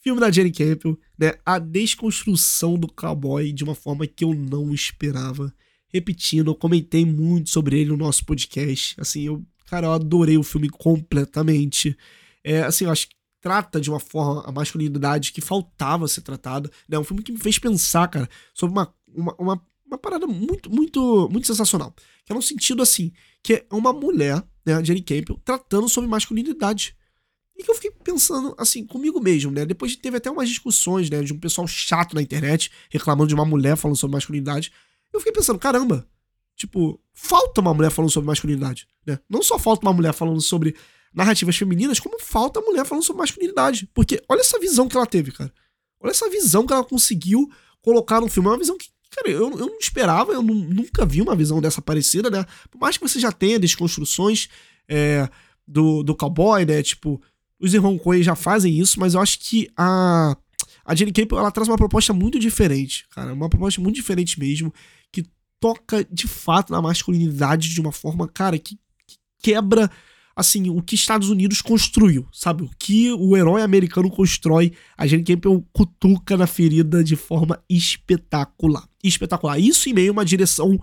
Filme 0.00 0.20
da 0.20 0.30
Jenny 0.30 0.52
Campbell, 0.52 0.98
né? 1.18 1.34
A 1.46 1.58
desconstrução 1.58 2.78
do 2.78 2.88
cowboy 2.88 3.52
de 3.52 3.64
uma 3.64 3.74
forma 3.74 4.06
que 4.06 4.24
eu 4.24 4.34
não 4.34 4.74
esperava. 4.74 5.54
Repetindo, 5.88 6.50
eu 6.50 6.54
comentei 6.54 7.06
muito 7.06 7.50
sobre 7.50 7.80
ele 7.80 7.90
no 7.90 7.96
nosso 7.96 8.24
podcast. 8.26 9.00
Assim, 9.00 9.22
eu, 9.22 9.42
cara, 9.66 9.86
eu 9.86 9.92
adorei 9.92 10.36
o 10.36 10.42
filme 10.42 10.68
completamente. 10.68 11.96
É, 12.42 12.62
assim, 12.62 12.84
eu 12.84 12.90
acho 12.90 13.08
que 13.08 13.14
trata 13.40 13.78
de 13.78 13.90
uma 13.90 14.00
forma 14.00 14.42
a 14.46 14.50
masculinidade 14.50 15.30
que 15.30 15.40
faltava 15.40 16.08
ser 16.08 16.22
tratada. 16.22 16.70
É 16.88 16.92
né? 16.92 16.98
um 16.98 17.04
filme 17.04 17.22
que 17.22 17.30
me 17.30 17.38
fez 17.38 17.58
pensar, 17.58 18.08
cara, 18.08 18.28
sobre 18.54 18.72
uma, 18.72 18.94
uma, 19.06 19.34
uma, 19.38 19.66
uma 19.86 19.98
parada 19.98 20.26
muito, 20.26 20.70
muito, 20.70 21.28
muito 21.30 21.46
sensacional. 21.46 21.94
Que 22.24 22.32
é 22.32 22.34
no 22.34 22.42
sentido 22.42 22.82
assim, 22.82 23.12
que 23.44 23.52
é 23.52 23.66
uma 23.70 23.92
mulher, 23.92 24.42
né, 24.64 24.82
Jenny 24.82 25.02
Campbell, 25.02 25.38
tratando 25.44 25.86
sobre 25.86 26.08
masculinidade. 26.08 26.96
E 27.54 27.62
que 27.62 27.70
eu 27.70 27.74
fiquei 27.74 27.90
pensando, 27.90 28.54
assim, 28.58 28.84
comigo 28.84 29.20
mesmo, 29.20 29.52
né? 29.52 29.66
Depois 29.66 29.94
teve 29.94 30.16
até 30.16 30.30
umas 30.30 30.48
discussões, 30.48 31.10
né, 31.10 31.22
de 31.22 31.32
um 31.32 31.38
pessoal 31.38 31.66
chato 31.68 32.14
na 32.14 32.22
internet 32.22 32.70
reclamando 32.90 33.28
de 33.28 33.34
uma 33.34 33.44
mulher 33.44 33.76
falando 33.76 33.96
sobre 33.96 34.16
masculinidade. 34.16 34.72
Eu 35.12 35.20
fiquei 35.20 35.32
pensando, 35.32 35.58
caramba, 35.58 36.08
tipo, 36.56 36.98
falta 37.12 37.60
uma 37.60 37.74
mulher 37.74 37.90
falando 37.90 38.10
sobre 38.10 38.26
masculinidade, 38.26 38.88
né? 39.06 39.20
Não 39.28 39.42
só 39.42 39.58
falta 39.58 39.86
uma 39.86 39.92
mulher 39.92 40.14
falando 40.14 40.40
sobre 40.40 40.74
narrativas 41.12 41.54
femininas, 41.54 42.00
como 42.00 42.18
falta 42.18 42.60
a 42.60 42.62
mulher 42.62 42.86
falando 42.86 43.04
sobre 43.04 43.20
masculinidade. 43.20 43.88
Porque 43.92 44.22
olha 44.26 44.40
essa 44.40 44.58
visão 44.58 44.88
que 44.88 44.96
ela 44.96 45.06
teve, 45.06 45.30
cara. 45.30 45.52
Olha 46.00 46.10
essa 46.10 46.28
visão 46.30 46.66
que 46.66 46.72
ela 46.72 46.82
conseguiu 46.82 47.48
colocar 47.82 48.22
no 48.22 48.28
filme. 48.28 48.48
É 48.48 48.52
uma 48.52 48.58
visão 48.58 48.76
que 48.78 48.88
Cara, 49.14 49.30
eu, 49.30 49.50
eu 49.50 49.66
não 49.66 49.78
esperava, 49.78 50.32
eu 50.32 50.42
nunca 50.42 51.06
vi 51.06 51.22
uma 51.22 51.36
visão 51.36 51.60
dessa 51.60 51.80
parecida, 51.80 52.28
né? 52.28 52.44
Por 52.68 52.80
mais 52.80 52.96
que 52.96 53.08
você 53.08 53.20
já 53.20 53.30
tenha 53.30 53.60
desconstruções 53.60 54.48
é, 54.88 55.28
do, 55.66 56.02
do 56.02 56.16
cowboy, 56.16 56.64
né? 56.64 56.82
Tipo, 56.82 57.22
os 57.60 57.72
irmãos 57.72 58.00
Coen 58.00 58.22
já 58.22 58.34
fazem 58.34 58.76
isso, 58.76 58.98
mas 58.98 59.14
eu 59.14 59.20
acho 59.20 59.38
que 59.38 59.70
a, 59.76 60.36
a 60.84 60.94
Jenny 60.94 61.12
Campbell, 61.12 61.38
ela 61.38 61.52
traz 61.52 61.68
uma 61.68 61.76
proposta 61.76 62.12
muito 62.12 62.40
diferente, 62.40 63.06
cara. 63.10 63.32
Uma 63.32 63.48
proposta 63.48 63.80
muito 63.80 63.94
diferente 63.94 64.38
mesmo, 64.40 64.74
que 65.12 65.24
toca 65.60 66.04
de 66.10 66.26
fato 66.26 66.72
na 66.72 66.82
masculinidade 66.82 67.68
de 67.68 67.80
uma 67.80 67.92
forma, 67.92 68.26
cara, 68.26 68.58
que, 68.58 68.76
que 69.06 69.16
quebra 69.40 69.88
assim, 70.36 70.68
o 70.70 70.82
que 70.82 70.94
Estados 70.94 71.28
Unidos 71.28 71.60
construiu, 71.60 72.26
sabe? 72.32 72.62
O 72.64 72.70
que 72.78 73.12
o 73.12 73.36
herói 73.36 73.62
americano 73.62 74.10
constrói, 74.10 74.72
a 74.96 75.06
Jane 75.06 75.22
Campbell 75.22 75.64
cutuca 75.72 76.36
na 76.36 76.46
ferida 76.46 77.04
de 77.04 77.16
forma 77.16 77.62
espetacular. 77.68 78.88
Espetacular. 79.02 79.58
Isso 79.58 79.88
em 79.88 79.92
meio 79.92 80.10
a 80.10 80.12
uma 80.12 80.24
direção 80.24 80.78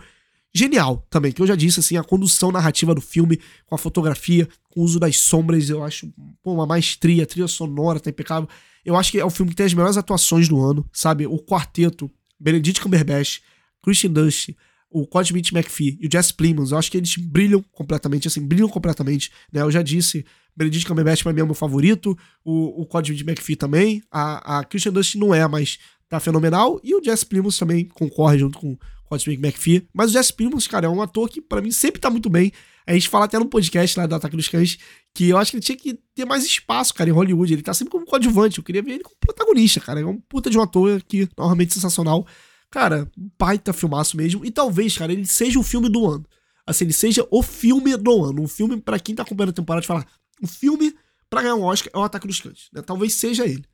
genial 0.53 1.05
também, 1.09 1.31
que 1.31 1.41
eu 1.41 1.47
já 1.47 1.55
disse, 1.55 1.79
assim, 1.79 1.97
a 1.97 2.03
condução 2.03 2.51
narrativa 2.51 2.93
do 2.93 3.01
filme, 3.01 3.39
com 3.65 3.75
a 3.75 3.77
fotografia, 3.77 4.47
com 4.69 4.81
o 4.81 4.83
uso 4.83 4.99
das 4.99 5.17
sombras, 5.17 5.69
eu 5.69 5.83
acho 5.83 6.11
pô, 6.43 6.53
uma 6.53 6.65
maestria, 6.65 7.23
a 7.23 7.25
trilha 7.25 7.47
sonora 7.47 7.99
tá 7.99 8.09
impecável. 8.09 8.49
Eu 8.83 8.95
acho 8.95 9.11
que 9.11 9.19
é 9.19 9.25
o 9.25 9.29
filme 9.29 9.51
que 9.51 9.55
tem 9.55 9.65
as 9.65 9.73
melhores 9.73 9.97
atuações 9.97 10.47
do 10.47 10.59
ano, 10.59 10.85
sabe? 10.91 11.25
O 11.27 11.37
quarteto, 11.37 12.09
Benedict 12.39 12.81
Cumberbatch, 12.81 13.39
Christian 13.83 14.11
Dunst, 14.11 14.49
o 14.91 15.07
Cosmic 15.07 15.55
McPhee 15.55 15.97
e 16.01 16.07
o 16.07 16.11
Jess 16.11 16.31
Plemons, 16.31 16.71
eu 16.71 16.77
acho 16.77 16.91
que 16.91 16.97
eles 16.97 17.15
brilham 17.15 17.63
completamente, 17.71 18.27
assim, 18.27 18.45
brilham 18.45 18.67
completamente, 18.67 19.31
né? 19.51 19.61
Eu 19.61 19.71
já 19.71 19.81
disse, 19.81 20.25
Benedict 20.55 20.85
Cumberbatch 20.85 21.23
pra 21.23 21.31
mim 21.31 21.39
é 21.39 21.43
o 21.43 21.47
meu 21.47 21.55
favorito, 21.55 22.17
o, 22.43 22.81
o 22.81 22.85
Cosmic 22.85 23.23
McPhee 23.23 23.55
também, 23.55 24.03
a, 24.11 24.59
a 24.59 24.63
Christian 24.65 24.91
Dust 24.91 25.15
não 25.15 25.33
é, 25.33 25.47
mas 25.47 25.79
tá 26.09 26.19
fenomenal, 26.19 26.79
e 26.83 26.93
o 26.93 27.01
Jess 27.01 27.23
Plemons 27.23 27.57
também 27.57 27.85
concorre 27.85 28.37
junto 28.37 28.59
com 28.59 28.73
o 28.73 28.79
Cosmic 29.05 29.41
McPhee, 29.41 29.87
mas 29.93 30.09
o 30.09 30.13
Jess 30.13 30.29
Plemons, 30.29 30.67
cara, 30.67 30.87
é 30.87 30.89
um 30.89 31.01
ator 31.01 31.29
que 31.29 31.41
para 31.41 31.61
mim 31.61 31.71
sempre 31.71 32.01
tá 32.01 32.09
muito 32.09 32.29
bem, 32.29 32.51
a 32.85 32.93
gente 32.93 33.07
fala 33.07 33.25
até 33.25 33.39
no 33.39 33.45
podcast 33.45 33.97
lá 33.97 34.05
do 34.05 34.15
Ataque 34.15 34.35
dos 34.35 34.49
Cães, 34.49 34.77
que 35.13 35.29
eu 35.29 35.37
acho 35.37 35.51
que 35.51 35.57
ele 35.57 35.63
tinha 35.63 35.77
que 35.77 35.97
ter 36.13 36.25
mais 36.25 36.43
espaço, 36.43 36.93
cara, 36.93 37.09
em 37.09 37.13
Hollywood, 37.13 37.53
ele 37.53 37.61
tá 37.61 37.73
sempre 37.73 37.91
como 37.91 38.05
coadjuvante, 38.05 38.57
eu 38.57 38.63
queria 38.63 38.81
ver 38.81 38.95
ele 38.95 39.03
como 39.03 39.15
protagonista, 39.21 39.79
cara, 39.79 40.01
é 40.01 40.05
um 40.05 40.17
puta 40.17 40.49
de 40.49 40.57
um 40.57 40.61
ator 40.61 40.97
aqui, 40.97 41.29
normalmente 41.37 41.73
sensacional, 41.73 42.27
Cara, 42.71 43.11
baita 43.37 43.73
filmaço 43.73 44.15
mesmo. 44.15 44.45
E 44.45 44.49
talvez, 44.49 44.97
cara, 44.97 45.11
ele 45.11 45.25
seja 45.25 45.59
o 45.59 45.63
filme 45.63 45.89
do 45.89 46.07
ano. 46.07 46.25
assim, 46.65 46.85
ele 46.85 46.93
seja 46.93 47.27
o 47.29 47.43
filme 47.43 47.95
do 47.97 48.23
ano. 48.23 48.41
Um 48.41 48.47
filme, 48.47 48.79
para 48.79 48.99
quem 48.99 49.13
tá 49.13 49.23
acompanhando 49.23 49.49
a 49.49 49.53
temporada, 49.53 49.81
de 49.81 49.87
falar, 49.87 50.07
um 50.41 50.47
filme 50.47 50.95
para 51.29 51.41
ganhar 51.41 51.55
um 51.55 51.63
Oscar 51.63 51.91
é 51.93 51.97
o 51.97 52.03
Ataque 52.03 52.27
dos 52.27 52.39
Cães. 52.39 52.69
Né? 52.73 52.81
Talvez 52.81 53.13
seja 53.13 53.45
ele. 53.45 53.65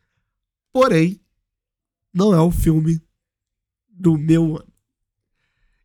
Porém, 0.74 1.22
não 2.14 2.34
é 2.34 2.42
o 2.42 2.52
filme 2.52 3.00
do 3.88 4.18
meu 4.18 4.58
ano. 4.58 4.74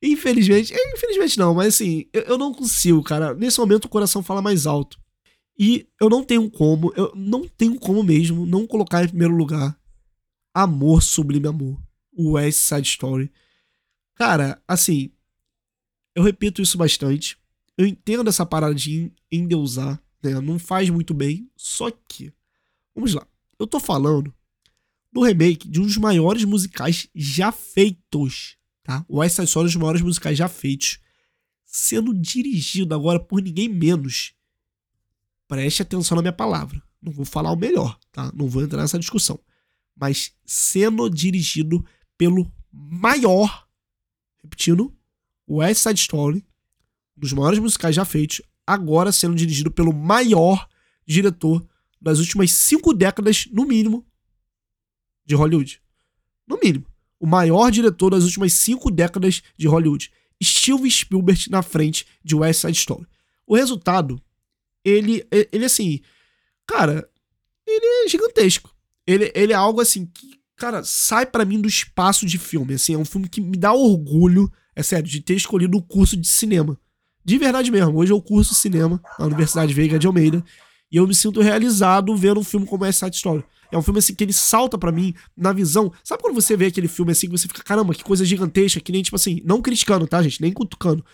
Infelizmente, 0.03 0.75
é, 0.75 0.95
infelizmente 0.95 1.39
não, 1.39 1.55
mas 1.55 1.75
assim, 1.75 2.07
eu, 2.13 2.23
eu 2.23 2.39
não 2.39 2.53
consigo, 2.53 3.03
cara. 3.03 3.35
Nesse 3.35 3.61
momento 3.61 3.85
o 3.85 3.89
coração 3.89 4.23
fala 4.23 4.43
mais 4.43 4.67
alto. 4.67 4.99
E 5.57 5.87
eu 6.01 6.09
não 6.09 6.25
tenho 6.25 6.51
como, 6.51 6.93
eu 6.97 7.13
não 7.15 7.47
tenho 7.47 7.79
como 7.79 8.03
mesmo 8.03 8.45
não 8.47 8.67
colocar 8.67 9.05
em 9.05 9.09
primeiro 9.09 9.37
lugar 9.37 9.79
Amor 10.53 11.03
Sublime 11.03 11.47
Amor, 11.47 11.81
o 12.13 12.33
West 12.33 12.59
Side 12.59 12.89
Story. 12.89 13.31
Cara, 14.15 14.63
assim, 14.69 15.11
eu 16.15 16.23
repito 16.23 16.61
isso 16.63 16.77
bastante. 16.77 17.39
Eu 17.77 17.87
entendo 17.87 18.29
essa 18.29 18.45
parada 18.45 18.75
de 18.75 19.13
endeusar, 19.31 20.03
né? 20.23 20.41
Não 20.41 20.59
faz 20.59 20.91
muito 20.91 21.15
bem. 21.15 21.51
Só 21.57 21.91
que, 21.91 22.33
vamos 22.95 23.15
lá. 23.15 23.27
Eu 23.59 23.67
tô 23.67 23.81
falando 23.81 24.33
do 25.13 25.23
remake 25.23 25.69
de 25.69 25.81
um 25.81 25.85
dos 25.85 25.97
maiores 25.97 26.45
musicais 26.45 27.09
já 27.15 27.53
feitos, 27.53 28.57
tá? 28.83 29.05
O 29.09 29.19
West 29.19 29.37
Side 29.37 29.49
Story 29.49 29.65
é 29.65 29.67
um 29.67 29.73
dos 29.73 29.77
maiores 29.77 30.03
musicais 30.03 30.39
já 30.39 30.49
feitos, 30.49 30.99
sendo 31.65 32.15
dirigido 32.15 32.95
agora 32.95 33.19
por 33.21 33.43
ninguém 33.43 33.69
menos. 33.69 34.35
Preste 35.49 35.83
atenção 35.83 36.17
na 36.17 36.23
minha 36.23 36.33
palavra. 36.33 36.83
Não 37.01 37.13
vou 37.13 37.25
falar 37.25 37.53
o 37.53 37.57
melhor, 37.57 37.99
tá? 38.11 38.31
Não 38.35 38.49
vou 38.49 38.63
entrar 38.63 38.81
nessa 38.81 38.99
discussão. 38.99 39.39
Mas 39.95 40.33
sendo 40.45 41.09
dirigido 41.11 41.85
pelo 42.23 42.49
maior, 42.71 43.67
repetindo, 44.45 44.97
West 45.49 45.83
Side 45.83 45.99
Story, 45.99 46.47
um 47.17 47.21
dos 47.21 47.33
maiores 47.33 47.59
musicais 47.59 47.97
já 47.97 48.05
feitos, 48.05 48.41
agora 48.65 49.11
sendo 49.11 49.35
dirigido 49.35 49.73
pelo 49.73 49.93
maior 49.93 50.69
diretor 51.05 51.67
das 52.01 52.21
últimas 52.21 52.53
cinco 52.53 52.95
décadas, 52.95 53.49
no 53.51 53.65
mínimo, 53.67 54.07
de 55.27 55.35
Hollywood. 55.35 55.83
No 56.47 56.61
mínimo. 56.63 56.87
O 57.19 57.27
maior 57.27 57.73
diretor 57.73 58.11
das 58.11 58.23
últimas 58.23 58.53
cinco 58.53 58.89
décadas 58.89 59.43
de 59.57 59.67
Hollywood. 59.67 60.09
Steven 60.41 60.89
Spielberg 60.89 61.51
na 61.51 61.61
frente 61.61 62.07
de 62.25 62.37
West 62.37 62.61
Side 62.61 62.79
Story. 62.79 63.09
O 63.45 63.57
resultado, 63.57 64.23
ele, 64.85 65.27
ele 65.51 65.65
assim, 65.65 66.01
cara, 66.69 67.11
ele 67.67 68.05
é 68.05 68.09
gigantesco. 68.09 68.73
Ele, 69.05 69.33
ele 69.35 69.53
é 69.53 69.57
algo 69.57 69.81
assim 69.81 70.07
que, 70.07 70.41
cara, 70.63 70.85
sai 70.85 71.27
para 71.27 71.45
mim 71.45 71.61
do 71.61 71.67
espaço 71.67 72.25
de 72.25 72.39
filme. 72.39 72.75
Assim, 72.75 72.95
é 72.95 72.99
um 72.99 73.05
filme 73.05 73.29
que 73.29 73.41
me 73.41 73.57
dá 73.57 73.73
orgulho 73.73 74.49
é 74.77 74.83
sério, 74.83 75.09
de 75.09 75.21
ter 75.21 75.35
escolhido 75.35 75.77
o 75.77 75.83
curso 75.83 76.17
de 76.17 76.27
cinema. 76.27 76.79
De 77.25 77.37
verdade 77.37 77.71
mesmo. 77.71 77.99
Hoje 77.99 78.13
eu 78.13 78.23
curso 78.23 78.55
cinema 78.55 79.03
na 79.19 79.27
Universidade 79.27 79.75
Veiga 79.75 79.99
de 79.99 80.07
Almeida. 80.07 80.43
E 80.91 80.97
eu 80.97 81.07
me 81.07 81.15
sinto 81.15 81.41
realizado 81.41 82.17
vendo 82.17 82.39
um 82.39 82.45
filme 82.45 82.65
como 82.65 82.85
West 82.85 83.01
Side 83.01 83.17
Story. 83.17 83.45
É 83.73 83.77
um 83.77 83.83
filme 83.83 83.99
assim 83.99 84.15
que 84.15 84.23
ele 84.23 84.33
salta 84.33 84.79
para 84.79 84.93
mim 84.93 85.15
na 85.37 85.53
visão. 85.53 85.93
Sabe 86.05 86.23
quando 86.23 86.35
você 86.35 86.57
vê 86.57 86.67
aquele 86.67 86.89
filme 86.89 87.11
assim 87.11 87.27
que 87.27 87.37
você 87.37 87.49
fica, 87.49 87.63
caramba, 87.63 87.93
que 87.93 88.05
coisa 88.05 88.25
gigantesca, 88.25 88.81
que 88.81 88.93
nem 88.93 89.03
tipo 89.03 89.17
assim, 89.17 89.43
não 89.45 89.61
criticando, 89.61 90.07
tá, 90.07 90.23
gente? 90.23 90.41
Nem 90.41 90.53
cutucando. 90.53 91.05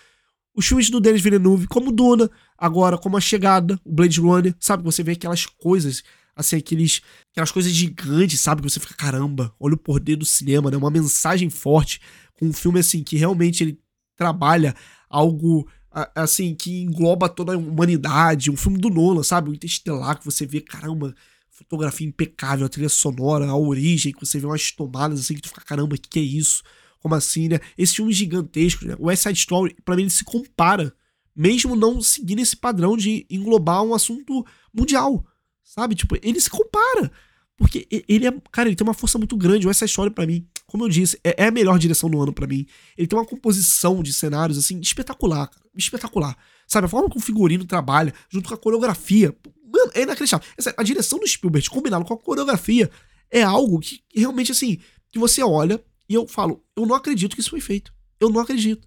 Os 0.55 0.67
filmes 0.67 0.91
do 0.91 1.01
Denis 1.01 1.23
Villeneuve, 1.23 1.67
como 1.67 1.91
Duna, 1.91 2.31
agora 2.57 2.99
como 2.99 3.17
A 3.17 3.21
Chegada, 3.21 3.81
o 3.85 3.93
Blade 3.93 4.21
Runner, 4.21 4.55
sabe? 4.61 4.83
Você 4.85 5.03
vê 5.03 5.13
aquelas 5.13 5.47
coisas, 5.47 6.03
assim, 6.39 6.57
aqueles, 6.57 7.03
aquelas 7.33 7.51
coisas 7.51 7.73
gigantes, 7.73 8.41
sabe? 8.41 8.63
Que 8.63 8.71
você 8.71 8.79
fica, 8.79 8.95
caramba, 8.95 9.53
olha 9.59 9.75
o 9.75 9.79
poder 9.79 10.17
do 10.17 10.25
cinema, 10.25 10.71
né? 10.71 10.77
Uma 10.77 10.91
mensagem 10.91 11.51
forte 11.51 12.01
com 12.39 12.47
um 12.47 12.53
filme 12.53 12.79
assim 12.79 13.03
que 13.03 13.17
realmente 13.17 13.65
ele 13.65 13.79
trabalha 14.17 14.75
algo 15.11 15.69
assim 16.15 16.55
que 16.55 16.83
engloba 16.83 17.29
toda 17.29 17.55
a 17.55 17.59
humanidade, 17.59 18.51
um 18.51 18.57
filme 18.57 18.79
do 18.79 18.89
Nolan, 18.89 19.23
sabe? 19.23 19.51
O 19.51 19.55
Interestelar 19.55 20.19
que 20.19 20.25
você 20.25 20.47
vê, 20.47 20.61
caramba, 20.61 21.15
fotografia 21.51 22.07
impecável, 22.07 22.67
a 22.67 22.69
trilha 22.69 22.89
sonora, 22.89 23.49
a 23.49 23.57
origem, 23.57 24.13
que 24.13 24.25
você 24.25 24.39
vê 24.39 24.47
umas 24.47 24.71
tomadas 24.71 25.21
assim 25.21 25.35
que 25.35 25.43
tu 25.43 25.49
fica, 25.49 25.63
caramba, 25.63 25.97
o 25.97 25.99
que, 25.99 26.09
que 26.09 26.19
é 26.21 26.23
isso? 26.23 26.63
Como 27.01 27.15
assim, 27.15 27.49
né? 27.49 27.59
Esse 27.77 27.97
filme 27.97 28.13
gigantesco, 28.13 28.85
né? 28.85 28.95
O 28.99 29.07
West 29.07 29.25
Side 29.25 29.39
Story, 29.39 29.77
para 29.85 29.97
mim 29.97 30.03
ele 30.03 30.11
se 30.11 30.25
compara, 30.25 30.95
mesmo 31.35 31.75
não 31.75 32.01
seguindo 32.01 32.41
esse 32.41 32.57
padrão 32.57 32.97
de 32.97 33.27
englobar 33.29 33.83
um 33.83 33.95
assunto 33.95 34.47
mundial, 34.73 35.25
sabe? 35.69 35.95
Tipo, 35.95 36.17
ele 36.23 36.41
se 36.41 36.51
compara. 36.51 37.11
Porque 37.57 37.87
ele 38.09 38.27
é, 38.27 38.33
cara, 38.53 38.69
ele 38.69 38.77
tem 38.77 38.87
uma 38.87 38.95
força 38.95 39.19
muito 39.19 39.37
grande. 39.37 39.67
O 39.67 39.69
West 39.69 39.81
Side 39.81 40.11
para 40.11 40.27
mim 40.27 40.47
como 40.69 40.85
eu 40.85 40.89
disse, 40.89 41.19
é, 41.25 41.45
é 41.45 41.49
a 41.49 41.51
melhor 41.51 41.79
direção 41.79 42.11
do 42.11 42.21
ano 42.21 42.33
para 42.33 42.47
mim. 42.47 42.67
Ele 42.97 43.09
tem 43.09 43.19
uma 43.19 43.25
composição 43.25 44.03
de 44.03 44.13
cenários, 44.13 44.59
assim, 44.59 44.79
espetacular, 44.81 45.49
cara. 45.49 45.65
Espetacular. 45.75 46.37
Sabe, 46.67 46.85
a 46.85 46.89
forma 46.89 47.09
que 47.09 47.17
o 47.17 47.21
figurino 47.21 47.65
trabalha, 47.65 48.13
junto 48.29 48.49
com 48.49 48.55
a 48.55 48.59
coreografia. 48.59 49.35
Mano, 49.65 49.91
é 49.95 50.03
inacreditável. 50.03 50.47
A 50.77 50.83
direção 50.83 51.19
do 51.19 51.27
Spielberg 51.27 51.69
combinado 51.71 52.05
com 52.05 52.13
a 52.13 52.19
coreografia 52.19 52.91
é 53.31 53.43
algo 53.43 53.81
que 53.81 54.03
realmente, 54.15 54.53
assim, 54.53 54.79
que 55.11 55.19
você 55.19 55.43
olha 55.43 55.83
e 56.07 56.13
eu 56.13 56.29
falo, 56.29 56.63
eu 56.77 56.85
não 56.85 56.95
acredito 56.95 57.35
que 57.35 57.41
isso 57.41 57.51
foi 57.51 57.63
feito. 57.63 57.93
Eu 58.21 58.29
não 58.29 58.41
acredito. 58.41 58.87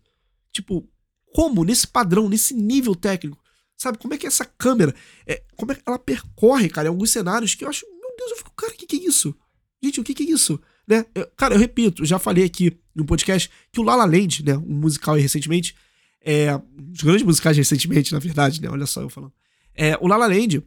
Tipo, 0.53 0.87
como? 1.33 1.63
Nesse 1.63 1.87
padrão, 1.87 2.29
nesse 2.29 2.53
nível 2.53 2.93
técnico. 2.93 3.41
Sabe, 3.81 3.97
como 3.97 4.13
é 4.13 4.17
que 4.19 4.27
essa 4.27 4.45
câmera, 4.45 4.93
é, 5.25 5.41
como 5.57 5.71
é 5.71 5.75
que 5.75 5.81
ela 5.83 5.97
percorre, 5.97 6.69
cara, 6.69 6.87
alguns 6.87 7.09
cenários 7.09 7.55
que 7.55 7.65
eu 7.65 7.67
acho, 7.67 7.83
meu 7.89 8.15
Deus, 8.15 8.29
eu 8.29 8.37
fico, 8.37 8.51
cara, 8.55 8.71
o 8.71 8.75
que, 8.75 8.85
que 8.85 8.95
é 8.95 9.07
isso? 9.07 9.35
Gente, 9.81 9.99
o 9.99 10.03
que, 10.03 10.13
que 10.13 10.21
é 10.21 10.27
isso? 10.27 10.61
Né? 10.87 11.03
Eu, 11.15 11.27
cara, 11.35 11.55
eu 11.55 11.59
repito, 11.59 12.05
já 12.05 12.19
falei 12.19 12.43
aqui 12.43 12.77
no 12.93 13.03
podcast 13.05 13.49
que 13.71 13.79
o 13.79 13.83
La 13.83 13.95
La 13.95 14.05
Land, 14.05 14.45
né, 14.45 14.55
um 14.55 14.75
musical 14.75 15.15
aí 15.15 15.21
recentemente, 15.23 15.75
é, 16.23 16.55
um 16.55 16.61
dos 16.91 17.01
grandes 17.01 17.23
musicais 17.23 17.57
recentemente, 17.57 18.13
na 18.13 18.19
verdade, 18.19 18.61
né, 18.61 18.69
olha 18.69 18.85
só 18.85 19.01
eu 19.01 19.09
falando. 19.09 19.33
É, 19.73 19.97
o 19.99 20.05
La 20.05 20.15
La 20.15 20.27
Land, 20.27 20.63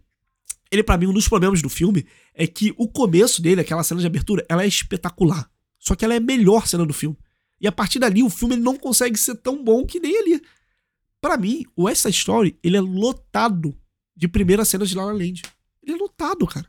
ele 0.68 0.82
para 0.82 0.98
mim, 0.98 1.06
um 1.06 1.12
dos 1.12 1.28
problemas 1.28 1.62
do 1.62 1.68
filme 1.68 2.04
é 2.34 2.48
que 2.48 2.74
o 2.76 2.88
começo 2.88 3.40
dele, 3.40 3.60
aquela 3.60 3.84
cena 3.84 4.00
de 4.00 4.08
abertura, 4.08 4.44
ela 4.48 4.64
é 4.64 4.66
espetacular. 4.66 5.48
Só 5.78 5.94
que 5.94 6.04
ela 6.04 6.14
é 6.14 6.16
a 6.16 6.20
melhor 6.20 6.66
cena 6.66 6.84
do 6.84 6.92
filme. 6.92 7.16
E 7.60 7.68
a 7.68 7.70
partir 7.70 8.00
dali, 8.00 8.24
o 8.24 8.28
filme 8.28 8.56
ele 8.56 8.62
não 8.62 8.76
consegue 8.76 9.16
ser 9.16 9.36
tão 9.36 9.62
bom 9.62 9.86
que 9.86 10.00
nem 10.00 10.18
ali. 10.18 10.42
Para 11.24 11.38
mim, 11.38 11.64
o 11.74 11.84
West 11.84 12.02
Side 12.02 12.18
Story, 12.18 12.58
ele 12.62 12.76
é 12.76 12.82
lotado 12.82 13.74
de 14.14 14.28
primeiras 14.28 14.68
cenas 14.68 14.90
de 14.90 14.94
La 14.94 15.06
La 15.06 15.12
Land. 15.12 15.40
Ele 15.82 15.96
é 15.96 15.96
lotado, 15.96 16.46
cara. 16.46 16.66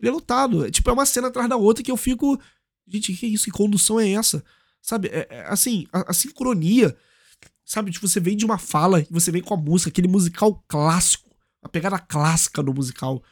Ele 0.00 0.08
é 0.08 0.10
lotado. 0.10 0.64
É, 0.64 0.70
tipo, 0.70 0.88
é 0.88 0.92
uma 0.94 1.04
cena 1.04 1.28
atrás 1.28 1.46
da 1.46 1.56
outra 1.56 1.84
que 1.84 1.90
eu 1.90 1.96
fico 1.96 2.40
Gente, 2.88 3.12
que 3.12 3.26
isso? 3.26 3.44
Que 3.44 3.50
condução 3.50 4.00
é 4.00 4.10
essa? 4.12 4.42
Sabe, 4.80 5.08
é, 5.08 5.26
é, 5.28 5.44
assim, 5.48 5.86
a, 5.92 6.10
a, 6.10 6.14
sincronia, 6.14 6.96
sabe? 7.64 7.90
Tipo, 7.90 8.08
você 8.08 8.18
vem 8.18 8.34
de 8.34 8.46
uma 8.46 8.56
fala 8.56 9.00
e 9.00 9.06
você 9.10 9.30
vem 9.30 9.42
com 9.42 9.52
a 9.52 9.58
música, 9.58 9.90
aquele 9.90 10.08
musical 10.08 10.64
clássico, 10.66 11.28
a 11.62 11.68
pegada 11.68 11.98
clássica 11.98 12.62
do 12.62 12.72
musical. 12.72 13.22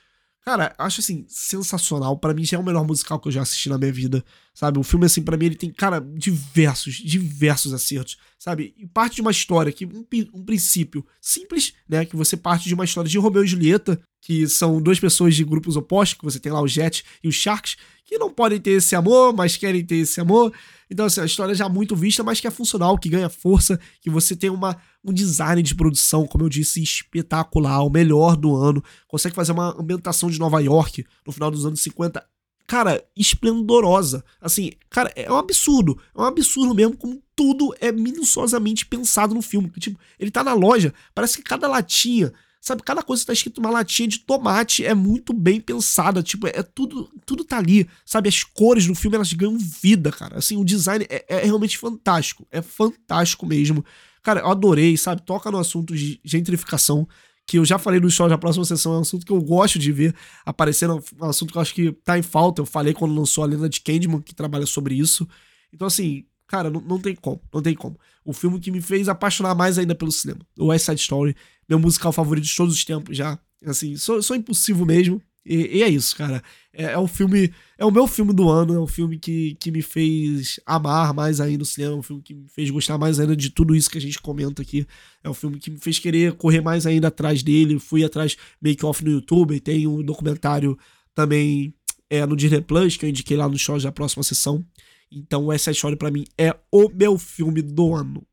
Cara, 0.42 0.74
acho 0.76 1.00
assim, 1.00 1.24
sensacional. 1.26 2.18
para 2.18 2.34
mim 2.34 2.44
já 2.44 2.58
é 2.58 2.60
o 2.60 2.62
melhor 2.62 2.86
musical 2.86 3.18
que 3.18 3.28
eu 3.28 3.32
já 3.32 3.40
assisti 3.40 3.70
na 3.70 3.78
minha 3.78 3.92
vida, 3.92 4.22
sabe? 4.56 4.78
O 4.78 4.82
filme, 4.82 5.04
assim, 5.04 5.20
para 5.20 5.36
mim 5.36 5.44
ele 5.44 5.54
tem, 5.54 5.70
cara, 5.70 6.00
diversos, 6.00 6.94
diversos 6.94 7.74
acertos, 7.74 8.16
sabe? 8.38 8.74
E 8.78 8.86
parte 8.86 9.16
de 9.16 9.20
uma 9.20 9.30
história 9.30 9.70
que, 9.70 9.84
um, 9.84 10.02
um 10.32 10.42
princípio 10.42 11.04
simples, 11.20 11.74
né? 11.86 12.06
Que 12.06 12.16
você 12.16 12.38
parte 12.38 12.66
de 12.66 12.72
uma 12.72 12.86
história 12.86 13.08
de 13.08 13.18
Romeu 13.18 13.44
e 13.44 13.46
Julieta, 13.46 14.00
que 14.22 14.48
são 14.48 14.80
duas 14.80 14.98
pessoas 14.98 15.34
de 15.34 15.44
grupos 15.44 15.76
opostos, 15.76 16.18
que 16.18 16.24
você 16.24 16.40
tem 16.40 16.50
lá 16.50 16.62
o 16.62 16.66
Jet 16.66 17.04
e 17.22 17.28
os 17.28 17.34
Sharks, 17.34 17.76
que 18.02 18.16
não 18.16 18.30
podem 18.30 18.58
ter 18.58 18.70
esse 18.70 18.96
amor, 18.96 19.34
mas 19.34 19.58
querem 19.58 19.84
ter 19.84 19.96
esse 19.96 20.22
amor. 20.22 20.50
Então, 20.90 21.04
assim, 21.04 21.20
a 21.20 21.26
história 21.26 21.54
já 21.54 21.68
muito 21.68 21.94
vista, 21.94 22.24
mas 22.24 22.40
que 22.40 22.46
é 22.46 22.50
funcional, 22.50 22.96
que 22.96 23.10
ganha 23.10 23.28
força, 23.28 23.78
que 24.00 24.08
você 24.08 24.34
tem 24.34 24.48
uma, 24.48 24.74
um 25.04 25.12
design 25.12 25.62
de 25.62 25.74
produção, 25.74 26.26
como 26.26 26.44
eu 26.44 26.48
disse, 26.48 26.82
espetacular, 26.82 27.84
o 27.84 27.90
melhor 27.90 28.36
do 28.36 28.56
ano. 28.56 28.82
Consegue 29.06 29.34
fazer 29.34 29.52
uma 29.52 29.78
ambientação 29.78 30.30
de 30.30 30.38
Nova 30.38 30.60
York 30.62 31.04
no 31.26 31.32
final 31.32 31.50
dos 31.50 31.66
anos 31.66 31.82
50 31.82 32.24
cara, 32.66 33.04
esplendorosa. 33.16 34.24
Assim, 34.40 34.72
cara, 34.90 35.12
é 35.14 35.30
um 35.30 35.36
absurdo. 35.36 35.98
É 36.14 36.20
um 36.20 36.24
absurdo 36.24 36.74
mesmo 36.74 36.96
como 36.96 37.22
tudo 37.34 37.74
é 37.80 37.92
minuciosamente 37.92 38.86
pensado 38.86 39.34
no 39.34 39.42
filme. 39.42 39.70
Tipo, 39.78 39.98
ele 40.18 40.30
tá 40.30 40.42
na 40.42 40.54
loja, 40.54 40.92
parece 41.14 41.36
que 41.36 41.42
cada 41.42 41.68
latinha 41.68 42.32
Sabe, 42.66 42.82
cada 42.82 43.00
coisa 43.00 43.22
que 43.22 43.28
tá 43.28 43.32
escrito 43.32 43.58
uma 43.58 43.70
latinha 43.70 44.08
de 44.08 44.18
tomate 44.18 44.84
é 44.84 44.92
muito 44.92 45.32
bem 45.32 45.60
pensada, 45.60 46.20
tipo, 46.20 46.48
é 46.48 46.64
tudo, 46.64 47.08
tudo 47.24 47.44
tá 47.44 47.58
ali, 47.58 47.88
sabe? 48.04 48.28
As 48.28 48.42
cores 48.42 48.88
do 48.88 48.94
filme, 48.96 49.14
elas 49.14 49.32
ganham 49.32 49.56
vida, 49.56 50.10
cara. 50.10 50.38
Assim, 50.38 50.56
o 50.56 50.64
design 50.64 51.06
é, 51.08 51.24
é 51.28 51.44
realmente 51.44 51.78
fantástico, 51.78 52.44
é 52.50 52.60
fantástico 52.60 53.46
mesmo. 53.46 53.84
Cara, 54.20 54.40
eu 54.40 54.50
adorei, 54.50 54.96
sabe? 54.96 55.22
Toca 55.22 55.48
no 55.48 55.58
assunto 55.58 55.94
de 55.94 56.18
gentrificação, 56.24 57.06
que 57.46 57.58
eu 57.58 57.64
já 57.64 57.78
falei 57.78 58.00
no 58.00 58.10
show 58.10 58.28
da 58.28 58.36
próxima 58.36 58.64
sessão, 58.64 58.94
é 58.94 58.98
um 58.98 59.02
assunto 59.02 59.24
que 59.24 59.32
eu 59.32 59.40
gosto 59.40 59.78
de 59.78 59.92
ver 59.92 60.14
aparecendo, 60.44 61.02
um 61.20 61.26
assunto 61.26 61.52
que 61.52 61.58
eu 61.58 61.62
acho 61.62 61.74
que 61.74 61.92
tá 61.92 62.18
em 62.18 62.22
falta. 62.22 62.60
Eu 62.60 62.66
falei 62.66 62.92
quando 62.92 63.14
lançou 63.14 63.44
a 63.44 63.46
Lenda 63.46 63.68
de 63.68 63.80
Candyman, 63.80 64.20
que 64.20 64.34
trabalha 64.34 64.66
sobre 64.66 64.96
isso. 64.96 65.26
Então, 65.72 65.86
assim, 65.86 66.24
cara, 66.48 66.68
não, 66.68 66.80
não 66.80 66.98
tem 66.98 67.14
como, 67.14 67.40
não 67.54 67.62
tem 67.62 67.74
como. 67.74 67.98
O 68.24 68.32
filme 68.32 68.58
que 68.58 68.72
me 68.72 68.80
fez 68.80 69.08
apaixonar 69.08 69.54
mais 69.54 69.78
ainda 69.78 69.94
pelo 69.94 70.10
cinema, 70.10 70.40
o 70.58 70.66
West 70.66 70.86
Side 70.86 71.00
Story, 71.00 71.36
meu 71.68 71.78
musical 71.78 72.12
favorito 72.12 72.44
de 72.44 72.56
todos 72.56 72.74
os 72.74 72.84
tempos 72.84 73.16
já. 73.16 73.38
Assim, 73.64 73.96
sou, 73.96 74.20
sou 74.22 74.34
impossível 74.36 74.84
mesmo. 74.84 75.22
E, 75.46 75.78
e 75.78 75.82
é 75.82 75.88
isso, 75.88 76.16
cara. 76.16 76.42
É, 76.72 76.92
é 76.92 76.98
o 76.98 77.06
filme. 77.06 77.52
É 77.78 77.84
o 77.84 77.90
meu 77.90 78.06
filme 78.06 78.32
do 78.32 78.48
ano, 78.48 78.74
é 78.74 78.80
um 78.80 78.86
filme 78.86 79.18
que, 79.18 79.54
que 79.60 79.70
me 79.70 79.80
fez 79.80 80.58
amar 80.66 81.14
mais 81.14 81.40
ainda 81.40 81.62
o 81.62 81.66
cinema, 81.66 81.94
é 81.94 81.96
um 81.96 82.02
filme 82.02 82.22
que 82.22 82.34
me 82.34 82.48
fez 82.48 82.70
gostar 82.70 82.98
mais 82.98 83.20
ainda 83.20 83.36
de 83.36 83.50
tudo 83.50 83.74
isso 83.74 83.88
que 83.88 83.98
a 83.98 84.00
gente 84.00 84.20
comenta 84.20 84.62
aqui. 84.62 84.86
É 85.22 85.30
um 85.30 85.34
filme 85.34 85.58
que 85.58 85.70
me 85.70 85.78
fez 85.78 85.98
querer 85.98 86.32
correr 86.32 86.60
mais 86.60 86.86
ainda 86.86 87.08
atrás 87.08 87.42
dele. 87.42 87.78
Fui 87.78 88.04
atrás 88.04 88.36
make-off 88.60 89.04
no 89.04 89.10
YouTube, 89.10 89.60
tem 89.60 89.86
um 89.86 90.02
documentário 90.02 90.76
também 91.14 91.72
é, 92.10 92.26
no 92.26 92.36
Disney 92.36 92.60
Plus, 92.60 92.96
que 92.96 93.04
eu 93.04 93.10
indiquei 93.10 93.36
lá 93.36 93.48
no 93.48 93.58
show 93.58 93.78
da 93.78 93.92
próxima 93.92 94.24
sessão. 94.24 94.64
Então, 95.10 95.52
essa 95.52 95.70
história 95.70 95.96
para 95.96 96.10
mim 96.10 96.24
é 96.36 96.54
o 96.72 96.88
meu 96.88 97.16
filme 97.16 97.62
do 97.62 97.94
ano. 97.94 98.26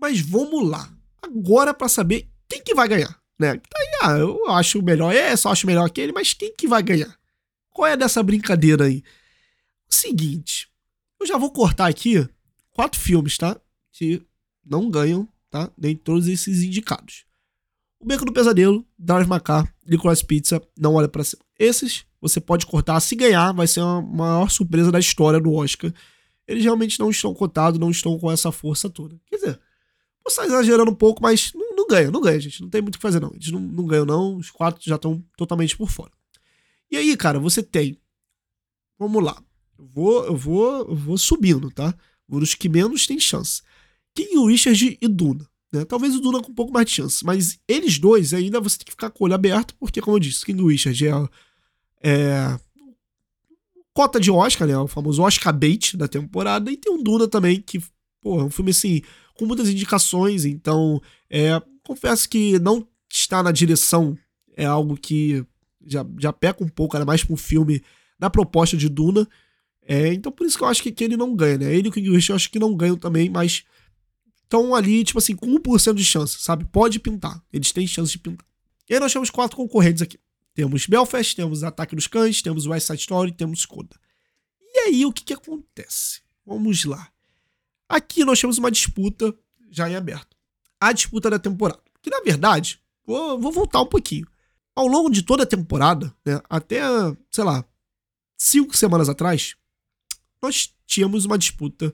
Mas 0.00 0.20
vamos 0.20 0.66
lá. 0.66 0.90
Agora 1.22 1.74
para 1.74 1.88
saber 1.88 2.28
quem 2.48 2.62
que 2.62 2.74
vai 2.74 2.88
ganhar, 2.88 3.20
né? 3.38 3.56
Tá 3.56 3.78
aí, 3.78 3.88
ah, 4.02 4.18
eu 4.18 4.50
acho 4.50 4.82
melhor, 4.82 5.14
é, 5.14 5.36
só 5.36 5.50
acho 5.50 5.66
melhor 5.66 5.86
aquele, 5.86 6.12
mas 6.12 6.32
quem 6.32 6.54
que 6.54 6.66
vai 6.66 6.82
ganhar? 6.82 7.16
Qual 7.70 7.86
é 7.86 7.96
dessa 7.96 8.22
brincadeira 8.22 8.84
aí? 8.84 9.02
Seguinte, 9.88 10.68
eu 11.20 11.26
já 11.26 11.36
vou 11.38 11.50
cortar 11.50 11.86
aqui 11.86 12.28
quatro 12.72 13.00
filmes, 13.00 13.38
tá? 13.38 13.58
Que 13.92 14.22
não 14.64 14.90
ganham, 14.90 15.28
tá? 15.50 15.70
Nem 15.76 15.96
todos 15.96 16.26
esses 16.28 16.62
indicados. 16.62 17.24
O 18.00 18.06
Beco 18.06 18.24
do 18.24 18.32
Pesadelo, 18.32 18.86
Dallas 18.96 19.26
Macar, 19.26 19.72
Nicolas 19.86 20.22
Pizza, 20.22 20.62
Não 20.78 20.94
Olha 20.94 21.08
para 21.08 21.24
Cima. 21.24 21.42
Esses 21.58 22.04
você 22.20 22.40
pode 22.40 22.66
cortar. 22.66 22.98
Se 23.00 23.14
ganhar, 23.16 23.52
vai 23.52 23.66
ser 23.66 23.80
a 23.80 24.00
maior 24.00 24.50
surpresa 24.50 24.92
da 24.92 24.98
história 24.98 25.40
do 25.40 25.52
Oscar. 25.52 25.92
Eles 26.46 26.62
realmente 26.62 26.98
não 26.98 27.10
estão 27.10 27.34
cotados, 27.34 27.78
não 27.78 27.90
estão 27.90 28.18
com 28.18 28.30
essa 28.30 28.50
força 28.52 28.88
toda. 28.88 29.20
Quer 29.26 29.36
dizer, 29.36 29.60
posso 30.22 30.40
estar 30.40 30.46
exagerando 30.46 30.90
um 30.90 30.94
pouco, 30.94 31.22
mas 31.22 31.52
não, 31.54 31.67
não 31.78 31.86
ganha, 31.86 32.10
não 32.10 32.20
ganha, 32.20 32.40
gente. 32.40 32.60
Não 32.60 32.68
tem 32.68 32.82
muito 32.82 32.96
o 32.96 32.98
que 32.98 33.02
fazer, 33.02 33.20
não. 33.20 33.30
Eles 33.32 33.50
não, 33.50 33.60
não 33.60 33.86
ganham, 33.86 34.04
não. 34.04 34.36
Os 34.36 34.50
quatro 34.50 34.82
já 34.84 34.96
estão 34.96 35.24
totalmente 35.36 35.76
por 35.76 35.90
fora. 35.90 36.10
E 36.90 36.96
aí, 36.96 37.16
cara, 37.16 37.38
você 37.38 37.62
tem. 37.62 37.96
Vamos 38.98 39.22
lá. 39.22 39.40
Eu 39.78 39.86
vou, 39.86 40.24
eu 40.24 40.36
vou, 40.36 40.78
eu 40.88 40.96
vou 40.96 41.16
subindo, 41.16 41.70
tá? 41.70 41.94
Vou 42.26 42.40
dos 42.40 42.54
que 42.54 42.68
menos 42.68 43.06
tem 43.06 43.20
chance. 43.20 43.62
King 44.14 44.46
Richard 44.46 44.98
e 45.00 45.08
Duna. 45.08 45.48
Né? 45.72 45.84
Talvez 45.84 46.16
o 46.16 46.20
Duna 46.20 46.42
com 46.42 46.50
um 46.50 46.54
pouco 46.54 46.72
mais 46.72 46.86
de 46.86 46.92
chance. 46.92 47.24
Mas 47.24 47.60
eles 47.68 47.98
dois 47.98 48.34
ainda 48.34 48.60
você 48.60 48.78
tem 48.78 48.86
que 48.86 48.92
ficar 48.92 49.10
com 49.10 49.22
o 49.22 49.26
olho 49.26 49.34
aberto, 49.34 49.74
porque, 49.78 50.00
como 50.00 50.16
eu 50.16 50.20
disse, 50.20 50.44
King 50.44 50.66
Richard 50.66 51.06
é, 51.06 51.12
é 52.02 52.60
cota 53.94 54.18
de 54.18 54.30
Oscar, 54.30 54.66
né? 54.66 54.76
O 54.76 54.88
famoso 54.88 55.22
Oscar 55.22 55.56
bait 55.56 55.96
da 55.96 56.08
temporada. 56.08 56.70
E 56.72 56.76
tem 56.76 56.92
um 56.92 57.02
Duna 57.02 57.28
também, 57.28 57.60
que, 57.60 57.80
pô, 58.20 58.40
é 58.40 58.44
um 58.44 58.50
filme 58.50 58.72
assim, 58.72 59.02
com 59.38 59.46
muitas 59.46 59.68
indicações. 59.68 60.44
Então, 60.44 61.00
é, 61.30 61.62
confesso 61.82 62.28
que 62.28 62.58
não 62.58 62.86
está 63.10 63.42
na 63.42 63.52
direção 63.52 64.16
é 64.56 64.64
algo 64.64 64.96
que 64.96 65.44
já, 65.86 66.04
já 66.18 66.32
peca 66.32 66.62
um 66.62 66.68
pouco, 66.68 66.96
era 66.96 67.04
mais 67.04 67.22
para 67.22 67.32
um 67.32 67.36
filme 67.36 67.82
da 68.18 68.28
proposta 68.28 68.76
de 68.76 68.88
Duna. 68.88 69.26
É, 69.86 70.12
então 70.12 70.30
por 70.30 70.46
isso 70.46 70.58
que 70.58 70.64
eu 70.64 70.68
acho 70.68 70.82
que, 70.82 70.90
que 70.90 71.04
ele 71.04 71.16
não 71.16 71.34
ganha, 71.34 71.56
né? 71.58 71.74
Ele 71.74 71.86
e 71.86 71.88
o 71.88 71.92
King 71.92 72.10
Richard 72.10 72.30
eu 72.30 72.36
acho 72.36 72.50
que 72.50 72.58
não 72.58 72.76
ganham 72.76 72.96
também, 72.96 73.30
mas 73.30 73.64
estão 74.42 74.74
ali, 74.74 75.04
tipo 75.04 75.18
assim, 75.18 75.36
com 75.36 75.46
1% 75.46 75.94
de 75.94 76.04
chance, 76.04 76.38
sabe? 76.40 76.64
Pode 76.64 76.98
pintar. 76.98 77.42
Eles 77.52 77.72
têm 77.72 77.86
chance 77.86 78.12
de 78.12 78.18
pintar. 78.18 78.44
E 78.90 78.94
aí 78.94 79.00
nós 79.00 79.12
temos 79.12 79.30
quatro 79.30 79.56
concorrentes 79.56 80.02
aqui. 80.02 80.18
Temos 80.54 80.86
Belfast, 80.86 81.36
temos 81.36 81.62
Ataque 81.62 81.94
dos 81.94 82.08
Cães, 82.08 82.42
temos 82.42 82.66
West 82.66 82.88
Side 82.88 83.00
Story, 83.00 83.32
temos 83.32 83.64
Coda. 83.64 83.96
E 84.60 84.78
aí 84.80 85.06
o 85.06 85.12
que, 85.12 85.24
que 85.24 85.32
acontece? 85.32 86.20
Vamos 86.44 86.84
lá. 86.84 87.08
Aqui 87.88 88.24
nós 88.24 88.40
temos 88.40 88.58
uma 88.58 88.70
disputa 88.70 89.34
já 89.70 89.88
em 89.88 89.96
aberto. 89.96 90.36
A 90.80 90.92
disputa 90.92 91.30
da 91.30 91.38
temporada. 91.38 91.80
Que 92.02 92.10
na 92.10 92.20
verdade, 92.20 92.80
vou, 93.04 93.38
vou 93.40 93.50
voltar 93.50 93.80
um 93.80 93.86
pouquinho. 93.86 94.26
Ao 94.76 94.86
longo 94.86 95.10
de 95.10 95.22
toda 95.22 95.42
a 95.42 95.46
temporada, 95.46 96.14
né, 96.24 96.40
até, 96.48 96.80
sei 97.30 97.44
lá, 97.44 97.64
cinco 98.36 98.76
semanas 98.76 99.08
atrás, 99.08 99.56
nós 100.40 100.72
tínhamos 100.86 101.24
uma 101.24 101.36
disputa 101.36 101.92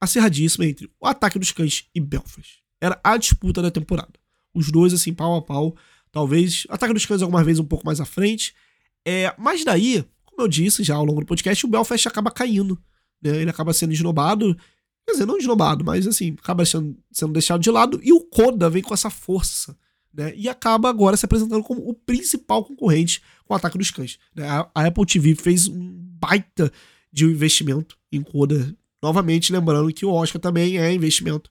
acirradíssima 0.00 0.66
entre 0.66 0.90
o 1.00 1.06
Ataque 1.06 1.38
dos 1.38 1.52
Cães 1.52 1.88
e 1.94 2.00
Belfast. 2.00 2.62
Era 2.80 3.00
a 3.02 3.16
disputa 3.16 3.62
da 3.62 3.70
temporada. 3.70 4.12
Os 4.54 4.70
dois, 4.70 4.92
assim, 4.92 5.14
pau 5.14 5.36
a 5.36 5.42
pau. 5.42 5.76
Talvez 6.10 6.66
Ataque 6.68 6.92
dos 6.92 7.06
Cães 7.06 7.22
alguma 7.22 7.42
vez 7.42 7.58
um 7.58 7.64
pouco 7.64 7.86
mais 7.86 8.00
à 8.00 8.04
frente. 8.04 8.54
É, 9.04 9.34
mas 9.38 9.64
daí, 9.64 10.04
como 10.24 10.42
eu 10.42 10.48
disse 10.48 10.82
já 10.82 10.94
ao 10.94 11.04
longo 11.04 11.20
do 11.20 11.26
podcast, 11.26 11.64
o 11.64 11.68
Belfast 11.68 12.06
acaba 12.06 12.30
caindo. 12.30 12.80
Né? 13.22 13.42
Ele 13.42 13.50
acaba 13.50 13.72
sendo 13.72 13.92
esnobado. 13.92 14.56
Quer 15.06 15.12
dizer, 15.12 15.26
não 15.26 15.36
esnobado, 15.36 15.84
mas 15.84 16.06
assim, 16.06 16.36
acaba 16.38 16.64
sendo, 16.64 16.96
sendo 17.10 17.32
deixado 17.32 17.60
de 17.60 17.70
lado. 17.70 18.00
E 18.02 18.12
o 18.12 18.20
Coda 18.20 18.70
vem 18.70 18.82
com 18.82 18.94
essa 18.94 19.10
força 19.10 19.76
né? 20.12 20.32
E 20.36 20.48
acaba 20.48 20.88
agora 20.88 21.16
se 21.16 21.24
apresentando 21.24 21.62
como 21.62 21.88
o 21.88 21.94
principal 21.94 22.64
concorrente 22.64 23.22
com 23.46 23.54
o 23.54 23.56
ataque 23.56 23.78
dos 23.78 23.90
cães. 23.90 24.18
Né? 24.34 24.46
A, 24.46 24.68
a, 24.74 24.86
Apple 24.86 25.06
TV 25.06 25.34
fez 25.34 25.66
um 25.66 25.90
baita 26.20 26.70
de 27.10 27.26
um 27.26 27.30
investimento 27.30 27.96
em 28.10 28.22
Coda. 28.22 28.76
Novamente, 29.02 29.52
lembrando 29.52 29.92
que 29.92 30.04
o 30.04 30.12
Oscar 30.12 30.40
também 30.40 30.78
é 30.78 30.92
investimento. 30.92 31.50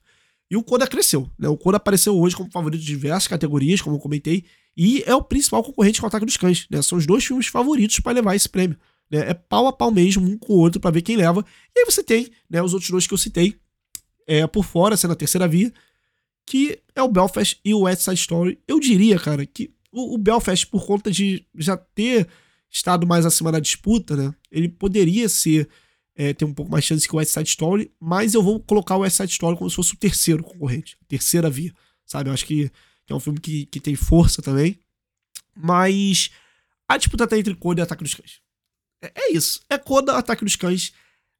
E 0.50 0.56
o 0.56 0.62
Coda 0.62 0.86
cresceu. 0.86 1.28
Né? 1.38 1.48
O 1.48 1.56
Coda 1.56 1.76
apareceu 1.76 2.16
hoje 2.16 2.36
como 2.36 2.50
favorito 2.50 2.80
de 2.80 2.86
diversas 2.86 3.26
categorias, 3.26 3.80
como 3.80 3.96
eu 3.96 4.00
comentei, 4.00 4.44
e 4.76 5.02
é 5.06 5.14
o 5.14 5.22
principal 5.22 5.62
concorrente 5.62 6.00
com 6.00 6.06
o 6.06 6.08
Ataque 6.08 6.24
dos 6.24 6.36
Cães. 6.36 6.66
Né? 6.70 6.80
São 6.82 6.98
os 6.98 7.06
dois 7.06 7.24
filmes 7.24 7.48
favoritos 7.48 7.98
para 8.00 8.12
levar 8.12 8.36
esse 8.36 8.48
prêmio. 8.48 8.78
Né? 9.12 9.30
É 9.30 9.34
pau 9.34 9.66
a 9.66 9.72
pau 9.72 9.90
mesmo, 9.90 10.26
um 10.26 10.38
com 10.38 10.54
o 10.54 10.56
outro, 10.56 10.80
para 10.80 10.90
ver 10.90 11.02
quem 11.02 11.16
leva. 11.16 11.44
E 11.76 11.80
aí 11.80 11.84
você 11.84 12.02
tem 12.02 12.30
né, 12.48 12.62
os 12.62 12.72
outros 12.72 12.90
dois 12.90 13.06
que 13.06 13.12
eu 13.12 13.18
citei 13.18 13.54
é, 14.26 14.46
por 14.46 14.64
fora, 14.64 14.96
sendo 14.96 15.12
a 15.12 15.16
terceira 15.16 15.46
via, 15.46 15.70
que 16.46 16.78
é 16.96 17.02
o 17.02 17.08
Belfast 17.08 17.60
e 17.62 17.74
o 17.74 17.80
West 17.80 18.02
Side 18.02 18.18
Story. 18.18 18.58
Eu 18.66 18.80
diria, 18.80 19.18
cara, 19.18 19.44
que 19.44 19.70
o, 19.92 20.14
o 20.14 20.18
Belfast, 20.18 20.66
por 20.66 20.86
conta 20.86 21.10
de 21.10 21.44
já 21.54 21.76
ter 21.76 22.26
estado 22.70 23.06
mais 23.06 23.26
acima 23.26 23.52
da 23.52 23.60
disputa, 23.60 24.16
né? 24.16 24.34
Ele 24.50 24.68
poderia 24.68 25.28
ser 25.28 25.68
é, 26.16 26.32
ter 26.32 26.46
um 26.46 26.54
pouco 26.54 26.70
mais 26.70 26.84
chance 26.84 27.06
que 27.06 27.14
o 27.14 27.18
West 27.18 27.32
Side 27.32 27.48
Story, 27.50 27.92
mas 28.00 28.32
eu 28.32 28.42
vou 28.42 28.58
colocar 28.60 28.96
o 28.96 29.00
West 29.00 29.18
Side 29.18 29.32
Story 29.32 29.58
como 29.58 29.68
se 29.68 29.76
fosse 29.76 29.92
o 29.92 29.98
terceiro 29.98 30.42
concorrente, 30.42 30.96
terceira 31.06 31.50
via, 31.50 31.72
sabe? 32.06 32.30
Eu 32.30 32.34
acho 32.34 32.46
que, 32.46 32.70
que 33.06 33.12
é 33.12 33.14
um 33.14 33.20
filme 33.20 33.38
que, 33.38 33.66
que 33.66 33.78
tem 33.78 33.94
força 33.94 34.40
também, 34.40 34.78
mas 35.54 36.30
a 36.88 36.96
disputa 36.96 37.26
tá 37.26 37.38
entre 37.38 37.54
Coda 37.54 37.80
e 37.80 37.82
Ataque 37.82 38.02
dos 38.02 38.14
Cães. 38.14 38.40
É, 39.02 39.12
é 39.14 39.32
isso, 39.32 39.60
é 39.68 39.76
Coda, 39.76 40.16
Ataque 40.16 40.44
dos 40.44 40.56
Cães, 40.56 40.92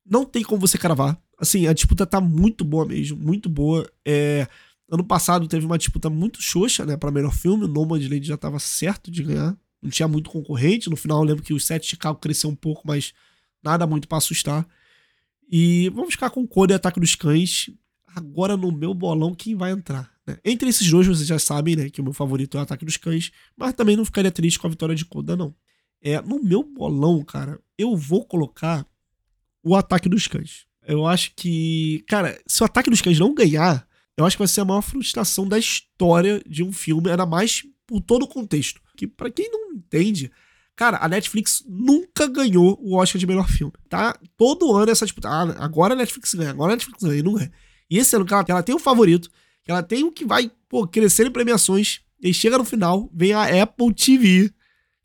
não 0.05 0.25
tem 0.25 0.43
como 0.43 0.61
você 0.61 0.77
cravar. 0.77 1.17
Assim, 1.39 1.67
a 1.67 1.73
disputa 1.73 2.05
tá 2.05 2.21
muito 2.21 2.65
boa 2.65 2.85
mesmo, 2.85 3.17
muito 3.17 3.49
boa. 3.49 3.89
É, 4.05 4.47
Ano 4.93 5.03
passado 5.05 5.49
teve 5.49 5.65
uma 5.65 5.79
disputa 5.79 6.11
muito 6.11 6.43
xoxa, 6.43 6.85
né, 6.85 6.99
para 6.99 7.11
melhor 7.11 7.33
filme. 7.33 7.65
O 7.65 7.69
Nomadland 7.69 8.27
já 8.27 8.35
estava 8.35 8.59
certo 8.59 9.11
de 9.11 9.23
ganhar. 9.23 9.57
Não 9.81 9.89
tinha 9.89 10.07
muito 10.07 10.29
concorrente. 10.29 10.91
No 10.91 10.97
final 10.97 11.21
eu 11.21 11.25
lembro 11.25 11.43
que 11.43 11.55
o 11.55 11.59
set 11.59 11.83
de 11.83 11.89
Chicago 11.89 12.19
cresceu 12.19 12.51
um 12.51 12.55
pouco, 12.55 12.83
mas 12.85 13.15
nada 13.65 13.87
muito 13.87 14.07
para 14.07 14.19
assustar. 14.19 14.69
E 15.51 15.89
vamos 15.95 16.13
ficar 16.13 16.29
com 16.29 16.47
Coda 16.47 16.75
e 16.75 16.77
Ataque 16.77 17.01
dos 17.01 17.15
Cães. 17.15 17.71
Agora 18.15 18.55
no 18.55 18.71
meu 18.71 18.93
bolão, 18.93 19.35
quem 19.35 19.57
vai 19.57 19.73
entrar? 19.73 20.13
Né? 20.27 20.37
Entre 20.45 20.69
esses 20.69 20.91
dois, 20.91 21.07
vocês 21.07 21.27
já 21.27 21.39
sabem, 21.39 21.75
né, 21.75 21.89
que 21.89 22.03
o 22.03 22.05
meu 22.05 22.13
favorito 22.13 22.59
é 22.59 22.61
o 22.61 22.63
Ataque 22.63 22.85
dos 22.85 22.99
Cães, 22.99 23.33
mas 23.57 23.73
também 23.73 23.97
não 23.97 24.05
ficaria 24.05 24.31
triste 24.31 24.59
com 24.59 24.67
a 24.67 24.71
vitória 24.71 24.95
de 24.95 25.07
Coda, 25.07 25.35
não. 25.35 25.55
É, 26.03 26.21
no 26.21 26.43
meu 26.43 26.65
bolão, 26.65 27.23
cara, 27.23 27.61
eu 27.79 27.97
vou 27.97 28.25
colocar 28.25 28.85
o 29.63 29.77
Ataque 29.77 30.09
dos 30.09 30.27
Cães. 30.27 30.67
Eu 30.87 31.07
acho 31.07 31.33
que, 31.37 32.05
cara, 32.09 32.39
se 32.47 32.61
o 32.63 32.67
Ataque 32.67 32.91
dos 32.91 33.01
Cães 33.01 33.21
não 33.21 33.33
ganhar, 33.33 33.87
eu 34.17 34.27
acho 34.27 34.37
que 34.37 34.41
vai 34.41 34.49
ser 34.49 34.63
a 34.63 34.65
maior 34.65 34.83
frustração 34.83 35.47
da 35.47 35.59
história 35.59 36.43
de 36.47 36.63
um 36.63 36.73
filme, 36.73 37.11
ainda 37.11 37.25
mais 37.25 37.63
por 37.87 38.01
todo 38.01 38.25
o 38.25 38.29
contexto. 38.29 38.81
Que 38.97 39.07
para 39.07 39.31
quem 39.31 39.49
não 39.51 39.73
entende, 39.73 40.31
cara, 40.75 40.99
a 41.01 41.09
Netflix 41.09 41.65
nunca 41.69 42.27
ganhou 42.27 42.77
o 42.83 42.97
Oscar 42.97 43.19
de 43.21 43.27
melhor 43.27 43.49
filme, 43.49 43.73
tá? 43.89 44.19
Todo 44.37 44.75
ano 44.75 44.91
essa 44.91 45.07
disputa, 45.07 45.29
ah, 45.29 45.65
agora 45.65 45.95
a 45.95 45.97
Netflix 45.97 46.35
ganha, 46.35 46.51
agora 46.51 46.73
a 46.73 46.77
Netflix 46.77 47.03
ganha, 47.03 47.21
e 47.21 47.23
não 47.23 47.35
ganha. 47.35 47.53
E 47.89 47.99
esse 47.99 48.15
ano, 48.17 48.27
cara, 48.27 48.45
ela 48.49 48.63
tem 48.63 48.75
um 48.75 48.81
favorito, 48.81 49.31
ela 49.67 49.83
tem 49.83 50.03
o 50.03 50.11
que 50.11 50.25
vai, 50.25 50.51
pô, 50.69 50.87
crescer 50.87 51.27
em 51.27 51.31
premiações, 51.31 52.01
e 52.21 52.35
chega 52.35 52.59
no 52.59 52.65
final, 52.65 53.11
vem 53.13 53.33
a 53.33 53.63
Apple 53.63 53.95
TV, 53.95 54.53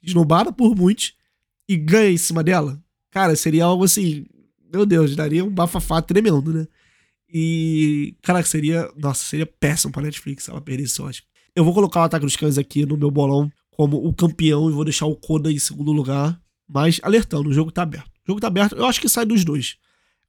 esnobada 0.07 0.51
por 0.51 0.75
muitos, 0.75 1.13
e 1.67 1.75
ganha 1.75 2.11
em 2.11 2.17
cima 2.17 2.43
dela. 2.43 2.81
Cara, 3.11 3.35
seria 3.35 3.65
algo 3.65 3.83
assim, 3.83 4.25
meu 4.71 4.85
Deus, 4.85 5.15
daria 5.15 5.43
um 5.43 5.49
bafafá 5.49 6.01
tremendo, 6.01 6.53
né? 6.53 6.67
E, 7.29 8.15
cara, 8.21 8.41
seria. 8.43 8.89
Nossa, 8.97 9.25
seria 9.25 9.45
péssimo 9.45 9.91
pra 9.91 10.01
Netflix 10.01 10.47
ela 10.47 10.61
perder 10.61 10.83
esse 10.83 11.01
Oscar. 11.01 11.27
Eu 11.55 11.63
vou 11.63 11.73
colocar 11.73 12.01
o 12.01 12.03
Ataque 12.03 12.25
dos 12.25 12.35
Cães 12.35 12.57
aqui 12.57 12.85
no 12.85 12.95
meu 12.95 13.11
bolão 13.11 13.51
como 13.71 13.97
o 13.97 14.13
campeão 14.13 14.69
e 14.69 14.73
vou 14.73 14.85
deixar 14.85 15.05
o 15.07 15.15
Coda 15.15 15.51
em 15.51 15.59
segundo 15.59 15.91
lugar. 15.91 16.39
Mas 16.67 16.99
alertando, 17.03 17.49
o 17.49 17.53
jogo 17.53 17.71
tá 17.71 17.81
aberto. 17.81 18.07
O 18.07 18.27
jogo 18.27 18.39
tá 18.39 18.47
aberto, 18.47 18.75
eu 18.75 18.85
acho 18.85 19.01
que 19.01 19.09
sai 19.09 19.25
dos 19.25 19.43
dois. 19.43 19.77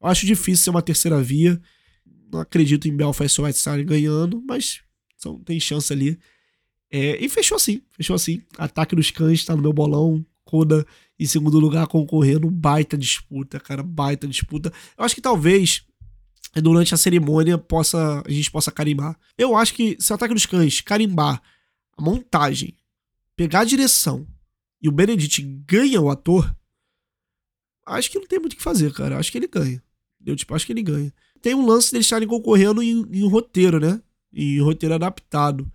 Eu 0.01 0.07
acho 0.07 0.25
difícil 0.25 0.63
ser 0.63 0.69
uma 0.69 0.81
terceira 0.81 1.21
via. 1.21 1.61
Não 2.31 2.39
acredito 2.39 2.87
em 2.87 2.95
Belfast 2.95 3.39
ou 3.39 3.45
White 3.45 3.59
Star 3.59 3.83
ganhando, 3.83 4.41
mas 4.47 4.81
são, 5.17 5.39
tem 5.39 5.59
chance 5.59 5.91
ali. 5.91 6.17
É, 6.91 7.23
e 7.23 7.29
fechou 7.29 7.55
assim, 7.55 7.81
fechou 7.91 8.15
assim. 8.15 8.41
Ataque 8.57 8.95
dos 8.95 9.11
Cães 9.11 9.45
tá 9.45 9.55
no 9.55 9.61
meu 9.61 9.73
bolão. 9.73 10.25
Coda 10.43 10.85
em 11.19 11.25
segundo 11.25 11.59
lugar 11.59 11.87
concorrendo. 11.87 12.49
Baita 12.49 12.97
disputa, 12.97 13.59
cara, 13.59 13.83
baita 13.83 14.27
disputa. 14.27 14.73
Eu 14.97 15.03
acho 15.03 15.13
que 15.13 15.21
talvez 15.21 15.83
durante 16.55 16.93
a 16.93 16.97
cerimônia 16.97 17.57
possa 17.57 18.23
a 18.25 18.31
gente 18.31 18.49
possa 18.49 18.71
carimbar. 18.71 19.17
Eu 19.37 19.55
acho 19.55 19.73
que 19.73 19.95
se 19.99 20.11
o 20.11 20.15
Ataque 20.15 20.33
dos 20.33 20.45
Cães 20.45 20.81
carimbar 20.81 21.41
a 21.95 22.01
montagem, 22.01 22.75
pegar 23.35 23.61
a 23.61 23.65
direção 23.65 24.27
e 24.81 24.89
o 24.89 24.91
Benedict 24.91 25.41
ganha 25.67 26.01
o 26.01 26.09
ator, 26.09 26.55
acho 27.85 28.09
que 28.09 28.17
não 28.19 28.27
tem 28.27 28.39
muito 28.39 28.53
o 28.53 28.55
que 28.55 28.63
fazer, 28.63 28.91
cara. 28.93 29.17
Acho 29.17 29.31
que 29.31 29.37
ele 29.37 29.47
ganha. 29.47 29.83
Eu, 30.25 30.35
tipo, 30.35 30.53
acho 30.55 30.65
que 30.65 30.73
ele 30.73 30.81
ganha. 30.81 31.13
Tem 31.41 31.53
um 31.53 31.65
lance 31.65 31.91
deles 31.91 32.05
estarem 32.05 32.27
concorrendo 32.27 32.81
em, 32.81 33.05
em 33.11 33.27
roteiro, 33.27 33.79
né? 33.79 34.01
Em 34.33 34.59
roteiro 34.59 34.95
adaptado. 34.95 35.69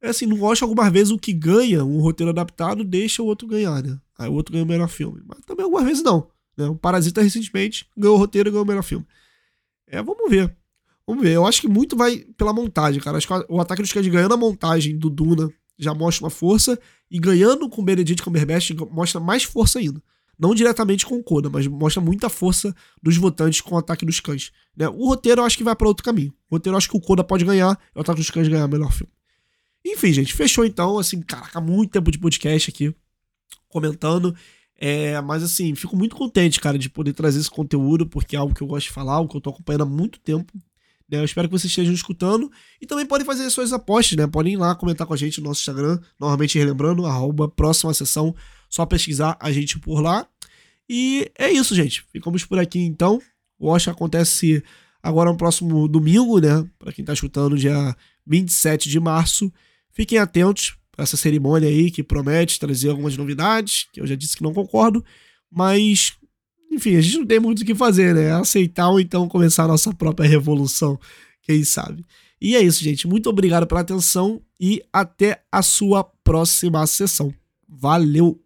É 0.00 0.10
assim, 0.10 0.26
não 0.26 0.36
gosto 0.36 0.62
algumas 0.62 0.92
vezes 0.92 1.10
o 1.10 1.18
que 1.18 1.32
ganha 1.32 1.84
um 1.84 2.00
roteiro 2.00 2.30
adaptado 2.30 2.84
deixa 2.84 3.22
o 3.22 3.26
outro 3.26 3.48
ganhar, 3.48 3.82
né? 3.82 3.98
Aí 4.16 4.28
o 4.28 4.32
outro 4.32 4.52
ganha 4.52 4.64
o 4.64 4.68
melhor 4.68 4.88
filme. 4.88 5.20
Mas 5.26 5.40
também 5.44 5.64
algumas 5.64 5.84
vezes 5.84 6.02
não. 6.02 6.28
Né? 6.56 6.66
O 6.66 6.76
Parasita 6.76 7.22
recentemente 7.22 7.88
ganhou 7.96 8.16
o 8.16 8.18
roteiro 8.18 8.48
e 8.48 8.52
ganhou 8.52 8.64
o 8.64 8.68
melhor 8.68 8.82
filme. 8.82 9.06
É, 9.86 10.02
vamos 10.02 10.30
ver. 10.30 10.54
Vamos 11.06 11.22
ver. 11.22 11.32
Eu 11.32 11.46
acho 11.46 11.60
que 11.60 11.68
muito 11.68 11.96
vai 11.96 12.18
pela 12.36 12.52
montagem, 12.52 13.00
cara. 13.00 13.16
Acho 13.16 13.26
que 13.26 13.34
o 13.48 13.60
Ataque 13.60 13.82
dos 13.82 13.92
Cães 13.92 14.06
ganhando 14.06 14.34
a 14.34 14.36
montagem 14.36 14.96
do 14.96 15.08
Duna 15.08 15.50
já 15.78 15.94
mostra 15.94 16.24
uma 16.24 16.30
força. 16.30 16.78
E 17.10 17.18
ganhando 17.18 17.68
com 17.68 17.80
o 17.80 17.84
Benedict 17.84 18.22
Cumberbatch 18.22 18.70
mostra 18.90 19.20
mais 19.20 19.44
força 19.44 19.78
ainda. 19.78 20.02
Não 20.38 20.54
diretamente 20.54 21.04
com 21.04 21.16
o 21.16 21.22
Coda, 21.22 21.50
mas 21.50 21.66
mostra 21.66 22.00
muita 22.00 22.28
força 22.28 22.74
dos 23.02 23.16
votantes 23.16 23.60
com 23.60 23.74
o 23.74 23.78
Ataque 23.78 24.06
dos 24.06 24.20
Cães. 24.20 24.52
Né? 24.76 24.88
O 24.88 25.06
roteiro 25.08 25.40
eu 25.40 25.44
acho 25.44 25.56
que 25.56 25.64
vai 25.64 25.74
para 25.74 25.88
outro 25.88 26.04
caminho. 26.04 26.32
O 26.48 26.54
roteiro 26.54 26.74
eu 26.74 26.78
acho 26.78 26.88
que 26.88 26.96
o 26.96 27.00
Coda 27.00 27.24
pode 27.24 27.44
ganhar 27.44 27.76
e 27.94 27.98
o 27.98 28.02
Ataque 28.02 28.20
dos 28.20 28.30
Cães 28.30 28.46
ganhar 28.46 28.66
o 28.66 28.68
melhor 28.68 28.92
filme. 28.92 29.12
Enfim, 29.92 30.12
gente, 30.12 30.34
fechou 30.34 30.64
então. 30.64 30.98
Assim, 30.98 31.20
caraca, 31.20 31.60
muito 31.60 31.90
tempo 31.90 32.10
de 32.10 32.18
podcast 32.18 32.70
aqui 32.70 32.94
comentando. 33.68 34.34
É, 34.80 35.20
mas 35.20 35.42
assim, 35.42 35.74
fico 35.74 35.96
muito 35.96 36.14
contente, 36.14 36.60
cara, 36.60 36.78
de 36.78 36.88
poder 36.88 37.12
trazer 37.12 37.40
esse 37.40 37.50
conteúdo, 37.50 38.06
porque 38.06 38.36
é 38.36 38.38
algo 38.38 38.54
que 38.54 38.62
eu 38.62 38.66
gosto 38.66 38.86
de 38.86 38.92
falar, 38.92 39.14
algo 39.14 39.28
que 39.28 39.36
eu 39.36 39.40
tô 39.40 39.50
acompanhando 39.50 39.82
há 39.82 39.86
muito 39.86 40.20
tempo. 40.20 40.52
Né? 41.10 41.18
Eu 41.18 41.24
espero 41.24 41.48
que 41.48 41.52
vocês 41.52 41.70
estejam 41.70 41.92
escutando. 41.92 42.50
E 42.80 42.86
também 42.86 43.06
podem 43.06 43.26
fazer 43.26 43.48
suas 43.50 43.72
apostas, 43.72 44.16
né? 44.16 44.26
Podem 44.26 44.54
ir 44.54 44.56
lá 44.56 44.74
comentar 44.74 45.06
com 45.06 45.14
a 45.14 45.16
gente 45.16 45.40
no 45.40 45.48
nosso 45.48 45.60
Instagram, 45.60 45.98
novamente 46.20 46.58
relembrando, 46.58 47.06
arroba 47.06 47.48
próxima 47.48 47.92
sessão. 47.94 48.34
Só 48.68 48.84
pesquisar 48.84 49.36
a 49.40 49.50
gente 49.50 49.78
por 49.78 50.00
lá. 50.00 50.26
E 50.88 51.30
é 51.38 51.50
isso, 51.50 51.74
gente. 51.74 52.04
Ficamos 52.12 52.44
por 52.44 52.58
aqui 52.58 52.80
então. 52.80 53.20
O 53.58 53.68
Oscar 53.68 53.94
acontece 53.94 54.62
agora 55.02 55.30
no 55.30 55.36
próximo 55.36 55.88
domingo, 55.88 56.38
né? 56.38 56.68
Para 56.78 56.92
quem 56.92 57.04
tá 57.04 57.12
escutando, 57.12 57.58
dia 57.58 57.96
27 58.26 58.88
de 58.88 59.00
março. 59.00 59.52
Fiquem 59.98 60.18
atentos 60.18 60.76
para 60.92 61.02
essa 61.02 61.16
cerimônia 61.16 61.68
aí 61.68 61.90
que 61.90 62.04
promete 62.04 62.60
trazer 62.60 62.88
algumas 62.90 63.16
novidades, 63.16 63.88
que 63.92 64.00
eu 64.00 64.06
já 64.06 64.14
disse 64.14 64.36
que 64.36 64.44
não 64.44 64.54
concordo, 64.54 65.04
mas 65.50 66.12
enfim, 66.70 66.94
a 66.94 67.00
gente 67.00 67.18
não 67.18 67.26
tem 67.26 67.40
muito 67.40 67.62
o 67.62 67.64
que 67.64 67.74
fazer, 67.74 68.14
né? 68.14 68.30
Aceitar 68.30 68.90
ou 68.90 69.00
então 69.00 69.28
começar 69.28 69.64
a 69.64 69.68
nossa 69.68 69.92
própria 69.92 70.28
revolução, 70.28 71.00
quem 71.42 71.64
sabe. 71.64 72.06
E 72.40 72.54
é 72.54 72.60
isso, 72.60 72.84
gente. 72.84 73.08
Muito 73.08 73.28
obrigado 73.28 73.66
pela 73.66 73.80
atenção 73.80 74.40
e 74.60 74.80
até 74.92 75.42
a 75.50 75.62
sua 75.62 76.04
próxima 76.04 76.86
sessão. 76.86 77.34
Valeu! 77.68 78.40